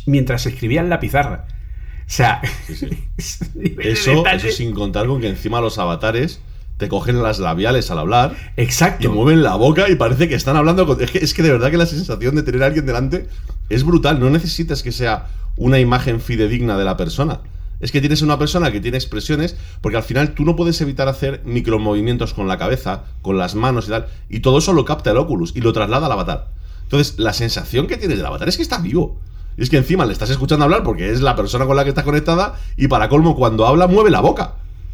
mientras 0.07 0.47
escribía 0.47 0.82
en 0.82 0.89
la 0.89 0.99
pizarra. 0.99 1.45
O 1.99 2.09
sea, 2.09 2.41
eso, 3.78 4.26
eso 4.26 4.49
sin 4.49 4.74
contar 4.74 5.05
con 5.05 5.22
que 5.22 5.30
encima 5.30 5.61
los 5.61 5.78
avatares 5.78 6.41
te 6.78 6.89
cogen 6.89 7.21
las 7.21 7.39
labiales 7.39 7.91
al 7.91 7.99
hablar. 7.99 8.36
Exacto. 8.57 9.05
Y 9.05 9.07
mueven 9.07 9.43
la 9.43 9.55
boca 9.55 9.89
y 9.89 9.95
parece 9.95 10.28
que 10.28 10.36
están 10.36 10.57
hablando. 10.57 10.86
Con... 10.86 11.01
Es, 11.01 11.11
que, 11.11 11.19
es 11.19 11.34
que 11.34 11.43
de 11.43 11.51
verdad 11.51 11.71
que 11.71 11.78
la 11.78 11.86
sensación 11.86 12.36
de 12.36 12.43
tener 12.43 12.63
a 12.63 12.67
alguien 12.67 12.86
delante 12.86 13.28
es 13.69 13.84
brutal. 13.84 14.19
No 14.19 14.30
necesitas 14.30 14.84
que 14.84 14.91
sea 14.91 15.28
una 15.57 15.80
imagen 15.80 16.19
fidedigna 16.19 16.78
de 16.78 16.86
la 16.86 16.97
persona. 16.97 17.41
Es 17.80 17.91
que 17.91 17.99
tienes 17.99 18.21
una 18.21 18.39
persona 18.39 18.71
que 18.71 18.80
tiene 18.80 18.97
expresiones, 18.97 19.57
porque 19.82 19.97
al 19.97 20.03
final 20.03 20.34
tú 20.34 20.45
no 20.45 20.55
puedes 20.55 20.80
evitar 20.80 21.09
hacer 21.09 21.41
micromovimientos 21.43 22.34
con 22.34 22.47
la 22.47 22.57
cabeza, 22.57 23.03
con 23.21 23.38
las 23.38 23.55
manos 23.55 23.88
y 23.88 23.89
tal, 23.89 24.07
y 24.30 24.39
todo 24.39 24.59
eso 24.59 24.71
lo 24.71 24.86
capta 24.86 25.11
el 25.11 25.17
Oculus 25.17 25.51
y 25.53 25.59
lo 25.59 25.74
traslada 25.74 26.05
al 26.05 26.11
avatar. 26.13 26.47
Entonces, 26.84 27.19
la 27.19 27.34
sensación 27.34 27.88
que 27.88 27.97
tienes 27.97 28.17
del 28.17 28.26
avatar 28.26 28.47
es 28.47 28.55
que 28.55 28.63
está 28.63 28.78
vivo. 28.78 29.19
Y 29.57 29.63
es 29.63 29.69
que 29.69 29.78
encima 29.78 30.05
le 30.05 30.13
estás 30.13 30.30
escuchando 30.30 30.63
hablar 30.63 30.84
porque 30.84 31.11
es 31.11 31.21
la 31.21 31.36
persona 31.36 31.65
con 31.65 31.76
la 31.76 31.84
que 31.84 31.89
está 31.89 32.03
conectada, 32.03 32.57
y 32.78 32.88
para 32.88 33.09
colmo, 33.09 33.36
cuando 33.36 33.67
habla, 33.67 33.88
mueve 33.88 34.11
la 34.11 34.21
boca. 34.21 34.53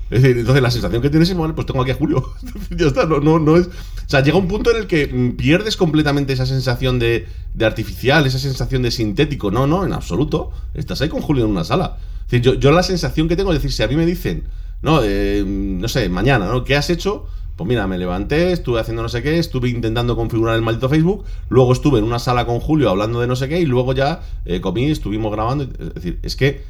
Es 0.10 0.24
decir, 0.24 0.40
entonces 0.40 0.64
la 0.64 0.72
sensación 0.72 1.02
que 1.02 1.10
tienes 1.10 1.30
es, 1.30 1.36
pues 1.36 1.68
tengo 1.68 1.82
aquí 1.82 1.92
a 1.92 1.96
Julio. 1.96 2.34
ya 2.72 2.88
está, 2.88 3.06
no, 3.06 3.20
no, 3.20 3.38
no 3.38 3.58
es. 3.58 3.68
O 3.68 3.72
sea, 4.08 4.22
llega 4.22 4.38
un 4.38 4.48
punto 4.48 4.72
en 4.72 4.78
el 4.78 4.88
que 4.88 5.08
mm, 5.08 5.38
pierdes 5.38 5.78
completamente 5.78 6.34
esa 6.34 6.46
sensación 6.46 6.98
de, 6.98 7.28
artificial, 7.62 8.26
esa 8.26 8.40
sensación 8.40 8.82
de 8.82 8.92
sintético. 8.92 9.52
No, 9.52 9.68
no, 9.68 9.86
en 9.86 9.94
absoluto. 9.94 10.52
Estás 10.74 11.02
ahí 11.02 11.10
con 11.10 11.22
Julio 11.22 11.46
en 11.46 11.52
una 11.52 11.64
sala. 11.64 11.98
Es 12.26 12.32
decir, 12.32 12.42
yo, 12.42 12.54
yo 12.56 12.72
la 12.72 12.84
sensación 12.84 13.28
que 13.28 13.36
tengo 13.36 13.52
es 13.52 13.60
decir, 13.60 13.72
si 13.72 13.84
a 13.84 13.88
mí 13.88 13.96
me 13.96 14.06
dicen, 14.06 14.46
no, 14.82 15.02
eh, 15.04 15.44
no 15.46 15.88
sé, 15.88 16.10
mañana, 16.10 16.48
¿no? 16.48 16.64
¿Qué 16.64 16.76
has 16.76 16.90
hecho? 16.90 17.28
Pues 17.56 17.68
mira, 17.68 17.86
me 17.88 17.98
levanté, 17.98 18.54
estuve 18.54 18.80
haciendo 18.80 19.04
no 19.04 19.10
sé 19.10 19.22
qué, 19.22 19.38
estuve 19.38 19.68
intentando 19.68 20.16
configurar 20.16 20.56
el 20.56 20.62
maldito 20.62 20.88
Facebook, 20.88 21.26
luego 21.50 21.74
estuve 21.74 22.00
en 22.00 22.06
una 22.06 22.18
sala 22.18 22.46
con 22.46 22.62
Julio 22.62 22.90
hablando 22.90 23.20
de 23.20 23.28
no 23.28 23.36
sé 23.36 23.50
qué 23.50 23.60
y 23.60 23.66
luego 23.66 23.92
ya 23.92 24.22
eh, 24.46 24.62
comí, 24.62 24.86
estuvimos 24.86 25.30
grabando. 25.30 25.66
Es 25.66 25.94
decir, 25.94 26.20
es 26.24 26.38
que 26.38 26.64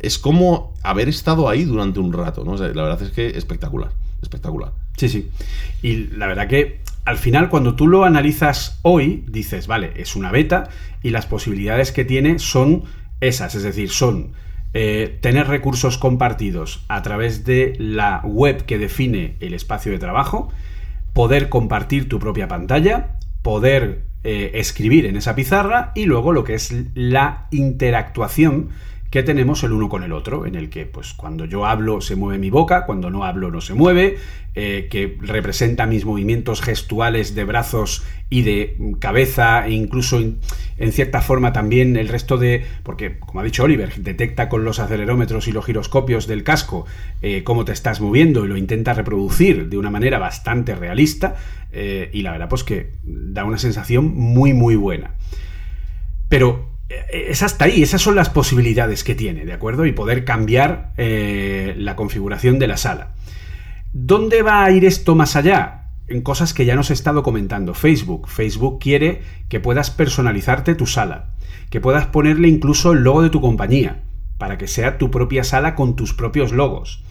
es 0.00 0.18
como 0.18 0.74
haber 0.82 1.08
estado 1.08 1.48
ahí 1.48 1.64
durante 1.64 2.00
un 2.00 2.12
rato, 2.12 2.44
¿no? 2.44 2.56
la 2.56 2.82
verdad 2.82 3.02
es 3.02 3.10
que 3.10 3.28
espectacular, 3.28 3.92
espectacular. 4.22 4.72
Sí, 4.96 5.08
sí. 5.08 5.30
Y 5.82 6.08
la 6.08 6.26
verdad 6.26 6.48
que 6.48 6.80
al 7.04 7.18
final 7.18 7.48
cuando 7.48 7.74
tú 7.74 7.86
lo 7.86 8.04
analizas 8.04 8.78
hoy, 8.82 9.24
dices, 9.28 9.66
vale, 9.66 9.92
es 9.96 10.16
una 10.16 10.30
beta 10.30 10.68
y 11.02 11.10
las 11.10 11.26
posibilidades 11.26 11.92
que 11.92 12.04
tiene 12.04 12.38
son 12.38 12.84
esas, 13.20 13.54
es 13.54 13.62
decir, 13.62 13.90
son 13.90 14.32
eh, 14.72 15.18
tener 15.20 15.46
recursos 15.46 15.98
compartidos 15.98 16.84
a 16.88 17.02
través 17.02 17.44
de 17.44 17.74
la 17.78 18.20
web 18.24 18.64
que 18.64 18.78
define 18.78 19.36
el 19.40 19.54
espacio 19.54 19.92
de 19.92 19.98
trabajo, 19.98 20.50
poder 21.12 21.48
compartir 21.48 22.08
tu 22.08 22.18
propia 22.18 22.48
pantalla, 22.48 23.18
poder 23.42 24.04
eh, 24.24 24.52
escribir 24.54 25.06
en 25.06 25.16
esa 25.16 25.34
pizarra 25.34 25.92
y 25.94 26.06
luego 26.06 26.32
lo 26.32 26.44
que 26.44 26.54
es 26.54 26.74
la 26.94 27.46
interactuación 27.50 28.70
que 29.14 29.22
tenemos 29.22 29.62
el 29.62 29.70
uno 29.70 29.88
con 29.88 30.02
el 30.02 30.10
otro, 30.10 30.44
en 30.44 30.56
el 30.56 30.70
que 30.70 30.86
pues 30.86 31.14
cuando 31.14 31.44
yo 31.44 31.66
hablo 31.66 32.00
se 32.00 32.16
mueve 32.16 32.36
mi 32.36 32.50
boca, 32.50 32.84
cuando 32.84 33.10
no 33.10 33.22
hablo 33.24 33.52
no 33.52 33.60
se 33.60 33.72
mueve, 33.72 34.16
eh, 34.56 34.88
que 34.90 35.16
representa 35.20 35.86
mis 35.86 36.04
movimientos 36.04 36.60
gestuales 36.60 37.36
de 37.36 37.44
brazos 37.44 38.02
y 38.28 38.42
de 38.42 38.76
cabeza 38.98 39.68
e 39.68 39.70
incluso 39.70 40.18
en 40.18 40.92
cierta 40.92 41.20
forma 41.20 41.52
también 41.52 41.96
el 41.96 42.08
resto 42.08 42.38
de, 42.38 42.64
porque 42.82 43.20
como 43.20 43.38
ha 43.38 43.44
dicho 43.44 43.62
Oliver, 43.62 43.94
detecta 44.02 44.48
con 44.48 44.64
los 44.64 44.80
acelerómetros 44.80 45.46
y 45.46 45.52
los 45.52 45.64
giroscopios 45.64 46.26
del 46.26 46.42
casco 46.42 46.84
eh, 47.22 47.44
cómo 47.44 47.64
te 47.64 47.70
estás 47.70 48.00
moviendo 48.00 48.44
y 48.44 48.48
lo 48.48 48.56
intenta 48.56 48.94
reproducir 48.94 49.68
de 49.68 49.78
una 49.78 49.90
manera 49.90 50.18
bastante 50.18 50.74
realista 50.74 51.36
eh, 51.70 52.10
y 52.12 52.22
la 52.22 52.32
verdad 52.32 52.48
pues 52.48 52.64
que 52.64 52.90
da 53.04 53.44
una 53.44 53.58
sensación 53.58 54.12
muy 54.12 54.54
muy 54.54 54.74
buena. 54.74 55.12
Pero 56.28 56.73
es 56.88 57.42
hasta 57.42 57.66
ahí, 57.66 57.82
esas 57.82 58.02
son 58.02 58.16
las 58.16 58.30
posibilidades 58.30 59.04
que 59.04 59.14
tiene, 59.14 59.44
¿de 59.44 59.52
acuerdo? 59.52 59.86
Y 59.86 59.92
poder 59.92 60.24
cambiar 60.24 60.92
eh, 60.96 61.74
la 61.78 61.96
configuración 61.96 62.58
de 62.58 62.66
la 62.66 62.76
sala. 62.76 63.14
¿Dónde 63.92 64.42
va 64.42 64.64
a 64.64 64.70
ir 64.70 64.84
esto 64.84 65.14
más 65.14 65.36
allá? 65.36 65.90
En 66.08 66.20
cosas 66.20 66.52
que 66.52 66.66
ya 66.66 66.74
nos 66.74 66.90
he 66.90 66.92
estado 66.92 67.22
comentando. 67.22 67.72
Facebook. 67.72 68.28
Facebook 68.28 68.80
quiere 68.80 69.22
que 69.48 69.60
puedas 69.60 69.90
personalizarte 69.90 70.74
tu 70.74 70.86
sala, 70.86 71.30
que 71.70 71.80
puedas 71.80 72.06
ponerle 72.06 72.48
incluso 72.48 72.92
el 72.92 73.02
logo 73.02 73.22
de 73.22 73.30
tu 73.30 73.40
compañía, 73.40 74.02
para 74.36 74.58
que 74.58 74.66
sea 74.66 74.98
tu 74.98 75.10
propia 75.10 75.44
sala 75.44 75.74
con 75.74 75.96
tus 75.96 76.12
propios 76.12 76.52
logos. 76.52 77.04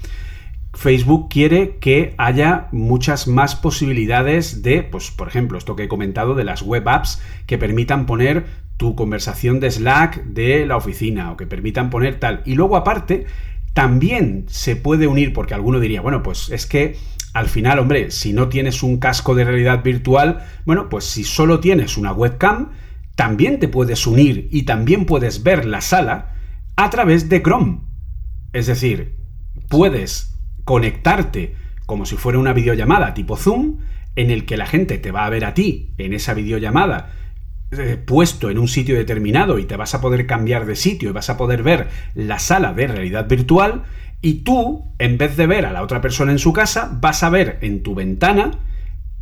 Facebook 0.73 1.29
quiere 1.29 1.77
que 1.77 2.15
haya 2.17 2.67
muchas 2.71 3.27
más 3.27 3.55
posibilidades 3.55 4.63
de, 4.63 4.83
pues, 4.83 5.11
por 5.11 5.27
ejemplo, 5.27 5.57
esto 5.57 5.75
que 5.75 5.83
he 5.83 5.87
comentado 5.87 6.33
de 6.33 6.43
las 6.43 6.61
web 6.61 6.87
apps 6.89 7.21
que 7.45 7.57
permitan 7.59 8.05
poner 8.05 8.45
tu 8.77 8.95
conversación 8.95 9.59
de 9.59 9.69
Slack 9.69 10.23
de 10.25 10.65
la 10.65 10.75
oficina 10.75 11.31
o 11.31 11.37
que 11.37 11.45
permitan 11.45 11.89
poner 11.89 12.19
tal. 12.19 12.41
Y 12.45 12.55
luego 12.55 12.75
aparte, 12.75 13.27
también 13.73 14.45
se 14.47 14.75
puede 14.75 15.07
unir, 15.07 15.31
porque 15.31 15.53
alguno 15.53 15.79
diría, 15.79 16.01
bueno, 16.01 16.23
pues 16.23 16.49
es 16.49 16.65
que 16.65 16.97
al 17.33 17.49
final, 17.49 17.79
hombre, 17.79 18.11
si 18.11 18.33
no 18.33 18.49
tienes 18.49 18.83
un 18.83 18.97
casco 18.97 19.35
de 19.35 19.43
realidad 19.43 19.83
virtual, 19.83 20.45
bueno, 20.65 20.89
pues 20.89 21.05
si 21.05 21.23
solo 21.23 21.59
tienes 21.59 21.97
una 21.97 22.13
webcam, 22.13 22.71
también 23.15 23.59
te 23.59 23.67
puedes 23.67 24.05
unir 24.07 24.47
y 24.51 24.63
también 24.63 25.05
puedes 25.05 25.43
ver 25.43 25.65
la 25.65 25.81
sala 25.81 26.35
a 26.75 26.89
través 26.89 27.29
de 27.29 27.41
Chrome. 27.41 27.81
Es 28.53 28.67
decir, 28.67 29.17
puedes 29.69 30.32
conectarte 30.65 31.55
como 31.85 32.05
si 32.05 32.15
fuera 32.15 32.39
una 32.39 32.53
videollamada 32.53 33.13
tipo 33.13 33.35
Zoom, 33.35 33.79
en 34.15 34.31
el 34.31 34.45
que 34.45 34.57
la 34.57 34.65
gente 34.65 34.97
te 34.97 35.11
va 35.11 35.25
a 35.25 35.29
ver 35.29 35.45
a 35.45 35.53
ti 35.53 35.93
en 35.97 36.13
esa 36.13 36.33
videollamada 36.33 37.11
eh, 37.71 37.97
puesto 37.97 38.49
en 38.49 38.59
un 38.59 38.67
sitio 38.67 38.95
determinado 38.95 39.57
y 39.57 39.65
te 39.65 39.75
vas 39.75 39.95
a 39.95 40.01
poder 40.01 40.27
cambiar 40.27 40.65
de 40.65 40.75
sitio 40.75 41.09
y 41.09 41.13
vas 41.13 41.29
a 41.29 41.37
poder 41.37 41.63
ver 41.63 41.87
la 42.13 42.39
sala 42.39 42.73
de 42.73 42.87
realidad 42.87 43.27
virtual 43.27 43.83
y 44.21 44.43
tú, 44.43 44.93
en 44.99 45.17
vez 45.17 45.35
de 45.35 45.47
ver 45.47 45.65
a 45.65 45.73
la 45.73 45.81
otra 45.81 45.99
persona 45.99 46.31
en 46.31 46.39
su 46.39 46.53
casa, 46.53 46.97
vas 47.01 47.23
a 47.23 47.29
ver 47.29 47.57
en 47.61 47.83
tu 47.83 47.95
ventana 47.95 48.51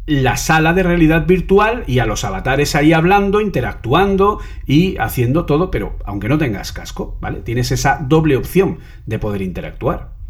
la 0.05 0.35
sala 0.35 0.73
de 0.73 0.83
realidad 0.83 1.25
virtual 1.25 1.83
y 1.87 1.99
a 1.99 2.05
los 2.05 2.23
avatares 2.25 2.75
ahí 2.75 2.91
hablando, 2.91 3.39
interactuando 3.39 4.39
y 4.65 4.97
haciendo 4.97 5.45
todo, 5.45 5.71
pero 5.71 5.97
aunque 6.05 6.27
no 6.27 6.37
tengas 6.37 6.73
casco, 6.73 7.17
¿vale? 7.21 7.39
Tienes 7.39 7.71
esa 7.71 7.99
doble 8.01 8.35
opción 8.35 8.79
de 9.05 9.19
poder 9.19 9.41
interactuar. 9.41 10.20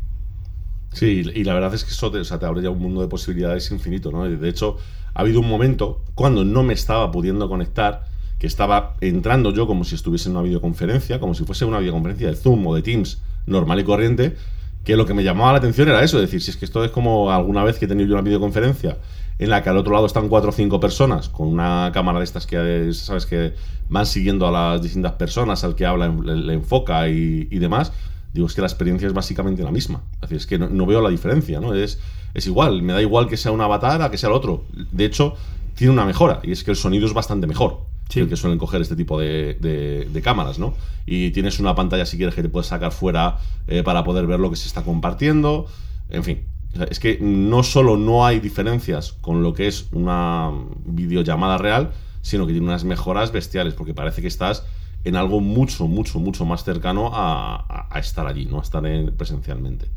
Sí, 0.94 1.24
y 1.34 1.44
la 1.44 1.54
verdad 1.54 1.74
es 1.74 1.84
que 1.84 1.92
eso 1.92 2.12
te, 2.12 2.22
te 2.22 2.46
abre 2.46 2.62
ya 2.62 2.70
un 2.70 2.80
mundo 2.80 3.02
de 3.02 3.08
posibilidades 3.08 3.72
infinito, 3.72 4.12
¿no? 4.12 4.30
De 4.30 4.50
hecho, 4.50 4.78
ha 5.14 5.22
habido 5.22 5.40
un 5.40 5.48
momento 5.48 6.02
cuando 6.16 6.44
no 6.44 6.64
me 6.64 6.74
estaba 6.74 7.12
pudiendo 7.12 7.48
conectar, 7.48 8.06
que 8.40 8.48
estaba 8.48 8.96
entrando 9.02 9.54
yo 9.54 9.68
como 9.68 9.84
si 9.84 9.96
estuviese 9.96 10.28
en 10.28 10.36
una 10.36 10.44
videoconferencia, 10.44 11.20
como 11.20 11.34
si 11.34 11.46
fuese 11.46 11.64
una 11.64 11.80
videoconferencia 11.80 12.28
de 12.28 12.36
Zoom 12.36 12.66
o 12.68 12.76
de 12.76 12.82
Teams 12.82 13.22
normal 13.46 13.80
y 13.80 13.84
corriente, 13.84 14.36
que 14.84 14.96
lo 14.96 15.06
que 15.06 15.14
me 15.14 15.24
llamaba 15.24 15.52
la 15.52 15.60
atención 15.60 15.88
era 15.90 16.04
eso, 16.04 16.18
es 16.18 16.24
decir, 16.24 16.42
si 16.42 16.52
es 16.52 16.58
que 16.58 16.66
esto 16.66 16.84
es 16.84 16.92
como 16.92 17.32
alguna 17.32 17.64
vez 17.64 17.78
que 17.78 17.86
he 17.86 17.88
tenido 17.88 18.10
yo 18.10 18.16
una 18.16 18.24
videoconferencia 18.24 18.98
en 19.42 19.50
la 19.50 19.64
que 19.64 19.70
al 19.70 19.78
otro 19.78 19.94
lado 19.94 20.06
están 20.06 20.28
cuatro 20.30 20.50
o 20.50 20.54
cinco 20.54 20.80
personas 20.80 21.30
con 21.30 21.48
una 21.48 21.90
cámara 21.94 22.20
de 22.20 22.26
estas 22.26 22.46
que, 22.46 22.92
sabes, 22.94 23.26
que 23.26 23.54
van 23.90 24.06
siguiendo 24.06 24.48
a 24.48 24.52
las 24.52 24.82
distintas 24.82 25.14
personas, 25.14 25.64
al 25.64 25.76
que 25.76 25.86
habla, 25.86 26.10
le, 26.10 26.54
enfoca 26.54 27.08
y, 27.10 27.46
demás, 27.58 27.92
digo, 28.34 28.48
es 28.48 28.54
que 28.54 28.62
la 28.62 28.68
experiencia 28.68 29.08
es 29.08 29.14
básicamente 29.14 29.64
la 29.64 29.72
misma. 29.72 30.02
Es 30.16 30.22
decir, 30.22 30.38
es 30.38 30.46
que 30.46 30.58
no, 30.58 30.86
veo 30.86 31.02
la 31.02 31.10
diferencia, 31.10 31.60
¿no? 31.60 31.74
Es, 31.74 32.00
es 32.34 32.48
igual, 32.48 32.82
me 32.82 32.94
da 32.94 33.02
igual 33.02 33.28
que 33.28 33.38
sea 33.38 33.52
un 33.52 33.62
avatar 33.62 34.02
a 34.02 34.12
que 34.12 34.18
sea 34.18 34.30
el 34.30 34.36
otro. 34.36 34.66
De 34.92 35.06
hecho, 35.06 35.36
tiene 35.76 35.94
una 35.94 36.06
mejora, 36.06 36.40
y 36.44 36.52
es 36.52 36.64
que 36.64 36.72
el 36.72 36.78
sonido 36.78 37.06
es 37.06 37.14
bastante 37.14 37.48
mejor 37.48 37.92
el 38.20 38.28
que 38.28 38.36
suelen 38.36 38.60
coger 38.60 38.82
este 38.82 38.96
tipo 38.96 39.20
de, 39.20 40.22
cámaras, 40.24 40.60
¿no? 40.60 40.74
Y 41.06 41.32
tienes 41.32 41.60
una 41.60 41.76
pantalla, 41.76 42.06
si 42.06 42.18
quieres, 42.18 42.36
que 42.36 42.42
te 42.42 42.50
puedes 42.50 42.68
sacar 42.68 42.92
fuera 42.92 43.40
eh, 43.68 43.84
para 43.84 44.04
poder 44.04 44.28
ver 44.28 44.40
lo 44.40 44.50
que 44.50 44.56
se 44.56 44.68
está 44.68 44.84
compartiendo. 44.84 45.68
En 46.10 46.24
fin, 46.24 46.44
es 46.90 47.00
que 47.00 47.18
no 47.22 47.64
solo 47.64 47.98
no 47.98 48.26
hay 48.26 48.40
diferencias 48.40 49.14
con 49.14 49.44
lo 49.44 49.54
que 49.54 49.68
es 49.68 49.88
una 49.94 50.52
videollamada 50.86 51.58
real, 51.58 51.92
sino 52.22 52.46
que 52.46 52.54
tiene 52.54 52.68
unas 52.68 52.84
mejoras 52.84 53.32
bestiales, 53.32 53.74
porque 53.74 53.94
parece 53.94 54.22
que 54.22 54.28
estás 54.28 54.66
en 55.04 55.16
algo 55.16 55.40
mucho, 55.40 55.88
mucho, 55.88 56.20
mucho 56.20 56.46
más 56.46 56.64
cercano 56.64 57.12
a, 57.14 57.88
estar 57.96 58.28
allí, 58.28 58.46
¿no? 58.46 58.60
A 58.60 58.62
estar 58.62 58.84
presencialmente. 59.18 59.88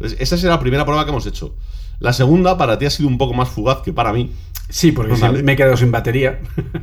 esa 0.00 0.34
es 0.34 0.44
la 0.44 0.60
primera 0.60 0.84
prueba 0.84 1.04
que 1.04 1.10
hemos 1.10 1.26
hecho. 1.26 1.54
La 1.98 2.12
segunda 2.12 2.56
para 2.58 2.78
ti 2.78 2.86
ha 2.86 2.90
sido 2.90 3.08
un 3.08 3.18
poco 3.18 3.34
más 3.34 3.48
fugaz 3.48 3.82
que 3.82 3.92
para 3.92 4.12
mí. 4.12 4.32
Sí, 4.68 4.90
porque 4.90 5.14
me 5.42 5.52
he 5.52 5.56
quedado 5.56 5.76
sin 5.76 5.92
batería. 5.92 6.40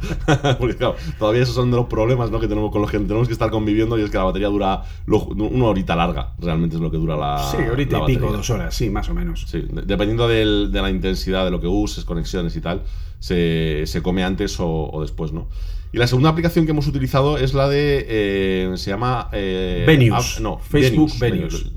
porque 0.59 0.75
claro, 0.75 0.95
todavía 1.17 1.41
esos 1.41 1.55
son 1.55 1.71
de 1.71 1.77
los 1.77 1.87
problemas 1.87 2.29
¿no? 2.29 2.39
que 2.39 2.47
tenemos 2.47 2.71
con 2.71 2.81
los 2.81 2.91
que 2.91 2.99
tenemos 2.99 3.27
que 3.27 3.33
estar 3.33 3.49
conviviendo 3.49 3.97
y 3.97 4.03
es 4.03 4.11
que 4.11 4.17
la 4.17 4.25
batería 4.25 4.47
dura 4.47 4.83
una 5.07 5.65
horita 5.65 5.95
larga, 5.95 6.35
realmente 6.37 6.75
es 6.75 6.81
lo 6.81 6.91
que 6.91 6.97
dura 6.97 7.17
la 7.17 7.39
Sí, 7.49 7.57
ahorita 7.57 8.01
y 8.03 8.05
pico, 8.05 8.31
dos 8.31 8.49
horas, 8.51 8.75
sí, 8.75 8.89
más 8.89 9.09
o 9.09 9.15
menos. 9.15 9.45
Sí, 9.47 9.65
dependiendo 9.71 10.27
de 10.27 10.69
la 10.71 10.89
intensidad 10.89 11.45
de 11.45 11.51
lo 11.51 11.59
que 11.59 11.67
uses, 11.67 12.05
conexiones 12.05 12.55
y 12.55 12.61
tal, 12.61 12.83
se, 13.19 14.01
come 14.03 14.23
antes 14.23 14.57
o, 14.59 14.99
después, 15.01 15.31
¿no? 15.31 15.47
Y 15.91 15.97
la 15.97 16.07
segunda 16.07 16.29
aplicación 16.29 16.65
que 16.65 16.71
hemos 16.71 16.87
utilizado 16.87 17.37
es 17.37 17.53
la 17.53 17.67
de. 17.67 18.05
Eh, 18.07 18.71
se 18.75 18.91
llama. 18.91 19.29
Eh, 19.31 20.09
no, 20.39 20.59
Facebook 20.59 21.11
Venius. 21.19 21.71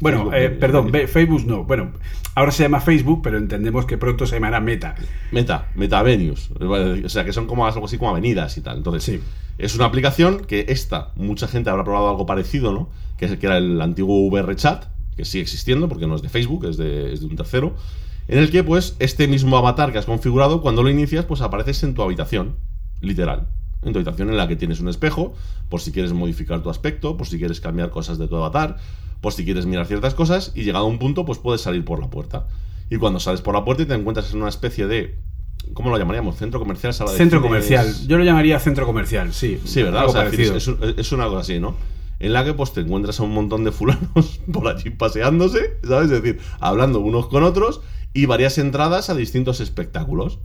Bueno, 0.00 0.32
eh, 0.32 0.48
perdón, 0.48 0.92
Facebook 0.92 1.44
no. 1.44 1.64
Bueno, 1.64 1.92
ahora 2.34 2.52
se 2.52 2.62
llama 2.62 2.80
Facebook, 2.80 3.20
pero 3.22 3.36
entendemos 3.36 3.84
que 3.84 3.98
pronto 3.98 4.26
se 4.26 4.36
llamará 4.36 4.60
Meta. 4.60 4.94
Meta, 5.32 5.68
Meta 5.74 6.02
Venues. 6.02 6.50
O 6.60 7.08
sea, 7.08 7.24
que 7.24 7.32
son 7.32 7.46
como 7.46 7.66
algo 7.66 7.84
así 7.84 7.98
como 7.98 8.10
avenidas 8.10 8.56
y 8.56 8.60
tal. 8.60 8.78
Entonces, 8.78 9.02
sí. 9.02 9.20
es 9.58 9.74
una 9.74 9.86
aplicación 9.86 10.44
que 10.44 10.66
esta, 10.68 11.12
mucha 11.16 11.48
gente 11.48 11.68
habrá 11.68 11.84
probado 11.84 12.08
algo 12.08 12.26
parecido, 12.26 12.72
¿no? 12.72 12.90
Que, 13.18 13.26
es, 13.26 13.36
que 13.36 13.46
era 13.46 13.58
el 13.58 13.82
antiguo 13.82 14.28
VR 14.28 14.54
Chat, 14.54 14.84
que 15.16 15.24
sigue 15.24 15.42
existiendo 15.42 15.88
porque 15.88 16.06
no 16.06 16.14
es 16.14 16.22
de 16.22 16.28
Facebook, 16.28 16.66
es 16.66 16.76
de, 16.76 17.12
es 17.12 17.20
de 17.20 17.26
un 17.26 17.36
tercero. 17.36 17.74
En 18.28 18.38
el 18.38 18.50
que, 18.52 18.62
pues, 18.62 18.94
este 19.00 19.26
mismo 19.26 19.56
avatar 19.56 19.90
que 19.90 19.98
has 19.98 20.06
configurado, 20.06 20.62
cuando 20.62 20.84
lo 20.84 20.90
inicias, 20.90 21.24
pues 21.24 21.40
apareces 21.40 21.82
en 21.82 21.94
tu 21.94 22.02
habitación, 22.02 22.56
literal 23.00 23.48
en 23.82 23.92
tu 23.92 23.98
habitación 23.98 24.28
en 24.30 24.36
la 24.36 24.48
que 24.48 24.56
tienes 24.56 24.80
un 24.80 24.88
espejo, 24.88 25.34
por 25.68 25.80
si 25.80 25.92
quieres 25.92 26.12
modificar 26.12 26.62
tu 26.62 26.70
aspecto, 26.70 27.16
por 27.16 27.26
si 27.26 27.38
quieres 27.38 27.60
cambiar 27.60 27.90
cosas 27.90 28.18
de 28.18 28.28
tu 28.28 28.36
avatar, 28.36 28.76
por 29.20 29.32
si 29.32 29.44
quieres 29.44 29.66
mirar 29.66 29.86
ciertas 29.86 30.14
cosas 30.14 30.52
y 30.54 30.64
llegado 30.64 30.84
a 30.86 30.88
un 30.88 30.98
punto 30.98 31.24
pues 31.24 31.38
puedes 31.38 31.60
salir 31.60 31.84
por 31.84 32.00
la 32.00 32.10
puerta. 32.10 32.46
Y 32.90 32.96
cuando 32.96 33.20
sales 33.20 33.42
por 33.42 33.54
la 33.54 33.64
puerta 33.64 33.82
y 33.82 33.86
te 33.86 33.94
encuentras 33.94 34.32
en 34.32 34.40
una 34.40 34.48
especie 34.48 34.86
de 34.86 35.18
¿Cómo 35.74 35.90
lo 35.90 35.98
llamaríamos? 35.98 36.36
¿Centro 36.36 36.60
comercial? 36.60 36.94
Sala 36.94 37.10
de 37.10 37.16
centro 37.16 37.42
comercial. 37.42 37.92
Yo 38.06 38.16
lo 38.16 38.24
llamaría 38.24 38.58
centro 38.58 38.86
comercial, 38.86 39.32
sí. 39.32 39.60
Sí, 39.64 39.82
¿verdad? 39.82 40.06
O 40.06 40.10
sea, 40.10 40.26
es, 40.26 41.12
una 41.12 41.26
cosa 41.26 41.40
así, 41.40 41.58
¿no? 41.58 41.76
En 42.20 42.32
la 42.32 42.44
que 42.44 42.54
pues 42.54 42.72
te 42.72 42.80
encuentras 42.80 43.20
a 43.20 43.24
un 43.24 43.32
montón 43.32 43.64
de 43.64 43.72
fulanos 43.72 44.40
por 44.52 44.68
allí 44.68 44.90
paseándose, 44.90 45.78
¿sabes? 45.86 46.10
Es 46.10 46.22
decir, 46.22 46.40
hablando 46.60 47.00
unos 47.00 47.26
con 47.26 47.42
otros 47.42 47.80
y 48.12 48.26
varias 48.26 48.58
entradas 48.58 49.10
a 49.10 49.14
distintos 49.14 49.60
espectáculos. 49.60 50.38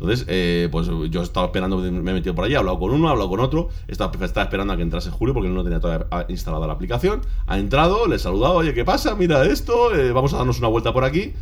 Entonces, 0.00 0.26
eh, 0.28 0.68
pues 0.70 0.88
yo 1.10 1.22
estaba 1.22 1.46
esperando, 1.46 1.78
me 1.78 2.10
he 2.10 2.14
metido 2.14 2.34
por 2.34 2.44
allí, 2.44 2.54
he 2.54 2.56
hablado 2.56 2.78
con 2.78 2.92
uno, 2.92 3.08
he 3.08 3.10
hablado 3.10 3.28
con 3.28 3.40
otro, 3.40 3.68
estaba, 3.88 4.12
esperando 4.24 4.72
a 4.72 4.76
que 4.76 4.82
entrase 4.82 5.10
Julio 5.10 5.34
porque 5.34 5.48
él 5.48 5.54
no 5.54 5.64
tenía 5.64 5.80
todavía 5.80 6.06
instalada 6.28 6.68
la 6.68 6.74
aplicación. 6.74 7.22
Ha 7.46 7.58
entrado, 7.58 8.06
le 8.06 8.16
he 8.16 8.18
saludado, 8.18 8.54
oye, 8.54 8.74
¿qué 8.74 8.84
pasa? 8.84 9.16
Mira 9.16 9.44
esto, 9.44 9.94
eh, 9.94 10.12
vamos 10.12 10.32
a 10.34 10.38
darnos 10.38 10.58
una 10.60 10.68
vuelta 10.68 10.92
por 10.92 11.04
aquí. 11.04 11.32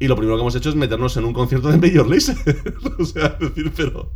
Y 0.00 0.06
lo 0.06 0.14
primero 0.14 0.36
que 0.36 0.42
hemos 0.42 0.54
hecho 0.54 0.68
es 0.68 0.76
meternos 0.76 1.16
en 1.16 1.24
un 1.24 1.32
concierto 1.32 1.70
de 1.70 1.76
Major 1.76 2.08
Lazer. 2.08 2.36
o 3.00 3.04
sea, 3.04 3.36
es 3.40 3.48
decir, 3.52 3.72
pero, 3.76 4.12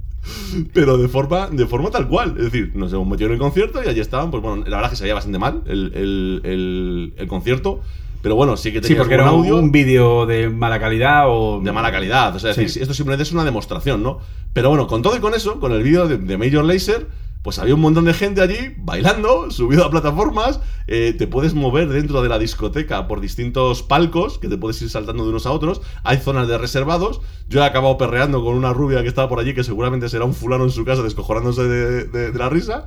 pero 0.72 0.96
de 0.96 1.08
forma, 1.08 1.48
de 1.48 1.66
forma 1.66 1.90
tal 1.90 2.06
cual. 2.06 2.36
Es 2.38 2.52
decir, 2.52 2.70
nos 2.76 2.92
hemos 2.92 3.08
metido 3.08 3.26
en 3.30 3.34
el 3.34 3.40
concierto 3.40 3.82
y 3.84 3.88
allí 3.88 3.98
estaban, 3.98 4.30
pues 4.30 4.44
bueno, 4.44 4.62
la 4.64 4.76
verdad 4.76 4.84
es 4.84 4.90
que 4.90 4.96
se 4.96 5.02
veía 5.04 5.14
bastante 5.14 5.40
mal 5.40 5.62
el, 5.66 7.12
el 7.16 7.26
concierto. 7.26 7.80
Pero 8.22 8.36
bueno, 8.36 8.56
sí 8.56 8.72
que 8.72 8.80
tenía 8.80 8.94
sí, 8.94 8.98
porque 8.98 9.14
era 9.14 9.26
audio. 9.26 9.58
un 9.58 9.72
vídeo 9.72 10.26
de 10.26 10.48
mala 10.48 10.78
calidad 10.78 11.24
o. 11.26 11.60
De 11.60 11.72
mala 11.72 11.90
calidad. 11.90 12.34
O 12.34 12.38
sea, 12.38 12.52
esto 12.52 12.94
simplemente 12.94 13.24
es 13.24 13.32
una 13.32 13.44
demostración, 13.44 14.02
¿no? 14.02 14.20
Pero 14.52 14.68
bueno, 14.68 14.86
con 14.86 15.02
todo 15.02 15.16
y 15.16 15.20
con 15.20 15.34
eso, 15.34 15.58
con 15.58 15.72
el 15.72 15.82
vídeo 15.82 16.06
de, 16.06 16.38
Major 16.38 16.64
Laser, 16.64 17.08
pues 17.42 17.58
había 17.58 17.74
un 17.74 17.80
montón 17.80 18.04
de 18.04 18.14
gente 18.14 18.40
allí 18.40 18.74
bailando, 18.76 19.50
subido 19.50 19.84
a 19.84 19.90
plataformas. 19.90 20.60
Eh, 20.86 21.16
te 21.18 21.26
puedes 21.26 21.54
mover 21.54 21.88
dentro 21.88 22.22
de 22.22 22.28
la 22.28 22.38
discoteca 22.38 23.08
por 23.08 23.20
distintos 23.20 23.82
palcos, 23.82 24.38
que 24.38 24.46
te 24.46 24.56
puedes 24.56 24.80
ir 24.82 24.88
saltando 24.88 25.24
de 25.24 25.30
unos 25.30 25.46
a 25.46 25.50
otros. 25.50 25.80
Hay 26.04 26.18
zonas 26.18 26.46
de 26.46 26.58
reservados. 26.58 27.22
Yo 27.48 27.60
he 27.60 27.64
acabado 27.64 27.98
perreando 27.98 28.44
con 28.44 28.54
una 28.54 28.72
rubia 28.72 29.02
que 29.02 29.08
estaba 29.08 29.28
por 29.28 29.40
allí, 29.40 29.52
que 29.52 29.64
seguramente 29.64 30.08
será 30.08 30.26
un 30.26 30.34
fulano 30.34 30.62
en 30.62 30.70
su 30.70 30.84
casa 30.84 31.02
descojonándose 31.02 31.64
de, 31.64 32.32
la 32.34 32.48
risa. 32.48 32.86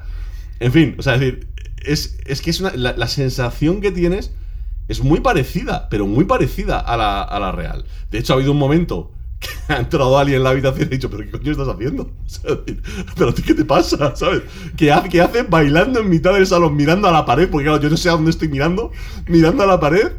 En 0.62 0.72
fin, 0.72 0.96
o 0.98 1.02
sea, 1.02 1.16
es 1.16 1.20
decir, 1.20 1.48
es, 1.84 2.20
es 2.26 2.42
que 2.42 2.52
es 2.52 2.62
una, 2.62 2.72
la 2.74 3.08
sensación 3.10 3.82
que 3.82 3.92
tienes 3.92 4.32
es 4.88 5.04
muy 5.04 5.20
parecida, 5.20 5.88
pero 5.90 6.06
muy 6.08 6.26
parecida 6.26 6.80
a 6.80 6.98
la, 6.98 7.22
a 7.22 7.40
la 7.40 7.52
real. 7.52 7.86
De 8.12 8.20
hecho, 8.20 8.34
ha 8.34 8.36
habido 8.36 8.52
un 8.52 8.60
momento 8.60 9.12
que 9.40 9.50
ha 9.74 9.78
entrado 9.78 10.18
alguien 10.18 10.38
en 10.38 10.44
la 10.44 10.52
habitación 10.52 10.84
y 10.84 10.88
ha 10.88 10.90
dicho, 10.90 11.10
pero 11.10 11.24
¿qué 11.24 11.32
coño 11.32 11.52
estás 11.52 11.68
haciendo? 11.68 12.12
pero 13.16 13.34
¿qué 13.34 13.54
te 13.54 13.66
pasa? 13.66 14.16
¿Sabes? 14.16 14.44
¿Qué 14.76 14.92
hace, 14.92 15.10
¿Qué 15.10 15.22
hace 15.22 15.44
bailando 15.44 16.00
en 16.00 16.10
mitad 16.10 16.34
del 16.34 16.48
salón, 16.48 16.76
mirando 16.76 17.08
a 17.08 17.12
la 17.12 17.26
pared? 17.26 17.50
Porque 17.50 17.66
claro, 17.66 17.82
yo 17.82 17.90
no 17.90 17.98
sé 17.98 18.10
a 18.10 18.14
dónde 18.14 18.32
estoy 18.32 18.48
mirando, 18.48 18.92
mirando 19.28 19.64
a 19.64 19.68
la 19.68 19.80
pared 19.80 20.12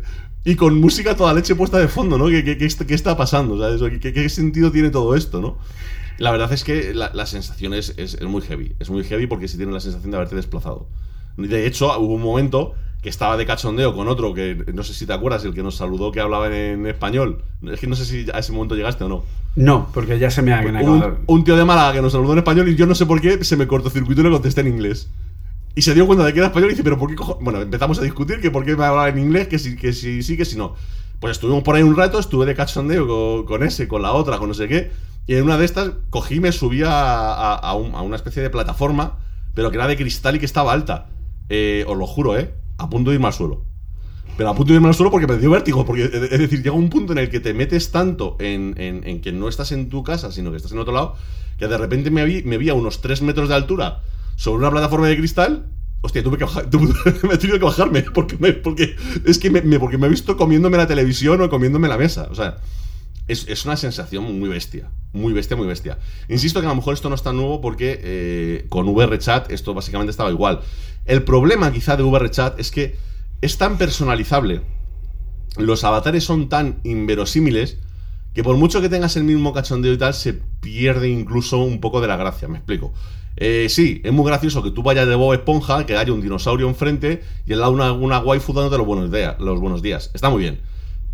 y 0.45 0.55
con 0.55 0.81
música 0.81 1.17
toda 1.17 1.35
leche 1.35 1.55
puesta 1.55 1.79
de 1.79 1.89
fondo, 1.89 2.19
¿no? 2.19 2.27
¿Qué, 2.27 2.45
qué, 2.45 2.57
qué, 2.57 2.95
está 2.95 3.17
pasando? 3.17 3.59
¿Sabes? 3.59 4.01
¿Qué, 4.01 4.13
¿Qué, 4.13 4.29
sentido 4.29 4.71
tiene 4.71 4.91
todo 4.91 5.17
esto, 5.17 5.41
no? 5.41 5.59
La 6.19 6.31
verdad 6.31 6.53
es 6.53 6.65
que 6.65 6.95
la, 6.95 7.27
sensación 7.27 7.75
es, 7.75 7.95
es, 7.99 8.23
muy 8.23 8.41
heavy. 8.43 8.75
Es 8.79 8.89
muy 8.89 9.05
heavy 9.05 9.27
porque 9.27 9.49
si 9.49 9.57
tienes 9.57 9.75
la 9.75 9.81
sensación 9.81 10.11
de 10.13 10.17
haberte 10.17 10.37
desplazado. 10.37 10.89
De 11.37 11.67
hecho, 11.67 11.99
hubo 11.99 12.15
un 12.15 12.23
momento 12.23 12.75
que 13.07 13.11
estaba 13.11 13.37
de 13.37 13.47
cachondeo 13.47 13.95
con 13.95 14.09
otro 14.09 14.35
que 14.35 14.65
no 14.75 14.83
sé 14.83 14.93
si 14.93 15.07
te 15.07 15.13
acuerdas, 15.13 15.45
el 15.45 15.55
que 15.55 15.63
nos 15.63 15.77
saludó 15.77 16.11
que 16.11 16.19
hablaba 16.19 16.53
en 16.53 16.89
español. 16.89 17.41
Es 17.63 17.79
que 17.79 17.87
no 17.87 17.95
sé 17.95 18.05
si 18.05 18.27
a 18.35 18.41
ese 18.41 18.51
momento 18.51 18.75
llegaste 18.75 19.05
o 19.05 19.09
no. 19.09 19.23
No, 19.55 19.89
porque 19.95 20.19
ya 20.19 20.29
se 20.29 20.43
me 20.43 20.53
ha 20.53 20.61
un, 20.61 21.19
un 21.25 21.45
tío 21.45 21.57
de 21.57 21.65
Málaga 21.65 21.93
que 21.93 22.03
nos 22.03 22.11
saludó 22.11 22.33
en 22.33 22.39
español 22.39 22.69
y 22.69 22.75
yo 22.75 22.85
no 22.85 22.97
sé 22.97 23.07
por 23.07 23.21
qué 23.21 23.45
se 23.45 23.57
me 23.57 23.69
cortó 23.69 23.91
circuito 23.91 24.23
y 24.23 24.25
le 24.25 24.31
contesté 24.33 24.63
en 24.63 24.67
inglés. 24.67 25.09
Y 25.77 25.83
se 25.83 25.95
dio 25.95 26.05
cuenta 26.05 26.25
de 26.25 26.33
que 26.33 26.41
era 26.41 26.49
español 26.49 26.71
y 26.71 26.73
dice, 26.73 26.83
pero 26.83 26.99
¿por 26.99 27.09
qué 27.09 27.15
cojo? 27.15 27.39
Bueno, 27.41 27.63
empezamos 27.63 27.97
a 28.01 28.03
discutir 28.03 28.41
que 28.41 28.51
por 28.51 28.65
qué 28.65 28.75
me 28.75 28.85
hablaba 28.85 29.09
en 29.09 29.19
inglés, 29.19 29.47
que 29.47 29.61
si, 29.61 29.77
que 29.77 29.93
si 29.93 30.25
sí, 30.25 30.37
que 30.37 30.45
si 30.45 30.57
no. 30.57 30.75
Pues 31.21 31.31
estuvimos 31.31 31.63
por 31.63 31.77
ahí 31.77 31.85
un 31.85 31.95
rato, 31.95 32.19
estuve 32.19 32.45
de 32.45 32.57
cachondeo 32.57 33.45
con, 33.45 33.63
ese, 33.63 33.87
con 33.87 34.03
la 34.03 34.15
otra, 34.15 34.39
con 34.39 34.49
no 34.49 34.55
sé 34.55 34.67
qué. 34.67 34.91
Y 35.29 35.37
en 35.37 35.45
una 35.45 35.57
de 35.59 35.65
estas 35.65 35.93
cogí 36.11 36.35
y 36.35 36.41
me 36.41 36.51
subí 36.51 36.83
a, 36.83 37.55
a, 37.55 37.75
una 37.75 38.17
especie 38.17 38.43
de 38.43 38.51
plataforma, 38.51 39.19
pero 39.55 39.71
que 39.71 39.77
era 39.77 39.87
de 39.87 39.97
cristal 39.97 40.35
y 40.35 40.41
que 40.41 40.47
estaba 40.47 40.73
alta. 40.73 41.07
Eh, 41.49 41.85
os 41.87 41.97
lo 41.97 42.09
juro, 42.09 42.37
¿eh? 42.37 42.51
A 42.79 42.91
punto 42.91 43.11
de 43.11 43.17
irme 43.17 43.27
al 43.27 43.33
suelo. 43.33 43.65
pero 44.37 44.51
a 44.51 44.55
punto 44.55 44.73
de 44.73 44.77
irme 44.77 44.89
al 44.89 44.95
suelo 44.95 45.11
porque 45.11 45.27
me 45.27 45.39
dio 45.39 45.51
vértigo. 45.51 45.85
Porque, 45.85 46.05
es 46.05 46.39
decir, 46.39 46.63
llega 46.63 46.73
un 46.73 46.91
punto 46.91 47.13
en 47.13 47.19
el 47.19 47.31
que 47.31 47.41
te 47.41 47.55
metes 47.55 47.91
tanto 47.91 48.37
en, 48.39 48.75
en, 48.77 49.21
que 49.21 49.33
no 49.33 49.49
estás 49.49 49.73
en 49.73 49.89
tu 49.89 50.03
casa, 50.03 50.33
sino 50.33 50.51
que 50.51 50.57
estás 50.57 50.73
en 50.73 50.79
otro 50.79 50.93
lado, 50.93 51.15
que 51.59 51.69
de 51.69 51.79
repente 51.79 52.11
me 52.11 52.25
vi, 52.25 52.43
me 52.43 52.59
vi 52.59 52.69
a 52.69 52.75
unos 52.75 53.01
3 53.01 53.23
metros 53.23 53.49
de 53.49 53.55
altura 53.55 54.03
sobre 54.37 54.59
una 54.59 54.71
plataforma 54.71 55.09
de 55.09 55.17
cristal. 55.17 55.67
Hostia, 56.03 56.23
tuve 56.23 56.37
que 56.37 56.45
me 57.27 57.35
he 57.35 57.39
tenido 57.39 57.59
que 57.59 57.65
bajarme 57.65 58.03
porque, 58.03 58.37
porque 58.37 58.97
es 59.25 59.39
que 59.39 59.51
me, 59.51 59.63
porque 59.79 59.99
me 59.99 60.07
he 60.07 60.11
visto 60.11 60.37
comiéndome 60.37 60.77
la 60.77 60.87
televisión 60.87 61.41
o 61.41 61.49
comiéndome 61.49 61.89
la 61.89 61.97
mesa. 61.97 62.29
O 62.31 62.35
sea, 62.35 62.59
es, 63.29 63.65
una 63.65 63.77
sensación 63.77 64.39
muy 64.39 64.49
bestia. 64.49 64.91
Muy 65.13 65.33
bestia, 65.33 65.57
muy 65.57 65.67
bestia. 65.67 65.99
Insisto 66.29 66.61
que 66.61 66.67
a 66.67 66.71
lo 66.71 66.77
mejor 66.77 66.95
esto 66.95 67.09
no 67.09 67.15
es 67.15 67.23
tan 67.23 67.37
nuevo 67.37 67.61
porque 67.61 67.99
eh, 68.03 68.67
con 68.69 68.87
VRChat 68.87 69.51
esto 69.51 69.75
básicamente 69.75 70.11
estaba 70.11 70.31
igual. 70.31 70.61
El 71.05 71.23
problema 71.23 71.73
quizá 71.73 71.97
de 71.97 72.03
VRChat 72.03 72.61
es 72.61 72.71
que 72.71 72.97
es 73.41 73.59
tan 73.59 73.79
personalizable, 73.79 74.63
los 75.57 75.85
avatares 75.85 76.25
son 76.25 76.49
tan 76.49 76.81
inverosímiles, 76.85 77.79
que 78.35 78.45
por 78.45 78.57
mucho 78.57 78.81
que 78.81 78.89
tengas 78.89 79.17
el 79.17 79.25
mismo 79.25 79.53
cachondeo 79.53 79.93
y 79.93 79.99
tal, 79.99 80.13
se 80.13 80.35
pierde 80.35 81.09
incluso 81.09 81.59
un 81.59 81.81
poco 81.81 82.01
de 82.01 82.09
la 82.09 82.17
gracia, 82.17 82.49
me 82.49 82.59
explico. 82.59 82.93
Eh, 83.37 83.69
sí, 83.69 84.01
es 84.05 84.13
muy 84.13 84.27
gracioso 84.27 84.63
que 84.63 84.71
tú 84.71 84.83
vayas 84.83 85.07
de 85.07 85.15
Bob 85.15 85.35
Esponja, 85.35 85.85
que 85.87 85.97
haya 85.97 86.13
un 86.13 86.21
dinosaurio 86.21 86.69
enfrente 86.69 87.23
y 87.47 87.53
al 87.53 87.61
lado 87.61 87.73
una, 87.73 87.93
una 87.93 88.19
waifu 88.19 88.53
dándote 88.53 88.79
los 88.79 88.87
buenos, 88.87 89.11
los 89.39 89.61
buenos 89.61 89.83
días. 89.83 90.11
Está 90.15 90.31
muy 90.31 90.41
bien. 90.43 90.61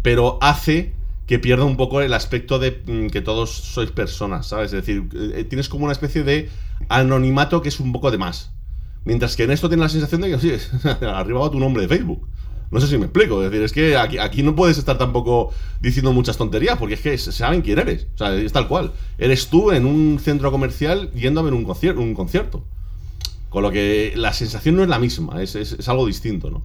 Pero 0.02 0.38
hace 0.40 0.94
que 1.27 1.39
pierda 1.39 1.64
un 1.64 1.77
poco 1.77 2.01
el 2.01 2.12
aspecto 2.14 2.59
de 2.59 2.83
mm, 2.87 3.09
que 3.09 3.20
todos 3.20 3.51
sois 3.51 3.91
personas, 3.91 4.49
¿sabes? 4.49 4.73
Es 4.73 4.85
decir, 4.85 5.09
eh, 5.14 5.45
tienes 5.45 5.68
como 5.68 5.85
una 5.85 5.93
especie 5.93 6.25
de 6.25 6.51
anonimato 6.89 7.62
que 7.62 7.68
es 7.68 7.81
un 7.81 7.93
poco 7.93 8.11
de 8.11 8.18
más. 8.18 8.51
Mientras 9.05 9.37
que 9.37 9.45
en 9.45 9.51
esto 9.51 9.68
tienes 9.68 9.85
la 9.85 9.89
sensación 9.89 10.20
de 10.20 10.31
que, 10.31 10.39
sí, 10.39 10.53
arriba 11.07 11.41
va 11.41 11.51
tu 11.51 11.59
nombre 11.59 11.83
de 11.83 11.89
Facebook. 11.89 12.29
No 12.70 12.81
sé 12.81 12.87
si 12.87 12.97
me 12.97 13.05
explico. 13.05 13.43
Es 13.43 13.51
decir, 13.51 13.64
es 13.64 13.73
que 13.73 13.97
aquí, 13.97 14.43
no 14.43 14.57
puedes 14.57 14.79
estar 14.79 14.97
tampoco 14.97 15.53
diciendo 15.81 16.12
muchas 16.12 16.39
tonterías, 16.39 16.79
porque 16.79 16.95
es 16.95 17.01
que 17.01 17.18
saben 17.18 17.61
quién 17.61 17.79
eres. 17.79 18.07
O 18.14 18.18
sea, 18.18 18.35
es 18.35 18.53
tal 18.53 18.66
cual. 18.66 18.93
Eres 19.18 19.49
tú 19.49 19.73
en 19.73 19.85
un 19.85 20.18
centro 20.18 20.51
comercial 20.51 21.11
yendo 21.12 21.41
a 21.41 21.43
ver 21.43 21.53
un, 21.53 21.64
concierto. 21.64 22.01
Un 22.01 22.14
concierto. 22.14 22.64
Con 23.51 23.62
lo 23.62 23.70
que 23.70 24.14
la 24.16 24.33
sensación 24.33 24.77
no 24.77 24.83
es 24.83 24.89
la 24.89 24.99
misma, 24.99 25.43
es, 25.43 25.55
es 25.55 25.87
algo 25.89 26.07
distinto, 26.07 26.51
¿no? 26.51 26.62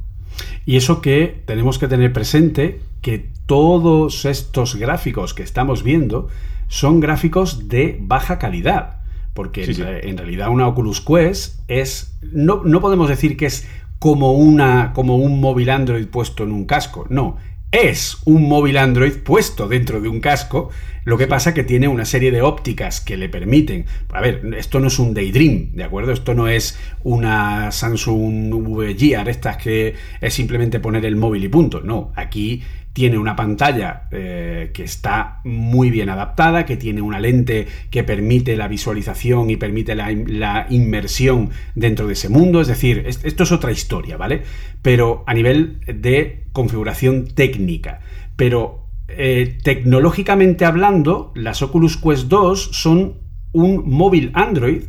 Y 0.66 0.78
eso 0.78 1.02
que 1.02 1.42
tenemos 1.46 1.80
que 1.80 1.88
tener 1.88 2.14
presente 2.14 2.82
que 3.02 3.30
todos 3.46 4.26
estos 4.26 4.76
gráficos 4.76 5.34
que 5.34 5.44
estamos 5.44 5.84
viendo 5.84 6.28
son 6.68 7.00
gráficos 7.00 7.70
de 7.70 7.98
baja 8.02 8.38
calidad. 8.40 8.98
Porque 9.34 9.64
En, 10.04 10.18
realidad 10.18 10.50
una 10.50 10.68
Oculus 10.68 11.00
Quest 11.00 11.60
es. 11.68 12.18
No, 12.22 12.64
no 12.64 12.82
podemos 12.82 13.08
decir 13.08 13.38
que 13.38 13.46
es 13.46 13.68
como, 14.00 14.34
una, 14.34 14.94
como 14.94 15.18
un 15.18 15.40
móvil 15.40 15.70
Android 15.70 16.08
puesto 16.08 16.44
en 16.44 16.52
un 16.52 16.66
casco. 16.66 17.06
No, 17.10 17.38
es 17.72 18.18
un 18.26 18.48
móvil 18.48 18.78
Android 18.78 19.14
puesto 19.24 19.68
dentro 19.68 20.02
de 20.02 20.10
un 20.10 20.20
casco, 20.22 20.70
lo 21.08 21.18
que 21.18 21.26
pasa 21.26 21.54
que 21.54 21.64
tiene 21.64 21.88
una 21.88 22.04
serie 22.04 22.32
de 22.32 22.42
ópticas 22.42 23.00
que 23.00 23.16
le 23.16 23.30
permiten, 23.30 23.86
a 24.12 24.20
ver, 24.20 24.42
esto 24.58 24.82
no 24.82 24.88
es 24.88 25.00
un 25.00 25.14
Daydream, 25.14 25.70
¿de 25.72 25.86
acuerdo? 25.86 26.12
Esto 26.12 26.34
no 26.34 26.50
es 26.50 26.78
una 27.02 27.72
Samsung 27.72 28.54
V 28.54 28.94
Gear, 28.94 29.30
estas 29.30 29.56
que 29.56 29.96
es 30.20 30.34
simplemente 30.34 30.82
poner 30.82 31.06
el 31.06 31.16
móvil 31.16 31.46
y 31.46 31.48
punto, 31.48 31.80
no, 31.80 32.12
aquí 32.18 32.62
tiene 32.92 33.18
una 33.18 33.38
pantalla 33.38 34.10
eh, 34.12 34.72
que 34.74 34.84
está 34.84 35.40
muy 35.46 35.92
bien 35.92 36.10
adaptada, 36.10 36.66
que 36.66 36.76
tiene 36.76 37.02
una 37.02 37.22
lente 37.22 37.68
que 37.90 38.04
permite 38.04 38.58
la 38.58 38.68
visualización 38.68 39.50
y 39.50 39.56
permite 39.56 39.96
la, 39.96 40.68
inmersión 40.70 41.52
dentro 41.74 42.08
de 42.08 42.14
ese 42.14 42.28
mundo. 42.28 42.60
Es 42.60 42.68
decir, 42.68 43.06
esto 43.06 43.44
es 43.44 43.52
otra 43.54 43.72
historia, 43.72 44.18
¿vale? 44.18 44.42
Pero 44.82 45.24
a 45.26 45.34
nivel 45.34 45.80
de 45.86 46.44
configuración 46.52 47.28
técnica. 47.28 48.02
Pero 48.36 48.87
eh, 49.08 49.58
tecnológicamente 49.64 50.66
hablando, 50.66 51.32
las 51.36 51.62
Oculus 51.62 51.98
Quest 51.98 52.28
2 52.28 52.70
son 52.74 53.16
un 53.54 53.90
móvil 53.90 54.32
Android 54.34 54.84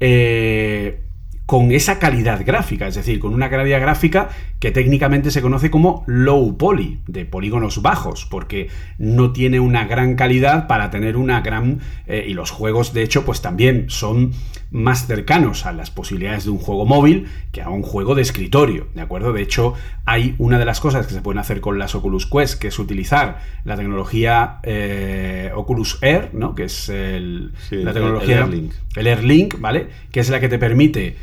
eh, 0.00 1.00
con 1.46 1.72
esa 1.72 1.98
calidad 1.98 2.44
gráfica, 2.46 2.86
es 2.86 2.94
decir, 2.94 3.18
con 3.18 3.34
una 3.34 3.50
calidad 3.50 3.80
gráfica 3.80 4.30
que 4.58 4.70
técnicamente 4.70 5.30
se 5.30 5.42
conoce 5.42 5.70
como 5.70 6.04
low 6.06 6.56
poly, 6.56 7.00
de 7.06 7.26
polígonos 7.26 7.82
bajos, 7.82 8.26
porque 8.30 8.68
no 8.96 9.32
tiene 9.32 9.60
una 9.60 9.84
gran 9.84 10.14
calidad 10.14 10.66
para 10.66 10.90
tener 10.90 11.16
una 11.16 11.40
gran... 11.40 11.80
Eh, 12.06 12.24
y 12.28 12.34
los 12.34 12.50
juegos, 12.50 12.94
de 12.94 13.02
hecho, 13.02 13.24
pues 13.24 13.42
también 13.42 13.86
son 13.88 14.32
más 14.72 15.06
cercanos 15.06 15.66
a 15.66 15.72
las 15.72 15.90
posibilidades 15.90 16.44
de 16.44 16.50
un 16.50 16.58
juego 16.58 16.86
móvil 16.86 17.28
que 17.52 17.62
a 17.62 17.68
un 17.68 17.82
juego 17.82 18.14
de 18.14 18.22
escritorio, 18.22 18.88
¿de 18.94 19.02
acuerdo? 19.02 19.32
De 19.32 19.42
hecho, 19.42 19.74
hay 20.04 20.34
una 20.38 20.58
de 20.58 20.64
las 20.64 20.80
cosas 20.80 21.06
que 21.06 21.14
se 21.14 21.22
pueden 21.22 21.38
hacer 21.38 21.60
con 21.60 21.78
las 21.78 21.94
Oculus 21.94 22.26
Quest, 22.26 22.58
que 22.58 22.68
es 22.68 22.78
utilizar 22.78 23.40
la 23.64 23.76
tecnología 23.76 24.58
eh, 24.62 25.52
Oculus 25.54 25.98
Air, 26.02 26.30
¿no? 26.32 26.54
Que 26.54 26.64
es 26.64 26.88
la 26.88 27.92
tecnología... 27.92 28.38
El 28.38 28.42
AirLink. 28.42 28.72
El 28.96 29.06
AirLink, 29.06 29.60
¿vale? 29.60 29.88
Que 30.10 30.20
es 30.20 30.30
la 30.30 30.40
que 30.40 30.48
te 30.48 30.58
permite 30.58 31.16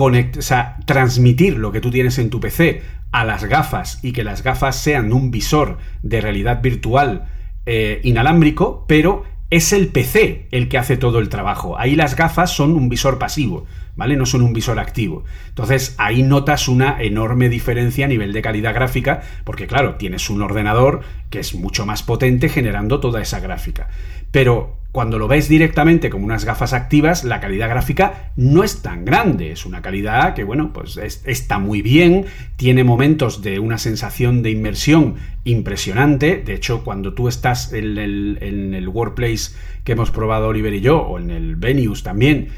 o 0.00 0.42
sea, 0.42 0.76
transmitir 0.86 1.58
lo 1.58 1.72
que 1.72 1.80
tú 1.80 1.90
tienes 1.90 2.18
en 2.18 2.30
tu 2.30 2.40
PC 2.40 2.82
a 3.12 3.24
las 3.24 3.44
gafas 3.44 3.98
y 4.02 4.12
que 4.12 4.24
las 4.24 4.42
gafas 4.42 4.76
sean 4.76 5.12
un 5.12 5.30
visor 5.30 5.78
de 6.02 6.20
realidad 6.20 6.62
virtual 6.62 7.26
eh, 7.66 8.00
inalámbrico, 8.02 8.86
pero 8.88 9.24
es 9.50 9.72
el 9.72 9.88
PC 9.88 10.46
el 10.52 10.68
que 10.68 10.78
hace 10.78 10.96
todo 10.96 11.18
el 11.18 11.28
trabajo. 11.28 11.78
Ahí 11.78 11.96
las 11.96 12.16
gafas 12.16 12.50
son 12.50 12.72
un 12.72 12.88
visor 12.88 13.18
pasivo, 13.18 13.66
¿vale? 13.96 14.16
No 14.16 14.26
son 14.26 14.42
un 14.42 14.52
visor 14.52 14.78
activo. 14.78 15.24
Entonces 15.48 15.94
ahí 15.98 16.22
notas 16.22 16.68
una 16.68 17.00
enorme 17.00 17.48
diferencia 17.48 18.06
a 18.06 18.08
nivel 18.08 18.32
de 18.32 18.42
calidad 18.42 18.74
gráfica, 18.74 19.22
porque 19.44 19.66
claro, 19.66 19.96
tienes 19.96 20.30
un 20.30 20.42
ordenador 20.42 21.00
que 21.30 21.40
es 21.40 21.54
mucho 21.54 21.86
más 21.86 22.02
potente 22.02 22.48
generando 22.48 23.00
toda 23.00 23.20
esa 23.20 23.40
gráfica. 23.40 23.88
Pero 24.30 24.80
cuando 24.92 25.18
lo 25.18 25.28
ves 25.28 25.48
directamente 25.48 26.10
como 26.10 26.24
unas 26.24 26.44
gafas 26.44 26.72
activas, 26.72 27.22
la 27.22 27.40
calidad 27.40 27.68
gráfica 27.68 28.32
no 28.36 28.64
es 28.64 28.82
tan 28.82 29.04
grande. 29.04 29.52
Es 29.52 29.64
una 29.64 29.82
calidad 29.82 30.34
que, 30.34 30.42
bueno, 30.42 30.72
pues 30.72 30.96
está 30.96 31.60
muy 31.60 31.80
bien, 31.80 32.26
tiene 32.56 32.82
momentos 32.82 33.40
de 33.40 33.60
una 33.60 33.78
sensación 33.78 34.42
de 34.42 34.50
inmersión 34.50 35.14
impresionante. 35.44 36.42
De 36.44 36.54
hecho, 36.54 36.82
cuando 36.82 37.14
tú 37.14 37.28
estás 37.28 37.72
en 37.72 37.98
el, 37.98 38.38
en 38.40 38.74
el 38.74 38.88
Workplace 38.88 39.52
que 39.84 39.92
hemos 39.92 40.10
probado 40.10 40.48
Oliver 40.48 40.74
y 40.74 40.80
yo, 40.80 41.00
o 41.00 41.18
en 41.20 41.30
el 41.30 41.54
Venus 41.54 42.02
también, 42.02 42.48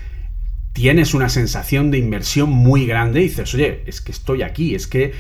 tienes 0.72 1.14
una 1.14 1.28
sensación 1.28 1.90
de 1.90 1.98
inmersión 1.98 2.50
muy 2.50 2.86
grande 2.86 3.20
y 3.20 3.24
dices, 3.24 3.54
oye, 3.54 3.82
es 3.86 4.00
que 4.00 4.12
estoy 4.12 4.42
aquí, 4.42 4.74
es 4.74 4.86
que 4.86 5.12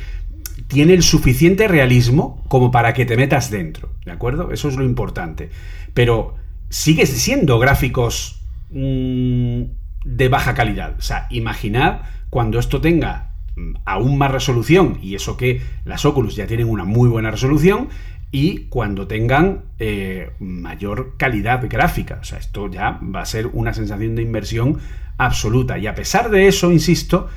tiene 0.68 0.94
el 0.94 1.02
suficiente 1.02 1.68
realismo 1.68 2.42
como 2.48 2.70
para 2.70 2.94
que 2.94 3.04
te 3.04 3.16
metas 3.16 3.50
dentro, 3.50 3.90
¿de 4.04 4.12
acuerdo? 4.12 4.52
Eso 4.52 4.68
es 4.68 4.76
lo 4.76 4.84
importante. 4.84 5.50
Pero 5.94 6.36
sigue 6.68 7.04
siendo 7.06 7.58
gráficos 7.58 8.40
mm, 8.70 9.62
de 10.04 10.28
baja 10.28 10.54
calidad. 10.54 10.96
O 10.98 11.02
sea, 11.02 11.26
imaginad 11.30 12.00
cuando 12.30 12.58
esto 12.58 12.80
tenga 12.80 13.34
mm, 13.56 13.74
aún 13.84 14.16
más 14.16 14.30
resolución, 14.30 14.98
y 15.02 15.14
eso 15.14 15.36
que 15.36 15.60
las 15.84 16.04
Oculus 16.06 16.36
ya 16.36 16.46
tienen 16.46 16.68
una 16.68 16.84
muy 16.84 17.08
buena 17.08 17.30
resolución, 17.30 17.88
y 18.30 18.68
cuando 18.70 19.06
tengan 19.06 19.64
eh, 19.78 20.30
mayor 20.38 21.18
calidad 21.18 21.68
gráfica. 21.68 22.18
O 22.22 22.24
sea, 22.24 22.38
esto 22.38 22.70
ya 22.70 22.98
va 23.02 23.20
a 23.20 23.26
ser 23.26 23.48
una 23.48 23.74
sensación 23.74 24.16
de 24.16 24.22
inversión 24.22 24.78
absoluta. 25.18 25.78
Y 25.78 25.86
a 25.86 25.94
pesar 25.94 26.30
de 26.30 26.48
eso, 26.48 26.72
insisto, 26.72 27.28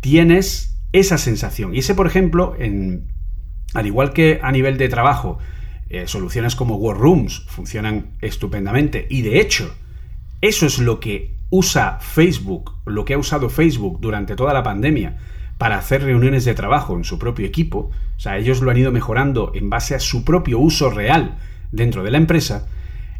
tienes 0.00 0.76
esa 0.92 1.18
sensación. 1.18 1.74
Y 1.74 1.78
ese, 1.78 1.94
por 1.94 2.06
ejemplo, 2.06 2.54
en, 2.58 3.08
al 3.74 3.86
igual 3.86 4.12
que 4.12 4.40
a 4.42 4.52
nivel 4.52 4.78
de 4.78 4.88
trabajo, 4.88 5.38
eh, 5.88 6.06
soluciones 6.06 6.54
como 6.56 6.92
Rooms 6.92 7.44
funcionan 7.48 8.12
estupendamente. 8.20 9.06
Y 9.10 9.22
de 9.22 9.40
hecho, 9.40 9.74
eso 10.40 10.66
es 10.66 10.78
lo 10.78 11.00
que 11.00 11.34
usa 11.50 11.98
Facebook, 12.00 12.72
lo 12.86 13.04
que 13.04 13.14
ha 13.14 13.18
usado 13.18 13.50
Facebook 13.50 14.00
durante 14.00 14.36
toda 14.36 14.54
la 14.54 14.62
pandemia 14.62 15.18
para 15.58 15.78
hacer 15.78 16.02
reuniones 16.02 16.44
de 16.44 16.54
trabajo 16.54 16.96
en 16.96 17.04
su 17.04 17.18
propio 17.18 17.46
equipo. 17.46 17.90
O 18.16 18.20
sea, 18.20 18.38
ellos 18.38 18.62
lo 18.62 18.70
han 18.70 18.78
ido 18.78 18.90
mejorando 18.90 19.52
en 19.54 19.70
base 19.70 19.94
a 19.94 20.00
su 20.00 20.24
propio 20.24 20.58
uso 20.58 20.90
real 20.90 21.38
dentro 21.70 22.02
de 22.02 22.10
la 22.10 22.18
empresa. 22.18 22.66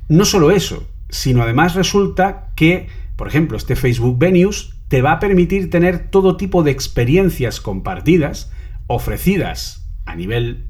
No 0.09 0.25
solo 0.25 0.51
eso, 0.51 0.89
sino 1.09 1.43
además 1.43 1.75
resulta 1.75 2.51
que, 2.57 2.89
por 3.23 3.29
ejemplo, 3.29 3.57
este 3.57 3.77
Facebook 3.77 4.19
Venues 4.19 4.75
te 4.89 5.01
va 5.01 5.13
a 5.13 5.21
permitir 5.21 5.71
tener 5.71 6.11
todo 6.11 6.37
tipo 6.37 6.65
de 6.65 6.73
experiencias 6.73 7.61
compartidas 7.61 8.51
ofrecidas 8.89 9.89
a 10.07 10.17
nivel 10.17 10.67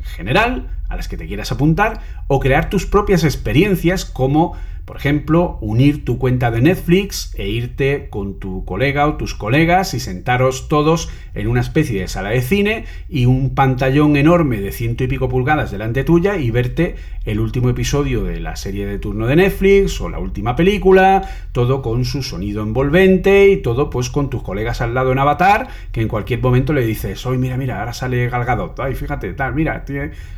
general, 0.00 0.80
a 0.88 0.96
las 0.96 1.08
que 1.08 1.18
te 1.18 1.26
quieras 1.26 1.52
apuntar, 1.52 2.00
o 2.26 2.40
crear 2.40 2.70
tus 2.70 2.86
propias 2.86 3.22
experiencias 3.22 4.06
como 4.06 4.56
Por 4.90 4.96
ejemplo, 4.96 5.56
unir 5.60 6.04
tu 6.04 6.18
cuenta 6.18 6.50
de 6.50 6.62
Netflix 6.62 7.32
e 7.36 7.48
irte 7.48 8.08
con 8.10 8.40
tu 8.40 8.64
colega 8.64 9.06
o 9.06 9.14
tus 9.14 9.36
colegas 9.36 9.94
y 9.94 10.00
sentaros 10.00 10.66
todos 10.66 11.08
en 11.32 11.46
una 11.46 11.60
especie 11.60 12.00
de 12.00 12.08
sala 12.08 12.30
de 12.30 12.42
cine 12.42 12.86
y 13.08 13.26
un 13.26 13.54
pantallón 13.54 14.16
enorme 14.16 14.60
de 14.60 14.72
ciento 14.72 15.04
y 15.04 15.06
pico 15.06 15.28
pulgadas 15.28 15.70
delante 15.70 16.02
tuya 16.02 16.38
y 16.38 16.50
verte 16.50 16.96
el 17.24 17.38
último 17.38 17.70
episodio 17.70 18.24
de 18.24 18.40
la 18.40 18.56
serie 18.56 18.84
de 18.84 18.98
turno 18.98 19.28
de 19.28 19.36
Netflix 19.36 20.00
o 20.00 20.08
la 20.08 20.18
última 20.18 20.56
película, 20.56 21.22
todo 21.52 21.82
con 21.82 22.04
su 22.04 22.24
sonido 22.24 22.64
envolvente 22.64 23.48
y 23.48 23.58
todo 23.58 23.90
pues 23.90 24.10
con 24.10 24.28
tus 24.28 24.42
colegas 24.42 24.80
al 24.80 24.92
lado 24.92 25.12
en 25.12 25.20
Avatar, 25.20 25.68
que 25.92 26.00
en 26.00 26.08
cualquier 26.08 26.40
momento 26.40 26.72
le 26.72 26.84
dices, 26.84 27.24
hoy 27.26 27.38
mira, 27.38 27.56
mira, 27.56 27.78
ahora 27.78 27.92
sale 27.92 28.28
Galgado, 28.28 28.74
ay, 28.78 28.96
fíjate, 28.96 29.34
tal, 29.34 29.54
mira, 29.54 29.84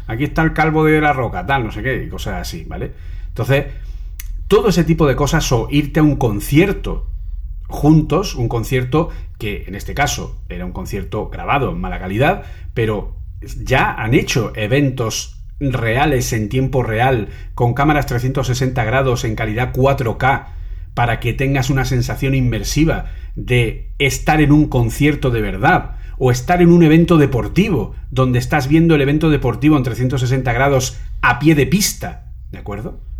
aquí 0.08 0.24
está 0.24 0.42
el 0.42 0.52
calvo 0.52 0.84
de 0.84 1.00
la 1.00 1.14
roca, 1.14 1.46
tal, 1.46 1.64
no 1.64 1.72
sé 1.72 1.82
qué, 1.82 2.04
y 2.04 2.08
cosas 2.10 2.34
así, 2.34 2.66
¿vale? 2.68 2.90
Entonces, 3.28 3.64
todo 4.52 4.68
ese 4.68 4.84
tipo 4.84 5.06
de 5.06 5.16
cosas 5.16 5.50
o 5.52 5.66
irte 5.70 6.00
a 6.00 6.02
un 6.02 6.16
concierto 6.16 7.06
juntos, 7.68 8.34
un 8.34 8.50
concierto 8.50 9.08
que 9.38 9.64
en 9.66 9.74
este 9.74 9.94
caso 9.94 10.42
era 10.50 10.66
un 10.66 10.72
concierto 10.72 11.30
grabado 11.30 11.70
en 11.70 11.80
mala 11.80 11.98
calidad, 11.98 12.42
pero 12.74 13.16
ya 13.64 13.94
han 13.94 14.12
hecho 14.12 14.52
eventos 14.54 15.42
reales 15.58 16.34
en 16.34 16.50
tiempo 16.50 16.82
real 16.82 17.30
con 17.54 17.72
cámaras 17.72 18.04
360 18.04 18.84
grados 18.84 19.24
en 19.24 19.36
calidad 19.36 19.72
4K 19.72 20.48
para 20.92 21.18
que 21.18 21.32
tengas 21.32 21.70
una 21.70 21.86
sensación 21.86 22.34
inmersiva 22.34 23.06
de 23.34 23.94
estar 23.98 24.42
en 24.42 24.52
un 24.52 24.68
concierto 24.68 25.30
de 25.30 25.40
verdad 25.40 25.96
o 26.18 26.30
estar 26.30 26.60
en 26.60 26.72
un 26.72 26.82
evento 26.82 27.16
deportivo 27.16 27.94
donde 28.10 28.38
estás 28.38 28.68
viendo 28.68 28.96
el 28.96 29.00
evento 29.00 29.30
deportivo 29.30 29.78
en 29.78 29.84
360 29.84 30.52
grados 30.52 30.98
a 31.22 31.38
pie 31.38 31.54
de 31.54 31.66
pista, 31.66 32.26
¿de 32.50 32.58
acuerdo? 32.58 33.11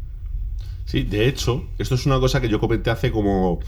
Sí, 0.85 1.05
de 1.05 1.29
hecho, 1.29 1.65
esto 1.79 1.95
es 1.95 2.07
una 2.07 2.19
cosa 2.21 2.41
que 2.41 2.49
yo 2.49 2.61
comenté 2.61 2.91
hace 2.91 3.11
como 3.13 3.61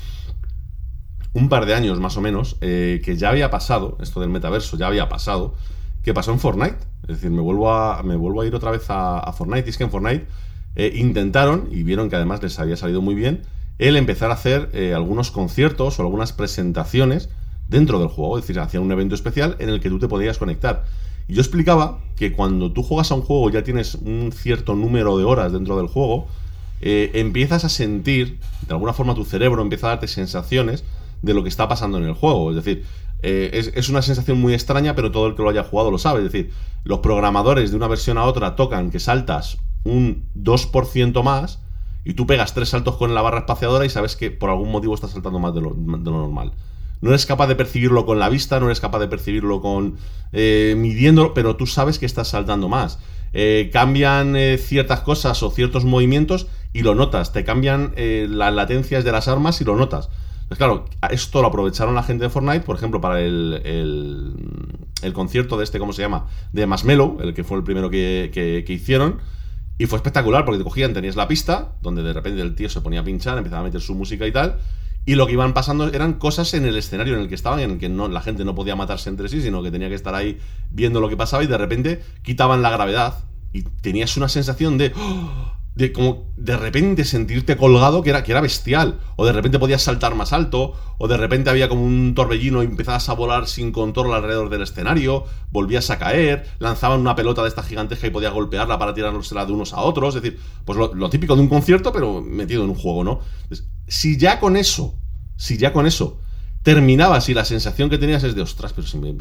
un 1.34 1.48
par 1.48 1.66
de 1.66 1.74
años 1.74 2.00
más 2.00 2.16
o 2.16 2.20
menos, 2.20 2.56
eh, 2.60 3.02
que 3.04 3.16
ya 3.16 3.30
había 3.30 3.50
pasado, 3.50 3.98
esto 4.00 4.20
del 4.20 4.30
metaverso 4.30 4.76
ya 4.76 4.86
había 4.86 5.08
pasado, 5.08 5.54
que 6.02 6.14
pasó 6.14 6.32
en 6.32 6.38
Fortnite. 6.38 6.78
Es 7.02 7.16
decir, 7.16 7.30
me 7.30 7.42
vuelvo 7.42 7.72
a, 7.72 8.02
ir 8.46 8.54
otra 8.54 8.70
vez 8.70 8.84
a, 8.88 9.32
Fortnite. 9.36 9.66
Y 9.66 9.70
es 9.70 9.76
que 9.76 9.84
en 9.84 9.90
Fortnite 9.90 10.26
eh, 10.76 10.92
intentaron, 10.94 11.68
y 11.70 11.82
vieron 11.82 12.08
que 12.08 12.16
además 12.16 12.42
les 12.42 12.58
había 12.58 12.76
salido 12.76 13.02
muy 13.02 13.14
bien, 13.14 13.42
el 13.78 13.96
empezar 13.96 14.30
a 14.30 14.34
hacer 14.34 14.70
eh, 14.72 14.94
algunos 14.94 15.30
conciertos 15.30 15.98
o 15.98 16.02
algunas 16.02 16.32
presentaciones 16.32 17.28
dentro 17.68 17.98
del 17.98 18.08
juego. 18.08 18.38
Es 18.38 18.44
decir, 18.44 18.60
hacían 18.60 18.84
un 18.84 18.92
evento 18.92 19.14
especial 19.14 19.56
en 19.58 19.68
el 19.70 19.80
que 19.80 19.88
tú 19.88 19.98
te 19.98 20.08
podías 20.08 20.38
conectar. 20.38 20.84
Y 21.26 21.34
yo 21.34 21.40
explicaba 21.40 22.00
que 22.16 22.32
cuando 22.32 22.72
tú 22.72 22.82
juegas 22.82 23.10
a 23.10 23.14
un 23.14 23.22
juego 23.22 23.50
ya 23.50 23.64
tienes 23.64 23.94
un 23.96 24.30
cierto 24.32 24.74
número 24.74 25.18
de 25.18 25.24
horas 25.24 25.52
dentro 25.52 25.76
del 25.78 25.88
juego, 25.88 26.28
eh, 26.80 27.10
empiezas 27.14 27.64
a 27.64 27.68
sentir, 27.68 28.38
de 28.66 28.74
alguna 28.74 28.92
forma 28.92 29.14
tu 29.14 29.24
cerebro 29.24 29.62
empieza 29.62 29.86
a 29.86 29.90
darte 29.90 30.08
sensaciones 30.08 30.84
de 31.22 31.34
lo 31.34 31.42
que 31.42 31.48
está 31.48 31.68
pasando 31.68 31.98
en 31.98 32.04
el 32.04 32.14
juego. 32.14 32.50
Es 32.50 32.56
decir, 32.56 32.84
eh, 33.26 33.72
es, 33.74 33.88
una 33.88 34.02
sensación 34.02 34.38
muy 34.38 34.52
extraña, 34.52 34.94
pero 34.94 35.10
todo 35.10 35.26
el 35.26 35.34
que 35.34 35.42
lo 35.42 35.48
haya 35.48 35.64
jugado 35.64 35.90
lo 35.90 35.98
sabe. 35.98 36.18
Es 36.18 36.30
decir, 36.30 36.50
los 36.84 36.98
programadores 36.98 37.70
de 37.70 37.76
una 37.76 37.88
versión 37.88 38.18
a 38.18 38.24
otra 38.24 38.54
tocan 38.54 38.90
que 38.90 39.00
saltas 39.00 39.56
un 39.82 40.28
2% 40.36 41.22
más 41.22 41.60
y 42.04 42.14
tú 42.14 42.26
pegas 42.26 42.52
tres 42.52 42.68
saltos 42.68 42.96
con 42.96 43.14
la 43.14 43.22
barra 43.22 43.40
espaciadora 43.40 43.86
y 43.86 43.88
sabes 43.88 44.14
que 44.14 44.30
por 44.30 44.50
algún 44.50 44.70
motivo 44.70 44.94
estás 44.94 45.12
saltando 45.12 45.38
más 45.38 45.54
de 45.54 45.62
lo, 45.62 45.74
normal. 45.74 46.52
No 47.00 47.10
eres 47.10 47.24
capaz 47.24 47.46
de 47.46 47.56
percibirlo 47.56 48.04
con 48.04 48.18
la 48.18 48.28
vista, 48.28 48.60
no 48.60 48.66
eres 48.66 48.80
capaz 48.80 48.98
de 48.98 49.08
percibirlo 49.08 49.62
con 49.62 49.96
eh, 50.32 50.74
midiéndolo, 50.76 51.32
pero 51.32 51.56
tú 51.56 51.66
sabes 51.66 51.98
que 51.98 52.06
estás 52.06 52.28
saltando 52.28 52.68
más. 52.68 52.98
cambian 53.72 54.36
ciertas 54.58 55.00
cosas 55.00 55.42
o 55.42 55.50
ciertos 55.50 55.86
movimientos 55.86 56.46
y 56.74 56.82
lo 56.82 56.94
notas. 56.94 57.32
Te 57.32 57.44
cambian 57.44 57.94
eh, 57.96 58.26
las 58.28 58.52
latencias 58.52 59.04
de 59.04 59.12
las 59.12 59.28
armas 59.28 59.58
y 59.62 59.64
lo 59.64 59.76
notas. 59.76 60.10
Pues 60.48 60.58
claro, 60.58 60.84
esto 61.10 61.40
lo 61.40 61.48
aprovecharon 61.48 61.94
la 61.94 62.02
gente 62.02 62.24
de 62.24 62.30
Fortnite, 62.30 62.60
por 62.60 62.76
ejemplo, 62.76 63.00
para 63.00 63.22
el, 63.22 63.62
el, 65.00 65.12
concierto 65.14 65.56
de 65.56 65.64
este, 65.64 65.78
¿cómo 65.78 65.94
se 65.94 66.02
llama? 66.02 66.26
De 66.52 66.66
Marshmello, 66.66 67.16
el 67.22 67.32
que 67.32 67.44
fue 67.44 67.56
el 67.56 67.64
primero 67.64 67.88
que, 67.88 68.64
hicieron. 68.68 69.20
Y 69.78 69.86
fue 69.86 69.96
espectacular 69.96 70.44
porque 70.44 70.58
te 70.58 70.64
cogían, 70.64 70.92
tenías 70.92 71.16
la 71.16 71.26
pista, 71.26 71.72
donde 71.80 72.02
de 72.02 72.12
repente 72.12 72.42
el 72.42 72.54
tío 72.54 72.68
se 72.68 72.80
ponía 72.80 73.00
a 73.00 73.04
pinchar, 73.04 73.38
empezaba 73.38 73.62
a 73.62 73.64
meter 73.64 73.80
su 73.80 73.94
música 73.94 74.26
y 74.26 74.32
tal. 74.32 74.58
Y 75.06 75.14
lo 75.14 75.26
que 75.26 75.32
iban 75.32 75.54
pasando 75.54 75.88
eran 75.88 76.14
cosas 76.14 76.52
en 76.54 76.64
el 76.64 76.76
escenario 76.76 77.14
en 77.14 77.20
el 77.20 77.28
que 77.28 77.34
estaban, 77.34 77.60
en 77.60 77.72
el 77.72 77.78
que 77.78 77.88
no, 77.88 78.08
la 78.08 78.20
gente 78.20 78.44
no 78.44 78.54
podía 78.54 78.74
matarse 78.74 79.10
entre 79.10 79.28
sí, 79.28 79.42
sino 79.42 79.62
que 79.62 79.70
tenía 79.70 79.88
que 79.88 79.94
estar 79.94 80.14
ahí 80.14 80.38
viendo 80.70 81.00
lo 81.00 81.08
que 81.08 81.16
pasaba 81.16 81.44
y 81.44 81.46
de 81.46 81.58
repente 81.58 82.02
quitaban 82.22 82.62
la 82.62 82.70
gravedad 82.70 83.14
y 83.52 83.62
tenías 83.62 84.16
una 84.16 84.28
sensación 84.28 84.76
de... 84.76 84.92
¡oh! 84.96 85.63
De 85.74 85.92
como 85.92 86.32
de 86.36 86.56
repente 86.56 87.04
sentirte 87.04 87.56
colgado 87.56 88.02
que 88.02 88.10
era, 88.10 88.22
que 88.22 88.32
era 88.32 88.40
bestial. 88.40 89.00
O 89.16 89.26
de 89.26 89.32
repente 89.32 89.58
podías 89.58 89.82
saltar 89.82 90.14
más 90.14 90.32
alto, 90.32 90.74
o 90.98 91.08
de 91.08 91.16
repente 91.16 91.50
había 91.50 91.68
como 91.68 91.84
un 91.84 92.14
torbellino 92.14 92.62
y 92.62 92.66
empezabas 92.66 93.08
a 93.08 93.14
volar 93.14 93.48
sin 93.48 93.72
control 93.72 94.14
alrededor 94.14 94.50
del 94.50 94.62
escenario, 94.62 95.24
volvías 95.50 95.90
a 95.90 95.98
caer, 95.98 96.46
lanzaban 96.58 97.00
una 97.00 97.16
pelota 97.16 97.42
de 97.42 97.48
esta 97.48 97.62
gigantesca 97.62 98.06
y 98.06 98.10
podías 98.10 98.32
golpearla 98.32 98.78
para 98.78 98.94
tirársela 98.94 99.46
de 99.46 99.52
unos 99.52 99.72
a 99.72 99.80
otros. 99.80 100.14
Es 100.14 100.22
decir, 100.22 100.40
pues 100.64 100.78
lo, 100.78 101.10
típico 101.10 101.34
de 101.34 101.42
un 101.42 101.48
concierto, 101.48 101.92
pero 101.92 102.20
metido 102.20 102.64
en 102.64 102.70
un 102.70 102.76
juego, 102.76 103.04
¿no? 103.04 103.20
si 103.86 104.16
ya 104.16 104.40
con 104.40 104.56
eso, 104.56 104.94
si 105.36 105.58
ya 105.58 105.72
con 105.72 105.86
eso 105.86 106.18
terminabas 106.64 107.28
y 107.28 107.34
la 107.34 107.44
sensación 107.44 107.90
que 107.90 107.98
tenías 107.98 108.24
es 108.24 108.34
de 108.34 108.40
ostras, 108.40 108.72
pero 108.72 108.86
si 108.86 108.96
me, 108.98 109.14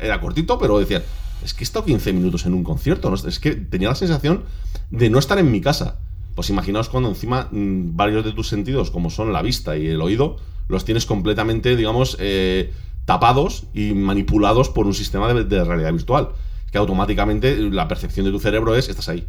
era 0.00 0.18
cortito, 0.18 0.58
pero 0.58 0.78
decías, 0.78 1.02
es 1.44 1.52
que 1.52 1.62
he 1.62 1.64
estado 1.64 1.84
15 1.84 2.12
minutos 2.14 2.46
en 2.46 2.54
un 2.54 2.64
concierto, 2.64 3.14
es 3.14 3.38
que 3.38 3.52
tenía 3.52 3.90
la 3.90 3.94
sensación 3.94 4.44
de 4.90 5.10
no 5.10 5.18
estar 5.18 5.38
en 5.38 5.52
mi 5.52 5.60
casa. 5.60 5.98
Pues 6.34 6.48
imaginaos 6.48 6.88
cuando 6.88 7.10
encima 7.10 7.48
mm, 7.52 7.96
varios 7.96 8.24
de 8.24 8.32
tus 8.32 8.48
sentidos, 8.48 8.90
como 8.90 9.10
son 9.10 9.30
la 9.32 9.42
vista 9.42 9.76
y 9.76 9.88
el 9.88 10.00
oído, 10.00 10.38
los 10.68 10.86
tienes 10.86 11.04
completamente, 11.04 11.76
digamos, 11.76 12.16
eh, 12.18 12.72
tapados 13.04 13.64
y 13.74 13.92
manipulados 13.92 14.70
por 14.70 14.86
un 14.86 14.94
sistema 14.94 15.32
de, 15.34 15.64
realidad 15.64 15.92
virtual. 15.92 16.30
Que 16.72 16.78
automáticamente 16.78 17.58
la 17.58 17.88
percepción 17.88 18.24
de 18.24 18.32
tu 18.32 18.40
cerebro 18.40 18.74
es, 18.74 18.88
estás 18.88 19.08
ahí. 19.10 19.26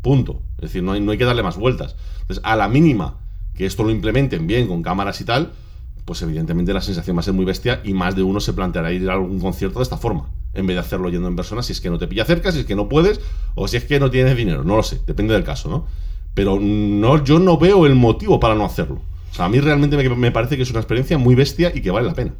Punto. 0.00 0.40
Es 0.56 0.62
decir, 0.62 0.82
no 0.82 0.92
hay, 0.92 1.00
no 1.00 1.12
hay 1.12 1.18
que 1.18 1.24
darle 1.24 1.42
más 1.42 1.58
vueltas. 1.58 1.96
Entonces, 2.20 2.42
a 2.42 2.56
la 2.56 2.68
mínima 2.68 3.18
que 3.54 3.66
esto 3.66 3.82
lo 3.82 3.90
implementen 3.90 4.46
bien 4.46 4.68
con 4.68 4.82
cámaras 4.82 5.20
y 5.20 5.24
tal, 5.24 5.52
pues 6.06 6.22
evidentemente 6.22 6.72
la 6.72 6.80
sensación 6.80 7.16
va 7.16 7.20
a 7.20 7.24
ser 7.24 7.34
muy 7.34 7.44
bestia 7.44 7.82
y 7.84 7.92
más 7.92 8.14
de 8.14 8.22
uno 8.22 8.40
se 8.40 8.52
planteará 8.52 8.92
ir 8.92 9.10
a 9.10 9.14
algún 9.14 9.40
concierto 9.40 9.80
de 9.80 9.82
esta 9.82 9.98
forma, 9.98 10.30
en 10.54 10.66
vez 10.66 10.76
de 10.76 10.80
hacerlo 10.80 11.10
yendo 11.10 11.26
en 11.28 11.36
persona, 11.36 11.62
si 11.62 11.72
es 11.72 11.80
que 11.80 11.90
no 11.90 11.98
te 11.98 12.06
pilla 12.06 12.24
cerca, 12.24 12.52
si 12.52 12.60
es 12.60 12.64
que 12.64 12.76
no 12.76 12.88
puedes, 12.88 13.20
o 13.56 13.66
si 13.66 13.76
es 13.76 13.84
que 13.84 13.98
no 13.98 14.08
tienes 14.08 14.36
dinero, 14.36 14.62
no 14.64 14.76
lo 14.76 14.84
sé, 14.84 15.00
depende 15.04 15.34
del 15.34 15.42
caso, 15.42 15.68
¿no? 15.68 15.86
Pero 16.32 16.58
no, 16.60 17.22
yo 17.24 17.40
no 17.40 17.58
veo 17.58 17.86
el 17.86 17.96
motivo 17.96 18.38
para 18.38 18.54
no 18.54 18.64
hacerlo. 18.64 19.02
A 19.38 19.48
mí 19.48 19.60
realmente 19.60 19.96
me 19.96 20.30
parece 20.30 20.56
que 20.56 20.62
es 20.62 20.70
una 20.70 20.80
experiencia 20.80 21.18
muy 21.18 21.34
bestia 21.34 21.72
y 21.74 21.80
que 21.80 21.90
vale 21.90 22.06
la 22.06 22.14
pena. 22.14 22.32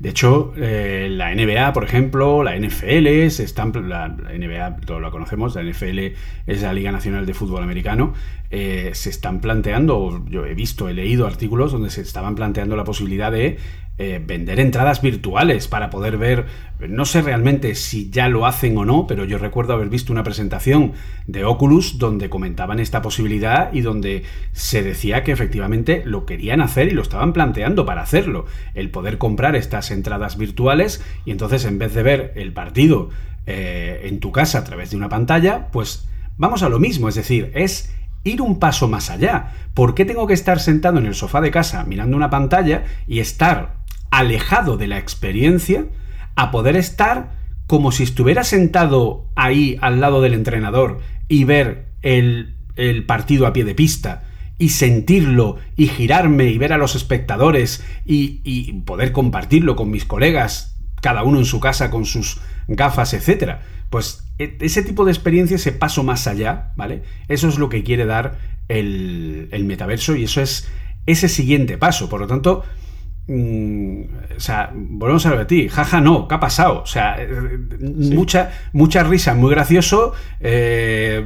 De 0.00 0.08
hecho, 0.08 0.54
eh, 0.56 1.08
la 1.10 1.34
NBA, 1.34 1.74
por 1.74 1.84
ejemplo, 1.84 2.42
la 2.42 2.56
NFL, 2.56 3.28
se 3.28 3.44
están, 3.44 3.70
la, 3.86 4.08
NBA, 4.08 4.80
todos 4.86 5.02
la 5.02 5.10
conocemos, 5.10 5.54
la 5.54 5.62
NFL 5.62 5.98
es 6.46 6.62
la 6.62 6.72
Liga 6.72 6.90
Nacional 6.90 7.26
de 7.26 7.34
Fútbol 7.34 7.62
Americano, 7.62 8.14
eh, 8.50 8.92
se 8.94 9.10
están 9.10 9.42
planteando, 9.42 10.24
yo 10.26 10.46
he 10.46 10.54
visto, 10.54 10.88
he 10.88 10.94
leído 10.94 11.26
artículos 11.26 11.72
donde 11.72 11.90
se 11.90 12.00
estaban 12.00 12.34
planteando 12.34 12.76
la 12.76 12.84
posibilidad 12.84 13.30
de 13.30 13.58
eh, 14.02 14.18
vender 14.18 14.60
entradas 14.60 15.02
virtuales 15.02 15.68
para 15.68 15.90
poder 15.90 16.16
ver, 16.16 16.46
no 16.88 17.04
sé 17.04 17.20
realmente 17.20 17.74
si 17.74 18.08
ya 18.08 18.30
lo 18.30 18.46
hacen 18.46 18.78
o 18.78 18.86
no, 18.86 19.06
pero 19.06 19.26
yo 19.26 19.36
recuerdo 19.36 19.74
haber 19.74 19.90
visto 19.90 20.10
una 20.10 20.22
presentación 20.22 20.94
de 21.26 21.44
Oculus 21.44 21.98
donde 21.98 22.30
comentaban 22.30 22.80
esta 22.80 23.02
posibilidad 23.02 23.70
y 23.74 23.82
donde 23.82 24.22
se 24.52 24.82
decía 24.82 25.22
que 25.22 25.32
efectivamente 25.32 26.00
lo 26.06 26.24
querían 26.24 26.62
hacer 26.62 26.88
y 26.88 26.92
lo 26.92 27.02
estaban 27.02 27.34
planteando 27.34 27.84
para 27.84 28.00
hacerlo, 28.00 28.46
el 28.72 28.88
poder 28.88 29.18
comprar 29.18 29.54
estas 29.54 29.90
entradas 29.90 30.38
virtuales 30.38 31.04
y 31.26 31.30
entonces 31.30 31.66
en 31.66 31.78
vez 31.78 31.92
de 31.92 32.02
ver 32.02 32.32
el 32.36 32.54
partido 32.54 33.10
eh, 33.44 34.00
en 34.04 34.18
tu 34.18 34.32
casa 34.32 34.60
a 34.60 34.64
través 34.64 34.92
de 34.92 34.96
una 34.96 35.10
pantalla, 35.10 35.68
pues 35.72 36.08
vamos 36.38 36.62
a 36.62 36.70
lo 36.70 36.78
mismo, 36.78 37.10
es 37.10 37.16
decir, 37.16 37.52
es 37.54 37.94
ir 38.24 38.40
un 38.42 38.58
paso 38.58 38.88
más 38.88 39.10
allá. 39.10 39.52
¿Por 39.74 39.94
qué 39.94 40.04
tengo 40.04 40.26
que 40.26 40.34
estar 40.34 40.60
sentado 40.60 40.98
en 40.98 41.06
el 41.06 41.14
sofá 41.14 41.40
de 41.40 41.50
casa 41.50 41.84
mirando 41.84 42.16
una 42.16 42.30
pantalla 42.30 42.84
y 43.06 43.20
estar 43.20 43.79
alejado 44.10 44.76
de 44.76 44.88
la 44.88 44.98
experiencia 44.98 45.86
a 46.36 46.50
poder 46.50 46.76
estar 46.76 47.32
como 47.66 47.92
si 47.92 48.02
estuviera 48.02 48.42
sentado 48.42 49.26
ahí 49.36 49.78
al 49.80 50.00
lado 50.00 50.20
del 50.20 50.34
entrenador 50.34 51.00
y 51.28 51.44
ver 51.44 51.86
el, 52.02 52.56
partido 53.06 53.46
a 53.46 53.52
pie 53.52 53.64
de 53.64 53.74
pista 53.74 54.24
y 54.58 54.70
sentirlo 54.70 55.58
y 55.76 55.86
girarme 55.86 56.46
y 56.46 56.58
ver 56.58 56.72
a 56.72 56.78
los 56.78 56.96
espectadores 56.96 57.84
y, 58.04 58.40
y, 58.42 58.72
poder 58.82 59.12
compartirlo 59.12 59.76
con 59.76 59.90
mis 59.90 60.04
colegas, 60.04 60.76
cada 61.00 61.22
uno 61.22 61.38
en 61.38 61.44
su 61.44 61.60
casa 61.60 61.90
con 61.90 62.06
sus 62.06 62.40
gafas, 62.66 63.14
etc. 63.14 63.58
Pues 63.88 64.24
e, 64.38 64.56
ese 64.60 64.82
tipo 64.82 65.04
de 65.04 65.12
experiencia, 65.12 65.54
ese 65.54 65.72
paso 65.72 66.02
más 66.02 66.26
allá, 66.26 66.72
¿vale? 66.76 67.02
Eso 67.28 67.48
es 67.48 67.58
lo 67.58 67.68
que 67.68 67.84
quiere 67.84 68.06
dar 68.06 68.38
el, 68.68 69.48
el 69.52 69.64
metaverso 69.64 70.16
y 70.16 70.24
eso 70.24 70.40
es 70.40 70.68
ese 71.06 71.28
siguiente 71.28 71.78
paso. 71.78 72.08
Por 72.08 72.20
lo 72.20 72.26
tanto, 72.26 72.64
mm, 73.34 74.02
o 74.36 74.40
sea, 74.40 74.70
volvemos 74.74 75.24
a 75.26 75.30
repetir, 75.30 75.70
jaja, 75.70 76.00
no, 76.00 76.26
¿qué 76.26 76.34
ha 76.34 76.40
pasado? 76.40 76.80
O 76.82 76.86
sea, 76.86 77.16
eh, 77.22 77.28
mucha, 77.80 78.50
mucha 78.72 79.02
risa, 79.04 79.34
muy 79.34 79.50
gracioso. 79.50 80.12
eh, 80.40 81.24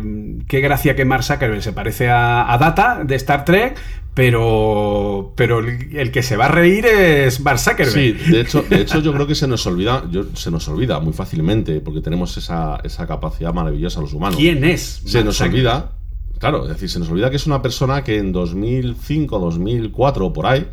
qué 0.48 0.60
gracia 0.60 0.94
que 0.96 1.04
Mark 1.04 1.22
Zuckerberg 1.24 1.62
se 1.62 1.72
parece 1.72 2.08
a, 2.10 2.52
a 2.52 2.58
Data 2.58 3.02
de 3.04 3.14
Star 3.16 3.44
Trek, 3.44 3.76
pero, 4.14 5.32
pero 5.36 5.58
el, 5.60 6.10
que 6.12 6.22
se 6.22 6.36
va 6.36 6.46
a 6.46 6.48
reír 6.48 6.86
es 6.86 7.40
Mark 7.40 7.58
Zuckerberg. 7.58 7.90
Sí, 7.92 8.12
de 8.12 8.40
hecho, 8.40 8.62
de 8.62 8.80
hecho 8.80 9.00
yo 9.00 9.12
creo 9.12 9.26
que 9.26 9.34
se 9.34 9.46
nos 9.48 9.66
olvida, 9.66 10.04
yo- 10.10 10.26
se 10.34 10.50
nos 10.50 10.66
olvida 10.68 11.00
muy 11.00 11.12
fácilmente, 11.12 11.80
porque 11.80 12.00
tenemos 12.00 12.36
esa, 12.36 12.80
esa 12.84 13.06
capacidad 13.06 13.52
maravillosa 13.54 14.00
los 14.00 14.12
humanos. 14.12 14.36
¿Quién 14.38 14.64
es? 14.64 15.02
Se 15.04 15.24
nos 15.24 15.36
Zuckerberg? 15.38 15.54
olvida, 15.54 15.92
claro, 16.38 16.64
es 16.64 16.68
decir, 16.70 16.90
se 16.90 16.98
nos 16.98 17.08
olvida 17.10 17.30
que 17.30 17.36
es 17.36 17.46
una 17.46 17.62
persona 17.62 18.02
que 18.04 18.18
en 18.18 18.32
2005, 18.32 19.38
2004 19.38 20.26
o 20.26 20.32
por 20.32 20.46
ahí, 20.46 20.66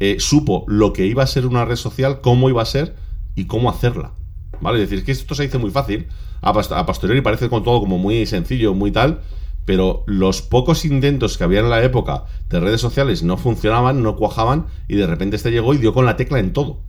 eh, 0.00 0.16
supo 0.18 0.64
lo 0.66 0.92
que 0.92 1.06
iba 1.06 1.22
a 1.22 1.26
ser 1.26 1.46
una 1.46 1.64
red 1.64 1.76
social, 1.76 2.20
cómo 2.20 2.48
iba 2.48 2.62
a 2.62 2.66
ser 2.66 2.94
y 3.34 3.44
cómo 3.46 3.70
hacerla. 3.70 4.12
¿Vale? 4.60 4.82
Es 4.82 4.90
decir, 4.90 5.04
que 5.04 5.12
esto 5.12 5.34
se 5.34 5.44
dice 5.44 5.58
muy 5.58 5.70
fácil, 5.70 6.06
a, 6.40 6.50
a 6.50 6.86
posteriori 6.86 7.20
parece 7.20 7.48
con 7.48 7.62
todo 7.62 7.80
como 7.80 7.98
muy 7.98 8.26
sencillo, 8.26 8.74
muy 8.74 8.90
tal, 8.90 9.20
pero 9.64 10.04
los 10.06 10.42
pocos 10.42 10.84
intentos 10.84 11.38
que 11.38 11.44
había 11.44 11.60
en 11.60 11.70
la 11.70 11.82
época 11.82 12.24
de 12.48 12.60
redes 12.60 12.80
sociales 12.80 13.22
no 13.22 13.36
funcionaban, 13.36 14.02
no 14.02 14.16
cuajaban, 14.16 14.66
y 14.88 14.96
de 14.96 15.06
repente 15.06 15.36
este 15.36 15.50
llegó 15.50 15.74
y 15.74 15.78
dio 15.78 15.94
con 15.94 16.06
la 16.06 16.16
tecla 16.16 16.38
en 16.38 16.52
todo 16.52 16.80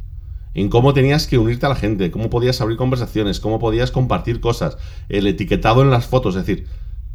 en 0.55 0.69
cómo 0.69 0.93
tenías 0.93 1.27
que 1.27 1.37
unirte 1.37 1.65
a 1.65 1.69
la 1.69 1.75
gente, 1.75 2.09
cómo 2.11 2.29
podías 2.29 2.61
abrir 2.61 2.77
conversaciones, 2.77 3.41
cómo 3.41 3.59
podías 3.59 3.91
compartir 3.91 4.39
cosas, 4.39 4.77
el 5.09 5.27
etiquetado 5.27 5.81
en 5.81 5.89
las 5.89 6.07
fotos, 6.07 6.35
es 6.35 6.45
decir, 6.45 6.67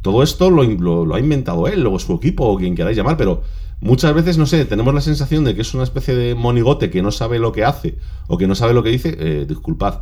todo 0.03 0.23
esto 0.23 0.49
lo 0.51 1.15
ha 1.15 1.19
inventado 1.19 1.67
él 1.67 1.85
o 1.87 1.99
su 1.99 2.13
equipo 2.13 2.45
o 2.45 2.57
quien 2.57 2.75
queráis 2.75 2.95
llamar, 2.95 3.17
pero 3.17 3.41
muchas 3.81 4.13
veces, 4.13 4.37
no 4.37 4.45
sé, 4.45 4.63
tenemos 4.65 4.93
la 4.93 5.01
sensación 5.01 5.43
de 5.43 5.53
que 5.55 5.61
es 5.61 5.73
una 5.73 5.83
especie 5.83 6.15
de 6.15 6.33
monigote 6.35 6.89
que 6.89 7.01
no 7.01 7.11
sabe 7.11 7.37
lo 7.39 7.51
que 7.51 7.65
hace 7.65 7.97
o 8.27 8.37
que 8.37 8.47
no 8.47 8.55
sabe 8.55 8.73
lo 8.73 8.81
que 8.83 8.89
dice, 8.89 9.15
eh, 9.19 9.45
disculpad. 9.47 10.01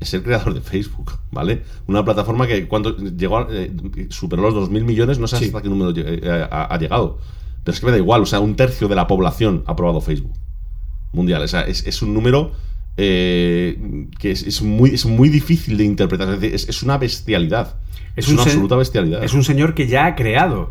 Es 0.00 0.14
el 0.14 0.22
creador 0.22 0.54
de 0.54 0.60
Facebook, 0.60 1.12
¿vale? 1.32 1.62
Una 1.88 2.04
plataforma 2.04 2.46
que 2.46 2.68
cuando 2.68 2.96
llegó 2.96 3.38
a- 3.38 3.48
eh, 3.50 3.72
superó 4.10 4.42
los 4.42 4.54
2.000 4.54 4.84
millones, 4.84 5.18
no 5.18 5.26
sé 5.26 5.36
Sí. 5.38 5.44
hasta 5.46 5.60
qué 5.60 5.68
número 5.68 5.92
eh, 5.96 6.48
ha, 6.50 6.72
ha 6.72 6.78
llegado. 6.78 7.18
Pero 7.64 7.74
es 7.74 7.80
que 7.80 7.86
me 7.86 7.92
da 7.92 7.98
igual, 7.98 8.22
o 8.22 8.26
sea, 8.26 8.38
un 8.40 8.54
tercio 8.54 8.86
de 8.88 8.94
la 8.94 9.06
población 9.08 9.64
ha 9.66 9.74
probado 9.74 10.00
Facebook 10.00 10.34
mundial. 11.12 11.42
O 11.42 11.48
sea, 11.48 11.62
es, 11.62 11.84
es 11.86 12.00
un 12.02 12.14
número 12.14 12.52
eh, 12.96 14.06
que 14.18 14.30
es, 14.30 14.42
es 14.44 14.62
muy, 14.62 14.90
es 14.90 15.06
muy 15.06 15.28
difícil 15.28 15.76
de 15.76 15.84
interpretar. 15.84 16.28
Es, 16.34 16.40
decir, 16.40 16.54
es- 16.54 16.68
es 16.68 16.82
una 16.82 16.98
bestialidad. 16.98 17.76
Es, 18.16 18.28
un 18.28 18.34
una 18.34 18.42
absoluta 18.44 18.76
bestialidad. 18.76 19.22
Es 19.24 19.34
un 19.34 19.44
señor 19.44 19.74
que 19.74 19.86
ya 19.86 20.06
ha 20.06 20.14
creado 20.16 20.70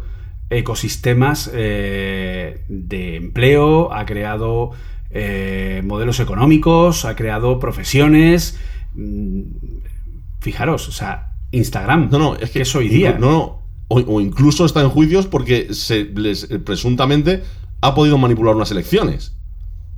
ecosistemas 0.50 1.50
eh, 1.54 2.64
de 2.70 3.16
empleo, 3.16 3.93
ha 3.93 4.06
creado 4.06 4.72
eh, 5.10 5.82
modelos 5.86 6.20
económicos, 6.20 7.06
ha 7.06 7.16
creado 7.16 7.60
profesiones. 7.60 8.60
Mm, 8.93 9.41
Fijaros, 10.39 10.88
o 10.88 10.91
sea, 10.91 11.34
Instagram, 11.52 12.10
No, 12.12 12.20
no, 12.20 12.36
es 12.36 12.52
que 12.52 12.62
es 12.62 12.76
hoy 12.76 12.88
día. 12.88 13.18
No, 13.20 13.32
no. 13.32 13.68
O, 13.89 14.00
o 14.00 14.22
incluso 14.22 14.66
está 14.66 14.82
en 14.82 14.89
juicios 14.89 15.28
porque 15.28 15.74
se 15.74 16.06
les 16.06 16.50
eh, 16.52 16.60
presuntamente 16.60 17.43
ha 17.82 17.95
podido 17.95 18.18
manipular 18.18 18.56
unas 18.56 18.72
elecciones. 18.72 19.36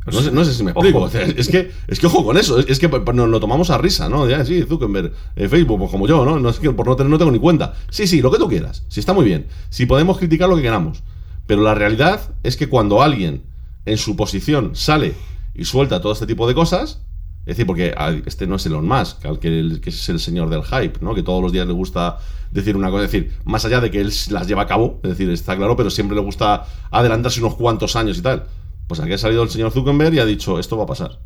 No 0.06 0.22
sé, 0.22 0.32
no 0.32 0.43
sé 0.45 0.54
si 0.54 0.64
me 0.64 0.72
explico. 0.72 1.00
Ojo. 1.00 1.08
O 1.08 1.10
sea, 1.10 1.24
Es 1.24 1.50
que, 1.50 1.72
es 1.88 2.00
que 2.00 2.08
ojo 2.08 2.24
con 2.24 2.38
eso. 2.38 2.60
Es, 2.60 2.68
es 2.70 2.80
que 2.80 2.88
nos 2.88 3.30
lo 3.30 3.39
tomamos 3.39 3.70
a 3.70 3.78
risa, 3.78 4.10
¿no? 4.10 4.28
Ya, 4.28 4.43
sí, 4.45 4.64
Zuckerberg, 4.68 5.12
eh, 5.36 5.47
Facebook, 5.47 5.80
pues 5.80 5.91
como 5.91 6.08
yo, 6.08 6.26
¿no? 6.26 6.39
No 6.39 6.50
es 6.50 6.60
que 6.60 6.72
por 6.72 6.88
no 6.88 6.95
tener, 6.95 7.12
no 7.12 7.18
tengo 7.18 7.32
ni 7.32 7.39
cuenta. 7.39 7.74
Sí, 7.89 8.08
sí, 8.08 8.22
lo 8.22 8.32
que 8.32 8.38
tú 8.38 8.47
quieras. 8.47 8.84
Sí, 8.88 9.00
está 9.00 9.14
muy 9.14 9.26
bien. 9.26 9.47
Si 9.70 9.86
podemos 9.86 10.18
criticar 10.18 10.50
lo 10.50 10.56
que 10.56 10.62
queramos. 10.62 11.04
Pero 11.45 11.62
la 11.64 11.74
realidad 11.74 12.22
es 12.43 12.58
que 12.58 12.70
cuando 12.70 13.02
alguien 13.02 13.43
en 13.86 13.97
su 13.97 14.16
posición 14.16 14.76
sale 14.76 15.14
y 15.54 15.66
suelta 15.66 16.02
todo 16.02 16.14
este 16.14 16.28
tipo 16.28 16.47
de 16.47 16.54
cosas, 16.54 17.02
es 17.41 17.58
decir, 17.58 17.66
porque 17.66 17.95
este 18.26 18.45
no 18.45 18.58
es 18.58 18.66
Elon 18.66 18.88
Musk, 18.88 19.26
al 19.26 19.39
que, 19.39 19.80
que 19.82 19.89
es 19.89 20.10
el 20.10 20.20
señor 20.20 20.50
del 20.50 20.64
hype, 20.64 21.00
¿no? 21.02 21.16
Que 21.16 21.24
todos 21.24 21.41
los 21.41 21.52
días 21.52 21.66
le 21.66 21.74
gusta 21.74 22.20
decir 22.52 22.76
una 22.76 22.91
cosa, 22.91 23.06
es 23.06 23.12
decir, 23.12 23.34
más 23.45 23.66
allá 23.66 23.82
de 23.82 23.89
que 23.89 24.02
él 24.02 24.14
las 24.30 24.47
lleva 24.47 24.64
a 24.64 24.68
cabo, 24.68 25.00
es 25.04 25.10
decir, 25.10 25.30
está 25.32 25.56
claro, 25.58 25.76
pero 25.76 25.89
siempre 25.89 26.16
le 26.16 26.22
gusta 26.22 26.66
adelantarse 26.91 27.39
unos 27.39 27.56
cuantos 27.56 27.95
años 27.95 28.18
y 28.18 28.22
tal. 28.22 28.45
Pues 28.89 28.99
aquí 28.99 29.13
ha 29.13 29.19
salido 29.19 29.43
el 29.43 29.51
señor 29.51 29.71
Zuckerberg 29.71 30.15
y 30.15 30.19
ha 30.19 30.25
dicho, 30.25 30.57
esto 30.57 30.75
va 30.75 30.85
a 30.85 30.87
pasar. 30.87 31.19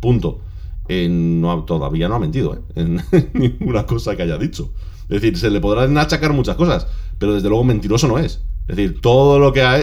Punto. 0.00 0.40
No 0.88 1.64
todavía 1.64 2.08
no 2.08 2.16
ha 2.16 2.18
mentido 2.18 2.54
¿eh? 2.54 2.60
en 2.74 3.00
ninguna 3.34 3.86
cosa 3.86 4.16
que 4.16 4.22
haya 4.22 4.36
dicho. 4.36 4.74
Es 5.02 5.22
decir, 5.22 5.38
se 5.38 5.48
le 5.48 5.60
podrán 5.60 5.96
achacar 5.96 6.32
muchas 6.32 6.56
cosas, 6.56 6.88
pero 7.20 7.34
desde 7.34 7.48
luego 7.48 7.62
mentiroso 7.62 8.08
no 8.08 8.18
es. 8.18 8.42
Es 8.66 8.76
decir, 8.76 9.00
todo 9.00 9.38
lo 9.38 9.52
que 9.52 9.62
ha, 9.62 9.78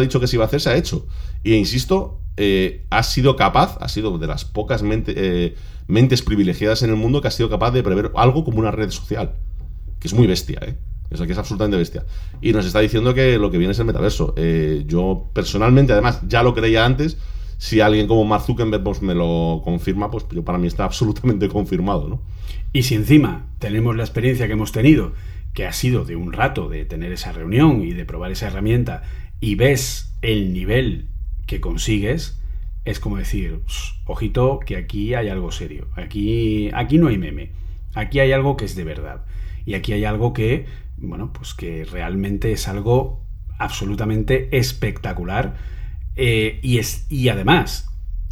dicho 0.00 0.20
que 0.20 0.28
se 0.28 0.36
iba 0.36 0.44
a 0.44 0.46
hacer 0.46 0.60
se 0.60 0.70
ha 0.70 0.76
hecho. 0.76 1.08
Y 1.42 1.54
insisto, 1.54 2.20
eh, 2.36 2.86
ha 2.88 3.02
sido 3.02 3.34
capaz, 3.34 3.76
ha 3.80 3.88
sido 3.88 4.16
de 4.16 4.28
las 4.28 4.44
pocas 4.44 4.84
eh, 4.84 5.56
mentes 5.88 6.22
privilegiadas 6.22 6.84
en 6.84 6.90
el 6.90 6.96
mundo 6.96 7.20
que 7.20 7.26
ha 7.26 7.32
sido 7.32 7.50
capaz 7.50 7.72
de 7.72 7.82
prever 7.82 8.12
algo 8.14 8.44
como 8.44 8.60
una 8.60 8.70
red 8.70 8.90
social. 8.90 9.34
Que 9.98 10.06
es 10.06 10.14
muy 10.14 10.28
bestia, 10.28 10.60
¿eh? 10.62 10.78
Eso 11.10 11.26
que 11.26 11.32
es 11.32 11.38
absolutamente 11.38 11.76
bestia. 11.76 12.04
Y 12.40 12.52
nos 12.52 12.66
está 12.66 12.80
diciendo 12.80 13.14
que 13.14 13.38
lo 13.38 13.50
que 13.50 13.58
viene 13.58 13.72
es 13.72 13.78
el 13.78 13.84
metaverso. 13.84 14.34
Eh, 14.36 14.84
yo 14.86 15.30
personalmente, 15.32 15.92
además, 15.92 16.20
ya 16.26 16.42
lo 16.42 16.54
creía 16.54 16.84
antes. 16.84 17.18
Si 17.58 17.80
alguien 17.80 18.06
como 18.06 18.24
Mark 18.24 18.44
Zuckerberg 18.44 18.82
pues, 18.82 19.02
me 19.02 19.14
lo 19.14 19.62
confirma, 19.64 20.10
pues 20.10 20.26
yo 20.30 20.44
para 20.44 20.58
mí 20.58 20.66
está 20.66 20.84
absolutamente 20.84 21.48
confirmado, 21.48 22.08
¿no? 22.08 22.22
Y 22.72 22.82
si 22.82 22.96
encima 22.96 23.46
tenemos 23.58 23.96
la 23.96 24.02
experiencia 24.02 24.46
que 24.46 24.54
hemos 24.54 24.72
tenido, 24.72 25.12
que 25.52 25.66
ha 25.66 25.72
sido 25.72 26.04
de 26.04 26.16
un 26.16 26.32
rato 26.32 26.68
de 26.68 26.84
tener 26.84 27.12
esa 27.12 27.32
reunión 27.32 27.82
y 27.82 27.92
de 27.92 28.04
probar 28.04 28.32
esa 28.32 28.48
herramienta, 28.48 29.02
y 29.40 29.54
ves 29.54 30.12
el 30.22 30.52
nivel 30.52 31.06
que 31.46 31.60
consigues, 31.60 32.40
es 32.84 32.98
como 32.98 33.16
decir, 33.16 33.60
"Sh, 33.66 33.92
ojito, 34.06 34.58
que 34.58 34.76
aquí 34.76 35.14
hay 35.14 35.28
algo 35.28 35.52
serio. 35.52 35.86
Aquí, 35.94 36.70
aquí 36.74 36.98
no 36.98 37.08
hay 37.08 37.18
meme. 37.18 37.52
Aquí 37.94 38.18
hay 38.18 38.32
algo 38.32 38.56
que 38.56 38.64
es 38.64 38.74
de 38.74 38.84
verdad. 38.84 39.24
Y 39.64 39.74
aquí 39.74 39.92
hay 39.92 40.04
algo 40.04 40.32
que, 40.32 40.66
bueno, 41.08 41.32
pues 41.32 41.54
que 41.54 41.84
realmente 41.84 42.52
es 42.52 42.68
algo 42.68 43.24
absolutamente 43.58 44.56
espectacular. 44.56 45.56
Eh, 46.16 46.60
y, 46.62 46.78
es, 46.78 47.06
y 47.10 47.28
además, 47.28 47.90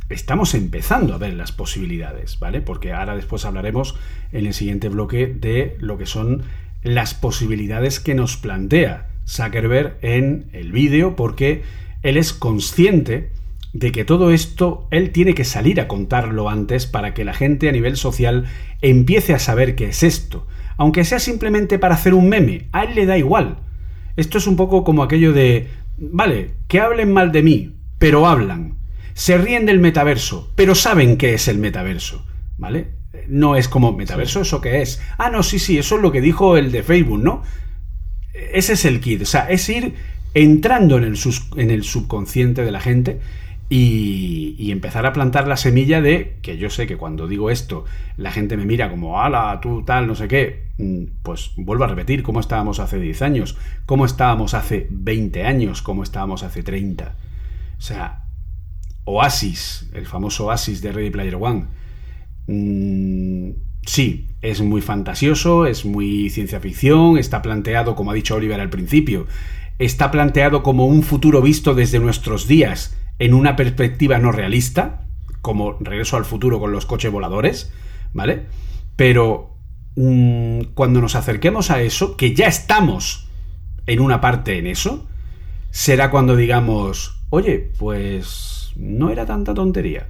estamos 0.08 0.54
empezando 0.54 1.14
a 1.14 1.18
ver 1.18 1.34
las 1.34 1.52
posibilidades, 1.52 2.38
¿vale? 2.38 2.60
Porque 2.60 2.92
ahora 2.92 3.16
después 3.16 3.44
hablaremos 3.44 3.96
en 4.32 4.46
el 4.46 4.54
siguiente 4.54 4.88
bloque 4.88 5.26
de 5.26 5.76
lo 5.80 5.98
que 5.98 6.06
son 6.06 6.42
las 6.82 7.14
posibilidades 7.14 8.00
que 8.00 8.14
nos 8.14 8.36
plantea 8.36 9.08
Zuckerberg 9.26 9.98
en 10.02 10.48
el 10.52 10.72
vídeo, 10.72 11.16
porque 11.16 11.62
él 12.02 12.16
es 12.16 12.32
consciente 12.32 13.30
de 13.72 13.92
que 13.92 14.04
todo 14.04 14.32
esto 14.32 14.86
él 14.90 15.10
tiene 15.10 15.34
que 15.34 15.44
salir 15.44 15.80
a 15.80 15.88
contarlo 15.88 16.50
antes 16.50 16.86
para 16.86 17.14
que 17.14 17.24
la 17.24 17.32
gente 17.32 17.68
a 17.68 17.72
nivel 17.72 17.96
social 17.96 18.44
empiece 18.82 19.32
a 19.32 19.38
saber 19.38 19.76
qué 19.76 19.88
es 19.88 20.02
esto. 20.02 20.46
Aunque 20.82 21.04
sea 21.04 21.20
simplemente 21.20 21.78
para 21.78 21.94
hacer 21.94 22.12
un 22.12 22.28
meme, 22.28 22.66
a 22.72 22.82
él 22.82 22.96
le 22.96 23.06
da 23.06 23.16
igual. 23.16 23.58
Esto 24.16 24.38
es 24.38 24.48
un 24.48 24.56
poco 24.56 24.82
como 24.82 25.04
aquello 25.04 25.32
de, 25.32 25.68
vale, 25.96 26.54
que 26.66 26.80
hablen 26.80 27.12
mal 27.12 27.30
de 27.30 27.44
mí, 27.44 27.76
pero 28.00 28.26
hablan. 28.26 28.78
Se 29.14 29.38
ríen 29.38 29.64
del 29.64 29.78
metaverso, 29.78 30.50
pero 30.56 30.74
saben 30.74 31.18
qué 31.18 31.34
es 31.34 31.46
el 31.46 31.58
metaverso, 31.58 32.26
¿vale? 32.58 32.88
No 33.28 33.54
es 33.54 33.68
como, 33.68 33.92
¿metaverso 33.92 34.40
eso 34.40 34.60
qué 34.60 34.82
es? 34.82 35.00
Ah, 35.18 35.30
no, 35.30 35.44
sí, 35.44 35.60
sí, 35.60 35.78
eso 35.78 35.94
es 35.94 36.02
lo 36.02 36.10
que 36.10 36.20
dijo 36.20 36.56
el 36.56 36.72
de 36.72 36.82
Facebook, 36.82 37.22
¿no? 37.22 37.44
Ese 38.52 38.72
es 38.72 38.84
el 38.84 38.98
kit, 38.98 39.22
o 39.22 39.26
sea, 39.26 39.48
es 39.50 39.68
ir 39.68 39.94
entrando 40.34 40.96
en 40.98 41.04
el, 41.04 41.16
sus- 41.16 41.46
en 41.56 41.70
el 41.70 41.84
subconsciente 41.84 42.64
de 42.64 42.72
la 42.72 42.80
gente 42.80 43.20
y, 43.72 44.56
y 44.58 44.70
empezar 44.70 45.06
a 45.06 45.12
plantar 45.12 45.48
la 45.48 45.56
semilla 45.56 46.00
de 46.00 46.38
que 46.42 46.58
yo 46.58 46.68
sé 46.68 46.86
que 46.86 46.96
cuando 46.96 47.26
digo 47.26 47.50
esto 47.50 47.84
la 48.16 48.30
gente 48.30 48.56
me 48.56 48.66
mira 48.66 48.90
como, 48.90 49.22
ala, 49.22 49.60
tú 49.62 49.82
tal, 49.84 50.06
no 50.06 50.14
sé 50.14 50.28
qué, 50.28 50.72
Mm, 50.82 51.04
pues 51.22 51.52
vuelvo 51.56 51.84
a 51.84 51.88
repetir 51.88 52.22
cómo 52.22 52.40
estábamos 52.40 52.80
hace 52.80 52.98
10 52.98 53.22
años, 53.22 53.56
cómo 53.86 54.04
estábamos 54.04 54.54
hace 54.54 54.88
20 54.90 55.44
años, 55.44 55.82
cómo 55.82 56.02
estábamos 56.02 56.42
hace 56.42 56.62
30. 56.62 57.14
O 57.78 57.80
sea, 57.80 58.24
Oasis, 59.04 59.90
el 59.92 60.06
famoso 60.06 60.46
Oasis 60.46 60.82
de 60.82 60.92
Ready 60.92 61.10
Player 61.10 61.36
One. 61.36 61.66
Mm, 62.46 63.50
sí, 63.86 64.28
es 64.40 64.60
muy 64.60 64.80
fantasioso, 64.80 65.66
es 65.66 65.84
muy 65.84 66.30
ciencia 66.30 66.58
ficción, 66.60 67.18
está 67.18 67.42
planteado, 67.42 67.94
como 67.94 68.10
ha 68.10 68.14
dicho 68.14 68.34
Oliver 68.34 68.60
al 68.60 68.70
principio, 68.70 69.26
está 69.78 70.10
planteado 70.10 70.62
como 70.62 70.86
un 70.86 71.02
futuro 71.02 71.42
visto 71.42 71.74
desde 71.74 72.00
nuestros 72.00 72.48
días 72.48 72.96
en 73.18 73.34
una 73.34 73.56
perspectiva 73.56 74.18
no 74.18 74.32
realista, 74.32 75.06
como 75.40 75.76
regreso 75.80 76.16
al 76.16 76.24
futuro 76.24 76.60
con 76.60 76.72
los 76.72 76.86
coches 76.86 77.10
voladores, 77.10 77.72
¿vale? 78.12 78.46
Pero 78.96 79.56
mm, 79.96 80.62
cuando 80.74 81.00
nos 81.00 81.14
acerquemos 81.14 81.70
a 81.70 81.80
eso, 81.82 82.16
que 82.16 82.34
ya 82.34 82.46
estamos 82.46 83.28
en 83.86 84.00
una 84.00 84.20
parte 84.20 84.58
en 84.58 84.66
eso, 84.66 85.06
será 85.70 86.10
cuando 86.10 86.36
digamos, 86.36 87.22
oye, 87.30 87.70
pues 87.78 88.72
no 88.76 89.10
era 89.10 89.26
tanta 89.26 89.54
tontería. 89.54 90.08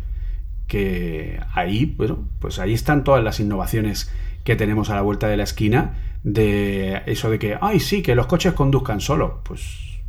Que 0.66 1.40
ahí, 1.52 1.94
bueno, 1.96 2.28
pues 2.38 2.58
ahí 2.58 2.72
están 2.72 3.04
todas 3.04 3.22
las 3.22 3.40
innovaciones 3.40 4.10
que 4.44 4.56
tenemos 4.56 4.90
a 4.90 4.94
la 4.94 5.02
vuelta 5.02 5.28
de 5.28 5.36
la 5.36 5.44
esquina 5.44 5.94
de 6.24 7.02
eso 7.06 7.30
de 7.30 7.38
que, 7.38 7.58
ay, 7.60 7.80
sí, 7.80 8.02
que 8.02 8.14
los 8.14 8.26
coches 8.26 8.54
conduzcan 8.54 9.00
solos. 9.00 9.32
Pues 9.44 10.00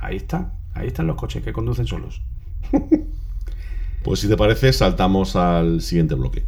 ahí 0.00 0.16
está, 0.16 0.54
ahí 0.74 0.88
están 0.88 1.06
los 1.06 1.16
coches 1.16 1.42
que 1.42 1.52
conducen 1.52 1.86
solos. 1.86 2.22
Pues 4.02 4.20
si 4.20 4.28
te 4.28 4.36
parece, 4.36 4.72
saltamos 4.72 5.36
al 5.36 5.82
siguiente 5.82 6.14
bloque. 6.14 6.44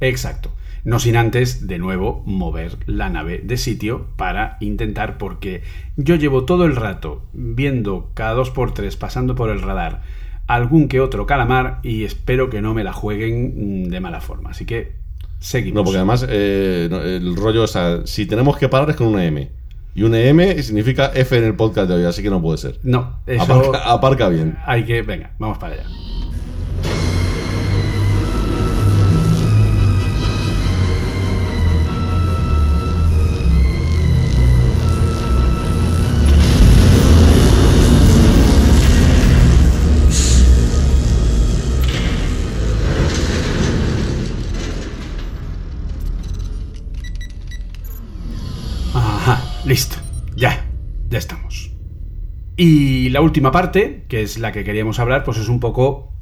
Exacto. 0.00 0.52
No 0.84 0.98
sin 0.98 1.16
antes, 1.16 1.66
de 1.66 1.78
nuevo, 1.78 2.22
mover 2.26 2.76
la 2.86 3.10
nave 3.10 3.40
de 3.42 3.56
sitio 3.56 4.06
para 4.16 4.56
intentar, 4.60 5.18
porque 5.18 5.62
yo 5.96 6.16
llevo 6.16 6.44
todo 6.44 6.64
el 6.64 6.76
rato 6.76 7.22
viendo 7.32 8.10
cada 8.14 8.32
dos 8.32 8.50
por 8.50 8.72
tres 8.72 8.96
pasando 8.96 9.34
por 9.34 9.50
el 9.50 9.60
radar 9.60 10.02
algún 10.46 10.88
que 10.88 11.00
otro 11.00 11.26
calamar 11.26 11.78
y 11.82 12.04
espero 12.04 12.50
que 12.50 12.60
no 12.60 12.74
me 12.74 12.82
la 12.82 12.92
jueguen 12.92 13.84
mm, 13.84 13.88
de 13.88 14.00
mala 14.00 14.20
forma. 14.20 14.50
Así 14.50 14.64
que 14.64 14.92
seguimos. 15.38 15.76
No, 15.76 15.84
porque 15.84 15.98
además 15.98 16.26
eh, 16.28 16.88
el 16.90 17.36
rollo, 17.36 17.62
o 17.62 17.68
sea, 17.68 18.06
si 18.06 18.26
tenemos 18.26 18.56
que 18.58 18.68
parar 18.68 18.90
es 18.90 18.96
con 18.96 19.08
una 19.08 19.24
M. 19.24 19.48
Y 19.94 20.02
una 20.04 20.20
M 20.20 20.62
significa 20.62 21.10
F 21.14 21.36
en 21.36 21.44
el 21.44 21.54
podcast 21.56 21.88
de 21.88 21.94
hoy, 21.96 22.04
así 22.04 22.22
que 22.22 22.30
no 22.30 22.40
puede 22.40 22.58
ser. 22.58 22.78
No, 22.82 23.20
eso 23.26 23.42
Aparca, 23.42 23.78
aparca 23.90 24.28
bien. 24.28 24.56
hay 24.66 24.84
que... 24.84 25.02
Venga, 25.02 25.32
vamos 25.38 25.58
para 25.58 25.74
allá. 25.74 25.84
Listo. 49.70 49.96
Ya, 50.34 50.66
ya 51.08 51.18
estamos. 51.18 51.70
Y 52.56 53.08
la 53.10 53.20
última 53.20 53.52
parte, 53.52 54.04
que 54.08 54.20
es 54.22 54.36
la 54.36 54.50
que 54.50 54.64
queríamos 54.64 54.98
hablar, 54.98 55.22
pues 55.22 55.38
es 55.38 55.48
un 55.48 55.60
poco 55.60 56.12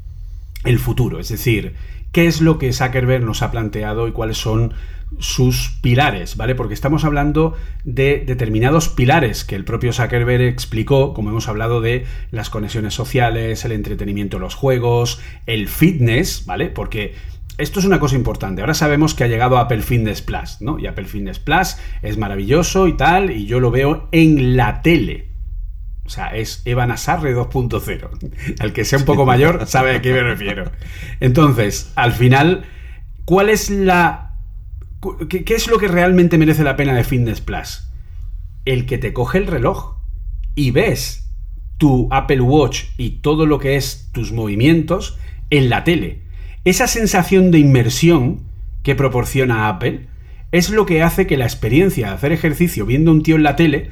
el 0.65 0.79
futuro. 0.79 1.19
Es 1.19 1.31
decir, 1.31 1.75
qué 2.13 2.27
es 2.27 2.43
lo 2.43 2.59
que 2.59 2.75
Zuckerberg 2.75 3.25
nos 3.25 3.41
ha 3.41 3.51
planteado 3.51 4.07
y 4.07 4.13
cuáles 4.13 4.37
son 4.37 4.75
sus 5.19 5.79
pilares, 5.81 6.37
¿vale? 6.37 6.55
Porque 6.55 6.75
estamos 6.75 7.07
hablando 7.07 7.57
de 7.85 8.23
determinados 8.27 8.91
pilares 8.91 9.45
que 9.45 9.57
el 9.57 9.65
propio 9.65 9.95
Zuckerberg 9.95 10.43
explicó, 10.43 11.15
como 11.15 11.31
hemos 11.31 11.49
hablado 11.49 11.81
de 11.81 12.05
las 12.31 12.51
conexiones 12.51 12.93
sociales, 12.93 13.65
el 13.65 13.73
entretenimiento, 13.73 14.39
los 14.39 14.55
juegos, 14.55 15.21
el 15.47 15.69
fitness, 15.69 16.45
¿vale? 16.45 16.69
Porque 16.69 17.15
esto 17.59 17.81
es 17.81 17.87
una 17.87 17.99
cosa 17.99 18.15
importante. 18.15 18.61
Ahora 18.61 18.75
sabemos 18.75 19.15
que 19.15 19.25
ha 19.25 19.29
llegado 19.29 19.59
Apple 19.59 19.83
Fitness 19.83 20.23
Plus, 20.23 20.61
¿no? 20.61 20.79
Y 20.79 20.87
Apple 20.87 21.07
Fitness 21.07 21.41
Plus 21.41 21.77
es 22.03 22.17
maravilloso 22.17 22.87
y 22.87 22.97
tal, 22.97 23.33
y 23.33 23.47
yo 23.47 23.59
lo 23.59 23.73
veo 23.73 24.09
en 24.13 24.57
la 24.57 24.81
tele. 24.81 25.29
O 26.07 26.09
sea, 26.09 26.29
es 26.29 26.63
Evan 26.65 26.91
Asarre 26.91 27.37
2.0. 27.37 28.61
Al 28.61 28.73
que 28.73 28.85
sea 28.85 28.99
un 28.99 29.05
poco 29.05 29.27
mayor 29.27 29.67
sabe 29.67 29.97
a 29.97 30.01
qué 30.01 30.13
me 30.13 30.23
refiero. 30.23 30.71
Entonces, 31.21 31.93
al 31.97 32.13
final, 32.13 32.65
¿cuál 33.25 33.51
es 33.51 33.69
la... 33.69 34.37
¿Qué, 35.29 35.45
es 35.49 35.69
lo 35.69 35.79
que 35.79 35.89
realmente 35.89 36.39
merece 36.39 36.65
la 36.65 36.77
pena 36.77 36.95
de 36.95 37.05
Fitness 37.05 37.41
Plus? 37.41 37.89
El 38.65 38.87
que 38.87 38.99
te 38.99 39.13
coge 39.13 39.39
el 39.39 39.49
reloj 39.49 39.97
y 40.55 40.71
ves 40.71 41.29
tu 41.77 42.09
Apple 42.11 42.41
Watch 42.41 42.85
y 42.97 43.21
todo 43.21 43.47
lo 43.47 43.59
que 43.59 43.77
es 43.77 44.11
tus 44.13 44.33
movimientos 44.33 45.19
en 45.51 45.69
la 45.69 45.85
tele. 45.85 46.28
Esa 46.65 46.87
sensación 46.87 47.51
de 47.51 47.59
inmersión 47.59 48.41
que 48.83 48.95
proporciona 48.95 49.69
Apple 49.69 50.09
es 50.53 50.71
lo 50.71 50.87
que 50.87 51.03
hace 51.03 51.27
que 51.27 51.37
la 51.37 51.45
experiencia 51.45 52.09
de 52.09 52.15
hacer 52.15 52.33
ejercicio 52.33 52.87
viendo 52.87 53.11
a 53.11 53.15
un 53.15 53.23
tío 53.23 53.37
en 53.37 53.43
la 53.43 53.57
tele 53.57 53.91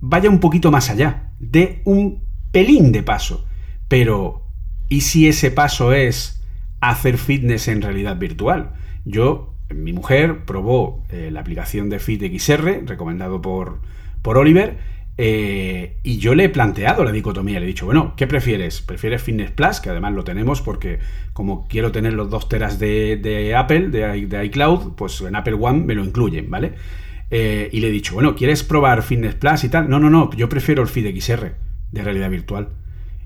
vaya 0.00 0.30
un 0.30 0.40
poquito 0.40 0.70
más 0.70 0.90
allá, 0.90 1.32
de 1.38 1.82
un 1.84 2.22
pelín 2.52 2.92
de 2.92 3.02
paso. 3.02 3.46
Pero, 3.88 4.46
¿y 4.88 5.02
si 5.02 5.28
ese 5.28 5.50
paso 5.50 5.92
es 5.92 6.42
hacer 6.80 7.18
fitness 7.18 7.68
en 7.68 7.82
realidad 7.82 8.16
virtual? 8.18 8.72
Yo, 9.04 9.54
mi 9.74 9.92
mujer 9.92 10.44
probó 10.44 11.04
eh, 11.10 11.30
la 11.30 11.40
aplicación 11.40 11.90
de 11.90 11.98
FitXR, 11.98 12.86
recomendado 12.86 13.42
por, 13.42 13.80
por 14.22 14.38
Oliver, 14.38 14.78
eh, 15.22 15.98
y 16.02 16.16
yo 16.16 16.34
le 16.34 16.44
he 16.44 16.48
planteado 16.48 17.04
la 17.04 17.12
dicotomía, 17.12 17.60
le 17.60 17.66
he 17.66 17.68
dicho, 17.68 17.84
bueno, 17.84 18.14
¿qué 18.16 18.26
prefieres? 18.26 18.80
¿Prefieres 18.80 19.22
Fitness 19.22 19.50
Plus? 19.50 19.80
Que 19.80 19.90
además 19.90 20.14
lo 20.14 20.24
tenemos 20.24 20.62
porque 20.62 20.98
como 21.34 21.68
quiero 21.68 21.92
tener 21.92 22.14
los 22.14 22.30
dos 22.30 22.48
teras 22.48 22.78
de, 22.78 23.54
Apple, 23.54 23.88
de, 23.88 24.44
iCloud, 24.46 24.94
pues 24.94 25.20
en 25.20 25.36
Apple 25.36 25.58
One 25.60 25.84
me 25.84 25.94
lo 25.94 26.02
incluyen, 26.02 26.48
¿vale? 26.48 26.72
Eh, 27.30 27.68
y 27.70 27.80
le 27.80 27.88
he 27.88 27.90
dicho, 27.90 28.14
bueno, 28.14 28.34
¿quieres 28.34 28.64
probar 28.64 29.02
Fitness 29.02 29.34
Plus 29.34 29.64
y 29.64 29.68
tal? 29.68 29.90
No, 29.90 30.00
no, 30.00 30.08
no, 30.08 30.32
yo 30.34 30.48
prefiero 30.48 30.80
el 30.80 30.88
FitXR 30.88 31.52
de 31.92 32.02
realidad 32.02 32.30
virtual. 32.30 32.70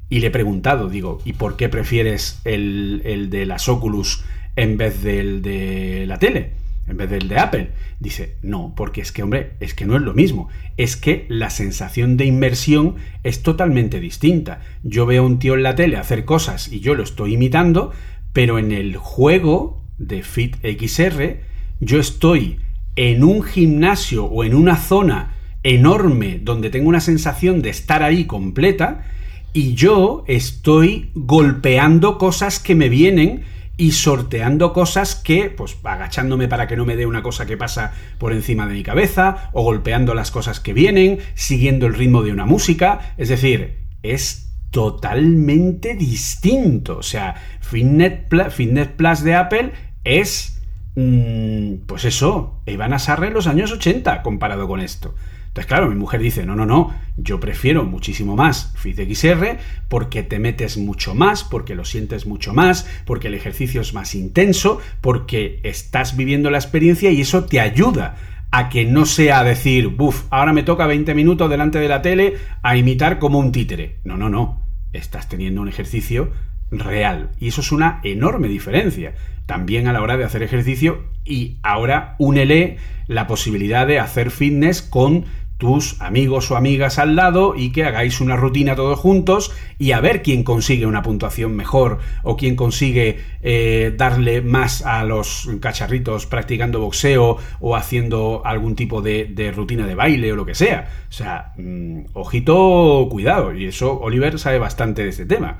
Y 0.08 0.18
le 0.18 0.26
he 0.26 0.32
preguntado, 0.32 0.88
digo, 0.88 1.20
¿y 1.24 1.34
por 1.34 1.56
qué 1.56 1.68
prefieres 1.68 2.40
el, 2.44 3.02
el 3.04 3.30
de 3.30 3.46
las 3.46 3.68
Oculus 3.68 4.24
en 4.56 4.78
vez 4.78 5.00
del 5.00 5.42
de 5.42 6.06
la 6.08 6.18
tele? 6.18 6.63
En 6.86 6.96
vez 6.96 7.08
del 7.08 7.28
de 7.28 7.38
Apple. 7.38 7.70
Dice, 7.98 8.36
no, 8.42 8.74
porque 8.76 9.00
es 9.00 9.12
que, 9.12 9.22
hombre, 9.22 9.52
es 9.60 9.74
que 9.74 9.86
no 9.86 9.96
es 9.96 10.02
lo 10.02 10.14
mismo. 10.14 10.48
Es 10.76 10.96
que 10.96 11.26
la 11.28 11.50
sensación 11.50 12.16
de 12.16 12.26
inmersión 12.26 12.96
es 13.22 13.42
totalmente 13.42 14.00
distinta. 14.00 14.60
Yo 14.82 15.06
veo 15.06 15.22
a 15.22 15.26
un 15.26 15.38
tío 15.38 15.54
en 15.54 15.62
la 15.62 15.74
tele 15.74 15.96
hacer 15.96 16.24
cosas 16.24 16.70
y 16.70 16.80
yo 16.80 16.94
lo 16.94 17.02
estoy 17.02 17.34
imitando, 17.34 17.92
pero 18.32 18.58
en 18.58 18.72
el 18.72 18.96
juego 18.96 19.82
de 19.98 20.22
Fit 20.22 20.56
XR 20.56 21.40
yo 21.80 22.00
estoy 22.00 22.58
en 22.96 23.24
un 23.24 23.42
gimnasio 23.42 24.24
o 24.24 24.44
en 24.44 24.54
una 24.54 24.76
zona 24.76 25.34
enorme 25.62 26.40
donde 26.42 26.70
tengo 26.70 26.88
una 26.88 27.00
sensación 27.00 27.62
de 27.62 27.70
estar 27.70 28.02
ahí 28.02 28.26
completa 28.26 29.06
y 29.52 29.74
yo 29.74 30.24
estoy 30.26 31.10
golpeando 31.14 32.18
cosas 32.18 32.58
que 32.58 32.74
me 32.74 32.88
vienen 32.88 33.44
y 33.76 33.92
sorteando 33.92 34.72
cosas 34.72 35.14
que, 35.16 35.50
pues 35.50 35.76
agachándome 35.82 36.48
para 36.48 36.68
que 36.68 36.76
no 36.76 36.84
me 36.84 36.96
dé 36.96 37.06
una 37.06 37.22
cosa 37.22 37.46
que 37.46 37.56
pasa 37.56 37.92
por 38.18 38.32
encima 38.32 38.66
de 38.66 38.74
mi 38.74 38.82
cabeza, 38.82 39.50
o 39.52 39.62
golpeando 39.62 40.14
las 40.14 40.30
cosas 40.30 40.60
que 40.60 40.72
vienen, 40.72 41.18
siguiendo 41.34 41.86
el 41.86 41.94
ritmo 41.94 42.22
de 42.22 42.32
una 42.32 42.46
música. 42.46 43.14
Es 43.16 43.28
decir, 43.28 43.84
es 44.02 44.52
totalmente 44.70 45.94
distinto. 45.94 46.98
O 46.98 47.02
sea, 47.02 47.34
Fitness 47.60 48.20
Plus, 48.28 48.54
Plus 48.96 49.22
de 49.22 49.34
Apple 49.34 49.72
es, 50.04 50.60
mm, 50.94 51.86
pues 51.86 52.04
eso, 52.04 52.60
Evan 52.66 52.92
Asarre 52.92 53.28
en 53.28 53.34
los 53.34 53.46
años 53.46 53.72
80 53.72 54.22
comparado 54.22 54.68
con 54.68 54.80
esto. 54.80 55.14
Entonces, 55.54 55.68
claro, 55.68 55.88
mi 55.88 55.94
mujer 55.94 56.20
dice, 56.20 56.44
no, 56.44 56.56
no, 56.56 56.66
no, 56.66 56.92
yo 57.16 57.38
prefiero 57.38 57.84
muchísimo 57.84 58.34
más 58.34 58.72
FitXR 58.74 59.58
porque 59.86 60.24
te 60.24 60.40
metes 60.40 60.76
mucho 60.76 61.14
más, 61.14 61.44
porque 61.44 61.76
lo 61.76 61.84
sientes 61.84 62.26
mucho 62.26 62.52
más, 62.52 62.88
porque 63.04 63.28
el 63.28 63.34
ejercicio 63.34 63.80
es 63.80 63.94
más 63.94 64.16
intenso, 64.16 64.80
porque 65.00 65.60
estás 65.62 66.16
viviendo 66.16 66.50
la 66.50 66.58
experiencia 66.58 67.12
y 67.12 67.20
eso 67.20 67.44
te 67.44 67.60
ayuda 67.60 68.16
a 68.50 68.68
que 68.68 68.84
no 68.84 69.06
sea 69.06 69.44
decir, 69.44 69.86
buf, 69.90 70.24
ahora 70.30 70.52
me 70.52 70.64
toca 70.64 70.88
20 70.88 71.14
minutos 71.14 71.48
delante 71.48 71.78
de 71.78 71.86
la 71.86 72.02
tele 72.02 72.34
a 72.62 72.76
imitar 72.76 73.20
como 73.20 73.38
un 73.38 73.52
títere. 73.52 74.00
No, 74.02 74.16
no, 74.16 74.28
no, 74.28 74.60
estás 74.92 75.28
teniendo 75.28 75.60
un 75.60 75.68
ejercicio 75.68 76.32
real 76.72 77.30
y 77.38 77.46
eso 77.46 77.60
es 77.60 77.70
una 77.70 78.00
enorme 78.02 78.48
diferencia 78.48 79.14
también 79.46 79.86
a 79.86 79.92
la 79.92 80.02
hora 80.02 80.16
de 80.16 80.24
hacer 80.24 80.42
ejercicio 80.42 81.04
y 81.24 81.58
ahora 81.62 82.16
únele 82.18 82.78
la 83.06 83.26
posibilidad 83.26 83.86
de 83.86 84.00
hacer 84.00 84.30
fitness 84.30 84.82
con 84.82 85.26
tus 85.58 86.00
amigos 86.00 86.50
o 86.50 86.56
amigas 86.56 86.98
al 86.98 87.16
lado 87.16 87.54
y 87.56 87.70
que 87.72 87.84
hagáis 87.84 88.20
una 88.20 88.36
rutina 88.36 88.74
todos 88.74 88.98
juntos 88.98 89.52
y 89.78 89.92
a 89.92 90.00
ver 90.00 90.22
quién 90.22 90.42
consigue 90.42 90.86
una 90.86 91.02
puntuación 91.02 91.54
mejor 91.54 91.98
o 92.22 92.36
quién 92.36 92.56
consigue 92.56 93.20
eh, 93.42 93.94
darle 93.96 94.42
más 94.42 94.84
a 94.84 95.04
los 95.04 95.48
cacharritos 95.60 96.26
practicando 96.26 96.80
boxeo 96.80 97.38
o 97.60 97.76
haciendo 97.76 98.42
algún 98.44 98.74
tipo 98.74 99.00
de, 99.00 99.52
rutina 99.54 99.86
de 99.86 99.94
baile 99.94 100.32
o 100.32 100.36
lo 100.36 100.46
que 100.46 100.54
sea. 100.54 100.88
O 101.08 101.12
sea, 101.12 101.52
mmm, 101.56 102.00
ojito, 102.14 103.06
cuidado. 103.10 103.54
Y 103.54 103.66
eso 103.66 104.00
Oliver 104.00 104.38
sabe 104.38 104.58
bastante 104.58 105.02
de 105.02 105.10
este 105.10 105.26
tema. 105.26 105.58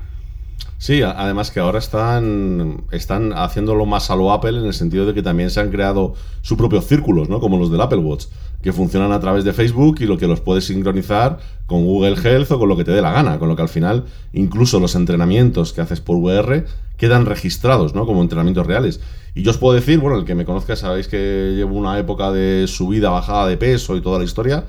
Sí, 0.77 1.01
además 1.01 1.51
que 1.51 1.61
ahora 1.61 1.79
están, 1.79 2.83
están 2.91 3.31
haciéndolo 3.33 3.85
más 3.85 4.11
a 4.11 4.15
lo 4.15 4.31
Apple 4.31 4.59
en 4.59 4.65
el 4.65 4.73
sentido 4.73 5.05
de 5.05 5.13
que 5.13 5.23
también 5.23 5.49
se 5.49 5.61
han 5.61 5.71
creado 5.71 6.13
sus 6.41 6.57
propios 6.57 6.85
círculos, 6.85 7.29
¿no? 7.29 7.39
Como 7.39 7.57
los 7.57 7.71
del 7.71 7.79
Apple 7.79 7.99
Watch, 7.99 8.25
que 8.61 8.73
funcionan 8.73 9.13
a 9.13 9.19
través 9.19 9.45
de 9.45 9.53
Facebook 9.53 9.97
y 10.01 10.05
lo 10.05 10.17
que 10.17 10.27
los 10.27 10.41
puedes 10.41 10.65
sincronizar 10.65 11.39
con 11.65 11.85
Google 11.85 12.17
Health 12.21 12.51
o 12.51 12.59
con 12.59 12.67
lo 12.67 12.75
que 12.75 12.83
te 12.83 12.91
dé 12.91 13.01
la 13.01 13.13
gana, 13.13 13.39
con 13.39 13.47
lo 13.47 13.55
que 13.55 13.61
al 13.61 13.69
final 13.69 14.03
incluso 14.33 14.79
los 14.79 14.95
entrenamientos 14.95 15.71
que 15.71 15.81
haces 15.81 16.01
por 16.01 16.17
VR 16.17 16.65
quedan 16.97 17.25
registrados, 17.25 17.95
¿no? 17.95 18.05
Como 18.05 18.21
entrenamientos 18.21 18.67
reales. 18.67 18.99
Y 19.33 19.43
yo 19.43 19.51
os 19.51 19.57
puedo 19.57 19.75
decir, 19.75 19.99
bueno, 19.99 20.17
el 20.17 20.25
que 20.25 20.35
me 20.35 20.45
conozca 20.45 20.75
sabéis 20.75 21.07
que 21.07 21.53
llevo 21.55 21.77
una 21.77 21.97
época 21.99 22.31
de 22.31 22.67
subida, 22.67 23.09
bajada 23.09 23.47
de 23.47 23.55
peso 23.55 23.95
y 23.95 24.01
toda 24.01 24.19
la 24.19 24.25
historia, 24.25 24.65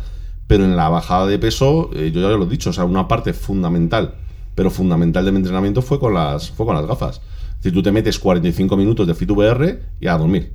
pero 0.46 0.64
en 0.64 0.76
la 0.76 0.88
bajada 0.88 1.26
de 1.26 1.38
peso, 1.38 1.90
eh, 1.94 2.12
yo 2.14 2.20
ya 2.20 2.28
lo 2.28 2.44
he 2.44 2.48
dicho, 2.48 2.70
o 2.70 2.72
sea, 2.72 2.84
una 2.84 3.08
parte 3.08 3.32
fundamental 3.32 4.14
pero 4.56 4.70
fundamental 4.70 5.24
de 5.24 5.30
mi 5.30 5.36
entrenamiento 5.36 5.82
fue 5.82 6.00
con 6.00 6.14
las, 6.14 6.50
fue 6.50 6.66
con 6.66 6.74
las 6.74 6.86
gafas. 6.86 7.20
Es 7.50 7.56
decir, 7.58 7.72
tú 7.72 7.82
te 7.82 7.92
metes 7.92 8.18
45 8.18 8.76
minutos 8.76 9.06
de 9.06 9.14
FitVR 9.14 9.82
y 10.00 10.06
a 10.08 10.16
dormir. 10.16 10.54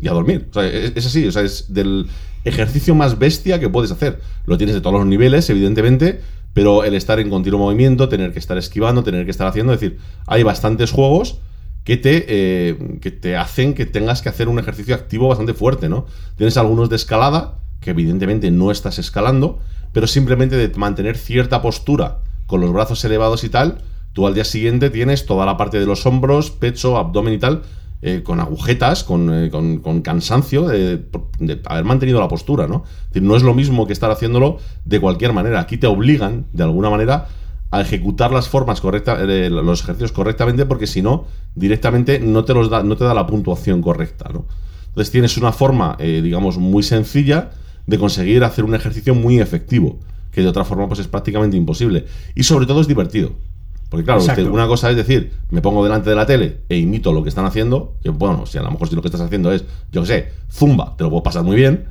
Y 0.00 0.08
a 0.08 0.12
dormir. 0.12 0.48
O 0.50 0.54
sea, 0.54 0.66
es, 0.66 1.06
así, 1.06 1.26
o 1.26 1.30
sea, 1.30 1.42
es 1.42 1.72
del 1.72 2.06
ejercicio 2.44 2.94
más 2.94 3.18
bestia 3.18 3.60
que 3.60 3.68
puedes 3.68 3.92
hacer. 3.92 4.20
Lo 4.46 4.56
tienes 4.56 4.74
de 4.74 4.80
todos 4.80 4.98
los 4.98 5.06
niveles, 5.06 5.48
evidentemente, 5.50 6.22
pero 6.54 6.84
el 6.84 6.94
estar 6.94 7.20
en 7.20 7.28
continuo 7.28 7.60
movimiento, 7.60 8.08
tener 8.08 8.32
que 8.32 8.38
estar 8.38 8.56
esquivando, 8.56 9.04
tener 9.04 9.26
que 9.26 9.30
estar 9.30 9.46
haciendo, 9.46 9.74
es 9.74 9.80
decir, 9.80 9.98
hay 10.26 10.42
bastantes 10.42 10.90
juegos 10.90 11.38
que 11.84 11.98
te, 11.98 12.24
eh, 12.28 12.98
que 13.02 13.10
te 13.10 13.36
hacen 13.36 13.74
que 13.74 13.84
tengas 13.84 14.22
que 14.22 14.30
hacer 14.30 14.48
un 14.48 14.58
ejercicio 14.58 14.94
activo 14.94 15.28
bastante 15.28 15.52
fuerte, 15.52 15.90
¿no? 15.90 16.06
Tienes 16.36 16.56
algunos 16.56 16.88
de 16.88 16.96
escalada, 16.96 17.58
que 17.80 17.90
evidentemente 17.90 18.50
no 18.50 18.70
estás 18.70 18.98
escalando, 18.98 19.60
pero 19.92 20.06
simplemente 20.06 20.56
de 20.56 20.68
mantener 20.78 21.18
cierta 21.18 21.60
postura 21.60 22.22
con 22.48 22.62
los 22.62 22.72
brazos 22.72 23.04
elevados 23.04 23.44
y 23.44 23.50
tal, 23.50 23.82
tú 24.14 24.26
al 24.26 24.34
día 24.34 24.44
siguiente 24.44 24.90
tienes 24.90 25.26
toda 25.26 25.46
la 25.46 25.56
parte 25.56 25.78
de 25.78 25.86
los 25.86 26.06
hombros, 26.06 26.50
pecho, 26.50 26.96
abdomen 26.96 27.34
y 27.34 27.38
tal, 27.38 27.62
eh, 28.00 28.22
con 28.24 28.40
agujetas, 28.40 29.02
eh, 29.02 29.48
con, 29.50 29.78
con, 29.80 30.02
cansancio 30.02 30.68
de, 30.68 31.04
haber 31.66 31.84
mantenido 31.84 32.18
la 32.20 32.28
postura, 32.28 32.66
¿no? 32.66 32.84
Es 33.12 33.20
no 33.20 33.36
es 33.36 33.42
lo 33.42 33.54
mismo 33.54 33.86
que 33.86 33.92
estar 33.92 34.10
haciéndolo 34.10 34.58
de 34.86 34.98
cualquier 34.98 35.32
manera. 35.32 35.60
Aquí 35.60 35.76
te 35.76 35.86
obligan, 35.86 36.46
de 36.52 36.62
alguna 36.62 36.90
manera, 36.90 37.26
a 37.70 37.82
ejecutar 37.82 38.32
las 38.32 38.48
formas 38.48 38.80
correctas, 38.80 39.18
eh, 39.28 39.50
los 39.50 39.82
ejercicios 39.82 40.12
correctamente, 40.12 40.64
porque 40.64 40.86
si 40.86 41.02
no, 41.02 41.26
directamente 41.54 42.18
no 42.18 42.44
te, 42.44 42.54
los 42.54 42.70
da, 42.70 42.82
no 42.82 42.96
te 42.96 43.04
da 43.04 43.12
la 43.12 43.26
puntuación 43.26 43.82
correcta, 43.82 44.30
¿no? 44.32 44.46
Entonces 44.86 45.10
tienes 45.10 45.36
una 45.36 45.52
forma, 45.52 45.96
digamos, 45.98 46.56
muy 46.56 46.82
sencilla 46.82 47.50
de 47.86 47.98
conseguir 47.98 48.42
hacer 48.42 48.64
un 48.64 48.74
ejercicio 48.74 49.14
muy 49.14 49.38
efectivo, 49.38 49.98
que 50.38 50.42
de 50.44 50.50
otra 50.50 50.64
forma 50.64 50.86
pues 50.86 51.00
es 51.00 51.08
prácticamente 51.08 51.56
imposible. 51.56 52.04
Y 52.36 52.44
sobre 52.44 52.64
todo 52.64 52.80
es 52.80 52.86
divertido. 52.86 53.32
Porque 53.90 54.04
claro, 54.04 54.22
una 54.52 54.68
cosa 54.68 54.88
es 54.88 54.96
decir, 54.96 55.32
me 55.50 55.60
pongo 55.60 55.82
delante 55.82 56.10
de 56.10 56.14
la 56.14 56.26
tele 56.26 56.58
e 56.68 56.76
imito 56.76 57.12
lo 57.12 57.24
que 57.24 57.28
están 57.28 57.44
haciendo, 57.44 57.96
que 58.04 58.10
bueno, 58.10 58.46
si 58.46 58.56
a 58.56 58.62
lo 58.62 58.70
mejor 58.70 58.88
si 58.88 58.94
lo 58.94 59.02
que 59.02 59.08
estás 59.08 59.20
haciendo 59.20 59.50
es, 59.50 59.64
yo 59.90 60.02
qué 60.02 60.06
sé, 60.06 60.28
zumba, 60.48 60.94
te 60.96 61.02
lo 61.02 61.10
puedo 61.10 61.24
pasar 61.24 61.42
muy 61.42 61.56
bien, 61.56 61.86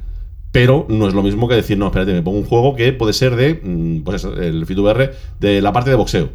pero 0.53 0.85
no 0.87 1.09
es 1.09 1.13
lo 1.13 1.23
mismo 1.23 1.49
que 1.49 1.55
decir, 1.55 1.77
no, 1.77 1.87
espérate, 1.87 2.13
me 2.13 2.21
pongo 2.21 2.37
un 2.37 2.45
juego 2.45 2.73
que 2.73 2.93
puede 2.93 3.11
ser 3.11 3.35
de, 3.35 3.59
mm, 3.61 4.03
pues 4.03 4.23
eso, 4.23 4.33
el 4.41 4.65
FitVR, 4.65 5.13
de 5.41 5.61
la 5.61 5.73
parte 5.73 5.89
de 5.89 5.97
boxeo. 5.97 6.29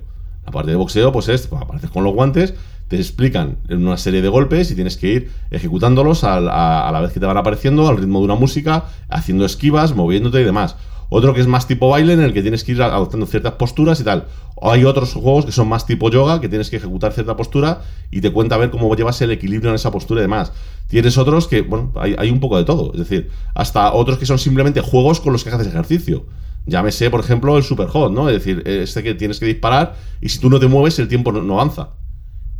La 0.44 0.52
parte 0.52 0.70
de 0.70 0.76
boxeo, 0.76 1.12
pues 1.12 1.30
es, 1.30 1.46
pues, 1.46 1.62
apareces 1.62 1.88
con 1.88 2.04
los 2.04 2.12
guantes, 2.12 2.52
te 2.88 2.96
explican 2.96 3.56
una 3.70 3.96
serie 3.96 4.20
de 4.20 4.28
golpes 4.28 4.70
y 4.70 4.74
tienes 4.74 4.98
que 4.98 5.08
ir 5.08 5.30
ejecutándolos 5.50 6.24
a, 6.24 6.88
a 6.88 6.92
la 6.92 7.00
vez 7.00 7.12
que 7.12 7.20
te 7.20 7.26
van 7.26 7.38
apareciendo, 7.38 7.88
al 7.88 7.96
ritmo 7.96 8.18
de 8.18 8.26
una 8.26 8.34
música, 8.34 8.84
haciendo 9.08 9.46
esquivas, 9.46 9.94
moviéndote 9.94 10.42
y 10.42 10.44
demás. 10.44 10.76
Otro 11.14 11.34
que 11.34 11.42
es 11.42 11.46
más 11.46 11.68
tipo 11.68 11.90
baile, 11.90 12.14
en 12.14 12.22
el 12.22 12.32
que 12.32 12.40
tienes 12.40 12.64
que 12.64 12.72
ir 12.72 12.80
adoptando 12.80 13.26
ciertas 13.26 13.52
posturas 13.52 14.00
y 14.00 14.04
tal. 14.04 14.28
O 14.54 14.70
hay 14.70 14.86
otros 14.86 15.12
juegos 15.12 15.44
que 15.44 15.52
son 15.52 15.68
más 15.68 15.84
tipo 15.84 16.08
yoga, 16.08 16.40
que 16.40 16.48
tienes 16.48 16.70
que 16.70 16.76
ejecutar 16.76 17.12
cierta 17.12 17.36
postura 17.36 17.82
y 18.10 18.22
te 18.22 18.32
cuenta 18.32 18.54
a 18.54 18.58
ver 18.58 18.70
cómo 18.70 18.96
llevas 18.96 19.20
el 19.20 19.30
equilibrio 19.30 19.68
en 19.68 19.74
esa 19.74 19.90
postura 19.90 20.22
y 20.22 20.22
demás. 20.22 20.54
Tienes 20.88 21.18
otros 21.18 21.48
que, 21.48 21.60
bueno, 21.60 21.92
hay, 21.96 22.30
un 22.30 22.40
poco 22.40 22.56
de 22.56 22.64
todo. 22.64 22.92
Es 22.94 23.00
decir, 23.00 23.30
hasta 23.54 23.92
otros 23.92 24.16
que 24.16 24.24
son 24.24 24.38
simplemente 24.38 24.80
juegos 24.80 25.20
con 25.20 25.34
los 25.34 25.44
que 25.44 25.50
haces 25.50 25.66
ejercicio. 25.66 26.24
Llámese, 26.64 27.10
por 27.10 27.20
ejemplo, 27.20 27.58
el 27.58 27.62
Super 27.62 27.88
Hot, 27.88 28.10
¿no? 28.10 28.30
Es 28.30 28.36
decir, 28.36 28.62
este 28.66 29.02
que 29.02 29.12
tienes 29.12 29.38
que 29.38 29.44
disparar 29.44 29.96
y 30.22 30.30
si 30.30 30.38
tú 30.38 30.48
no 30.48 30.58
te 30.58 30.66
mueves, 30.66 30.98
el 30.98 31.08
tiempo 31.08 31.30
no, 31.30 31.60
avanza. 31.60 31.90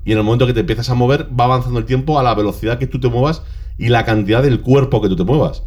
Y 0.05 0.12
en 0.12 0.19
el 0.19 0.24
momento 0.24 0.47
que 0.47 0.53
te 0.53 0.61
empiezas 0.61 0.91
a 0.91 0.95
mover, 0.95 1.27
va 1.29 1.45
avanzando 1.45 1.79
el 1.79 1.87
tiempo 1.87 2.19
a 2.19 2.23
la 2.23 2.35
velocidad 2.35 2.79
que 2.79 2.87
tú 2.87 3.01
te 3.01 3.09
muevas 3.09 3.45
y 3.79 3.89
la 3.89 4.05
cantidad 4.05 4.43
del 4.43 4.61
cuerpo 4.61 5.01
que 5.01 5.09
tú 5.09 5.16
te 5.16 5.24
muevas. 5.24 5.62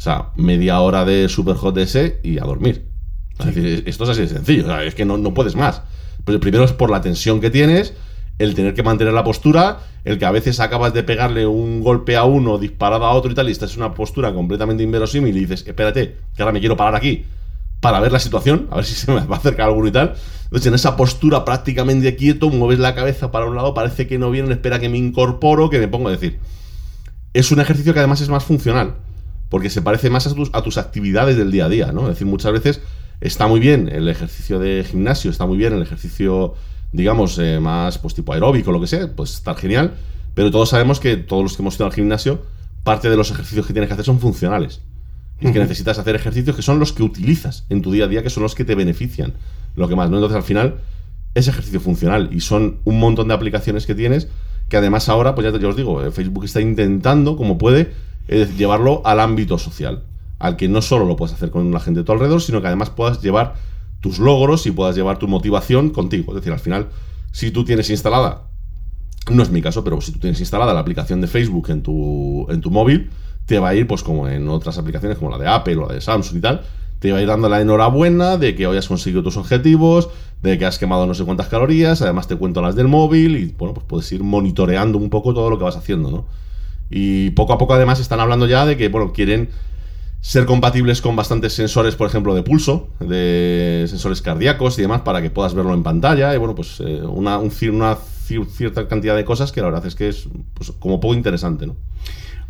O 0.00 0.02
sea, 0.02 0.30
media 0.34 0.80
hora 0.80 1.04
de 1.04 1.28
super 1.28 1.56
hot 1.56 1.76
ese 1.76 2.20
y 2.22 2.38
a 2.38 2.44
dormir. 2.44 2.86
Es 3.38 3.54
decir, 3.54 3.82
esto 3.84 4.04
es 4.04 4.10
así 4.10 4.22
de 4.22 4.28
sencillo. 4.28 4.64
O 4.64 4.66
sea, 4.68 4.82
es 4.82 4.94
que 4.94 5.04
no, 5.04 5.18
no 5.18 5.34
puedes 5.34 5.56
más. 5.56 5.82
Pues 6.24 6.36
el 6.36 6.40
primero 6.40 6.64
es 6.64 6.72
por 6.72 6.90
la 6.90 7.02
tensión 7.02 7.38
que 7.38 7.50
tienes, 7.50 7.92
el 8.38 8.54
tener 8.54 8.72
que 8.72 8.82
mantener 8.82 9.12
la 9.12 9.24
postura, 9.24 9.80
el 10.06 10.18
que 10.18 10.24
a 10.24 10.30
veces 10.30 10.58
acabas 10.58 10.94
de 10.94 11.02
pegarle 11.02 11.46
un 11.46 11.82
golpe 11.82 12.16
a 12.16 12.24
uno, 12.24 12.56
disparado 12.56 13.04
a 13.04 13.12
otro 13.12 13.30
y 13.30 13.34
tal, 13.34 13.50
y 13.50 13.52
estás 13.52 13.74
en 13.74 13.80
una 13.82 13.92
postura 13.92 14.32
completamente 14.32 14.82
inverosímil 14.82 15.36
y 15.36 15.40
dices, 15.40 15.66
espérate, 15.66 16.16
que 16.34 16.42
ahora 16.42 16.52
me 16.52 16.60
quiero 16.60 16.78
parar 16.78 16.94
aquí 16.94 17.26
para 17.80 18.00
ver 18.00 18.10
la 18.10 18.20
situación, 18.20 18.68
a 18.70 18.76
ver 18.76 18.86
si 18.86 18.94
se 18.94 19.12
me 19.12 19.20
va 19.26 19.36
a 19.36 19.38
acercar 19.38 19.68
alguno 19.68 19.88
y 19.88 19.92
tal. 19.92 20.14
Entonces, 20.44 20.66
en 20.66 20.74
esa 20.76 20.96
postura 20.96 21.44
prácticamente 21.44 22.16
quieto, 22.16 22.48
mueves 22.48 22.78
la 22.78 22.94
cabeza 22.94 23.30
para 23.30 23.44
un 23.44 23.54
lado, 23.54 23.74
parece 23.74 24.06
que 24.06 24.18
no 24.18 24.30
viene, 24.30 24.50
espera 24.50 24.78
que 24.80 24.88
me 24.88 24.96
incorporo, 24.96 25.68
que 25.68 25.78
me 25.78 25.88
pongo 25.88 26.08
a 26.08 26.12
decir. 26.12 26.38
Es 27.34 27.52
un 27.52 27.60
ejercicio 27.60 27.92
que 27.92 27.98
además 27.98 28.22
es 28.22 28.30
más 28.30 28.44
funcional 28.44 28.94
porque 29.50 29.68
se 29.68 29.82
parece 29.82 30.08
más 30.08 30.26
a 30.26 30.34
tus, 30.34 30.50
a 30.54 30.62
tus 30.62 30.78
actividades 30.78 31.36
del 31.36 31.50
día 31.50 31.66
a 31.66 31.68
día, 31.68 31.92
¿no? 31.92 32.02
Es 32.02 32.14
decir, 32.14 32.26
muchas 32.26 32.52
veces 32.52 32.80
está 33.20 33.46
muy 33.46 33.60
bien 33.60 33.88
el 33.88 34.08
ejercicio 34.08 34.58
de 34.58 34.84
gimnasio, 34.88 35.30
está 35.30 35.44
muy 35.44 35.58
bien 35.58 35.74
el 35.74 35.82
ejercicio, 35.82 36.54
digamos, 36.92 37.38
eh, 37.38 37.60
más 37.60 37.98
pues 37.98 38.14
tipo 38.14 38.32
aeróbico, 38.32 38.72
lo 38.72 38.80
que 38.80 38.86
sea, 38.86 39.08
pues 39.14 39.34
está 39.34 39.54
genial, 39.54 39.94
pero 40.34 40.50
todos 40.50 40.70
sabemos 40.70 41.00
que 41.00 41.16
todos 41.16 41.42
los 41.42 41.56
que 41.56 41.62
hemos 41.62 41.74
ido 41.74 41.84
al 41.84 41.92
gimnasio, 41.92 42.42
parte 42.84 43.10
de 43.10 43.16
los 43.16 43.30
ejercicios 43.30 43.66
que 43.66 43.72
tienes 43.72 43.88
que 43.88 43.94
hacer 43.94 44.06
son 44.06 44.20
funcionales. 44.20 44.80
Y 45.42 45.52
que 45.52 45.58
necesitas 45.58 45.98
hacer 45.98 46.14
ejercicios 46.14 46.54
que 46.54 46.60
son 46.60 46.78
los 46.78 46.92
que 46.92 47.02
utilizas 47.02 47.64
en 47.70 47.80
tu 47.80 47.90
día 47.90 48.04
a 48.04 48.08
día, 48.08 48.22
que 48.22 48.28
son 48.28 48.42
los 48.42 48.54
que 48.54 48.66
te 48.66 48.74
benefician. 48.74 49.32
Lo 49.74 49.88
que 49.88 49.96
más, 49.96 50.10
¿no? 50.10 50.16
Entonces, 50.18 50.36
al 50.36 50.42
final, 50.42 50.80
es 51.34 51.48
ejercicio 51.48 51.80
funcional 51.80 52.28
y 52.30 52.40
son 52.40 52.80
un 52.84 52.98
montón 52.98 53.28
de 53.28 53.34
aplicaciones 53.34 53.86
que 53.86 53.94
tienes 53.94 54.28
que 54.70 54.76
además 54.76 55.08
ahora, 55.08 55.34
pues 55.34 55.52
ya, 55.52 55.58
ya 55.58 55.68
os 55.68 55.76
digo, 55.76 56.02
eh, 56.02 56.12
Facebook 56.12 56.44
está 56.44 56.60
intentando, 56.60 57.36
como 57.36 57.58
puede, 57.58 57.92
es 58.28 58.56
llevarlo 58.56 59.02
al 59.04 59.20
ámbito 59.20 59.58
social, 59.58 60.04
al 60.38 60.56
que 60.56 60.68
no 60.68 60.82
solo 60.82 61.04
lo 61.04 61.16
puedes 61.16 61.34
hacer 61.34 61.50
con 61.50 61.70
la 61.72 61.80
gente 61.80 62.00
de 62.00 62.04
tu 62.04 62.12
alrededor, 62.12 62.40
sino 62.40 62.60
que 62.60 62.68
además 62.68 62.90
puedas 62.90 63.22
llevar 63.22 63.54
tus 64.00 64.18
logros 64.18 64.66
y 64.66 64.70
puedas 64.70 64.96
llevar 64.96 65.18
tu 65.18 65.28
motivación 65.28 65.90
contigo. 65.90 66.32
Es 66.32 66.36
decir, 66.36 66.52
al 66.52 66.60
final, 66.60 66.88
si 67.32 67.50
tú 67.50 67.64
tienes 67.64 67.90
instalada, 67.90 68.44
no 69.30 69.42
es 69.42 69.50
mi 69.50 69.62
caso, 69.62 69.84
pero 69.84 70.00
si 70.00 70.12
tú 70.12 70.18
tienes 70.18 70.40
instalada 70.40 70.72
la 70.72 70.80
aplicación 70.80 71.20
de 71.20 71.26
Facebook 71.26 71.70
en 71.70 71.82
tu, 71.82 72.46
en 72.50 72.60
tu 72.60 72.70
móvil, 72.70 73.10
te 73.46 73.58
va 73.58 73.70
a 73.70 73.74
ir, 73.74 73.86
pues 73.86 74.02
como 74.02 74.28
en 74.28 74.48
otras 74.48 74.78
aplicaciones 74.78 75.18
como 75.18 75.30
la 75.30 75.38
de 75.38 75.48
Apple 75.48 75.76
o 75.76 75.88
la 75.88 75.94
de 75.94 76.00
Samsung 76.00 76.38
y 76.38 76.40
tal, 76.40 76.62
te 77.00 77.12
va 77.12 77.18
a 77.18 77.22
ir 77.22 77.28
dando 77.28 77.48
la 77.48 77.60
enhorabuena 77.60 78.36
de 78.36 78.54
que 78.54 78.66
hoy 78.66 78.76
has 78.76 78.88
conseguido 78.88 79.22
tus 79.22 79.36
objetivos, 79.36 80.08
de 80.42 80.58
que 80.58 80.66
has 80.66 80.78
quemado 80.78 81.06
no 81.06 81.14
sé 81.14 81.24
cuántas 81.24 81.48
calorías, 81.48 82.00
además 82.02 82.28
te 82.28 82.36
cuento 82.36 82.62
las 82.62 82.76
del 82.76 82.88
móvil 82.88 83.36
y 83.36 83.54
bueno, 83.58 83.74
pues 83.74 83.86
puedes 83.86 84.12
ir 84.12 84.22
monitoreando 84.22 84.98
un 84.98 85.10
poco 85.10 85.34
todo 85.34 85.50
lo 85.50 85.58
que 85.58 85.64
vas 85.64 85.76
haciendo, 85.76 86.10
¿no? 86.10 86.26
Y 86.90 87.30
poco 87.30 87.52
a 87.52 87.58
poco 87.58 87.74
además 87.74 88.00
están 88.00 88.20
hablando 88.20 88.46
ya 88.46 88.66
de 88.66 88.76
que, 88.76 88.88
bueno, 88.88 89.12
quieren 89.12 89.50
ser 90.20 90.44
compatibles 90.44 91.00
con 91.00 91.16
bastantes 91.16 91.54
sensores, 91.54 91.96
por 91.96 92.08
ejemplo, 92.08 92.34
de 92.34 92.42
pulso, 92.42 92.88
de 93.00 93.86
sensores 93.88 94.20
cardíacos 94.20 94.78
y 94.78 94.82
demás, 94.82 95.00
para 95.02 95.22
que 95.22 95.30
puedas 95.30 95.54
verlo 95.54 95.72
en 95.72 95.82
pantalla. 95.82 96.34
Y 96.34 96.38
bueno, 96.38 96.54
pues 96.54 96.80
eh, 96.80 97.02
una, 97.02 97.38
una 97.38 97.96
cierta 97.96 98.86
cantidad 98.86 99.16
de 99.16 99.24
cosas 99.24 99.52
que 99.52 99.60
la 99.60 99.68
verdad 99.68 99.86
es 99.86 99.94
que 99.94 100.08
es 100.08 100.28
pues, 100.54 100.72
como 100.72 101.00
poco 101.00 101.14
interesante, 101.14 101.66
¿no? 101.66 101.76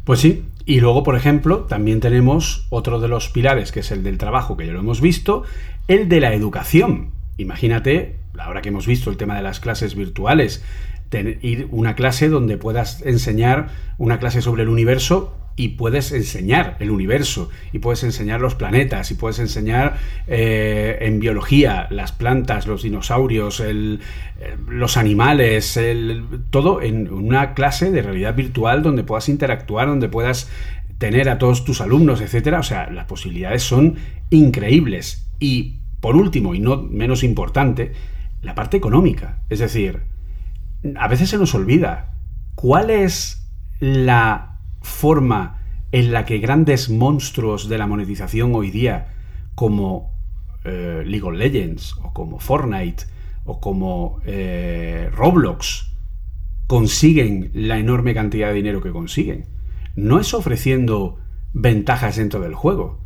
Pues 0.04 0.20
sí, 0.20 0.44
y 0.64 0.80
luego, 0.80 1.02
por 1.02 1.14
ejemplo, 1.14 1.60
también 1.60 2.00
tenemos 2.00 2.66
otro 2.70 3.00
de 3.00 3.08
los 3.08 3.28
pilares, 3.28 3.70
que 3.70 3.80
es 3.80 3.90
el 3.90 4.02
del 4.02 4.18
trabajo, 4.18 4.56
que 4.56 4.66
ya 4.66 4.72
lo 4.72 4.80
hemos 4.80 5.00
visto, 5.00 5.44
el 5.88 6.08
de 6.08 6.20
la 6.20 6.34
educación. 6.34 7.10
Imagínate, 7.36 8.16
ahora 8.38 8.62
que 8.62 8.70
hemos 8.70 8.86
visto 8.86 9.10
el 9.10 9.16
tema 9.16 9.36
de 9.36 9.42
las 9.42 9.60
clases 9.60 9.94
virtuales, 9.94 10.64
ir 11.12 11.68
una 11.70 11.94
clase 11.94 12.28
donde 12.28 12.56
puedas 12.56 13.02
enseñar 13.02 13.68
una 13.98 14.18
clase 14.18 14.42
sobre 14.42 14.62
el 14.62 14.68
universo 14.68 15.36
y 15.56 15.68
puedes 15.70 16.12
enseñar 16.12 16.76
el 16.80 16.90
universo 16.90 17.50
y 17.72 17.80
puedes 17.80 18.02
enseñar 18.02 18.40
los 18.40 18.54
planetas 18.54 19.10
y 19.10 19.14
puedes 19.14 19.38
enseñar 19.40 19.98
eh, 20.26 20.98
en 21.02 21.20
biología 21.20 21.86
las 21.90 22.12
plantas, 22.12 22.66
los 22.66 22.82
dinosaurios, 22.82 23.60
eh, 23.60 23.98
los 24.68 24.96
animales, 24.96 25.78
todo 26.50 26.80
en 26.80 27.12
una 27.12 27.52
clase 27.52 27.90
de 27.90 28.00
realidad 28.00 28.34
virtual 28.34 28.82
donde 28.82 29.02
puedas 29.02 29.28
interactuar, 29.28 29.88
donde 29.88 30.08
puedas 30.08 30.48
tener 30.96 31.28
a 31.28 31.38
todos 31.38 31.64
tus 31.64 31.80
alumnos, 31.80 32.20
etcétera. 32.20 32.60
O 32.60 32.62
sea, 32.62 32.90
las 32.90 33.06
posibilidades 33.06 33.62
son 33.62 33.96
increíbles. 34.30 35.26
Y 35.40 35.80
por 36.00 36.16
último, 36.16 36.54
y 36.54 36.60
no 36.60 36.76
menos 36.82 37.22
importante, 37.22 37.92
la 38.42 38.54
parte 38.54 38.76
económica. 38.76 39.40
Es 39.48 39.58
decir, 39.58 40.00
a 40.96 41.08
veces 41.08 41.30
se 41.30 41.38
nos 41.38 41.54
olvida 41.54 42.14
cuál 42.54 42.90
es 42.90 43.46
la 43.80 44.58
forma 44.82 45.62
en 45.92 46.12
la 46.12 46.24
que 46.24 46.38
grandes 46.38 46.88
monstruos 46.88 47.68
de 47.68 47.78
la 47.78 47.86
monetización 47.86 48.54
hoy 48.54 48.70
día, 48.70 49.14
como 49.54 50.12
eh, 50.64 51.02
League 51.06 51.26
of 51.26 51.34
Legends, 51.34 51.96
o 52.02 52.12
como 52.12 52.38
Fortnite, 52.38 53.04
o 53.44 53.60
como 53.60 54.20
eh, 54.24 55.10
Roblox, 55.12 55.92
consiguen 56.66 57.50
la 57.54 57.78
enorme 57.78 58.14
cantidad 58.14 58.48
de 58.48 58.54
dinero 58.54 58.80
que 58.80 58.92
consiguen. 58.92 59.46
No 59.96 60.20
es 60.20 60.32
ofreciendo 60.34 61.18
ventajas 61.52 62.16
dentro 62.16 62.40
del 62.40 62.54
juego, 62.54 63.00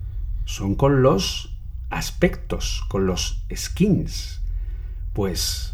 son 0.45 0.75
con 0.75 1.03
los 1.03 1.57
aspectos, 1.89 2.85
con 2.89 3.07
los 3.07 3.47
skins. 3.55 4.43
Pues 5.15 5.74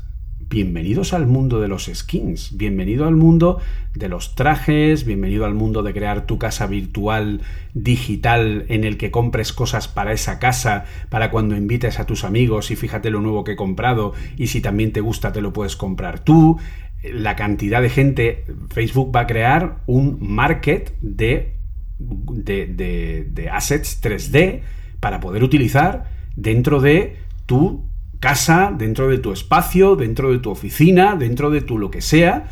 bienvenidos 0.51 1.13
al 1.13 1.29
mundo 1.29 1.61
de 1.61 1.69
los 1.69 1.89
skins, 1.95 2.57
bienvenido 2.57 3.07
al 3.07 3.15
mundo 3.15 3.61
de 3.95 4.09
los 4.09 4.35
trajes, 4.35 5.05
bienvenido 5.05 5.45
al 5.45 5.55
mundo 5.55 5.85
de 5.85 5.95
crear 5.95 6.27
tu 6.27 6.39
casa 6.39 6.67
virtual 6.67 7.41
digital 7.73 8.65
en 8.69 8.83
el 8.83 8.97
que 8.97 9.13
compres 9.13 9.53
cosas 9.53 9.87
para 9.87 10.13
esa 10.13 10.41
casa, 10.41 10.87
para 11.09 11.31
cuando 11.31 11.57
invites 11.57 12.01
a 12.01 12.05
tus 12.05 12.25
amigos 12.25 12.73
y 12.73 12.77
fíjate 12.77 13.11
lo 13.11 13.21
nuevo 13.21 13.45
que 13.45 13.53
he 13.53 13.57
comprado 13.57 14.13
y 14.37 14.49
si 14.49 14.61
también 14.61 14.93
te 14.93 15.01
gusta 15.01 15.33
te 15.33 15.41
lo 15.41 15.53
puedes 15.53 15.77
comprar 15.77 16.19
tú. 16.19 16.59
La 17.05 17.37
cantidad 17.37 17.81
de 17.81 17.89
gente, 17.89 18.45
Facebook 18.71 19.15
va 19.15 19.21
a 19.21 19.27
crear 19.29 19.77
un 19.87 20.19
market 20.21 20.93
de, 21.01 21.55
de, 22.01 23.25
de 23.31 23.51
assets 23.51 24.03
3D 24.03 24.63
para 24.99 25.21
poder 25.21 25.45
utilizar 25.45 26.11
dentro 26.35 26.81
de 26.81 27.19
tu 27.47 27.89
casa, 28.21 28.73
dentro 28.77 29.09
de 29.09 29.19
tu 29.19 29.33
espacio, 29.33 29.97
dentro 29.97 30.31
de 30.31 30.39
tu 30.39 30.51
oficina, 30.51 31.17
dentro 31.17 31.51
de 31.51 31.63
tu 31.63 31.79
lo 31.79 31.91
que 31.91 32.03
sea, 32.03 32.45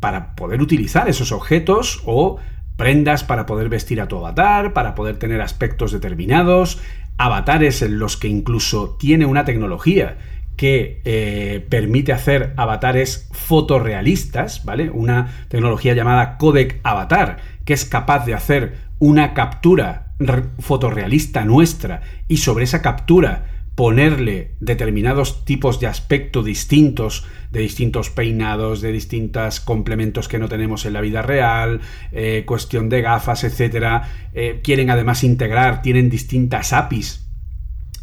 para 0.00 0.34
poder 0.36 0.62
utilizar 0.62 1.08
esos 1.08 1.32
objetos 1.32 2.02
o 2.06 2.38
prendas 2.76 3.24
para 3.24 3.46
poder 3.46 3.68
vestir 3.68 4.00
a 4.00 4.08
tu 4.08 4.16
avatar, 4.16 4.72
para 4.72 4.94
poder 4.94 5.18
tener 5.18 5.40
aspectos 5.40 5.92
determinados, 5.92 6.78
avatares 7.18 7.82
en 7.82 7.98
los 7.98 8.16
que 8.16 8.28
incluso 8.28 8.96
tiene 8.98 9.26
una 9.26 9.44
tecnología 9.44 10.18
que 10.56 11.02
eh, 11.04 11.66
permite 11.68 12.12
hacer 12.12 12.54
avatares 12.56 13.28
fotorrealistas, 13.32 14.64
¿vale? 14.64 14.90
Una 14.90 15.46
tecnología 15.48 15.94
llamada 15.94 16.38
Codec 16.38 16.80
Avatar, 16.82 17.38
que 17.64 17.74
es 17.74 17.84
capaz 17.84 18.24
de 18.24 18.34
hacer 18.34 18.76
una 18.98 19.34
captura 19.34 20.14
fotorrealista 20.60 21.44
nuestra 21.44 22.00
y 22.26 22.38
sobre 22.38 22.64
esa 22.64 22.80
captura 22.80 23.55
ponerle 23.76 24.52
determinados 24.58 25.44
tipos 25.44 25.78
de 25.78 25.86
aspecto 25.86 26.42
distintos, 26.42 27.26
de 27.52 27.60
distintos 27.60 28.08
peinados, 28.08 28.80
de 28.80 28.90
distintos 28.90 29.60
complementos 29.60 30.28
que 30.28 30.38
no 30.38 30.48
tenemos 30.48 30.86
en 30.86 30.94
la 30.94 31.02
vida 31.02 31.20
real, 31.20 31.82
eh, 32.10 32.44
cuestión 32.46 32.88
de 32.88 33.02
gafas, 33.02 33.44
etc. 33.44 34.02
Eh, 34.32 34.60
quieren 34.64 34.90
además 34.90 35.22
integrar, 35.22 35.82
tienen 35.82 36.08
distintas 36.08 36.72
APIs 36.72 37.26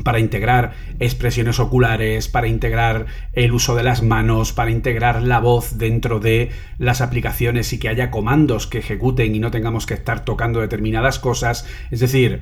para 0.03 0.19
integrar 0.19 0.73
expresiones 0.99 1.59
oculares, 1.59 2.27
para 2.27 2.47
integrar 2.47 3.07
el 3.33 3.51
uso 3.51 3.75
de 3.75 3.83
las 3.83 4.03
manos, 4.03 4.53
para 4.53 4.71
integrar 4.71 5.23
la 5.23 5.39
voz 5.39 5.77
dentro 5.79 6.19
de 6.19 6.51
las 6.77 7.01
aplicaciones 7.01 7.73
y 7.73 7.79
que 7.79 7.89
haya 7.89 8.11
comandos 8.11 8.67
que 8.67 8.79
ejecuten 8.79 9.35
y 9.35 9.39
no 9.39 9.49
tengamos 9.49 9.87
que 9.87 9.95
estar 9.95 10.23
tocando 10.23 10.61
determinadas 10.61 11.19
cosas. 11.19 11.67
Es 11.89 11.99
decir, 11.99 12.41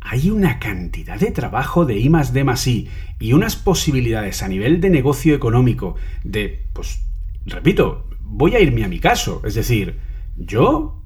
hay 0.00 0.30
una 0.30 0.58
cantidad 0.58 1.18
de 1.18 1.30
trabajo 1.30 1.84
de 1.84 1.98
I 1.98 2.08
más 2.08 2.32
D 2.32 2.44
I 2.66 2.88
y 3.18 3.32
unas 3.32 3.56
posibilidades 3.56 4.42
a 4.42 4.48
nivel 4.48 4.80
de 4.80 4.90
negocio 4.90 5.34
económico 5.34 5.96
de, 6.24 6.66
pues, 6.72 7.02
repito, 7.46 8.08
voy 8.22 8.54
a 8.54 8.60
irme 8.60 8.84
a 8.84 8.88
mi 8.88 8.98
caso. 8.98 9.42
Es 9.44 9.54
decir, 9.54 9.98
yo 10.36 11.04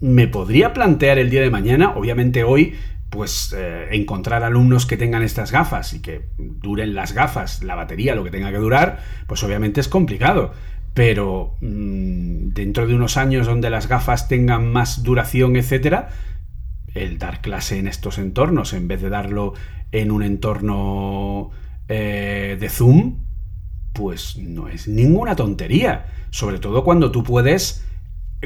me 0.00 0.28
podría 0.28 0.72
plantear 0.72 1.18
el 1.18 1.30
día 1.30 1.42
de 1.42 1.50
mañana, 1.50 1.94
obviamente 1.96 2.44
hoy 2.44 2.74
pues 3.10 3.54
eh, 3.54 3.88
encontrar 3.90 4.42
alumnos 4.42 4.86
que 4.86 4.96
tengan 4.96 5.22
estas 5.22 5.52
gafas 5.52 5.92
y 5.92 6.00
que 6.00 6.30
duren 6.38 6.94
las 6.94 7.12
gafas, 7.12 7.62
la 7.62 7.74
batería, 7.74 8.14
lo 8.14 8.24
que 8.24 8.30
tenga 8.30 8.50
que 8.50 8.56
durar, 8.56 9.00
pues 9.26 9.42
obviamente 9.44 9.80
es 9.80 9.88
complicado. 9.88 10.52
Pero 10.94 11.56
mm, 11.60 12.52
dentro 12.54 12.86
de 12.86 12.94
unos 12.94 13.18
años 13.18 13.46
donde 13.46 13.68
las 13.68 13.86
gafas 13.86 14.28
tengan 14.28 14.72
más 14.72 15.02
duración, 15.02 15.56
etcétera, 15.56 16.08
el 16.94 17.18
dar 17.18 17.40
clase 17.40 17.78
en 17.78 17.86
estos 17.86 18.18
entornos, 18.18 18.72
en 18.72 18.88
vez 18.88 19.00
de 19.02 19.08
darlo 19.08 19.54
en 19.92 20.10
un 20.10 20.22
entorno 20.22 21.50
eh, 21.88 22.56
de 22.58 22.68
Zoom, 22.68 23.18
pues 23.92 24.36
no 24.38 24.68
es 24.68 24.88
ninguna 24.88 25.36
tontería. 25.36 26.06
Sobre 26.30 26.58
todo 26.58 26.84
cuando 26.84 27.10
tú 27.10 27.22
puedes 27.22 27.84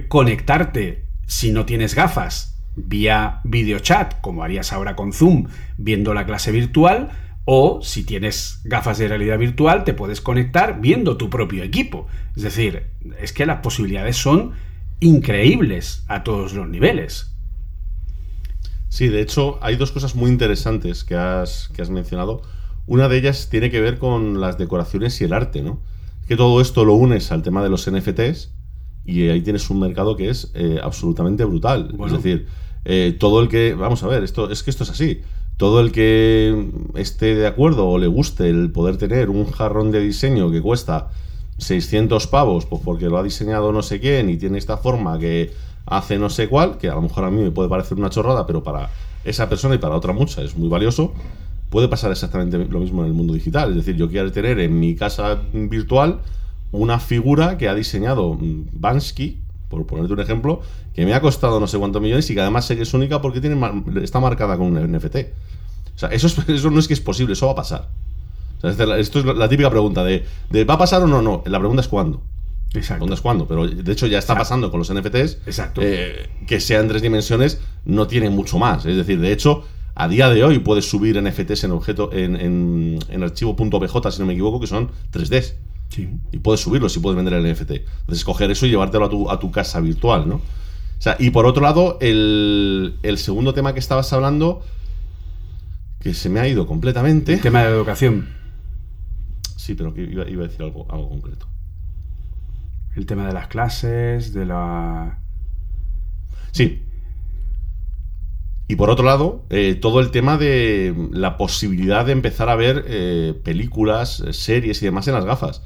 conectarte, 0.09 1.07
si 1.27 1.53
no 1.53 1.65
tienes 1.65 1.95
gafas, 1.95 2.59
vía 2.77 3.41
videochat, 3.45 4.21
como 4.21 4.43
harías 4.43 4.73
ahora 4.73 4.97
con 4.97 5.13
Zoom, 5.13 5.47
viendo 5.79 6.15
la 6.15 6.27
clase 6.27 6.53
virtual, 6.53 7.11
o 7.45 7.81
si 7.81 8.05
tienes 8.05 8.61
gafas 8.65 8.99
de 8.99 9.09
realidad 9.09 9.39
virtual, 9.39 9.85
te 9.85 9.95
puedes 9.95 10.21
conectar 10.21 10.81
viendo 10.81 11.17
tu 11.17 11.31
propio 11.31 11.63
equipo. 11.63 12.09
Es 12.35 12.43
decir, 12.43 12.89
es 13.21 13.33
que 13.33 13.47
las 13.47 13.61
posibilidades 13.61 14.17
son 14.17 14.53
increíbles 14.99 16.05
a 16.09 16.25
todos 16.25 16.55
los 16.55 16.69
niveles. 16.69 17.36
Sí, 18.89 19.09
de 19.09 19.21
hecho, 19.21 19.59
hay 19.63 19.77
dos 19.77 19.93
cosas 19.93 20.15
muy 20.15 20.31
interesantes 20.31 21.05
que 21.05 21.17
has, 21.17 21.69
que 21.75 21.83
has 21.83 21.91
mencionado. 21.91 22.43
Una 22.87 23.09
de 23.09 23.19
ellas 23.19 23.49
tiene 23.51 23.71
que 23.71 23.81
ver 23.81 23.99
con 23.99 24.41
las 24.41 24.59
decoraciones 24.59 25.21
y 25.21 25.25
el 25.25 25.33
arte, 25.33 25.63
¿no? 25.63 25.81
Que 26.29 26.37
todo 26.37 26.61
esto 26.61 26.85
lo 26.85 26.95
unes 26.95 27.33
al 27.33 27.43
tema 27.43 27.63
de 27.63 27.69
los 27.69 27.91
NFTs 27.91 28.53
y 29.05 29.29
ahí 29.29 29.41
tienes 29.41 29.71
un 29.71 29.81
mercado 29.81 30.17
que 30.17 30.29
es 30.29 30.51
eh, 30.55 30.79
absolutamente 30.83 31.45
brutal. 31.45 31.95
Es 32.05 32.13
decir, 32.13 32.47
eh, 32.85 33.17
todo 33.19 33.41
el 33.41 33.49
que, 33.49 33.75
vamos 33.75 34.03
a 34.03 34.09
ver, 34.09 34.25
esto 34.25 34.51
es 34.51 34.63
que 34.63 34.71
esto 34.71 34.85
es 34.85 34.91
así. 34.91 35.23
Todo 35.57 35.81
el 35.81 35.93
que 35.93 36.71
esté 36.95 37.35
de 37.35 37.47
acuerdo 37.47 37.89
o 37.89 37.99
le 37.99 38.09
guste 38.09 38.49
el 38.51 38.71
poder 38.73 38.97
tener 38.99 39.31
un 39.31 39.51
jarrón 39.51 39.91
de 39.91 40.01
diseño 40.01 40.51
que 40.51 40.61
cuesta 40.61 41.09
600 41.59 42.27
pavos, 42.27 42.67
pues 42.67 42.83
porque 42.85 43.07
lo 43.07 43.17
ha 43.17 43.23
diseñado 43.23 43.73
no 43.73 43.83
sé 43.83 44.01
quién 44.01 44.29
y 44.29 44.37
tiene 44.37 44.59
esta 44.59 44.77
forma 44.77 45.19
que 45.19 45.53
hace 45.87 46.19
no 46.19 46.29
sé 46.29 46.49
cuál, 46.49 46.79
que 46.79 46.89
a 46.89 46.95
lo 46.95 47.03
mejor 47.03 47.25
a 47.25 47.31
mí 47.31 47.43
me 47.43 47.51
puede 47.51 47.69
parecer 47.69 47.97
una 47.99 48.11
chorrada, 48.11 48.47
pero 48.47 48.63
para 48.63 48.91
esa 49.25 49.49
persona 49.49 49.75
y 49.75 49.79
para 49.79 49.95
otra 49.95 50.13
mucha 50.13 50.43
es 50.43 50.57
muy 50.57 50.69
valioso, 50.69 51.13
puede 51.71 51.89
pasar 51.89 52.11
exactamente 52.13 52.59
lo 52.59 52.81
mismo 52.81 53.03
en 53.03 53.09
el 53.09 53.15
mundo 53.15 53.35
digital. 53.35 53.71
Es 53.71 53.77
decir, 53.77 53.97
yo 53.97 54.09
quiero 54.09 54.31
tener 54.33 54.59
en 54.61 54.79
mi 54.79 54.95
casa 54.95 55.41
virtual 55.53 56.21
una 56.73 56.99
figura 56.99 57.59
que 57.59 57.69
ha 57.69 57.75
diseñado 57.75 58.39
Bansky, 58.41 59.39
por 59.69 59.87
ponerte 59.87 60.13
un 60.13 60.21
ejemplo, 60.21 60.61
que 60.95 61.05
me 61.05 61.15
ha 61.15 61.21
costado 61.21 61.61
no 61.61 61.67
sé 61.67 61.79
cuántos 61.79 62.01
millones 62.01 62.29
y 62.31 62.35
que 62.35 62.41
además 62.41 62.65
sé 62.65 62.77
que 62.77 62.83
es 62.83 62.95
única 62.95 63.21
porque 63.21 63.41
tiene, 63.41 63.59
está 64.03 64.21
marcada 64.21 64.57
con 64.57 64.77
un 64.77 64.93
NFT. 64.93 65.17
O 65.95 65.99
sea, 65.99 66.09
eso, 66.11 66.29
eso 66.49 66.71
no 66.71 66.79
es 66.79 66.89
que 66.89 66.95
es 66.95 67.01
posible, 67.01 67.33
eso 67.33 67.47
va 67.47 67.53
a 67.53 67.57
pasar. 67.57 67.89
esto 68.63 69.19
es 69.19 69.25
la 69.25 69.49
típica 69.49 69.71
pregunta 69.71 70.05
de, 70.05 70.25
¿va 70.65 70.75
a 70.75 70.79
pasar 70.79 71.03
o 71.03 71.07
no? 71.07 71.23
No, 71.23 71.43
la 71.47 71.59
pregunta 71.59 71.81
es 71.81 71.89
cuándo. 71.89 72.23
Exacto. 72.75 73.01
¿Dónde 73.01 73.15
es 73.15 73.21
cuándo? 73.21 73.47
Pero 73.47 73.67
de 73.67 73.93
hecho 73.93 74.07
ya 74.07 74.19
está 74.19 74.37
pasando 74.37 74.71
con 74.71 74.79
los 74.79 74.93
NFTs. 74.93 75.39
Exacto. 75.47 75.81
Eh, 75.83 76.29
que 76.47 76.61
sea 76.61 76.81
en 76.81 76.89
tres 76.89 77.03
dimensiones 77.03 77.61
no 77.85 78.07
tiene 78.07 78.29
mucho 78.31 78.59
más. 78.59 78.85
Es 78.87 78.97
decir, 78.97 79.21
de 79.21 79.33
hecho, 79.33 79.65
a 79.95 80.09
día 80.09 80.29
de 80.29 80.45
hoy 80.45 80.59
puedes 80.59 80.89
subir 80.89 81.21
NFTs 81.21 81.65
en 81.65 81.71
objeto 81.71 82.13
en, 82.13 82.37
en, 82.37 82.99
en 83.09 83.23
archivo.bj, 83.23 84.11
si 84.11 84.21
no 84.21 84.27
me 84.27 84.35
equivoco, 84.35 84.61
que 84.61 84.67
son 84.67 84.91
3Ds. 85.13 85.55
Y 86.33 86.39
puedes 86.39 86.61
subirlo 86.61 86.89
si 86.89 87.01
puedes 87.01 87.17
vender 87.17 87.35
el 87.35 87.53
NFT. 87.53 87.71
Entonces, 87.71 88.25
coger 88.25 88.51
eso 88.51 88.67
y 88.67 88.71
llevártelo 88.71 89.07
a 89.07 89.11
tu, 89.11 89.31
a 89.31 89.39
tu 89.39 89.51
casa 89.51 89.81
virtual, 89.81 90.29
¿no? 90.29 90.37
O 90.37 91.03
sea, 91.03 91.17
y 91.19 91.31
por 91.31 91.47
otro 91.47 91.63
lado, 91.63 91.99
el, 92.01 92.93
segundo 93.17 93.55
tema 93.55 93.73
que 93.73 93.81
estabas 93.81 94.13
hablando, 94.13 94.63
que 96.01 96.15
se 96.15 96.29
me 96.29 96.41
ha 96.41 96.49
ido 96.49 96.67
completamente. 96.67 97.35
El 97.35 97.41
tema 97.41 97.63
de 97.63 97.71
educación. 97.71 98.29
Sí, 99.57 99.75
pero 99.75 99.95
que 99.95 100.03
iba, 100.03 100.23
a 100.23 100.49
decir 100.49 100.63
algo, 100.63 100.87
algo 100.91 101.09
concreto. 101.09 101.47
El 102.97 103.07
tema 103.07 103.27
de 103.27 103.33
las 103.33 103.47
clases, 103.47 104.33
de 104.33 104.47
la. 104.47 105.21
Sí, 106.51 106.87
y 108.69 108.77
por 108.77 108.91
otro 108.91 109.05
lado, 109.05 109.45
eh, 109.49 109.77
todo 109.81 110.01
el 110.01 110.11
tema 110.11 110.39
de 110.39 110.93
la 111.13 111.37
posibilidad 111.37 112.05
de 112.05 112.13
empezar 112.13 112.49
a 112.49 112.57
ver 112.57 112.85
eh, 112.89 113.35
películas, 113.45 114.21
eh, 114.21 114.33
series 114.33 114.83
y 114.83 114.85
demás 114.85 115.07
en 115.07 115.15
las 115.15 115.25
gafas. 115.25 115.63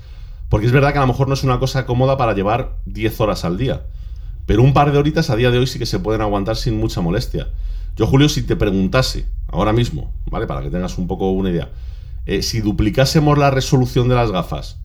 Porque 0.51 0.66
es 0.66 0.73
verdad 0.73 0.93
que 0.93 0.98
a 0.98 1.02
lo 1.02 1.07
mejor 1.07 1.28
no 1.28 1.35
es 1.35 1.43
una 1.43 1.59
cosa 1.59 1.86
cómoda 1.86 2.19
para 2.19 2.35
llevar 2.35 2.77
10 2.85 3.20
horas 3.20 3.44
al 3.44 3.57
día. 3.57 3.86
Pero 4.44 4.62
un 4.62 4.74
par 4.74 4.93
de 4.93 4.98
horitas 4.98 5.31
a 5.31 5.36
día 5.36 5.51
de 5.51 5.59
hoy 5.59 5.66
sí 5.66 5.78
que 5.78 5.86
se 5.86 5.98
pueden 5.98 6.20
aguantar 6.20 6.57
sin 6.57 6.77
mucha 6.77 7.01
molestia. 7.01 7.48
Yo, 7.97 8.07
Julio, 8.07 8.28
si 8.28 8.43
te 8.43 8.57
preguntase 8.57 9.27
ahora 9.48 9.73
mismo, 9.73 10.12
¿vale? 10.31 10.47
Para 10.47 10.61
que 10.61 10.70
tengas 10.70 10.98
un 10.98 11.07
poco 11.07 11.31
una 11.31 11.51
idea. 11.51 11.70
si 12.43 12.61
duplicásemos 12.61 13.39
la 13.39 13.51
resolución 13.51 14.09
de 14.09 14.15
las 14.15 14.31
gafas, 14.31 14.78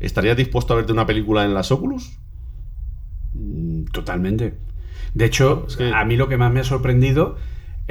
¿estarías 0.00 0.36
dispuesto 0.36 0.72
a 0.72 0.76
verte 0.76 0.92
una 0.92 1.06
película 1.06 1.44
en 1.44 1.54
las 1.54 1.70
Oculus? 1.70 2.18
Mm, 3.34 3.84
totalmente. 3.92 4.54
De 5.14 5.24
hecho, 5.24 5.66
a 5.94 6.04
mí 6.04 6.16
lo 6.16 6.28
que 6.28 6.36
más 6.36 6.52
me 6.52 6.60
ha 6.60 6.64
sorprendido 6.64 7.36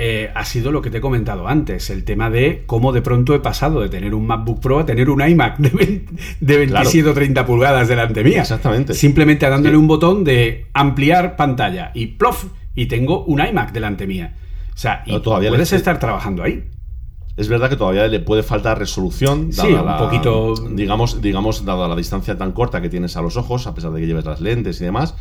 eh, 0.01 0.31
ha 0.33 0.45
sido 0.45 0.71
lo 0.71 0.81
que 0.81 0.89
te 0.89 0.99
he 0.99 1.01
comentado 1.01 1.49
antes, 1.49 1.89
el 1.89 2.05
tema 2.05 2.29
de 2.29 2.63
cómo 2.65 2.93
de 2.93 3.01
pronto 3.01 3.35
he 3.35 3.41
pasado 3.41 3.81
de 3.81 3.89
tener 3.89 4.15
un 4.15 4.25
MacBook 4.27 4.61
Pro 4.61 4.79
a 4.79 4.85
tener 4.85 5.09
un 5.09 5.21
iMac 5.21 5.57
de, 5.57 6.05
de 6.39 6.57
27 6.57 7.09
o 7.09 7.13
30 7.13 7.45
pulgadas 7.45 7.89
delante 7.89 8.23
mía. 8.23 8.41
Exactamente. 8.41 8.93
Simplemente 8.93 9.49
dándole 9.49 9.75
un 9.75 9.87
botón 9.87 10.23
de 10.23 10.67
ampliar 10.73 11.35
pantalla 11.35 11.91
y 11.93 12.07
plof, 12.07 12.45
y 12.75 12.85
tengo 12.85 13.25
un 13.25 13.45
iMac 13.45 13.73
delante 13.73 14.07
mía. 14.07 14.35
O 14.73 14.77
sea, 14.77 15.03
y 15.05 15.19
todavía 15.19 15.49
puedes 15.49 15.73
estar 15.73 15.99
trabajando 15.99 16.43
ahí. 16.43 16.63
Es 17.39 17.47
verdad 17.47 17.69
que 17.69 17.77
todavía 17.77 18.05
le 18.09 18.19
puede 18.19 18.43
faltar 18.43 18.77
resolución, 18.77 19.51
dada 19.51 19.69
sí, 19.69 19.73
un 19.73 19.97
poquito. 19.97 20.55
Digamos, 20.71 21.21
digamos, 21.21 21.63
dada 21.63 21.87
la 21.87 21.95
distancia 21.95 22.37
tan 22.37 22.51
corta 22.51 22.81
que 22.81 22.89
tienes 22.89 23.15
a 23.15 23.21
los 23.21 23.37
ojos, 23.37 23.65
a 23.65 23.73
pesar 23.73 23.91
de 23.91 24.01
que 24.01 24.07
lleves 24.07 24.25
las 24.25 24.41
lentes 24.41 24.81
y 24.81 24.83
demás. 24.83 25.15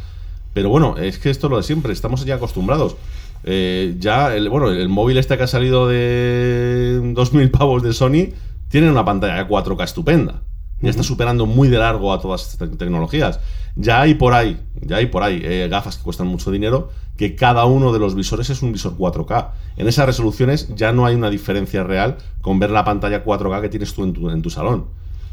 Pero 0.52 0.68
bueno, 0.68 0.96
es 0.98 1.18
que 1.18 1.30
esto 1.30 1.46
es 1.46 1.50
lo 1.52 1.56
de 1.58 1.62
siempre, 1.62 1.92
estamos 1.92 2.24
ya 2.24 2.34
acostumbrados. 2.34 2.96
Eh, 3.44 3.94
ya, 4.00 4.34
el, 4.34 4.48
bueno, 4.48 4.72
el 4.72 4.88
móvil 4.88 5.16
este 5.16 5.36
que 5.36 5.44
ha 5.44 5.46
salido 5.46 5.86
de 5.86 6.98
2.000 7.00 7.52
pavos 7.52 7.84
de 7.84 7.92
Sony 7.92 8.34
tiene 8.68 8.90
una 8.90 9.04
pantalla 9.04 9.36
de 9.36 9.48
4K 9.48 9.84
estupenda. 9.84 10.42
Ya 10.80 10.90
está 10.90 11.02
superando 11.02 11.46
muy 11.46 11.68
de 11.68 11.78
largo 11.78 12.12
a 12.12 12.20
todas 12.20 12.52
estas 12.52 12.70
tecnologías. 12.78 13.40
Ya 13.74 14.00
hay 14.00 14.14
por 14.14 14.32
ahí, 14.32 14.60
ya 14.80 14.96
hay 14.96 15.06
por 15.06 15.22
ahí 15.22 15.40
eh, 15.42 15.68
gafas 15.70 15.96
que 15.96 16.04
cuestan 16.04 16.26
mucho 16.26 16.50
dinero, 16.50 16.90
que 17.16 17.34
cada 17.34 17.64
uno 17.64 17.92
de 17.92 17.98
los 17.98 18.14
visores 18.14 18.50
es 18.50 18.62
un 18.62 18.72
visor 18.72 18.96
4K. 18.96 19.50
En 19.76 19.88
esas 19.88 20.06
resoluciones 20.06 20.74
ya 20.74 20.92
no 20.92 21.06
hay 21.06 21.14
una 21.14 21.30
diferencia 21.30 21.82
real 21.82 22.18
con 22.40 22.58
ver 22.58 22.70
la 22.70 22.84
pantalla 22.84 23.24
4K 23.24 23.60
que 23.60 23.68
tienes 23.68 23.94
tú 23.94 24.04
en 24.04 24.12
tu, 24.12 24.30
en 24.30 24.42
tu 24.42 24.50
salón. 24.50 24.86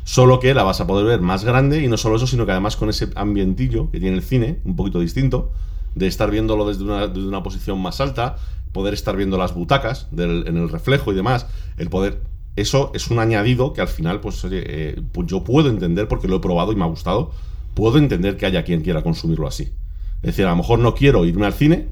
Solo 0.04 0.40
que 0.40 0.54
la 0.54 0.64
vas 0.64 0.82
a 0.82 0.88
poder 0.88 1.06
ver 1.06 1.22
más 1.22 1.44
grande 1.44 1.84
y 1.84 1.88
no 1.88 1.98
solo 1.98 2.18
eso, 2.18 2.28
sino 2.28 2.46
que 2.46 2.52
además 2.52 2.76
con 2.76 2.90
ese 2.90 3.10
ambientillo 3.16 3.90
que 3.92 4.00
tiene 4.00 4.16
el 4.16 4.24
cine, 4.24 4.60
un 4.64 4.76
poquito 4.76 5.00
distinto, 5.00 5.52
de 5.96 6.08
estar 6.08 6.30
viéndolo 6.30 6.68
desde 6.68 6.84
una, 6.84 7.08
desde 7.08 7.28
una 7.28 7.42
posición 7.42 7.82
más 7.82 8.02
alta, 8.02 8.36
poder 8.72 8.94
estar 8.94 9.16
viendo 9.16 9.38
las 9.38 9.56
butacas 9.56 10.08
en 10.16 10.58
el 10.58 10.70
reflejo 10.70 11.12
y 11.12 11.16
demás, 11.16 11.48
el 11.78 11.90
poder 11.90 12.20
eso 12.56 12.92
es 12.94 13.10
un 13.10 13.20
añadido 13.20 13.74
que 13.74 13.82
al 13.82 13.88
final, 13.88 14.22
pues, 14.22 14.46
eh, 14.50 15.02
yo 15.26 15.44
puedo 15.44 15.70
entender, 15.70 16.08
porque 16.08 16.28
lo 16.28 16.38
he 16.38 16.40
probado 16.40 16.72
y 16.72 16.76
me 16.76 16.84
ha 16.84 16.88
gustado, 16.88 17.32
puedo 17.74 17.98
entender 17.98 18.38
que 18.38 18.46
haya 18.46 18.64
quien 18.64 18.82
quiera 18.82 19.04
consumirlo 19.04 19.48
así. 19.48 19.74
Es 20.22 20.32
decir, 20.32 20.46
a 20.46 20.52
lo 20.52 20.56
mejor 20.56 20.80
no 20.80 20.96
quiero 20.96 21.26
irme 21.26 21.46
al 21.46 21.54
cine, 21.54 21.88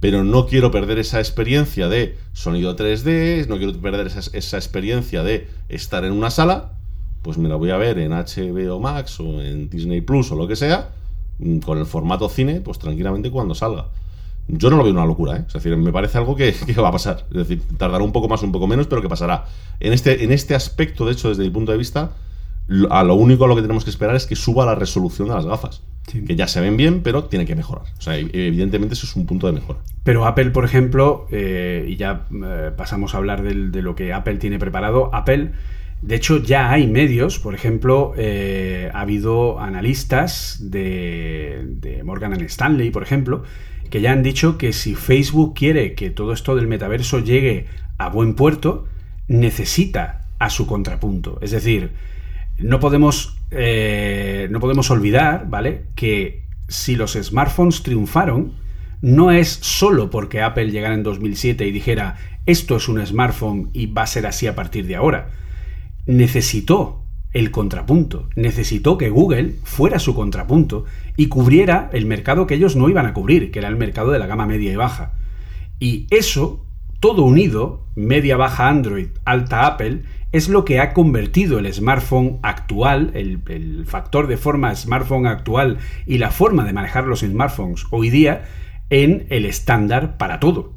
pero 0.00 0.22
no 0.22 0.46
quiero 0.46 0.70
perder 0.70 0.98
esa 0.98 1.18
experiencia 1.18 1.88
de 1.88 2.16
sonido 2.32 2.76
3D, 2.76 3.46
no 3.48 3.56
quiero 3.58 3.72
perder 3.80 4.06
esa, 4.06 4.20
esa 4.36 4.56
experiencia 4.56 5.22
de 5.22 5.48
estar 5.68 6.04
en 6.04 6.12
una 6.12 6.30
sala, 6.30 6.72
pues 7.22 7.38
me 7.38 7.48
la 7.48 7.56
voy 7.56 7.70
a 7.70 7.76
ver 7.76 7.98
en 7.98 8.12
HBO 8.12 8.78
Max 8.78 9.18
o 9.18 9.40
en 9.40 9.70
Disney 9.70 10.02
Plus 10.02 10.30
o 10.30 10.36
lo 10.36 10.46
que 10.46 10.56
sea, 10.56 10.90
mm, 11.38 11.58
con 11.58 11.78
el 11.78 11.86
formato 11.86 12.28
cine, 12.28 12.60
pues 12.60 12.78
tranquilamente 12.78 13.30
cuando 13.30 13.54
salga. 13.54 13.88
Yo 14.48 14.70
no 14.70 14.76
lo 14.76 14.84
veo 14.84 14.92
una 14.92 15.06
locura, 15.06 15.36
¿eh? 15.36 15.44
Es 15.46 15.52
decir, 15.54 15.76
me 15.76 15.92
parece 15.92 16.18
algo 16.18 16.36
que, 16.36 16.52
que, 16.66 16.74
va 16.74 16.88
a 16.88 16.92
pasar. 16.92 17.24
Es 17.30 17.48
decir, 17.48 17.62
tardará 17.78 18.04
un 18.04 18.12
poco 18.12 18.28
más, 18.28 18.42
un 18.42 18.52
poco 18.52 18.66
menos, 18.66 18.86
pero 18.86 19.02
que 19.02 19.08
pasará. 19.08 19.46
En 19.80 19.92
este, 19.92 20.24
en 20.24 20.32
este 20.32 20.54
aspecto, 20.54 21.06
de 21.06 21.12
hecho, 21.12 21.28
desde 21.28 21.42
mi 21.44 21.50
punto 21.50 21.72
de 21.72 21.78
vista, 21.78 22.10
a 22.90 23.04
lo 23.04 23.14
único 23.14 23.44
a 23.44 23.48
lo 23.48 23.56
que 23.56 23.62
tenemos 23.62 23.84
que 23.84 23.90
esperar 23.90 24.16
es 24.16 24.26
que 24.26 24.36
suba 24.36 24.66
la 24.66 24.74
resolución 24.74 25.28
de 25.28 25.34
las 25.34 25.46
gafas. 25.46 25.82
Sí. 26.06 26.22
Que 26.24 26.36
ya 26.36 26.46
se 26.46 26.60
ven 26.60 26.76
bien, 26.76 27.02
pero 27.02 27.24
tiene 27.24 27.46
que 27.46 27.56
mejorar. 27.56 27.84
O 27.98 28.02
sea, 28.02 28.16
evidentemente 28.18 28.92
eso 28.94 29.06
es 29.06 29.16
un 29.16 29.24
punto 29.24 29.46
de 29.46 29.54
mejora. 29.54 29.78
Pero 30.02 30.26
Apple, 30.26 30.50
por 30.50 30.66
ejemplo, 30.66 31.26
eh, 31.30 31.86
y 31.88 31.96
ya 31.96 32.26
eh, 32.30 32.70
pasamos 32.76 33.14
a 33.14 33.18
hablar 33.18 33.42
del, 33.42 33.72
de 33.72 33.80
lo 33.80 33.94
que 33.94 34.12
Apple 34.12 34.36
tiene 34.36 34.58
preparado, 34.58 35.14
Apple 35.14 35.52
de 36.04 36.16
hecho, 36.16 36.42
ya 36.42 36.70
hay 36.70 36.86
medios, 36.86 37.38
por 37.38 37.54
ejemplo, 37.54 38.12
eh, 38.18 38.90
ha 38.92 39.00
habido 39.00 39.58
analistas 39.58 40.58
de, 40.60 41.62
de, 41.64 42.02
Morgan 42.02 42.34
Stanley, 42.42 42.90
por 42.90 43.02
ejemplo, 43.02 43.44
que 43.90 44.00
ya 44.00 44.12
han 44.12 44.22
dicho 44.22 44.58
que 44.58 44.72
si 44.72 44.94
Facebook 44.94 45.54
quiere 45.54 45.94
que 45.94 46.10
todo 46.10 46.32
esto 46.32 46.56
del 46.56 46.66
metaverso 46.66 47.20
llegue 47.20 47.66
a 47.98 48.08
buen 48.08 48.34
puerto, 48.34 48.86
necesita 49.28 50.26
a 50.38 50.50
su 50.50 50.66
contrapunto. 50.66 51.38
Es 51.42 51.50
decir, 51.50 51.92
no 52.58 52.80
podemos, 52.80 53.36
eh, 53.50 54.48
no 54.50 54.60
podemos 54.60 54.90
olvidar, 54.90 55.48
¿vale? 55.48 55.84
Que 55.94 56.42
si 56.68 56.96
los 56.96 57.12
smartphones 57.12 57.82
triunfaron, 57.82 58.52
no 59.00 59.30
es 59.30 59.48
solo 59.48 60.10
porque 60.10 60.42
Apple 60.42 60.70
llegara 60.70 60.94
en 60.94 61.02
2007 61.02 61.66
y 61.66 61.72
dijera 61.72 62.16
esto 62.46 62.76
es 62.76 62.88
un 62.88 63.04
smartphone 63.06 63.70
y 63.72 63.86
va 63.86 64.02
a 64.02 64.06
ser 64.06 64.26
así 64.26 64.46
a 64.46 64.54
partir 64.54 64.86
de 64.86 64.96
ahora 64.96 65.30
necesitó 66.06 67.03
el 67.34 67.50
contrapunto, 67.50 68.28
necesitó 68.36 68.96
que 68.96 69.10
Google 69.10 69.56
fuera 69.64 69.98
su 69.98 70.14
contrapunto 70.14 70.84
y 71.16 71.26
cubriera 71.26 71.90
el 71.92 72.06
mercado 72.06 72.46
que 72.46 72.54
ellos 72.54 72.76
no 72.76 72.88
iban 72.88 73.06
a 73.06 73.12
cubrir, 73.12 73.50
que 73.50 73.58
era 73.58 73.68
el 73.68 73.76
mercado 73.76 74.12
de 74.12 74.20
la 74.20 74.26
gama 74.26 74.46
media 74.46 74.72
y 74.72 74.76
baja. 74.76 75.14
Y 75.80 76.06
eso, 76.10 76.64
todo 77.00 77.24
unido, 77.24 77.86
media 77.96 78.36
baja 78.36 78.68
Android, 78.68 79.08
alta 79.24 79.66
Apple, 79.66 80.02
es 80.30 80.48
lo 80.48 80.64
que 80.64 80.78
ha 80.78 80.92
convertido 80.92 81.58
el 81.58 81.72
smartphone 81.72 82.38
actual, 82.42 83.10
el, 83.14 83.40
el, 83.48 83.84
factor 83.84 84.28
de 84.28 84.36
forma 84.36 84.74
smartphone 84.74 85.26
actual 85.26 85.78
y 86.06 86.18
la 86.18 86.30
forma 86.30 86.64
de 86.64 86.72
manejar 86.72 87.04
los 87.04 87.20
smartphones 87.20 87.84
hoy 87.90 88.10
día 88.10 88.44
en 88.90 89.26
el 89.30 89.44
estándar 89.44 90.16
para 90.18 90.38
todo. 90.38 90.72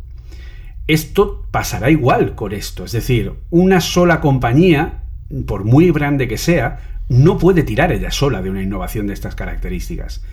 Esto 0.88 1.46
pasará 1.52 1.92
igual 1.92 2.34
con 2.34 2.54
esto, 2.54 2.86
es 2.86 2.94
decir, 2.94 3.34
una 3.50 3.82
sola 3.82 4.22
compañía 4.22 5.04
por 5.46 5.64
muy 5.64 5.92
grande 5.92 6.28
que 6.28 6.38
sea, 6.38 6.80
no 7.10 7.38
puede 7.38 7.64
tirar 7.64 7.92
ella 7.92 8.12
sola 8.12 8.42
de 8.42 8.50
una 8.50 8.64
innovación 8.64 9.08
de 9.08 9.14
estas 9.14 9.36
características. 9.36 10.24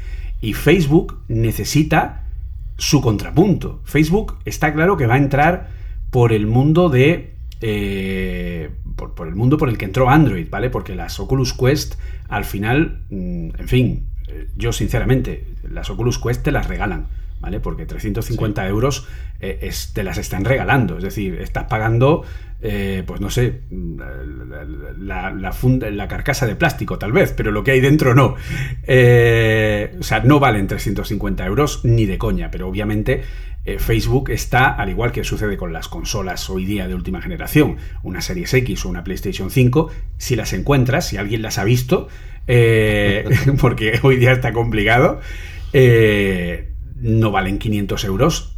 Y 0.41 0.55
Facebook 0.55 1.19
necesita 1.29 2.25
su 2.77 3.01
contrapunto. 3.01 3.81
Facebook 3.85 4.37
está 4.45 4.73
claro 4.75 4.97
que 4.97 5.07
va 5.07 5.15
a 5.15 5.19
entrar 5.19 5.69
por 6.11 6.33
el 6.33 6.47
mundo 6.47 6.89
de... 6.89 7.35
Eh, 7.61 8.71
por, 8.97 9.15
por, 9.15 9.27
el 9.27 9.35
mundo 9.35 9.57
por 9.57 9.69
el 9.69 9.79
que 9.79 9.87
entró 9.87 10.11
Android, 10.11 10.49
¿vale? 10.51 10.71
Porque 10.71 10.95
las 10.95 11.19
Oculus 11.19 11.55
Quest, 11.55 11.95
al 12.29 12.45
final, 12.45 13.01
mm, 13.11 13.49
en 13.59 13.69
fin, 13.69 14.07
eh, 14.29 14.49
yo 14.57 14.73
sinceramente, 14.73 15.47
las 15.69 15.89
Oculus 15.91 16.19
Quest 16.19 16.43
te 16.43 16.53
las 16.53 16.69
regalan. 16.69 17.07
¿Vale? 17.45 17.61
Porque 17.61 17.85
350 17.85 18.63
sí. 18.63 18.69
euros 18.69 19.07
eh, 19.39 19.59
es, 19.61 19.93
te 19.93 20.03
las 20.03 20.17
están 20.17 20.47
regalando. 20.47 20.97
Es 20.97 21.05
decir, 21.05 21.39
estás 21.43 21.65
pagando 21.65 22.25
eh, 22.63 23.03
pues 23.07 23.21
no 23.21 23.29
sé, 23.29 23.61
la, 24.99 25.31
la, 25.31 25.53
funda, 25.53 25.91
la, 25.91 26.09
carcasa 26.09 26.47
de 26.47 26.57
plástico 26.57 26.99
tal 26.99 27.13
vez, 27.13 27.35
pero 27.37 27.51
lo 27.51 27.63
que 27.63 27.73
hay 27.73 27.81
dentro 27.81 28.15
no. 28.15 28.37
Eh, 28.85 29.95
o 30.01 30.03
sea, 30.03 30.21
no 30.21 30.41
valen 30.41 30.67
350 30.69 31.45
euros 31.45 31.85
ni 31.85 32.07
de 32.07 32.17
coña, 32.17 32.51
pero 32.51 32.67
obviamente 32.67 33.23
Facebook 33.79 34.31
está, 34.31 34.69
al 34.69 34.89
igual 34.89 35.13
que 35.13 35.25
sucede 35.25 35.59
con 35.59 35.75
las 35.75 35.89
consolas 35.89 36.49
hoy 36.49 36.65
día 36.65 36.89
de 36.89 36.95
última 36.95 37.21
generación, 37.21 37.77
una 38.03 38.23
Series 38.23 38.55
X 38.55 38.87
o 38.87 38.89
una 38.89 39.05
PlayStation 39.05 39.51
5, 39.51 39.91
si 40.17 40.35
las 40.35 40.55
encuentras, 40.55 41.09
si 41.09 41.19
alguien 41.19 41.43
las 41.43 41.59
ha 41.59 41.65
visto, 41.65 42.09
porque 43.61 44.01
hoy 44.03 44.17
día 44.17 44.33
está 44.33 44.55
complicado, 44.55 45.21
eh, 45.77 46.69
no 46.95 47.31
valen 47.31 47.59
500 47.59 48.05
euros 48.05 48.57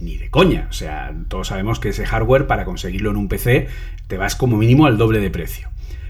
ni 0.00 0.16
de 0.16 0.30
coña. 0.30 0.66
O 0.70 0.72
sea, 0.72 1.14
todos 1.28 1.48
sabemos 1.48 1.80
que 1.80 1.90
ese 1.90 2.06
hardware 2.06 2.46
para 2.46 2.64
conseguirlo 2.64 3.10
en 3.10 3.16
un 3.16 3.28
PC 3.28 3.68
te 4.06 4.16
vas 4.16 4.36
como 4.36 4.56
mínimo 4.56 4.86
al 4.86 4.98
doble 4.98 5.20
de 5.20 5.30
precio. 5.30 5.68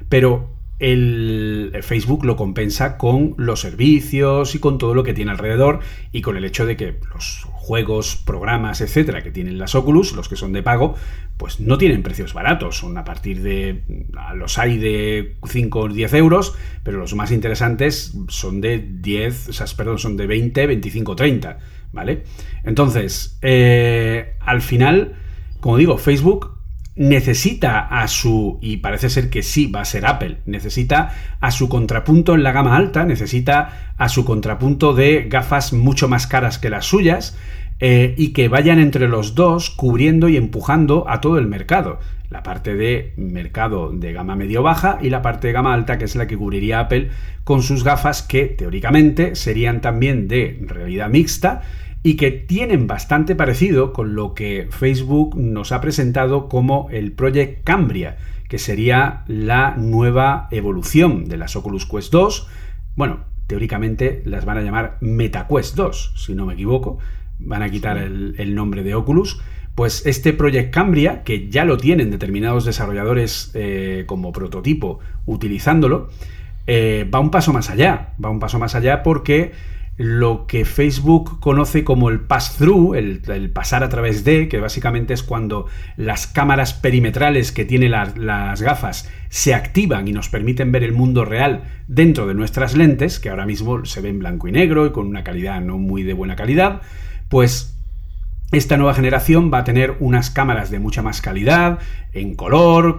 Pero 0.09 0.57
el 0.78 1.76
Facebook 1.82 2.24
lo 2.24 2.36
compensa 2.36 2.98
con 2.98 3.34
los 3.36 3.60
servicios 3.60 4.55
y 4.55 4.60
con 4.60 4.78
todo 4.78 4.94
lo 4.94 5.02
que 5.02 5.14
tiene 5.14 5.32
alrededor 5.32 5.80
y 6.12 6.22
con 6.22 6.36
el 6.36 6.44
hecho 6.44 6.66
de 6.66 6.76
que 6.76 6.98
los 7.12 7.46
juegos, 7.52 8.16
programas, 8.16 8.80
etcétera, 8.80 9.22
que 9.22 9.30
tienen 9.30 9.59
las 9.59 9.74
Oculus, 9.74 10.12
los 10.12 10.28
que 10.28 10.36
son 10.36 10.52
de 10.52 10.62
pago, 10.62 10.94
pues 11.36 11.60
no 11.60 11.78
tienen 11.78 12.02
precios 12.02 12.32
baratos, 12.32 12.78
son 12.78 12.96
a 12.96 13.05
partir 13.05 13.42
de 13.42 13.82
los 14.34 14.59
hay 14.59 14.78
de 14.78 15.36
5 15.46 15.80
o 15.80 15.88
10 15.88 16.14
euros, 16.14 16.55
pero 16.82 16.98
los 16.98 17.14
más 17.14 17.32
interesantes 17.32 18.16
son 18.28 18.60
de 18.60 18.78
10, 18.78 19.48
o 19.48 19.52
sea, 19.52 19.66
perdón, 19.76 19.98
son 19.98 20.16
de 20.16 20.26
20, 20.26 20.66
25, 20.66 21.16
30, 21.16 21.59
¿vale? 21.92 22.22
Entonces, 22.64 23.38
eh, 23.42 24.36
al 24.40 24.62
final, 24.62 25.16
como 25.60 25.76
digo, 25.76 25.98
Facebook 25.98 26.57
necesita 26.98 27.78
a 27.78 28.08
su, 28.08 28.58
y 28.60 28.78
parece 28.78 29.08
ser 29.08 29.30
que 29.30 29.42
sí 29.42 29.66
va 29.66 29.82
a 29.82 29.84
ser 29.84 30.04
Apple, 30.04 30.38
necesita 30.46 31.14
a 31.40 31.50
su 31.52 31.68
contrapunto 31.68 32.34
en 32.34 32.42
la 32.42 32.52
gama 32.52 32.76
alta, 32.76 33.04
necesita 33.04 33.94
a 33.96 34.08
su 34.08 34.24
contrapunto 34.24 34.92
de 34.94 35.28
gafas 35.28 35.72
mucho 35.72 36.08
más 36.08 36.26
caras 36.26 36.58
que 36.58 36.70
las 36.70 36.86
suyas 36.86 37.36
eh, 37.80 38.14
y 38.16 38.32
que 38.32 38.48
vayan 38.48 38.78
entre 38.78 39.09
los 39.09 39.34
dos 39.34 39.70
cubriendo 39.70 40.28
y 40.28 40.36
empujando 40.36 41.09
a 41.09 41.20
todo 41.20 41.38
el 41.38 41.46
mercado. 41.46 42.00
La 42.30 42.42
parte 42.42 42.74
de 42.74 43.14
mercado 43.16 43.90
de 43.92 44.12
gama 44.12 44.36
medio-baja 44.36 44.98
y 45.00 45.10
la 45.10 45.22
parte 45.22 45.46
de 45.46 45.55
gama 45.55 45.72
alta, 45.72 45.96
que 45.96 46.05
es 46.05 46.16
la 46.16 46.26
que 46.26 46.36
cubriría 46.36 46.80
Apple 46.80 47.10
con 47.44 47.62
sus 47.62 47.84
gafas 47.84 48.22
que 48.22 48.46
teóricamente 48.46 49.34
serían 49.34 49.80
también 49.80 50.28
de 50.28 50.59
realidad 50.66 51.09
mixta 51.09 51.62
y 52.02 52.16
que 52.16 52.30
tienen 52.30 52.86
bastante 52.86 53.34
parecido 53.34 53.92
con 53.92 54.14
lo 54.14 54.34
que 54.34 54.68
Facebook 54.70 55.36
nos 55.36 55.72
ha 55.72 55.80
presentado 55.80 56.48
como 56.48 56.88
el 56.90 57.12
Project 57.12 57.64
Cambria, 57.64 58.18
que 58.48 58.59
sería 58.59 59.24
la 59.26 59.74
nueva 59.76 60.48
evolución 60.50 61.28
de 61.28 61.36
las 61.36 61.56
Oculus 61.56 61.86
Quest 61.86 62.12
2. 62.12 62.48
Bueno, 62.96 63.20
teóricamente 63.46 64.22
las 64.24 64.44
van 64.44 64.59
a 64.59 64.62
llamar 64.62 64.98
MetaQuest 65.00 65.74
2, 65.74 66.12
si 66.16 66.34
no 66.34 66.46
me 66.46 66.55
equivoco. 66.55 66.98
Van 67.39 67.62
a 67.62 67.70
quitar 67.70 67.98
el, 67.98 68.35
el 68.39 68.55
nombre 68.55 68.82
de 68.82 68.94
Oculus. 68.94 69.40
Pues 69.74 70.05
este 70.06 70.32
Project 70.32 70.74
Cambria, 70.74 71.23
que 71.23 71.48
ya 71.48 71.65
lo 71.65 71.77
tienen 71.77 72.10
determinados 72.10 72.65
desarrolladores 72.65 73.52
eh, 73.55 74.05
como 74.06 74.32
prototipo 74.32 74.98
utilizándolo, 75.24 76.09
eh, 76.66 77.09
va 77.15 77.20
un 77.20 77.31
paso 77.31 77.52
más 77.52 77.70
allá. 77.70 78.15
Va 78.23 78.28
un 78.28 78.40
paso 78.40 78.59
más 78.59 78.74
allá 78.74 79.02
porque 79.02 79.52
lo 79.98 80.47
que 80.47 80.65
Facebook 80.65 81.40
conoce 81.40 81.82
como 81.82 82.09
el 82.09 82.20
pass-through, 82.20 82.94
el, 82.94 83.23
el, 83.27 83.51
pasar 83.51 83.82
a 83.82 83.89
través 83.89 84.24
de, 84.24 84.48
que 84.48 84.60
básicamente 84.60 85.12
es 85.12 85.24
cuando 85.24 85.66
las 85.97 86.28
cámaras 86.28 86.73
perimetrales 86.73 87.51
que 87.51 87.65
tienen 87.65 87.90
la, 87.90 88.12
las 88.16 88.62
gafas 88.62 89.10
se 89.28 89.55
activan 89.55 90.06
y 90.06 90.12
nos 90.12 90.28
permiten 90.28 90.70
ver 90.70 90.85
el 90.85 90.93
mundo 90.93 91.24
real 91.24 91.65
dentro 91.89 92.28
de 92.28 92.35
nuestras 92.35 92.77
lentes, 92.77 93.19
que 93.19 93.28
ahora 93.28 93.44
mismo 93.44 93.85
se 93.85 94.01
ven 94.01 94.20
blanco 94.20 94.47
y 94.47 94.52
negro 94.52 94.86
y 94.86 94.93
con 94.93 95.06
una 95.09 95.24
calidad 95.24 95.60
no 95.60 95.78
muy 95.78 96.05
de 96.05 96.12
buena 96.12 96.36
calidad, 96.36 96.81
pues 97.28 97.74
esta 98.50 98.78
nueva 98.78 98.94
generación 98.94 99.50
va 99.52 99.59
a 99.59 99.64
tener 99.64 99.96
unas 100.00 100.30
cámaras 100.30 100.70
de 100.70 100.78
mucha 100.78 101.02
más 101.02 101.20
calidad, 101.20 101.80
en 102.14 102.34
color, 102.34 102.98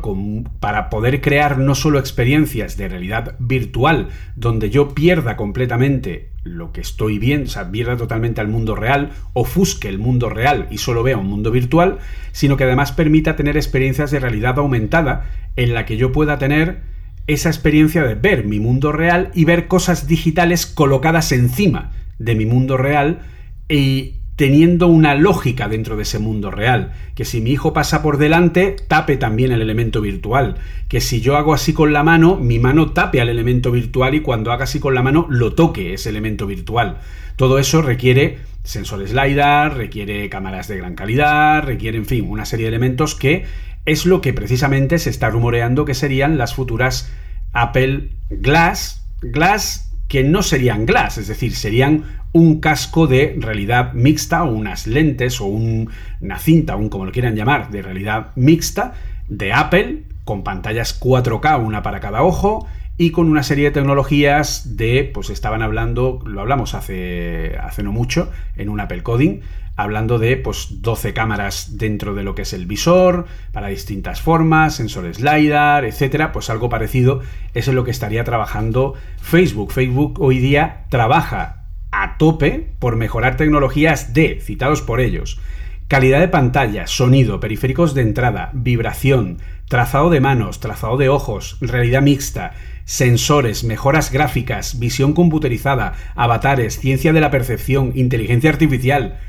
para 0.59 0.91
poder 0.91 1.21
crear 1.21 1.57
no 1.57 1.73
solo 1.73 1.97
experiencias 1.97 2.77
de 2.77 2.87
realidad 2.87 3.35
virtual, 3.39 4.09
donde 4.35 4.69
yo 4.69 4.93
pierda 4.93 5.35
completamente 5.35 6.29
lo 6.43 6.71
que 6.71 6.81
estoy 6.81 7.17
viendo, 7.17 7.47
o 7.47 7.51
sea, 7.51 7.71
pierda 7.71 7.97
totalmente 7.97 8.41
al 8.41 8.47
mundo 8.47 8.75
real, 8.75 9.09
ofusque 9.33 9.89
el 9.89 9.97
mundo 9.97 10.29
real 10.29 10.67
y 10.69 10.77
solo 10.77 11.01
vea 11.01 11.17
un 11.17 11.27
mundo 11.27 11.49
virtual, 11.49 11.97
sino 12.31 12.55
que 12.55 12.65
además 12.65 12.91
permita 12.91 13.35
tener 13.35 13.57
experiencias 13.57 14.11
de 14.11 14.19
realidad 14.19 14.59
aumentada 14.59 15.31
en 15.55 15.73
la 15.73 15.87
que 15.87 15.97
yo 15.97 16.11
pueda 16.11 16.37
tener 16.37 16.83
esa 17.25 17.49
experiencia 17.49 18.03
de 18.03 18.13
ver 18.13 18.45
mi 18.45 18.59
mundo 18.59 18.91
real 18.91 19.31
y 19.33 19.45
ver 19.45 19.67
cosas 19.67 20.07
digitales 20.07 20.67
colocadas 20.67 21.31
encima 21.31 21.91
de 22.19 22.35
mi 22.35 22.45
mundo 22.45 22.77
real 22.77 23.21
y 23.67 24.18
teniendo 24.39 24.87
una 24.87 25.15
lógica 25.15 25.67
dentro 25.67 25.97
de 25.97 26.03
ese 26.03 26.17
mundo 26.17 26.49
real. 26.49 26.93
Que 27.13 27.25
si 27.25 27.41
mi 27.41 27.51
hijo 27.51 27.73
pasa 27.73 28.01
por 28.01 28.17
delante, 28.17 28.77
tape 28.87 29.17
también 29.17 29.51
el 29.51 29.61
elemento 29.61 29.99
virtual. 29.99 30.55
Que 30.87 31.01
si 31.01 31.19
yo 31.19 31.35
hago 31.35 31.53
así 31.53 31.73
con 31.73 31.91
la 31.91 32.03
mano, 32.03 32.37
mi 32.37 32.57
mano 32.57 32.93
tape 32.93 33.19
al 33.19 33.27
elemento 33.27 33.69
virtual 33.69 34.15
y 34.15 34.21
cuando 34.21 34.53
haga 34.53 34.63
así 34.63 34.79
con 34.79 34.95
la 34.95 35.03
mano, 35.03 35.27
lo 35.29 35.55
toque 35.55 35.93
ese 35.93 36.07
elemento 36.07 36.47
virtual. 36.47 36.99
Todo 37.35 37.59
eso 37.59 37.81
requiere 37.81 38.37
sensores 38.63 39.11
LiDAR, 39.13 39.75
requiere 39.75 40.29
cámaras 40.29 40.69
de 40.69 40.77
gran 40.77 40.95
calidad, 40.95 41.61
requiere, 41.61 41.97
en 41.97 42.05
fin, 42.05 42.25
una 42.25 42.45
serie 42.45 42.67
de 42.67 42.69
elementos 42.69 43.15
que 43.15 43.43
es 43.83 44.05
lo 44.05 44.21
que 44.21 44.31
precisamente 44.31 44.99
se 44.99 45.09
está 45.09 45.29
rumoreando 45.29 45.83
que 45.83 45.95
serían 45.95 46.37
las 46.37 46.55
futuras 46.55 47.11
Apple 47.51 48.11
Glass. 48.29 49.05
Glass 49.21 49.88
que 50.09 50.23
no 50.23 50.41
serían 50.43 50.85
glass, 50.85 51.19
es 51.19 51.27
decir, 51.27 51.55
serían 51.55 52.03
un 52.33 52.59
casco 52.59 53.07
de 53.07 53.37
realidad 53.39 53.93
mixta 53.93 54.43
o 54.43 54.51
unas 54.51 54.87
lentes 54.87 55.39
o 55.39 55.45
una 55.45 56.39
cinta, 56.39 56.75
un 56.75 56.89
como 56.89 57.05
lo 57.05 57.11
quieran 57.11 57.35
llamar, 57.35 57.69
de 57.69 57.81
realidad 57.81 58.31
mixta 58.35 58.95
de 59.29 59.53
Apple 59.53 60.03
con 60.25 60.43
pantallas 60.43 60.99
4K, 60.99 61.63
una 61.63 61.83
para 61.83 61.99
cada 61.99 62.23
ojo 62.23 62.67
y 62.97 63.11
con 63.11 63.29
una 63.29 63.43
serie 63.43 63.65
de 63.65 63.71
tecnologías 63.71 64.75
de, 64.75 65.09
pues 65.13 65.29
estaban 65.29 65.61
hablando, 65.61 66.19
lo 66.25 66.41
hablamos 66.41 66.73
hace, 66.73 67.55
hace 67.61 67.83
no 67.83 67.91
mucho 67.91 68.31
en 68.57 68.67
un 68.67 68.79
Apple 68.79 69.03
Coding, 69.03 69.41
hablando 69.79 70.19
de 70.19 70.35
pues 70.35 70.81
12 70.81 71.13
cámaras 71.13 71.77
dentro 71.77 72.13
de 72.13 72.23
lo 72.23 72.35
que 72.35 72.41
es 72.41 72.51
el 72.51 72.65
visor, 72.65 73.27
para 73.53 73.67
distintas 73.67 74.21
formas, 74.21 74.75
sensores 74.75 75.21
LiDAR, 75.21 75.85
etcétera, 75.85 76.33
pues 76.33 76.49
algo 76.49 76.67
parecido 76.67 77.21
es 77.53 77.69
en 77.69 77.75
lo 77.75 77.85
que 77.85 77.91
estaría 77.91 78.25
trabajando 78.25 78.95
Facebook. 79.21 79.71
Facebook 79.71 80.19
hoy 80.19 80.39
día 80.39 80.85
trabaja 80.89 81.63
a 81.91 82.17
tope 82.17 82.73
por 82.79 82.97
mejorar 82.97 83.37
tecnologías 83.37 84.13
de, 84.13 84.41
citados 84.41 84.81
por 84.81 84.99
ellos, 84.99 85.39
calidad 85.87 86.19
de 86.19 86.27
pantalla, 86.27 86.85
sonido, 86.85 87.39
periféricos 87.39 87.93
de 87.93 88.01
entrada, 88.01 88.51
vibración, 88.53 89.37
trazado 89.69 90.09
de 90.09 90.19
manos, 90.19 90.59
trazado 90.59 90.97
de 90.97 91.07
ojos, 91.07 91.57
realidad 91.61 92.01
mixta, 92.01 92.51
sensores, 92.83 93.63
mejoras 93.63 94.11
gráficas, 94.11 94.77
visión 94.77 95.13
computerizada, 95.13 95.93
avatares, 96.15 96.79
ciencia 96.79 97.13
de 97.13 97.21
la 97.21 97.31
percepción, 97.31 97.93
inteligencia 97.95 98.49
artificial, 98.49 99.19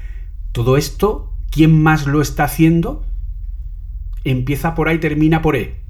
todo 0.52 0.77
esto, 0.77 1.32
¿quién 1.51 1.82
más 1.82 2.06
lo 2.06 2.20
está 2.20 2.44
haciendo? 2.44 3.05
Empieza 4.24 4.74
por 4.74 4.89
A 4.89 4.94
y 4.94 4.98
termina 4.98 5.43
por 5.43 5.56
E. 5.56 5.81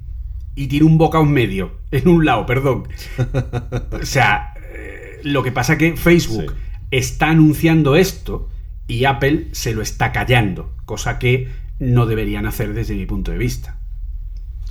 Y 0.55 0.67
tiene 0.67 0.87
un 0.87 0.99
boca 0.99 1.21
un 1.21 1.33
medio. 1.33 1.79
En 1.93 2.07
un 2.07 2.25
lado, 2.25 2.47
perdón. 2.47 2.85
o 3.91 4.07
sea, 4.07 4.55
eh, 4.73 5.21
lo 5.25 5.43
que 5.43 5.51
pasa 5.51 5.77
que 5.77 5.97
Facebook 5.97 6.55
está 6.93 7.31
anunciando 7.31 7.97
esto 7.97 8.49
y 8.87 9.07
Apple 9.07 9.49
se 9.53 9.75
lo 9.75 9.83
está 9.83 10.13
callando. 10.13 10.73
Cosa 10.85 11.19
que 11.19 11.49
no 11.81 12.07
deberían 12.07 12.47
hacer 12.47 12.75
desde 12.75 12.95
mi 12.95 13.07
punto 13.07 13.33
de 13.33 13.39
vista. 13.39 13.77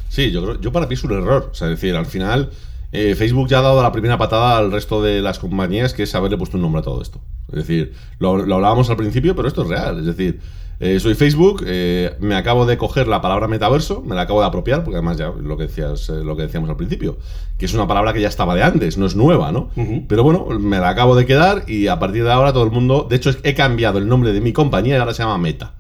Sí, 0.07 0.32
yo 0.32 0.41
creo, 0.44 0.61
yo 0.61 0.72
para 0.72 0.88
mí 0.88 0.94
es 0.94 1.03
un 1.03 1.11
error. 1.11 1.49
O 1.52 1.53
sea, 1.53 1.68
es 1.68 1.80
decir, 1.80 1.95
al 1.95 2.06
final 2.06 2.52
eh, 2.91 3.16
Facebook 3.16 3.48
ya 3.48 3.60
ha 3.60 3.61
dado 3.61 3.84
la 3.84 3.91
primera 3.91 4.18
patada 4.18 4.57
al 4.57 4.72
resto 4.72 5.02
de 5.02 5.22
las 5.22 5.40
compañías, 5.40 5.94
que 5.94 6.03
es 6.03 6.16
haberle 6.16 6.38
puesto 6.38 6.57
un 6.57 6.64
nombre 6.64 6.80
a 6.80 6.84
todo 6.84 7.02
esto. 7.02 7.22
Es 7.49 7.56
decir, 7.56 7.94
lo, 8.20 8.32
hablábamos 8.32 8.90
al 8.90 8.98
principio, 8.98 9.36
pero 9.36 9.48
esto 9.48 9.61
es 9.64 9.68
real. 9.68 9.99
Es 9.99 10.06
decir, 10.06 10.40
eh, 10.80 10.99
soy 10.99 11.14
Facebook, 11.14 11.64
eh, 11.68 12.16
me 12.20 12.36
acabo 12.36 12.66
de 12.66 12.78
coger 12.78 13.07
la 13.07 13.22
palabra 13.22 13.48
metaverso, 13.48 14.02
me 14.02 14.16
la 14.16 14.22
acabo 14.22 14.41
de 14.41 14.48
apropiar, 14.48 14.84
porque 14.84 14.98
además 14.98 15.18
ya 15.18 15.30
lo 15.30 15.57
que, 15.57 15.64
decías, 15.64 16.10
lo 16.10 16.36
que 16.36 16.44
decíamos 16.44 16.70
al 16.70 16.78
principio, 16.78 17.18
que 17.57 17.66
es 17.66 17.74
una 17.74 17.88
palabra 17.88 18.14
que 18.14 18.22
ya 18.22 18.30
estaba 18.30 18.56
de 18.56 18.64
antes, 18.64 18.98
no 18.98 19.06
es 19.06 19.16
nueva, 19.16 19.52
¿no? 19.52 19.70
Pero 20.07 20.24
bueno, 20.24 20.48
me 20.60 20.80
la 20.80 20.90
acabo 20.90 21.16
de 21.16 21.26
quedar 21.26 21.66
y 21.68 21.88
a 21.88 21.99
partir 21.99 22.24
de 22.24 22.32
ahora 22.32 22.53
todo 22.53 22.64
el 22.64 22.72
mundo, 22.72 23.06
de 23.10 23.18
hecho 23.18 23.32
he 23.44 23.53
cambiado 23.53 23.99
el 23.99 24.07
nombre 24.07 24.32
de 24.32 24.41
mi 24.41 24.53
compañía 24.53 24.95
y 24.95 24.99
ahora 24.99 25.14
se 25.14 25.22
llama 25.22 25.38
Meta, 25.38 25.74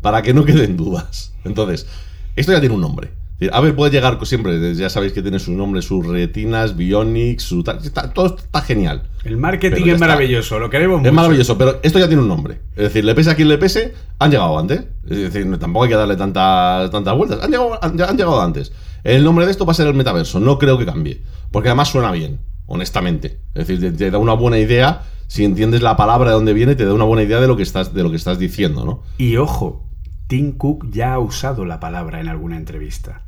para 0.00 0.22
que 0.22 0.32
no 0.32 0.44
queden 0.44 0.76
dudas. 0.76 1.34
Entonces, 1.44 1.86
esto 2.34 2.52
ya 2.52 2.60
tiene 2.60 2.74
un 2.74 2.80
nombre. 2.80 3.10
Apple 3.52 3.74
puede 3.74 3.92
llegar 3.92 4.18
siempre, 4.24 4.74
ya 4.74 4.88
sabéis 4.88 5.12
que 5.12 5.20
tiene 5.20 5.38
su 5.38 5.52
nombre, 5.52 5.82
sus 5.82 6.06
retinas, 6.06 6.74
Bionics, 6.74 7.42
su 7.42 7.62
todo 7.62 8.36
está 8.36 8.62
genial. 8.62 9.02
El 9.24 9.36
marketing 9.36 9.88
es 9.88 10.00
maravilloso, 10.00 10.58
lo 10.58 10.70
queremos 10.70 10.98
mucho. 10.98 11.08
Es 11.08 11.14
maravilloso, 11.14 11.58
pero 11.58 11.78
esto 11.82 11.98
ya 11.98 12.06
tiene 12.06 12.22
un 12.22 12.28
nombre. 12.28 12.60
Es 12.76 12.84
decir, 12.84 13.04
le 13.04 13.14
pese 13.14 13.30
a 13.30 13.34
quien 13.34 13.48
le 13.48 13.58
pese, 13.58 13.92
han 14.18 14.30
llegado 14.30 14.58
antes. 14.58 14.84
Es 15.08 15.18
decir, 15.18 15.58
tampoco 15.58 15.84
hay 15.84 15.90
que 15.90 15.96
darle 15.96 16.16
tantas, 16.16 16.90
tantas 16.90 17.14
vueltas. 17.14 17.40
Han 17.42 17.50
llegado, 17.50 17.78
han, 17.82 18.16
llegado 18.16 18.40
antes. 18.40 18.72
El 19.04 19.22
nombre 19.22 19.44
de 19.44 19.50
esto 19.50 19.66
va 19.66 19.72
a 19.72 19.74
ser 19.74 19.86
el 19.86 19.94
metaverso, 19.94 20.40
no 20.40 20.58
creo 20.58 20.78
que 20.78 20.86
cambie. 20.86 21.20
Porque 21.50 21.68
además 21.68 21.88
suena 21.88 22.12
bien, 22.12 22.40
honestamente. 22.64 23.40
Es 23.54 23.66
decir, 23.66 23.96
te, 23.96 24.10
da 24.10 24.16
una 24.16 24.32
buena 24.32 24.58
idea. 24.58 25.02
Si 25.26 25.44
entiendes 25.44 25.82
la 25.82 25.96
palabra 25.96 26.30
de 26.30 26.36
dónde 26.36 26.54
viene, 26.54 26.74
te 26.74 26.86
da 26.86 26.94
una 26.94 27.04
buena 27.04 27.22
idea 27.22 27.40
de 27.40 27.48
lo 27.48 27.56
que 27.56 27.64
estás, 27.64 27.92
de 27.92 28.02
lo 28.02 28.10
que 28.10 28.16
estás 28.16 28.38
diciendo, 28.38 28.84
¿no? 28.84 29.02
Y 29.18 29.36
ojo, 29.36 29.84
Tim 30.26 30.52
Cook 30.52 30.90
ya 30.90 31.14
ha 31.14 31.18
usado 31.18 31.64
la 31.64 31.80
palabra 31.80 32.20
en 32.20 32.28
alguna 32.28 32.56
entrevista. 32.56 33.22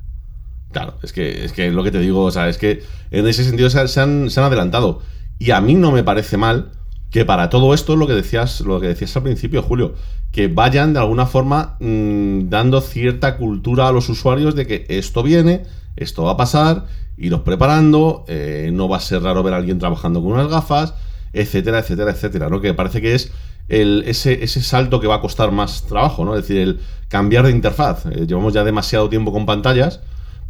Claro, 0.72 0.94
es 1.02 1.12
que 1.12 1.44
es 1.44 1.52
que 1.52 1.70
lo 1.70 1.82
que 1.82 1.90
te 1.90 2.00
digo, 2.00 2.24
o 2.24 2.30
sea, 2.30 2.48
es 2.48 2.58
que 2.58 2.82
en 3.10 3.26
ese 3.26 3.44
sentido 3.44 3.70
se, 3.70 4.00
han, 4.00 4.28
adelantado. 4.36 5.00
Y 5.38 5.52
a 5.52 5.60
mí 5.60 5.74
no 5.74 5.92
me 5.92 6.02
parece 6.02 6.36
mal 6.36 6.72
que 7.10 7.24
para 7.24 7.48
todo 7.48 7.72
esto, 7.72 7.96
lo 7.96 8.06
que 8.06 8.12
decías, 8.12 8.60
lo 8.60 8.80
que 8.80 8.88
decías 8.88 9.16
al 9.16 9.22
principio, 9.22 9.62
Julio, 9.62 9.94
que 10.30 10.48
vayan 10.48 10.92
de 10.92 10.98
alguna 10.98 11.24
forma 11.24 11.76
mm, 11.80 12.50
dando 12.50 12.80
cierta 12.82 13.38
cultura 13.38 13.88
a 13.88 13.92
los 13.92 14.08
usuarios 14.10 14.54
de 14.54 14.66
que 14.66 14.84
esto 14.88 15.22
viene, 15.22 15.62
esto 15.96 16.24
va 16.24 16.32
a 16.32 16.36
pasar, 16.36 16.84
iros 17.16 17.40
preparando, 17.40 18.24
eh, 18.28 18.70
no 18.72 18.88
va 18.88 18.98
a 18.98 19.00
ser 19.00 19.22
raro 19.22 19.42
ver 19.42 19.54
a 19.54 19.56
alguien 19.56 19.78
trabajando 19.78 20.22
con 20.22 20.32
unas 20.32 20.48
gafas, 20.48 20.94
etcétera, 21.32 21.78
etcétera, 21.78 22.10
etcétera, 22.10 22.50
¿no? 22.50 22.60
Que 22.60 22.74
parece 22.74 23.00
que 23.00 23.14
es 23.14 23.32
ese 23.68 24.62
salto 24.62 25.00
que 25.00 25.06
va 25.06 25.16
a 25.16 25.20
costar 25.20 25.52
más 25.52 25.84
trabajo, 25.84 26.24
¿no? 26.24 26.34
Es 26.34 26.42
decir, 26.42 26.58
el 26.58 26.80
cambiar 27.08 27.44
de 27.44 27.50
interfaz. 27.52 28.06
Eh, 28.06 28.26
llevamos 28.26 28.54
ya 28.54 28.64
demasiado 28.64 29.08
tiempo 29.08 29.32
con 29.32 29.46
pantallas 29.46 30.00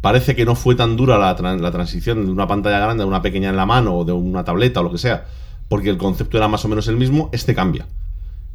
Parece 0.01 0.35
que 0.35 0.45
no 0.45 0.55
fue 0.55 0.75
tan 0.75 0.95
dura 0.95 1.17
la, 1.17 1.33
la 1.57 1.71
transición 1.71 2.25
de 2.25 2.31
una 2.31 2.47
pantalla 2.47 2.79
grande 2.79 3.03
a 3.03 3.05
una 3.05 3.21
pequeña 3.21 3.49
en 3.49 3.57
la 3.57 3.65
mano 3.65 3.97
o 3.97 4.05
de 4.05 4.13
una 4.13 4.45
tableta 4.45 4.79
o 4.79 4.83
lo 4.83 4.91
que 4.91 4.97
sea, 4.97 5.25
porque 5.67 5.89
el 5.89 5.97
concepto 5.97 6.37
era 6.37 6.47
más 6.47 6.63
o 6.63 6.69
menos 6.69 6.87
el 6.87 6.95
mismo, 6.95 7.29
este 7.33 7.53
cambia. 7.53 7.85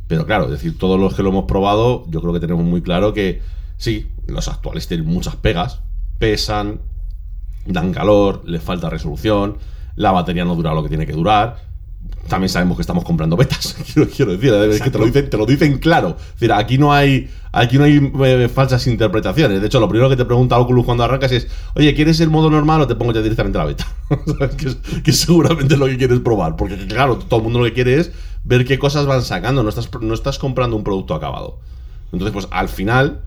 Pero 0.08 0.24
claro, 0.24 0.44
es 0.44 0.52
decir, 0.52 0.78
todos 0.78 0.98
los 0.98 1.14
que 1.14 1.22
lo 1.22 1.28
hemos 1.28 1.44
probado, 1.44 2.04
yo 2.08 2.22
creo 2.22 2.32
que 2.32 2.40
tenemos 2.40 2.64
muy 2.64 2.80
claro 2.80 3.12
que 3.12 3.42
sí, 3.76 4.06
los 4.26 4.48
actuales 4.48 4.88
tienen 4.88 5.06
muchas 5.06 5.36
pegas, 5.36 5.80
pesan, 6.18 6.80
dan 7.66 7.92
calor, 7.92 8.42
les 8.46 8.62
falta 8.62 8.88
resolución, 8.88 9.58
la 9.96 10.12
batería 10.12 10.46
no 10.46 10.54
dura 10.54 10.72
lo 10.72 10.82
que 10.82 10.88
tiene 10.88 11.06
que 11.06 11.12
durar, 11.12 11.58
también 12.28 12.48
sabemos 12.48 12.76
que 12.76 12.82
estamos 12.82 13.04
comprando 13.04 13.36
betas. 13.36 13.76
Quiero, 13.94 14.36
decir, 14.36 14.52
es 14.54 14.80
que 14.80 14.90
te 14.90 14.98
lo, 14.98 15.06
dicen, 15.06 15.30
te 15.30 15.36
lo 15.36 15.46
dicen 15.46 15.78
claro. 15.78 16.16
Es 16.18 16.34
decir, 16.34 16.52
aquí 16.52 16.78
no 16.78 16.92
hay, 16.92 17.30
aquí 17.52 17.78
no 17.78 17.84
hay 17.84 18.12
eh, 18.24 18.48
falsas 18.48 18.86
interpretaciones. 18.86 19.60
De 19.60 19.66
hecho, 19.66 19.80
lo 19.80 19.88
primero 19.88 20.08
que 20.08 20.16
te 20.16 20.24
pregunta 20.24 20.58
Oculus 20.58 20.84
cuando 20.84 21.04
arrancas 21.04 21.32
es, 21.32 21.48
oye, 21.74 21.94
¿quieres 21.94 22.20
el 22.20 22.30
modo 22.30 22.50
normal 22.50 22.80
o 22.80 22.86
te 22.86 22.94
pongo 22.94 23.12
ya 23.12 23.22
directamente 23.22 23.58
la 23.58 23.64
beta? 23.64 23.86
que, 24.56 25.02
que, 25.02 25.12
seguramente 25.12 25.74
es 25.74 25.80
lo 25.80 25.86
que 25.86 25.96
quieres 25.96 26.20
probar. 26.20 26.56
Porque, 26.56 26.76
claro, 26.86 27.18
todo 27.18 27.38
el 27.38 27.44
mundo 27.44 27.60
lo 27.60 27.66
que 27.66 27.72
quiere 27.72 28.00
es 28.00 28.12
ver 28.44 28.64
qué 28.64 28.78
cosas 28.78 29.06
van 29.06 29.22
sacando. 29.22 29.62
No 29.62 29.68
estás, 29.68 29.88
no 30.00 30.14
estás 30.14 30.38
comprando 30.38 30.76
un 30.76 30.84
producto 30.84 31.14
acabado. 31.14 31.60
Entonces, 32.12 32.32
pues 32.32 32.48
al 32.50 32.68
final, 32.68 33.22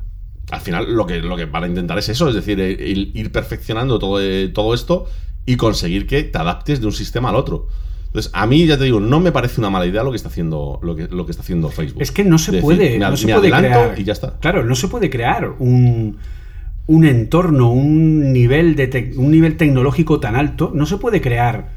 al 0.52 0.62
final 0.62 0.94
lo 0.94 1.06
que, 1.06 1.20
lo 1.20 1.36
que 1.36 1.46
van 1.46 1.64
a 1.66 1.68
intentar 1.68 1.98
es 1.98 2.10
eso, 2.10 2.30
es 2.30 2.36
decir, 2.36 2.60
ir, 2.60 3.32
perfeccionando 3.32 4.00
todo, 4.00 4.22
eh, 4.22 4.48
todo 4.48 4.74
esto 4.74 5.08
y 5.46 5.56
conseguir 5.58 6.08
que 6.08 6.24
te 6.24 6.38
adaptes 6.38 6.80
de 6.80 6.86
un 6.86 6.94
sistema 6.94 7.30
al 7.30 7.36
otro. 7.36 7.68
Entonces, 8.08 8.32
a 8.34 8.48
mí, 8.48 8.66
ya 8.66 8.78
te 8.78 8.86
digo, 8.86 9.00
no 9.00 9.20
me 9.20 9.32
parece 9.32 9.62
una 9.62 9.70
mala 9.70 9.86
idea 9.86 10.04
lo 10.04 10.12
que 10.12 10.18
está 10.18 10.30
haciendo, 10.30 10.80
lo 10.82 10.96
que, 10.96 11.08
lo 11.08 11.26
que 11.26 11.32
está 11.32 11.44
haciendo 11.44 11.70
Facebook. 11.70 12.02
Es 12.02 12.12
que 12.12 12.24
no 12.24 12.38
se 12.38 12.62
puede, 12.62 12.98
no 12.98 13.16
se 13.16 13.28
puede 13.28 13.52
crear. 13.52 14.00
Y 14.00 14.04
ya 14.04 14.14
está. 14.14 14.38
Claro, 14.40 14.64
no 14.64 14.76
se 14.76 14.88
puede 14.88 15.10
crear 15.10 15.54
un, 15.60 16.18
un 16.88 17.06
entorno, 17.06 17.72
un 17.72 18.34
nivel, 18.34 18.76
de 18.76 19.14
un 19.18 19.30
nivel 19.30 19.58
tecnológico 19.58 20.20
tan 20.20 20.36
alto, 20.36 20.72
no 20.74 20.86
se 20.86 20.98
puede 20.98 21.22
crear 21.22 21.70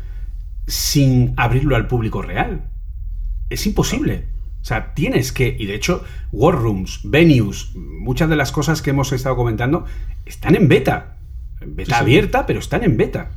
sin 0.67 1.35
abrirlo 1.37 1.77
al 1.77 1.89
público 1.89 2.23
real. 2.23 2.63
Es 3.51 3.67
imposible. 3.67 4.29
O 4.63 4.65
sea, 4.65 4.95
tienes 4.95 5.33
que, 5.33 5.57
y 5.59 5.67
de 5.67 5.75
hecho, 5.75 6.05
War 6.33 6.55
Rooms, 6.55 7.01
Venues, 7.05 7.73
muchas 7.75 8.29
de 8.29 8.37
las 8.37 8.53
cosas 8.53 8.83
que 8.83 8.91
hemos 8.91 9.13
estado 9.13 9.37
comentando 9.37 9.85
están 10.27 10.55
en 10.55 10.69
beta. 10.69 11.17
Beta 11.67 11.99
abierta, 11.99 12.47
pero 12.47 12.61
están 12.61 12.85
en 12.85 12.97
beta. 12.97 13.33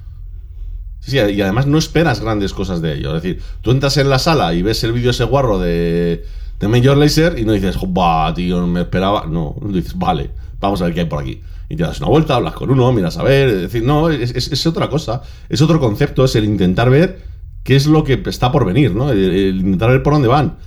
Y 1.05 1.41
además 1.41 1.67
no 1.67 1.77
esperas 1.77 2.21
grandes 2.21 2.53
cosas 2.53 2.81
de 2.81 2.95
ello. 2.95 3.15
Es 3.15 3.23
decir, 3.23 3.41
tú 3.61 3.71
entras 3.71 3.97
en 3.97 4.09
la 4.09 4.19
sala 4.19 4.53
y 4.53 4.61
ves 4.61 4.83
el 4.83 4.93
vídeo 4.93 5.11
ese 5.11 5.25
guarro 5.25 5.59
de, 5.59 6.25
de 6.59 6.67
Major 6.67 6.95
Laser 6.95 7.37
y 7.37 7.45
no 7.45 7.51
dices, 7.51 7.77
bah, 7.87 8.33
tío, 8.33 8.61
no 8.61 8.67
me 8.67 8.81
esperaba. 8.81 9.25
No, 9.25 9.55
dices, 9.63 9.97
vale, 9.97 10.29
vamos 10.59 10.81
a 10.81 10.85
ver 10.85 10.93
qué 10.93 11.01
hay 11.01 11.05
por 11.07 11.21
aquí. 11.21 11.41
Y 11.69 11.75
te 11.75 11.83
das 11.83 11.99
una 11.99 12.09
vuelta, 12.09 12.35
hablas 12.35 12.53
con 12.53 12.69
uno, 12.69 12.91
miras 12.93 13.17
a 13.17 13.23
ver. 13.23 13.49
Es 13.49 13.61
decir, 13.63 13.83
no, 13.83 14.09
es, 14.09 14.67
otra 14.67 14.89
cosa. 14.89 15.21
Es 15.49 15.61
otro 15.61 15.79
concepto, 15.79 16.23
es 16.23 16.35
el 16.35 16.45
intentar 16.45 16.89
ver 16.89 17.21
qué 17.63 17.75
es 17.75 17.85
lo 17.87 18.03
que 18.03 18.21
está 18.25 18.51
por 18.51 18.65
venir, 18.65 18.95
¿no? 18.95 19.11
El, 19.11 19.57
intentar 19.57 19.89
ver 19.89 20.03
por 20.03 20.13
dónde 20.13 20.27
van. 20.27 20.57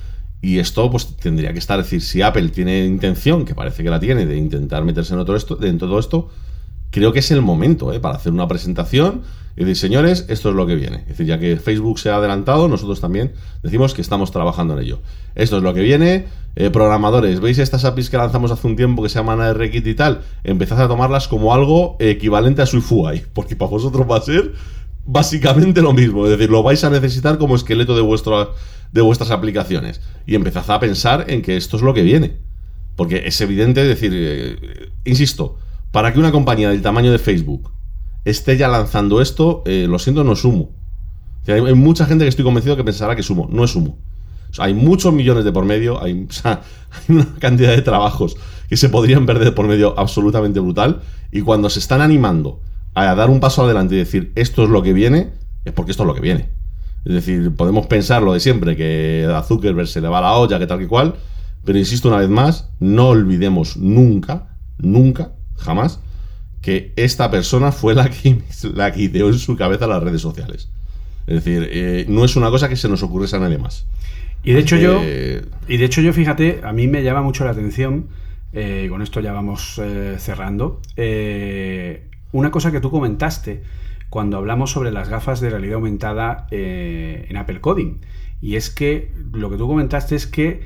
Y 0.43 0.59
esto, 0.59 0.91
pues 0.91 1.17
tendría 1.17 1.53
que 1.53 1.59
estar, 1.59 1.81
es 1.81 1.87
decir, 1.87 2.03
si 2.03 2.23
Apple 2.23 2.51
tiene 2.51 2.85
intención, 2.85 3.45
que 3.45 3.55
parece 3.55 3.83
que 3.83 3.91
la 3.91 3.99
tiene, 3.99 4.27
de 4.27 4.37
intentar 4.37 4.85
meterse 4.85 5.15
en, 5.15 5.21
otro 5.21 5.35
esto, 5.35 5.63
en 5.63 5.79
todo 5.79 5.99
esto, 5.99 6.29
creo 6.97 7.13
que 7.13 7.19
es 7.19 7.31
el 7.31 7.43
momento 7.43 7.93
¿eh? 7.93 8.01
para 8.01 8.15
hacer 8.15 8.33
una 8.33 8.49
presentación 8.49 9.21
y 9.55 9.65
decir, 9.65 9.77
señores, 9.77 10.25
esto 10.31 10.49
es 10.49 10.55
lo 10.55 10.67
que 10.67 10.77
viene. 10.77 11.01
Es 11.01 11.09
decir, 11.09 11.27
ya 11.27 11.39
que 11.39 11.59
Facebook 11.59 11.99
se 11.99 12.09
ha 12.09 12.17
adelantado, 12.17 12.69
nosotros 12.69 13.03
también 13.03 13.33
decimos 13.63 13.93
que 13.93 14.01
estamos 14.01 14.31
trabajando 14.31 14.73
en 14.73 14.85
ello. 14.85 15.01
Esto 15.35 15.59
es 15.59 15.63
lo 15.63 15.75
que 15.75 15.83
viene. 15.83 16.25
Eh, 16.57 16.71
programadores, 16.71 17.41
¿veis 17.41 17.59
estas 17.59 17.85
APIs 17.85 18.09
que 18.09 18.17
lanzamos 18.17 18.51
hace 18.51 18.67
un 18.67 18.77
tiempo 18.77 19.03
que 19.03 19.11
se 19.11 19.19
llaman 19.19 19.43
ARKit 19.43 19.87
y 19.87 19.95
tal? 19.95 20.23
Empezad 20.43 20.81
a 20.81 20.89
tomarlas 20.89 21.29
como 21.29 21.53
algo 21.53 21.97
equivalente 21.99 22.63
a 22.63 22.67
SwiftUI, 22.67 23.25
porque 23.35 23.57
para 23.57 23.71
vosotros 23.71 24.11
va 24.11 24.17
a 24.17 24.23
ser 24.23 24.55
básicamente 25.05 25.83
lo 25.83 25.93
mismo. 25.93 26.25
Es 26.25 26.31
decir, 26.31 26.51
lo 26.51 26.63
vais 26.63 26.83
a 26.83 26.89
necesitar 26.89 27.37
como 27.37 27.57
esqueleto 27.57 27.95
de, 27.95 28.01
vuestro, 28.01 28.55
de 28.91 29.01
vuestras 29.03 29.31
aplicaciones. 29.31 30.01
Y 30.27 30.35
empezad 30.35 30.71
a 30.71 30.81
pensar 30.81 31.27
en 31.29 31.43
que 31.43 31.59
esto 31.59 31.77
es 31.77 31.83
lo 31.83 31.93
que 31.93 32.03
viene. 32.03 32.37
Porque 32.97 33.25
es 33.27 33.39
evidente, 33.43 33.85
decir, 33.85 34.13
eh, 34.15 34.89
insisto, 35.05 35.59
para 35.97 36.13
que 36.13 36.19
una 36.19 36.31
compañía 36.31 36.69
del 36.69 36.83
tamaño 36.83 37.11
de 37.11 37.19
Facebook 37.19 37.73
esté 38.27 38.59
ya 38.59 38.69
lanzando 38.69 39.23
esto, 39.23 39.63
eh, 39.65 39.87
lo 39.89 39.99
siento, 39.99 40.25
no 40.25 40.35
es 40.35 40.45
humo. 40.45 40.73
hay, 41.49 41.73
mucha 41.73 42.05
gente 42.05 42.27
que 42.27 42.29
estoy 42.29 42.45
convencido 42.45 42.77
que 42.77 42.85
pensará 42.85 43.15
que 43.15 43.23
es 43.23 43.31
humo. 43.31 43.49
No 43.51 43.65
es 43.65 43.75
humo. 43.75 43.97
hay 44.59 44.75
muchos 44.75 45.15
millones 45.15 45.47
de 45.47 45.53
por 45.53 45.65
medio, 45.65 46.03
hay, 46.05 46.29
una 47.09 47.27
cantidad 47.39 47.75
de 47.75 47.81
trabajos 47.81 48.37
que 48.69 48.77
se 48.77 48.91
podrían 48.91 49.25
perder 49.25 49.55
por 49.55 49.67
medio 49.67 49.99
absolutamente 49.99 50.61
brutal. 50.61 51.01
Y 51.33 51.41
cuando 51.41 51.71
se 51.71 51.79
están 51.79 52.03
animando 52.03 52.61
a 52.93 53.15
dar 53.15 53.31
un 53.31 53.41
paso 53.41 53.65
adelante 53.65 53.95
y 53.95 53.99
decir 53.99 54.33
esto 54.35 54.65
es 54.65 54.69
lo 54.69 54.83
que 54.83 54.93
viene, 54.93 55.31
es 55.65 55.73
porque 55.73 55.93
esto 55.93 56.03
es 56.03 56.09
lo 56.09 56.15
que 56.15 56.21
viene. 56.21 56.51
Es 57.07 57.15
decir, 57.15 57.57
podemos 57.57 57.87
pensar 57.87 58.23
lo 58.23 58.35
de 58.35 58.41
siempre, 58.41 58.77
que 58.77 59.27
a 59.35 59.43
Zuckerberg 59.43 59.89
se 59.89 60.03
le 60.03 60.09
va 60.09 60.21
la 60.21 60.35
olla, 60.35 60.59
que 60.59 60.67
tal 60.67 60.79
que 60.79 60.89
cual, 60.89 61.15
pero 61.65 61.79
insisto 61.79 62.09
una 62.09 62.19
vez 62.19 62.29
más, 62.29 62.69
no 62.81 63.09
olvidemos 63.09 63.79
nunca, 63.79 64.59
nunca, 64.77 65.33
jamás, 65.57 66.01
que 66.63 66.93
esta 66.97 67.31
persona 67.31 67.73
fue 67.73 67.95
la 67.95 68.11
que, 68.11 68.39
la 68.75 68.93
que 68.93 69.03
ideó 69.03 69.29
en 69.29 69.39
su 69.39 69.57
cabeza 69.57 69.87
las 69.87 70.03
redes 70.03 70.21
sociales. 70.21 70.69
Es 71.27 71.45
decir, 71.45 71.69
eh, 71.71 72.07
no 72.09 72.25
es 72.25 72.37
una 72.37 72.51
cosa 72.51 72.69
que 72.69 72.77
se 72.77 72.89
nos 72.89 73.03
ocurre 73.03 73.27
a 73.33 73.39
nadie 73.39 73.59
más. 73.59 73.87
Y 74.45 74.53
de 74.53 74.61
hecho 74.61 74.77
yo, 74.77 75.03
y 75.03 75.77
de 75.77 75.85
hecho 75.85 76.01
yo, 76.01 76.13
fíjate, 76.13 76.61
a 76.63 76.73
mí 76.73 76.87
me 76.87 77.03
llama 77.03 77.23
mucho 77.23 77.45
la 77.45 77.51
atención, 77.51 78.07
eh, 78.53 78.87
con 78.89 79.03
esto 79.03 79.21
ya 79.21 79.33
vamos 79.33 79.81
eh, 79.83 80.17
cerrando, 80.21 80.81
una 82.31 82.51
cosa 82.53 82.71
que 82.71 82.81
tú 82.81 82.93
comentaste 82.93 83.63
cuando 84.09 84.37
hablamos 84.37 84.71
sobre 84.71 84.93
las 84.93 85.09
gafas 85.09 85.41
de 85.41 85.51
realidad 85.51 85.75
aumentada 85.75 86.47
en 86.53 87.37
Apple 87.37 87.61
Coding. 87.61 88.01
Y 88.41 88.55
es 88.55 88.71
que 88.71 89.11
lo 89.33 89.51
que 89.51 89.57
tú 89.57 89.67
comentaste 89.67 90.15
es 90.15 90.29
que 90.29 90.61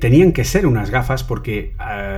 tenían 0.00 0.32
que 0.32 0.44
ser 0.44 0.66
unas 0.66 0.90
gafas 0.90 1.24
porque 1.24 1.74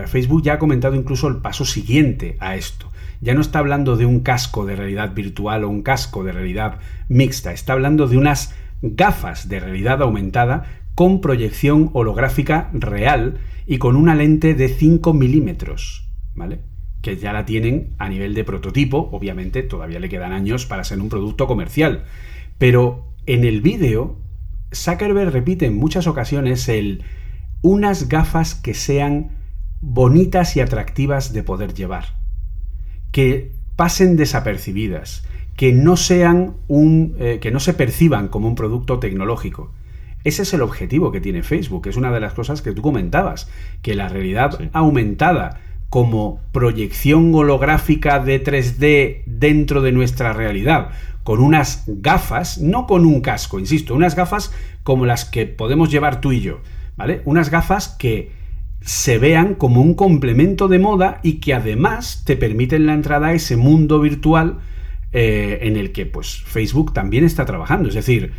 Facebook 0.07 0.43
ya 0.43 0.55
ha 0.55 0.59
comentado 0.59 0.95
incluso 0.95 1.29
el 1.29 1.37
paso 1.37 1.65
siguiente 1.65 2.37
a 2.41 2.57
esto. 2.57 2.91
Ya 3.21 3.35
no 3.35 3.41
está 3.41 3.61
hablando 3.61 3.97
de 3.97 4.07
un 4.07 4.21
casco 4.21 4.67
de 4.67 4.77
realidad 4.77 5.15
virtual 5.15 5.65
o 5.65 5.69
un 5.69 5.83
casco 5.83 6.25
de 6.25 6.33
realidad 6.33 6.79
mixta, 7.09 7.53
está 7.53 7.75
hablando 7.75 8.07
de 8.09 8.19
unas 8.19 8.55
gafas 8.83 9.49
de 9.49 9.61
realidad 9.61 10.03
aumentada 10.03 10.65
con 10.95 11.21
proyección 11.21 11.91
holográfica 11.93 12.71
real 12.73 13.39
y 13.67 13.79
con 13.79 13.97
una 13.97 14.15
lente 14.15 14.55
de 14.55 14.69
5 14.69 15.15
milímetros, 15.15 16.09
¿vale? 16.35 16.61
Que 17.03 17.17
ya 17.17 17.33
la 17.33 17.45
tienen 17.45 17.95
a 17.99 18.09
nivel 18.09 18.35
de 18.35 18.45
prototipo, 18.45 19.09
obviamente 19.13 19.63
todavía 19.63 20.01
le 20.01 20.09
quedan 20.09 20.33
años 20.33 20.67
para 20.67 20.85
ser 20.85 21.01
un 21.01 21.09
producto 21.09 21.47
comercial. 21.47 22.05
Pero 22.59 23.15
en 23.27 23.45
el 23.45 23.61
vídeo, 23.61 24.19
Zuckerberg 24.75 25.33
repite 25.33 25.67
en 25.67 25.77
muchas 25.77 26.07
ocasiones 26.07 26.69
el 26.69 27.05
unas 27.65 28.11
gafas 28.11 28.55
que 28.55 28.75
sean 28.75 29.31
bonitas 29.81 30.55
y 30.55 30.61
atractivas 30.61 31.33
de 31.33 31.43
poder 31.43 31.73
llevar, 31.73 32.19
que 33.11 33.53
pasen 33.75 34.17
desapercibidas, 34.17 35.25
que 35.57 35.73
no 35.73 35.97
sean 35.97 36.57
un 36.69 37.17
eh, 37.19 37.39
que 37.41 37.51
no 37.51 37.61
se 37.61 37.73
perciban 37.73 38.29
como 38.29 38.49
un 38.49 38.55
producto 38.55 38.99
tecnológico. 38.99 39.73
Ese 40.25 40.43
es 40.43 40.53
el 40.53 40.61
objetivo 40.61 41.11
que 41.11 41.23
tiene 41.23 41.43
Facebook, 41.43 41.89
es 41.89 41.97
una 41.97 42.13
de 42.13 42.21
las 42.21 42.35
cosas 42.35 42.61
que 42.61 42.73
tú 42.73 42.83
comentabas, 42.83 43.49
que 43.81 43.95
la 43.95 44.11
realidad 44.11 44.59
aumentada 44.75 45.59
como 45.89 46.41
proyección 46.53 47.35
holográfica 47.35 48.21
de 48.21 48.45
3D 48.45 49.23
dentro 49.25 49.81
de 49.81 49.93
nuestra 49.93 50.35
realidad, 50.35 50.91
con 51.23 51.41
unas 51.41 51.85
gafas, 51.87 52.59
no 52.59 52.87
con 52.87 53.07
un 53.07 53.23
casco, 53.23 53.59
insisto, 53.59 53.95
unas 53.95 54.17
gafas 54.17 54.53
como 54.83 55.07
las 55.07 55.25
que 55.25 55.47
podemos 55.47 55.91
llevar 55.91 56.21
tú 56.21 56.33
y 56.33 56.43
yo, 56.43 56.61
¿vale? 56.97 57.23
Unas 57.25 57.51
gafas 57.51 57.89
que 57.89 58.31
se 58.81 59.19
vean 59.19 59.55
como 59.55 59.81
un 59.81 59.95
complemento 59.95 60.69
de 60.69 60.79
moda 60.79 61.21
y 61.23 61.35
que 61.41 61.55
además 61.55 62.23
te 62.27 62.37
permiten 62.37 62.87
la 62.87 62.95
entrada 62.95 63.29
a 63.29 63.35
ese 63.35 63.57
mundo 63.57 64.01
virtual 64.01 64.59
eh, 65.13 65.61
en 65.63 65.77
el 65.77 65.93
que 65.93 66.07
pues 66.07 66.43
Facebook 66.45 66.93
también 66.93 67.25
está 67.25 67.47
trabajando. 67.47 67.89
Es 67.89 67.95
decir, 67.95 68.33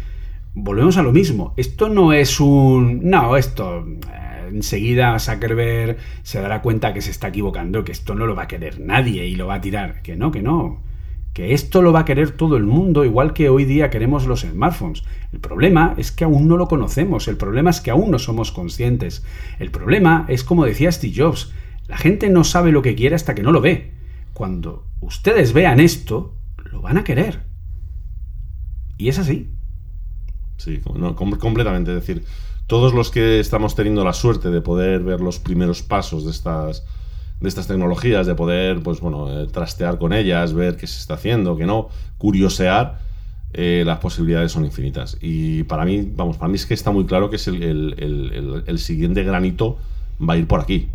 volvemos 0.53 0.97
a 0.97 1.03
lo 1.03 1.11
mismo. 1.11 1.53
Esto 1.57 1.89
no 1.89 2.13
es 2.13 2.39
un... 2.39 3.09
No, 3.09 3.37
esto... 3.37 3.85
Eh, 4.13 4.49
enseguida 4.53 5.17
Zuckerberg 5.19 5.97
se 6.21 6.39
dará 6.39 6.61
cuenta 6.61 6.93
que 6.93 7.01
se 7.01 7.09
está 7.09 7.29
equivocando, 7.29 7.83
que 7.83 7.91
esto 7.91 8.13
no 8.13 8.27
lo 8.27 8.35
va 8.35 8.43
a 8.43 8.47
querer 8.47 8.79
nadie 8.79 9.25
y 9.25 9.35
lo 9.35 9.47
va 9.47 9.55
a 9.55 9.61
tirar. 9.61 10.01
Que 10.03 10.15
no, 10.15 10.31
que 10.31 10.43
no 10.43 10.84
que 11.35 11.53
esto 11.53 11.81
lo 11.81 11.91
va 11.91 11.99
a 11.99 12.05
querer 12.05 12.31
todo 12.31 12.55
el 12.55 12.63
mundo, 12.63 13.03
igual 13.03 13.33
que 13.33 13.49
hoy 13.49 13.65
día 13.65 13.89
queremos 13.89 14.25
los 14.25 14.43
smartphones. 14.43 15.03
El 15.33 15.41
problema 15.41 15.93
es 15.97 16.13
que 16.13 16.23
aún 16.23 16.47
no 16.47 16.55
lo 16.55 16.69
conocemos, 16.69 17.27
el 17.27 17.35
problema 17.35 17.71
es 17.71 17.81
que 17.81 17.91
aún 17.91 18.09
no 18.09 18.19
somos 18.19 18.53
conscientes. 18.53 19.21
El 19.59 19.69
problema 19.69 20.25
es 20.29 20.45
como 20.45 20.63
decía 20.63 20.93
Steve 20.93 21.13
Jobs, 21.13 21.51
la 21.89 21.97
gente 21.97 22.29
no 22.29 22.45
sabe 22.45 22.71
lo 22.71 22.81
que 22.81 22.95
quiere 22.95 23.15
hasta 23.15 23.35
que 23.35 23.43
no 23.43 23.51
lo 23.51 23.59
ve. 23.59 23.91
Cuando 24.33 24.85
ustedes 25.01 25.51
vean 25.51 25.81
esto, 25.81 26.33
lo 26.71 26.81
van 26.81 26.99
a 26.99 27.03
querer. 27.03 27.41
Y 28.97 29.09
es 29.09 29.19
así. 29.19 29.49
Sí, 30.55 30.79
completamente. 31.37 31.91
Es 31.91 31.99
decir, 31.99 32.23
todos 32.65 32.93
los 32.93 33.11
que 33.11 33.41
estamos 33.41 33.75
teniendo 33.75 34.05
la 34.05 34.13
suerte 34.13 34.51
de 34.51 34.61
poder 34.61 35.03
ver 35.03 35.19
los 35.19 35.39
primeros 35.39 35.83
pasos 35.83 36.23
de 36.23 36.31
estas 36.31 36.85
de 37.39 37.49
estas 37.49 37.67
tecnologías, 37.67 38.27
de 38.27 38.35
poder, 38.35 38.81
pues 38.81 39.01
bueno, 39.01 39.29
eh, 39.31 39.47
trastear 39.47 39.97
con 39.97 40.13
ellas, 40.13 40.53
ver 40.53 40.77
qué 40.77 40.87
se 40.87 40.99
está 40.99 41.15
haciendo, 41.15 41.57
qué 41.57 41.65
no, 41.65 41.89
curiosear, 42.17 42.99
eh, 43.53 43.83
las 43.85 43.99
posibilidades 43.99 44.51
son 44.51 44.65
infinitas. 44.65 45.17
Y 45.21 45.63
para 45.63 45.85
mí, 45.85 46.09
vamos, 46.15 46.37
para 46.37 46.49
mí 46.49 46.55
es 46.55 46.65
que 46.65 46.73
está 46.73 46.91
muy 46.91 47.05
claro 47.05 47.29
que 47.29 47.35
es 47.35 47.47
el, 47.47 48.79
siguiente 48.79 49.23
granito 49.23 49.77
va 50.21 50.33
a 50.33 50.37
ir 50.37 50.47
por 50.47 50.61
aquí, 50.61 50.89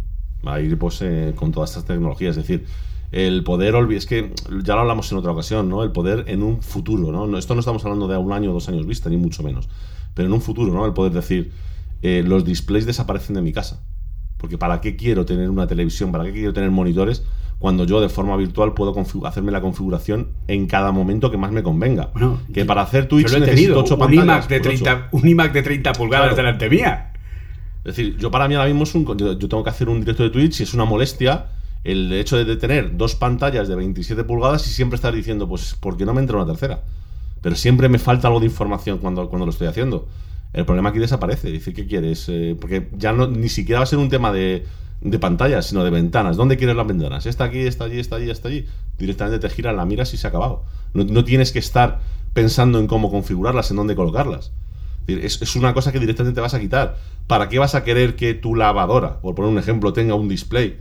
va 0.47 0.55
a 0.55 0.61
ir 0.61 0.79
pues 0.79 1.03
eh, 1.03 1.35
con 1.37 1.53
todas 1.53 1.71
estas 1.71 1.85
tecnologías, 1.85 2.37
es 2.37 2.47
decir, 2.47 2.67
el 3.13 3.43
poder 3.43 3.75
es 3.93 4.07
que 4.07 4.33
ya 4.63 4.75
lo 4.75 4.83
hablamos 4.83 5.11
en 5.11 5.19
otra 5.19 5.33
ocasión, 5.33 5.69
¿no? 5.69 5.83
El 5.83 5.91
poder 5.91 6.25
en 6.29 6.45
un 6.45 6.63
futuro, 6.63 7.11
¿no? 7.11 7.37
Esto 7.37 7.55
no 7.55 7.61
estamos 7.61 7.85
hablando 7.85 8.07
de 8.07 8.17
un 8.17 8.33
año 8.33 8.51
o 8.51 8.55
dos 8.55 8.69
años 8.69 8.87
vista, 8.87 9.11
ni 9.11 9.17
mucho 9.17 9.43
menos, 9.43 9.69
pero 10.15 10.29
en 10.29 10.33
un 10.33 10.41
futuro, 10.41 10.73
¿no? 10.73 10.87
El 10.87 10.93
poder 10.93 11.13
decir, 11.13 11.51
los 12.03 12.45
displays 12.45 12.87
desaparecen 12.87 13.35
de 13.35 13.43
mi 13.43 13.53
casa 13.53 13.83
porque 14.41 14.57
¿para 14.57 14.81
qué 14.81 14.97
quiero 14.97 15.27
tener 15.27 15.51
una 15.51 15.67
televisión? 15.67 16.11
¿Para 16.11 16.25
qué 16.25 16.33
quiero 16.33 16.53
tener 16.53 16.71
monitores? 16.71 17.23
Cuando 17.59 17.85
yo 17.85 18.01
de 18.01 18.09
forma 18.09 18.35
virtual 18.39 18.73
puedo 18.73 18.95
hacerme 19.27 19.53
la 19.53 19.61
configuración 19.61 20.29
en 20.49 20.67
cada 20.67 20.93
momento 20.93 21.31
que 21.31 21.37
más 21.37 21.53
me 21.53 21.63
convenga. 21.63 22.11
que 22.55 22.65
para 22.65 22.81
hacer 22.81 23.07
Twitch 23.07 23.31
necesito 23.39 23.81
8 23.81 23.99
un 24.01 24.15
IMAX 24.15 24.49
de 24.49 24.61
30, 24.61 25.09
un 25.13 25.29
iMac 25.29 25.53
de 25.53 25.63
30 25.63 25.93
pulgadas 25.93 26.35
delante 26.35 26.71
mía. 26.71 27.13
Es 27.85 27.97
decir, 27.97 28.17
yo 28.17 28.31
para 28.31 28.49
mí 28.49 28.55
ahora 28.55 28.69
mismo 28.69 28.85
es 28.85 28.95
un, 28.95 29.05
yo, 29.17 29.39
tengo 29.39 29.63
que 29.63 29.71
hacer 29.71 29.91
un 29.91 30.01
directo 30.01 30.23
de 30.23 30.31
Twitch 30.31 30.61
y 30.61 30.63
es 30.63 30.73
una 30.73 30.87
molestia 30.87 31.47
el 31.85 32.13
hecho 32.13 32.43
de 32.43 32.57
tener 32.57 32.97
dos 32.97 33.15
pantallas 33.15 33.69
de 33.69 33.75
27 33.75 34.25
pulgadas 34.25 34.67
y 34.67 34.71
siempre 34.71 34.97
estar 34.97 35.15
diciendo, 35.15 35.47
pues, 35.49 35.75
¿por 35.75 35.97
qué 35.97 36.05
no 36.05 36.15
me 36.15 36.21
entra 36.21 36.37
una 36.37 36.47
tercera? 36.47 36.81
Pero 37.43 37.57
siempre 37.57 37.89
me 37.89 37.99
falta 37.99 38.29
algo 38.29 38.41
de 38.41 38.47
información 38.47 38.99
cuando, 38.99 39.29
cuando 39.29 39.47
lo 39.47 39.53
estoy 39.53 39.67
haciendo. 39.67 40.07
El 40.53 40.65
problema 40.65 40.91
aquí 40.91 40.99
desaparece. 40.99 41.51
Dice, 41.51 41.73
¿qué 41.73 41.87
quieres? 41.87 42.29
Eh, 42.29 42.57
porque 42.61 42.89
ya 42.97 43.13
no, 43.13 43.27
ni 43.27 43.49
siquiera 43.49 43.81
va 43.81 43.85
a 43.85 43.87
ser 43.87 43.99
un 43.99 44.09
tema 44.09 44.33
de, 44.33 44.65
de 45.01 45.19
pantallas, 45.19 45.67
sino 45.67 45.85
de 45.85 45.91
ventanas. 45.91 46.37
¿Dónde 46.37 46.57
quieres 46.57 46.77
las 46.77 46.87
ventanas? 46.87 47.27
Está 47.27 47.45
aquí, 47.45 47.61
está 47.61 47.85
allí, 47.85 47.99
está 47.99 48.17
allí, 48.17 48.31
está 48.31 48.49
allí. 48.49 48.67
Directamente 48.99 49.39
te 49.39 49.55
giras, 49.55 49.75
la 49.75 49.85
miras 49.85 50.13
y 50.15 50.17
se 50.17 50.27
ha 50.27 50.31
acabado. 50.31 50.65
No, 50.93 51.25
tienes 51.25 51.53
que 51.53 51.61
estar 51.61 52.01
pensando 52.33 52.79
en 52.79 52.87
cómo 52.87 53.11
configurarlas, 53.11 53.71
en 53.71 53.77
dónde 53.77 53.95
colocarlas. 53.95 54.53
Es, 55.07 55.41
es, 55.41 55.57
una 55.57 55.73
cosa 55.73 55.93
que 55.93 55.99
directamente 55.99 56.35
te 56.35 56.41
vas 56.41 56.55
a 56.55 56.61
quitar. 56.61 56.97
¿Para 57.27 57.49
qué 57.49 57.59
vas 57.59 57.75
a 57.75 57.85
querer 57.85 58.17
que 58.17 58.35
tu 58.35 58.55
lavadora, 58.55 59.21
por 59.21 59.35
poner 59.35 59.51
un 59.51 59.59
ejemplo, 59.59 59.93
tenga 59.93 60.15
un 60.15 60.29
display? 60.29 60.79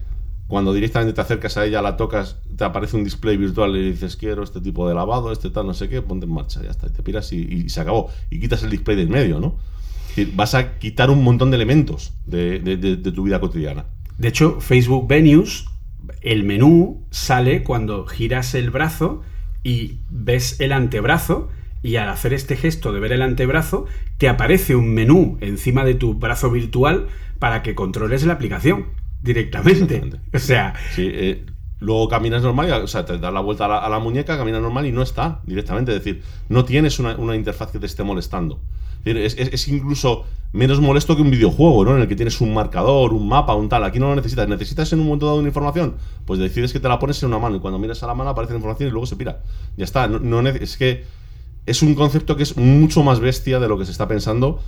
Cuando 0.49 0.73
directamente 0.73 1.13
te 1.13 1.21
acercas 1.21 1.57
a 1.57 1.65
ella, 1.67 1.79
la 1.79 1.95
tocas, 1.95 2.37
te 2.57 2.63
aparece 2.63 2.97
un 2.97 3.03
display 3.03 3.37
virtual 3.37 3.77
y 3.77 3.91
dices, 3.91 4.15
quiero 4.15 4.41
este 4.41 4.59
tipo 4.59 4.89
de 4.89 4.95
lavado, 4.95 5.31
este 5.31 5.51
tal, 5.51 5.67
no 5.67 5.75
sé 5.75 5.89
qué, 5.89 6.01
ponte 6.01 6.25
en 6.25 6.33
marcha, 6.33 6.59
ya 6.63 6.71
está, 6.71 6.87
y 6.87 6.89
te 6.89 7.03
piras 7.03 7.31
y, 7.31 7.69
se 7.69 7.79
acabó. 7.79 8.09
Y 8.31 8.39
quitas 8.39 8.63
el 8.63 8.71
display 8.71 8.97
del 8.97 9.09
medio, 9.09 9.39
¿no? 9.39 9.57
vas 10.33 10.55
a 10.55 10.79
quitar 10.79 11.11
un 11.11 11.23
montón 11.23 11.51
de 11.51 11.55
elementos 11.55 12.13
de, 12.25 12.97
tu 13.15 13.23
vida 13.23 13.39
cotidiana. 13.39 13.85
De 14.17 14.27
hecho, 14.27 14.59
Facebook 14.59 15.07
Venues, 15.07 15.65
el 16.21 16.43
menú 16.43 17.05
sale 17.11 17.61
cuando 17.61 18.07
giras 18.07 18.55
el 18.55 18.71
brazo 18.71 19.21
y 19.63 19.99
ves 20.09 20.59
el 20.59 20.71
antebrazo 20.71 21.49
y 21.83 21.97
al 21.97 22.09
hacer 22.09 22.33
este 22.33 22.55
gesto 22.55 22.91
de 22.91 22.99
ver 22.99 23.11
el 23.11 23.21
antebrazo, 23.21 23.85
te 24.17 24.27
aparece 24.27 24.75
un 24.75 24.95
menú 24.95 25.37
encima 25.41 25.85
de 25.85 25.93
tu 25.93 26.15
brazo 26.15 26.49
virtual 26.49 27.05
para 27.37 27.61
que 27.61 27.75
controles 27.75 28.25
la 28.25 28.33
aplicación 28.33 28.97
directamente. 29.21 30.01
O 30.33 30.39
sea. 30.39 30.73
Sí, 30.95 31.09
eh, 31.11 31.45
luego 31.79 32.09
caminas 32.09 32.41
normal, 32.43 32.67
y, 32.67 32.71
o 32.71 32.87
sea, 32.87 33.05
te 33.05 33.17
das 33.17 33.33
la 33.33 33.39
vuelta 33.39 33.65
a 33.65 33.67
la, 33.69 33.77
a 33.79 33.89
la 33.89 33.99
muñeca, 33.99 34.37
caminas 34.37 34.61
normal 34.61 34.85
y 34.85 34.91
no 34.91 35.01
está 35.01 35.41
directamente. 35.45 35.95
Es 35.95 36.03
decir, 36.03 36.23
no 36.49 36.65
tienes 36.65 36.99
una, 36.99 37.15
una 37.15 37.35
interfaz 37.35 37.71
que 37.71 37.79
te 37.79 37.85
esté 37.85 38.03
molestando. 38.03 38.59
Es, 39.05 39.37
es- 39.37 39.67
incluso 39.69 40.25
menos 40.51 40.81
molesto 40.81 41.15
que 41.15 41.21
un 41.21 41.31
videojuego, 41.31 41.85
¿no? 41.85 41.95
En 41.95 42.01
el 42.01 42.07
que 42.09 42.17
tienes 42.17 42.41
un 42.41 42.53
marcador, 42.53 43.13
un 43.13 43.29
mapa, 43.29 43.55
un 43.55 43.69
tal. 43.69 43.85
Aquí 43.85 43.97
no 43.97 44.09
lo 44.09 44.15
necesitas. 44.15 44.47
¿Necesitas 44.49 44.91
en 44.91 44.99
un 44.99 45.05
momento 45.05 45.25
dado 45.25 45.37
una 45.39 45.47
información? 45.47 45.95
Pues 46.25 46.37
decides 46.39 46.73
que 46.73 46.81
te 46.81 46.89
la 46.89 46.99
pones 46.99 47.21
en 47.23 47.27
una 47.29 47.39
mano 47.39 47.55
y 47.55 47.59
cuando 47.61 47.79
miras 47.79 48.03
a 48.03 48.07
la 48.07 48.13
mano 48.13 48.31
aparece 48.31 48.53
la 48.53 48.57
información 48.57 48.89
y 48.89 48.91
luego 48.91 49.05
se 49.05 49.15
pira. 49.15 49.39
Ya 49.77 49.85
está. 49.85 50.07
No, 50.09 50.41
es 50.49 50.75
que 50.75 51.05
es 51.65 51.81
un 51.81 51.95
concepto 51.95 52.35
que 52.35 52.43
es 52.43 52.57
mucho 52.57 53.01
más 53.03 53.21
bestia 53.21 53.59
de 53.59 53.69
lo 53.69 53.77
que 53.77 53.85
se 53.85 53.91
está 53.93 54.07
pensando. 54.07 54.59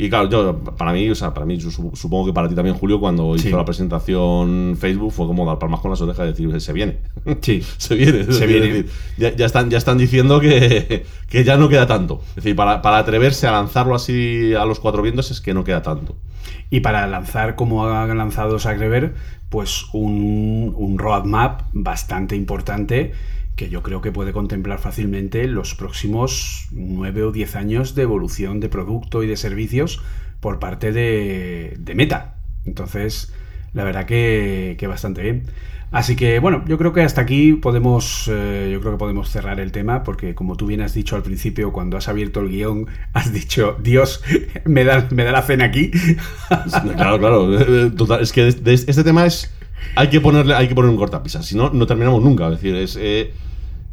Y 0.00 0.08
claro, 0.08 0.28
yo, 0.30 0.58
para 0.60 0.92
mí, 0.92 1.10
o 1.10 1.14
sea, 1.16 1.34
para 1.34 1.44
mí, 1.44 1.58
supongo 1.60 2.26
que 2.26 2.32
para 2.32 2.48
ti 2.48 2.54
también, 2.54 2.76
Julio, 2.76 3.00
cuando 3.00 3.36
Sí. 3.36 3.48
hizo 3.48 3.56
la 3.56 3.64
presentación 3.64 4.76
Facebook, 4.78 5.10
fue 5.12 5.26
como 5.26 5.44
dar 5.44 5.58
palmas 5.58 5.80
con 5.80 5.90
las 5.90 6.00
orejas 6.00 6.24
y 6.24 6.44
decir, 6.44 6.60
se 6.60 6.72
viene. 6.72 6.98
Sí. 7.42 7.62
se 7.78 7.96
viene. 7.96 8.32
Se 8.32 8.46
viene. 8.46 8.84
ya, 9.16 9.34
ya 9.34 9.46
están, 9.46 9.70
ya 9.70 9.76
están 9.78 9.98
diciendo 9.98 10.38
que, 10.40 11.04
que 11.28 11.42
ya 11.42 11.56
no 11.56 11.68
queda 11.68 11.88
tanto. 11.88 12.20
Es 12.30 12.36
decir, 12.36 12.54
para, 12.54 12.80
para 12.80 12.98
atreverse 12.98 13.48
a 13.48 13.50
lanzarlo 13.52 13.96
así 13.96 14.54
a 14.54 14.64
los 14.64 14.78
cuatro 14.78 15.02
vientos 15.02 15.32
es 15.32 15.40
que 15.40 15.52
no 15.52 15.64
queda 15.64 15.82
tanto. 15.82 16.14
Y 16.70 16.78
para 16.80 17.06
lanzar, 17.08 17.56
como 17.56 17.84
ha 17.86 18.06
lanzado 18.06 18.60
Sagrever, 18.60 19.14
pues 19.48 19.86
un, 19.92 20.74
un 20.76 20.98
roadmap 20.98 21.62
bastante 21.72 22.36
importante 22.36 23.12
que 23.58 23.68
yo 23.68 23.82
creo 23.82 24.00
que 24.00 24.12
puede 24.12 24.32
contemplar 24.32 24.78
fácilmente 24.78 25.46
los 25.48 25.74
próximos 25.74 26.68
9 26.70 27.24
o 27.24 27.32
10 27.32 27.56
años 27.56 27.94
de 27.96 28.02
evolución 28.02 28.60
de 28.60 28.68
producto 28.70 29.22
y 29.24 29.26
de 29.26 29.36
servicios 29.36 30.00
por 30.40 30.60
parte 30.60 30.92
de, 30.92 31.74
de 31.78 31.94
Meta. 31.96 32.36
Entonces, 32.64 33.34
la 33.74 33.82
verdad 33.84 34.06
que, 34.06 34.76
que 34.78 34.86
bastante 34.86 35.22
bien. 35.22 35.42
Así 35.90 36.16
que 36.16 36.38
bueno, 36.38 36.64
yo 36.68 36.78
creo 36.78 36.92
que 36.92 37.00
hasta 37.00 37.22
aquí 37.22 37.54
podemos, 37.54 38.28
eh, 38.30 38.70
yo 38.72 38.80
creo 38.80 38.92
que 38.92 38.98
podemos 38.98 39.30
cerrar 39.30 39.58
el 39.58 39.72
tema 39.72 40.04
porque 40.04 40.34
como 40.34 40.54
tú 40.56 40.66
bien 40.66 40.82
has 40.82 40.94
dicho 40.94 41.16
al 41.16 41.22
principio 41.22 41.72
cuando 41.72 41.96
has 41.96 42.08
abierto 42.08 42.40
el 42.40 42.50
guion, 42.50 42.86
has 43.14 43.32
dicho 43.32 43.76
Dios 43.82 44.22
me 44.66 44.84
da, 44.84 45.08
me 45.10 45.24
da 45.24 45.32
la 45.32 45.42
cena 45.42 45.64
aquí. 45.64 45.90
Claro, 46.96 47.18
claro. 47.18 47.58
eh, 47.58 47.90
total, 47.90 48.22
es 48.22 48.32
que 48.32 48.48
este 48.48 49.04
tema 49.04 49.26
es. 49.26 49.52
Hay 49.94 50.08
que 50.10 50.20
ponerle, 50.20 50.54
hay 50.54 50.68
que 50.68 50.74
poner 50.74 50.90
un 50.90 50.96
cortapisas. 50.96 51.46
Si 51.46 51.56
no, 51.56 51.70
no 51.70 51.86
terminamos 51.86 52.22
nunca. 52.22 52.46
Es 52.48 52.52
decir, 52.60 52.74
es. 52.76 52.96
eh, 53.00 53.32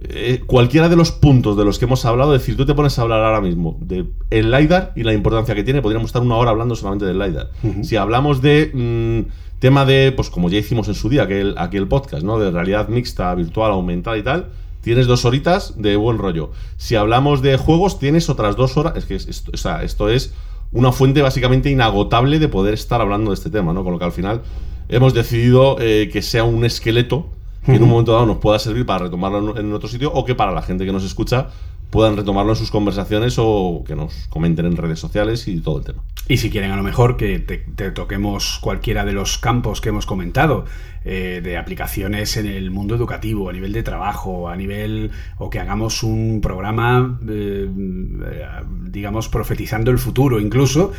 eh, 0.09 0.41
cualquiera 0.45 0.89
de 0.89 0.95
los 0.95 1.11
puntos 1.11 1.57
de 1.57 1.65
los 1.65 1.79
que 1.79 1.85
hemos 1.85 2.05
hablado, 2.05 2.35
es 2.35 2.41
decir, 2.41 2.55
tú 2.57 2.65
te 2.65 2.73
pones 2.73 2.97
a 2.97 3.01
hablar 3.03 3.23
ahora 3.23 3.41
mismo 3.41 3.77
de 3.81 4.05
el 4.29 4.51
LiDAR 4.51 4.93
y 4.95 5.03
la 5.03 5.13
importancia 5.13 5.55
que 5.55 5.63
tiene, 5.63 5.81
podríamos 5.81 6.07
estar 6.09 6.21
una 6.21 6.35
hora 6.35 6.51
hablando 6.51 6.75
solamente 6.75 7.05
del 7.05 7.19
LiDAR. 7.19 7.49
Si 7.83 7.95
hablamos 7.95 8.41
de 8.41 8.71
mm, 8.73 9.31
tema 9.59 9.85
de, 9.85 10.11
pues 10.15 10.29
como 10.29 10.49
ya 10.49 10.57
hicimos 10.57 10.87
en 10.87 10.95
su 10.95 11.09
día, 11.09 11.23
aquel, 11.23 11.55
aquel 11.57 11.87
podcast, 11.87 12.23
¿no? 12.23 12.37
De 12.39 12.51
realidad 12.51 12.87
mixta, 12.89 13.33
virtual, 13.35 13.71
aumentada 13.71 14.17
y 14.17 14.23
tal, 14.23 14.47
tienes 14.81 15.07
dos 15.07 15.25
horitas 15.25 15.73
de 15.81 15.95
buen 15.95 16.17
rollo. 16.17 16.51
Si 16.77 16.95
hablamos 16.95 17.41
de 17.41 17.57
juegos, 17.57 17.97
tienes 17.97 18.29
otras 18.29 18.55
dos 18.55 18.77
horas. 18.77 18.93
Es 18.97 19.05
que 19.05 19.15
es- 19.15 19.27
esto, 19.27 19.51
o 19.53 19.57
sea, 19.57 19.81
esto 19.83 20.09
es 20.09 20.33
una 20.71 20.91
fuente 20.91 21.21
básicamente 21.21 21.69
inagotable 21.69 22.37
de 22.39 22.47
poder 22.49 22.73
estar 22.73 22.99
hablando 23.01 23.31
de 23.31 23.35
este 23.35 23.49
tema, 23.49 23.71
¿no? 23.73 23.83
Con 23.83 23.93
lo 23.93 23.99
que 23.99 24.05
al 24.05 24.11
final 24.11 24.41
hemos 24.89 25.13
decidido 25.13 25.77
eh, 25.79 26.09
que 26.11 26.21
sea 26.21 26.43
un 26.43 26.63
esqueleto 26.65 27.27
que 27.65 27.75
en 27.75 27.83
un 27.83 27.89
momento 27.89 28.13
dado 28.13 28.25
nos 28.25 28.37
pueda 28.37 28.59
servir 28.59 28.85
para 28.85 29.05
retomarlo 29.05 29.57
en, 29.57 29.65
en 29.65 29.73
otro 29.73 29.89
sitio 29.89 30.11
o 30.13 30.23
que 30.23 30.35
para 30.35 30.51
la 30.51 30.61
gente 30.61 30.85
que 30.85 30.91
nos 30.91 31.03
escucha 31.03 31.47
puedan 31.89 32.17
retomarlo 32.17 32.53
en 32.53 32.57
sus 32.57 32.71
conversaciones 32.71 33.35
o 33.37 33.83
que 33.85 33.95
nos 33.95 34.27
comenten 34.29 34.65
en 34.65 34.77
redes 34.77 34.99
sociales 34.99 35.47
y 35.47 35.59
todo 35.59 35.79
el 35.79 35.85
tema. 35.85 36.03
Y 36.27 36.37
si 36.37 36.49
quieren 36.49 36.71
a 36.71 36.75
lo 36.75 36.81
mejor 36.81 37.17
que 37.17 37.37
te, 37.39 37.57
toquemos 37.91 38.57
cualquiera 38.59 39.05
de 39.05 39.13
los 39.13 39.37
campos 39.37 39.79
que 39.79 39.89
hemos 39.89 40.07
comentado, 40.07 40.65
eh, 41.03 41.39
de 41.43 41.55
aplicaciones 41.55 42.35
en 42.35 42.47
el 42.47 42.71
mundo 42.71 42.95
educativo, 42.95 43.47
a 43.47 43.53
nivel 43.53 43.73
de 43.73 43.83
trabajo, 43.83 44.49
a 44.49 44.55
nivel, 44.55 45.11
o 45.37 45.51
que 45.51 45.59
hagamos 45.59 46.01
un 46.01 46.41
programa, 46.41 47.19
eh, 47.29 47.69
eh, 47.69 48.45
digamos, 48.89 49.29
profetizando 49.29 49.91
el 49.91 49.99
futuro 49.99 50.39
incluso, 50.39 50.93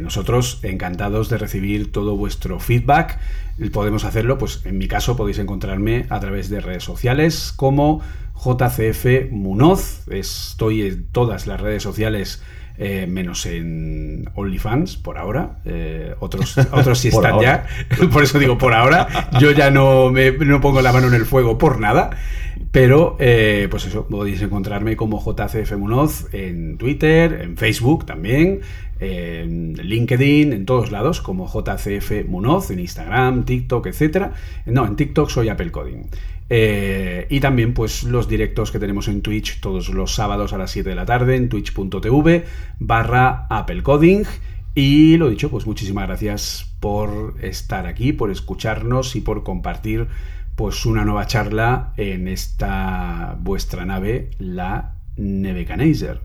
nosotros 0.00 0.60
encantados 0.62 1.28
de 1.30 1.38
recibir 1.38 1.90
todo 1.90 2.16
vuestro 2.16 2.60
feedback. 2.60 3.18
Podemos 3.72 4.04
hacerlo, 4.04 4.38
pues 4.38 4.64
en 4.64 4.78
mi 4.78 4.86
caso 4.86 5.16
podéis 5.16 5.38
encontrarme 5.38 6.06
a 6.10 6.20
través 6.20 6.48
de 6.48 6.60
redes 6.60 6.84
sociales 6.84 7.52
como 7.54 8.02
JCF 8.44 9.30
Munoz. 9.30 10.08
Estoy 10.08 10.82
en 10.82 11.06
todas 11.06 11.46
las 11.46 11.60
redes 11.60 11.82
sociales 11.82 12.42
eh, 12.82 13.06
menos 13.06 13.44
en 13.44 14.30
OnlyFans 14.34 14.96
por 14.96 15.18
ahora. 15.18 15.58
Eh, 15.66 16.14
otros, 16.20 16.56
otros 16.72 16.98
sí 16.98 17.08
están 17.08 17.38
ya. 17.38 17.66
Por 18.12 18.22
eso 18.22 18.38
digo 18.38 18.56
por 18.56 18.72
ahora. 18.72 19.28
Yo 19.38 19.50
ya 19.50 19.70
no, 19.70 20.10
me, 20.10 20.32
no 20.32 20.62
pongo 20.62 20.80
la 20.80 20.90
mano 20.90 21.08
en 21.08 21.14
el 21.14 21.26
fuego 21.26 21.58
por 21.58 21.78
nada. 21.78 22.10
Pero, 22.72 23.16
eh, 23.18 23.68
pues 23.70 23.84
eso, 23.84 24.06
podéis 24.06 24.40
encontrarme 24.40 24.96
como 24.96 25.22
JCF 25.22 25.76
Munoz 25.76 26.32
en 26.32 26.78
Twitter, 26.78 27.40
en 27.42 27.56
Facebook 27.56 28.06
también, 28.06 28.60
en 29.00 29.74
LinkedIn, 29.74 30.52
en 30.52 30.66
todos 30.66 30.92
lados, 30.92 31.20
como 31.20 31.48
JCF 31.48 32.28
Munoz, 32.28 32.70
en 32.70 32.78
Instagram, 32.78 33.44
TikTok, 33.44 33.86
etcétera. 33.86 34.32
No, 34.66 34.86
en 34.86 34.94
TikTok 34.94 35.30
soy 35.30 35.48
Apple 35.48 35.72
Coding. 35.72 36.04
Eh, 36.52 37.28
y 37.30 37.38
también 37.38 37.74
pues 37.74 38.02
los 38.02 38.28
directos 38.28 38.72
que 38.72 38.80
tenemos 38.80 39.06
en 39.06 39.22
Twitch 39.22 39.60
todos 39.60 39.88
los 39.88 40.16
sábados 40.16 40.52
a 40.52 40.58
las 40.58 40.72
7 40.72 40.88
de 40.88 40.96
la 40.96 41.06
tarde 41.06 41.36
en 41.36 41.48
twitch.tv 41.48 42.44
barra 42.80 43.46
Apple 43.48 43.82
Coding. 43.84 44.24
Y 44.74 45.16
lo 45.16 45.30
dicho, 45.30 45.48
pues 45.50 45.66
muchísimas 45.66 46.06
gracias 46.06 46.72
por 46.80 47.36
estar 47.40 47.86
aquí, 47.86 48.12
por 48.12 48.30
escucharnos 48.30 49.14
y 49.16 49.20
por 49.20 49.42
compartir 49.44 50.08
pues 50.56 50.84
una 50.86 51.04
nueva 51.04 51.26
charla 51.26 51.92
en 51.96 52.28
esta 52.28 53.36
vuestra 53.40 53.86
nave, 53.86 54.30
la 54.38 54.96
Nebuchadnezzar. 55.16 56.20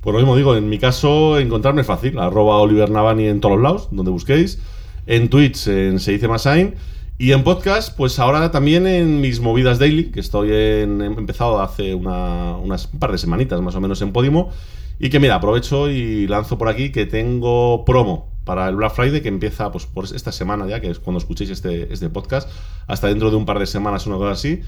Pues 0.00 0.12
lo 0.12 0.18
mismo 0.20 0.36
digo, 0.36 0.56
en 0.56 0.68
mi 0.68 0.78
caso 0.78 1.38
encontrarme 1.38 1.80
es 1.80 1.86
fácil, 1.86 2.18
arroba 2.18 2.58
Oliver 2.58 2.90
Navani 2.90 3.26
en 3.26 3.40
todos 3.40 3.56
los 3.56 3.62
lados, 3.62 3.88
donde 3.90 4.10
busquéis, 4.10 4.60
en 5.06 5.28
Twitch 5.28 5.66
en 5.68 5.98
Se 5.98 6.12
dice 6.12 6.28
Masain, 6.28 6.74
y 7.18 7.32
en 7.32 7.44
podcast, 7.44 7.96
pues 7.96 8.18
ahora 8.18 8.50
también 8.50 8.86
en 8.86 9.20
mis 9.20 9.40
movidas 9.40 9.78
daily, 9.78 10.10
que 10.10 10.20
estoy 10.20 10.50
en, 10.52 11.00
he 11.00 11.06
empezado 11.06 11.60
hace 11.60 11.94
una, 11.94 12.56
unas 12.56 12.92
un 12.92 12.98
par 12.98 13.12
de 13.12 13.18
semanitas 13.18 13.60
más 13.60 13.74
o 13.74 13.80
menos 13.80 14.02
en 14.02 14.12
Podimo, 14.12 14.50
y 14.98 15.08
que 15.08 15.18
mira, 15.18 15.36
aprovecho 15.36 15.90
y 15.90 16.26
lanzo 16.26 16.58
por 16.58 16.68
aquí 16.68 16.90
que 16.90 17.06
tengo 17.06 17.84
promo 17.84 18.28
para 18.44 18.68
el 18.68 18.76
Black 18.76 18.94
Friday 18.94 19.22
que 19.22 19.28
empieza 19.28 19.72
pues 19.72 19.86
por 19.86 20.04
esta 20.04 20.30
semana 20.30 20.66
ya, 20.66 20.80
que 20.80 20.90
es 20.90 20.98
cuando 20.98 21.18
escuchéis 21.18 21.50
este, 21.50 21.92
este 21.92 22.08
podcast, 22.10 22.50
hasta 22.86 23.08
dentro 23.08 23.30
de 23.30 23.36
un 23.36 23.46
par 23.46 23.58
de 23.58 23.66
semanas, 23.66 24.06
una 24.06 24.16
cosa 24.16 24.32
así 24.32 24.62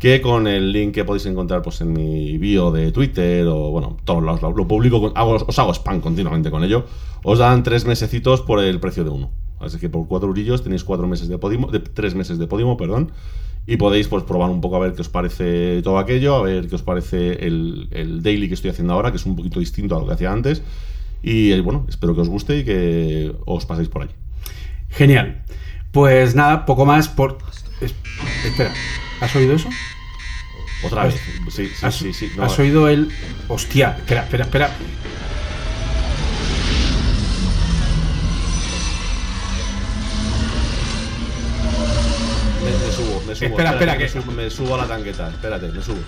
que 0.00 0.20
con 0.20 0.48
el 0.48 0.72
link 0.72 0.94
que 0.94 1.04
podéis 1.04 1.26
encontrar 1.26 1.62
pues 1.62 1.80
en 1.82 1.92
mi 1.92 2.36
bio 2.38 2.72
de 2.72 2.90
Twitter 2.90 3.46
o 3.46 3.70
bueno, 3.70 3.98
todos 4.04 4.24
lados 4.24 4.42
lo, 4.42 4.50
lo 4.50 4.66
publico, 4.66 5.12
os 5.14 5.58
hago 5.58 5.72
spam 5.74 6.00
continuamente 6.00 6.50
con 6.50 6.64
ello, 6.64 6.86
os 7.22 7.38
dan 7.38 7.62
tres 7.62 7.84
mesecitos 7.84 8.40
por 8.40 8.58
el 8.60 8.80
precio 8.80 9.04
de 9.04 9.10
uno. 9.10 9.30
Así 9.60 9.78
que 9.78 9.90
por 9.90 10.08
cuatro 10.08 10.28
eurillos 10.28 10.62
tenéis 10.64 10.84
cuatro 10.84 11.06
meses 11.06 11.28
de 11.28 11.36
Podimo, 11.36 11.70
de 11.70 11.80
tres 11.80 12.14
meses 12.14 12.38
de 12.38 12.46
Podimo, 12.46 12.78
perdón, 12.78 13.12
y 13.66 13.76
podéis 13.76 14.08
pues 14.08 14.24
probar 14.24 14.48
un 14.50 14.62
poco 14.62 14.76
a 14.76 14.78
ver 14.78 14.94
qué 14.94 15.02
os 15.02 15.10
parece 15.10 15.82
todo 15.82 15.98
aquello, 15.98 16.34
a 16.34 16.42
ver 16.42 16.66
qué 16.66 16.76
os 16.76 16.82
parece 16.82 17.46
el, 17.46 17.88
el 17.90 18.22
daily 18.22 18.48
que 18.48 18.54
estoy 18.54 18.70
haciendo 18.70 18.94
ahora, 18.94 19.10
que 19.10 19.18
es 19.18 19.26
un 19.26 19.36
poquito 19.36 19.60
distinto 19.60 19.94
a 19.96 20.00
lo 20.00 20.06
que 20.06 20.14
hacía 20.14 20.32
antes. 20.32 20.62
Y 21.22 21.52
eh, 21.52 21.60
bueno, 21.60 21.84
espero 21.90 22.14
que 22.14 22.22
os 22.22 22.30
guste 22.30 22.56
y 22.60 22.64
que 22.64 23.34
os 23.44 23.66
paséis 23.66 23.90
por 23.90 24.00
allí. 24.00 24.12
Genial. 24.88 25.42
Pues 25.92 26.34
nada, 26.34 26.64
poco 26.64 26.86
más 26.86 27.10
por... 27.10 27.36
es- 27.82 27.94
Espera, 28.46 28.72
¿has 29.20 29.36
oído 29.36 29.54
eso? 29.56 29.68
Otra 30.82 31.04
vez. 31.04 31.14
Sí, 31.50 31.66
sí, 31.68 31.72
¿Has, 31.86 31.94
sí, 31.96 32.12
sí. 32.12 32.32
no, 32.36 32.44
has 32.44 32.58
oído 32.58 32.88
el... 32.88 33.10
Hostia, 33.48 33.94
espera, 33.98 34.22
espera, 34.22 34.44
espera. 34.44 34.70
Me, 42.64 42.70
me 42.86 42.92
subo, 42.92 43.22
me 43.26 43.34
subo. 43.34 43.46
Espera, 43.48 43.70
espera, 43.72 43.92
me 43.92 43.98
que- 43.98 44.08
subo, 44.08 44.32
me 44.32 44.50
subo 44.50 44.74
a 44.74 44.78
la 44.78 44.86
tanqueta. 44.86 45.28
Espérate, 45.30 45.68
me 45.68 45.82
subo. 45.82 45.98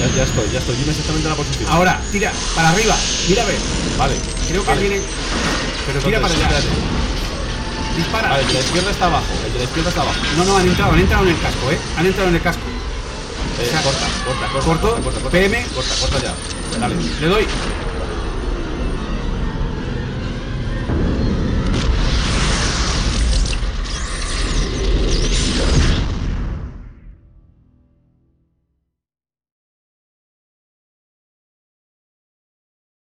Ya, 0.00 0.16
ya 0.16 0.22
estoy, 0.24 0.50
ya 0.52 0.58
estoy. 0.58 0.76
Dime 0.76 0.90
exactamente 0.90 1.28
la 1.28 1.34
posición. 1.34 1.70
Ahora, 1.70 2.00
tira, 2.12 2.32
para 2.54 2.70
arriba. 2.70 2.96
Mira, 3.28 3.42
a 3.42 3.46
ver. 3.46 3.58
Vale. 3.98 4.14
Creo 4.48 4.62
que 4.62 4.68
vale. 4.68 4.80
viene... 4.88 5.00
Pero 5.86 6.00
tira 6.00 6.20
para 6.20 6.34
allá. 6.34 6.42
espérate. 6.44 6.68
Dispara. 7.96 8.28
Vale, 8.30 8.42
el 8.42 8.48
de 8.48 8.54
la 8.54 8.60
izquierda 8.60 8.90
está 8.90 9.06
abajo. 9.06 9.26
El 9.46 9.52
de 9.52 9.58
la 9.58 9.64
izquierda 9.64 9.88
está 9.90 10.02
abajo. 10.02 10.18
No, 10.36 10.44
no, 10.44 10.56
han 10.56 10.66
entrado, 10.68 10.92
han 10.92 11.00
entrado 11.00 11.22
en 11.24 11.30
el 11.30 11.40
casco, 11.40 11.70
¿eh? 11.70 11.78
Han 11.96 12.06
entrado 12.06 12.28
en 12.28 12.34
el 12.36 12.42
casco. 12.42 12.62
Eh, 13.60 13.66
O 13.66 13.70
sea, 13.70 13.82
corta, 13.82 14.06
corta, 14.24 14.46
corta. 14.52 14.66
corto, 14.66 14.88
corta, 14.88 15.02
corta, 15.02 15.20
corta. 15.20 15.30
PM. 15.30 15.66
Corta, 15.74 15.94
corta 16.00 16.18
ya. 16.22 16.78
Dale. 16.80 16.94
Le 17.20 17.26
doy. 17.26 17.46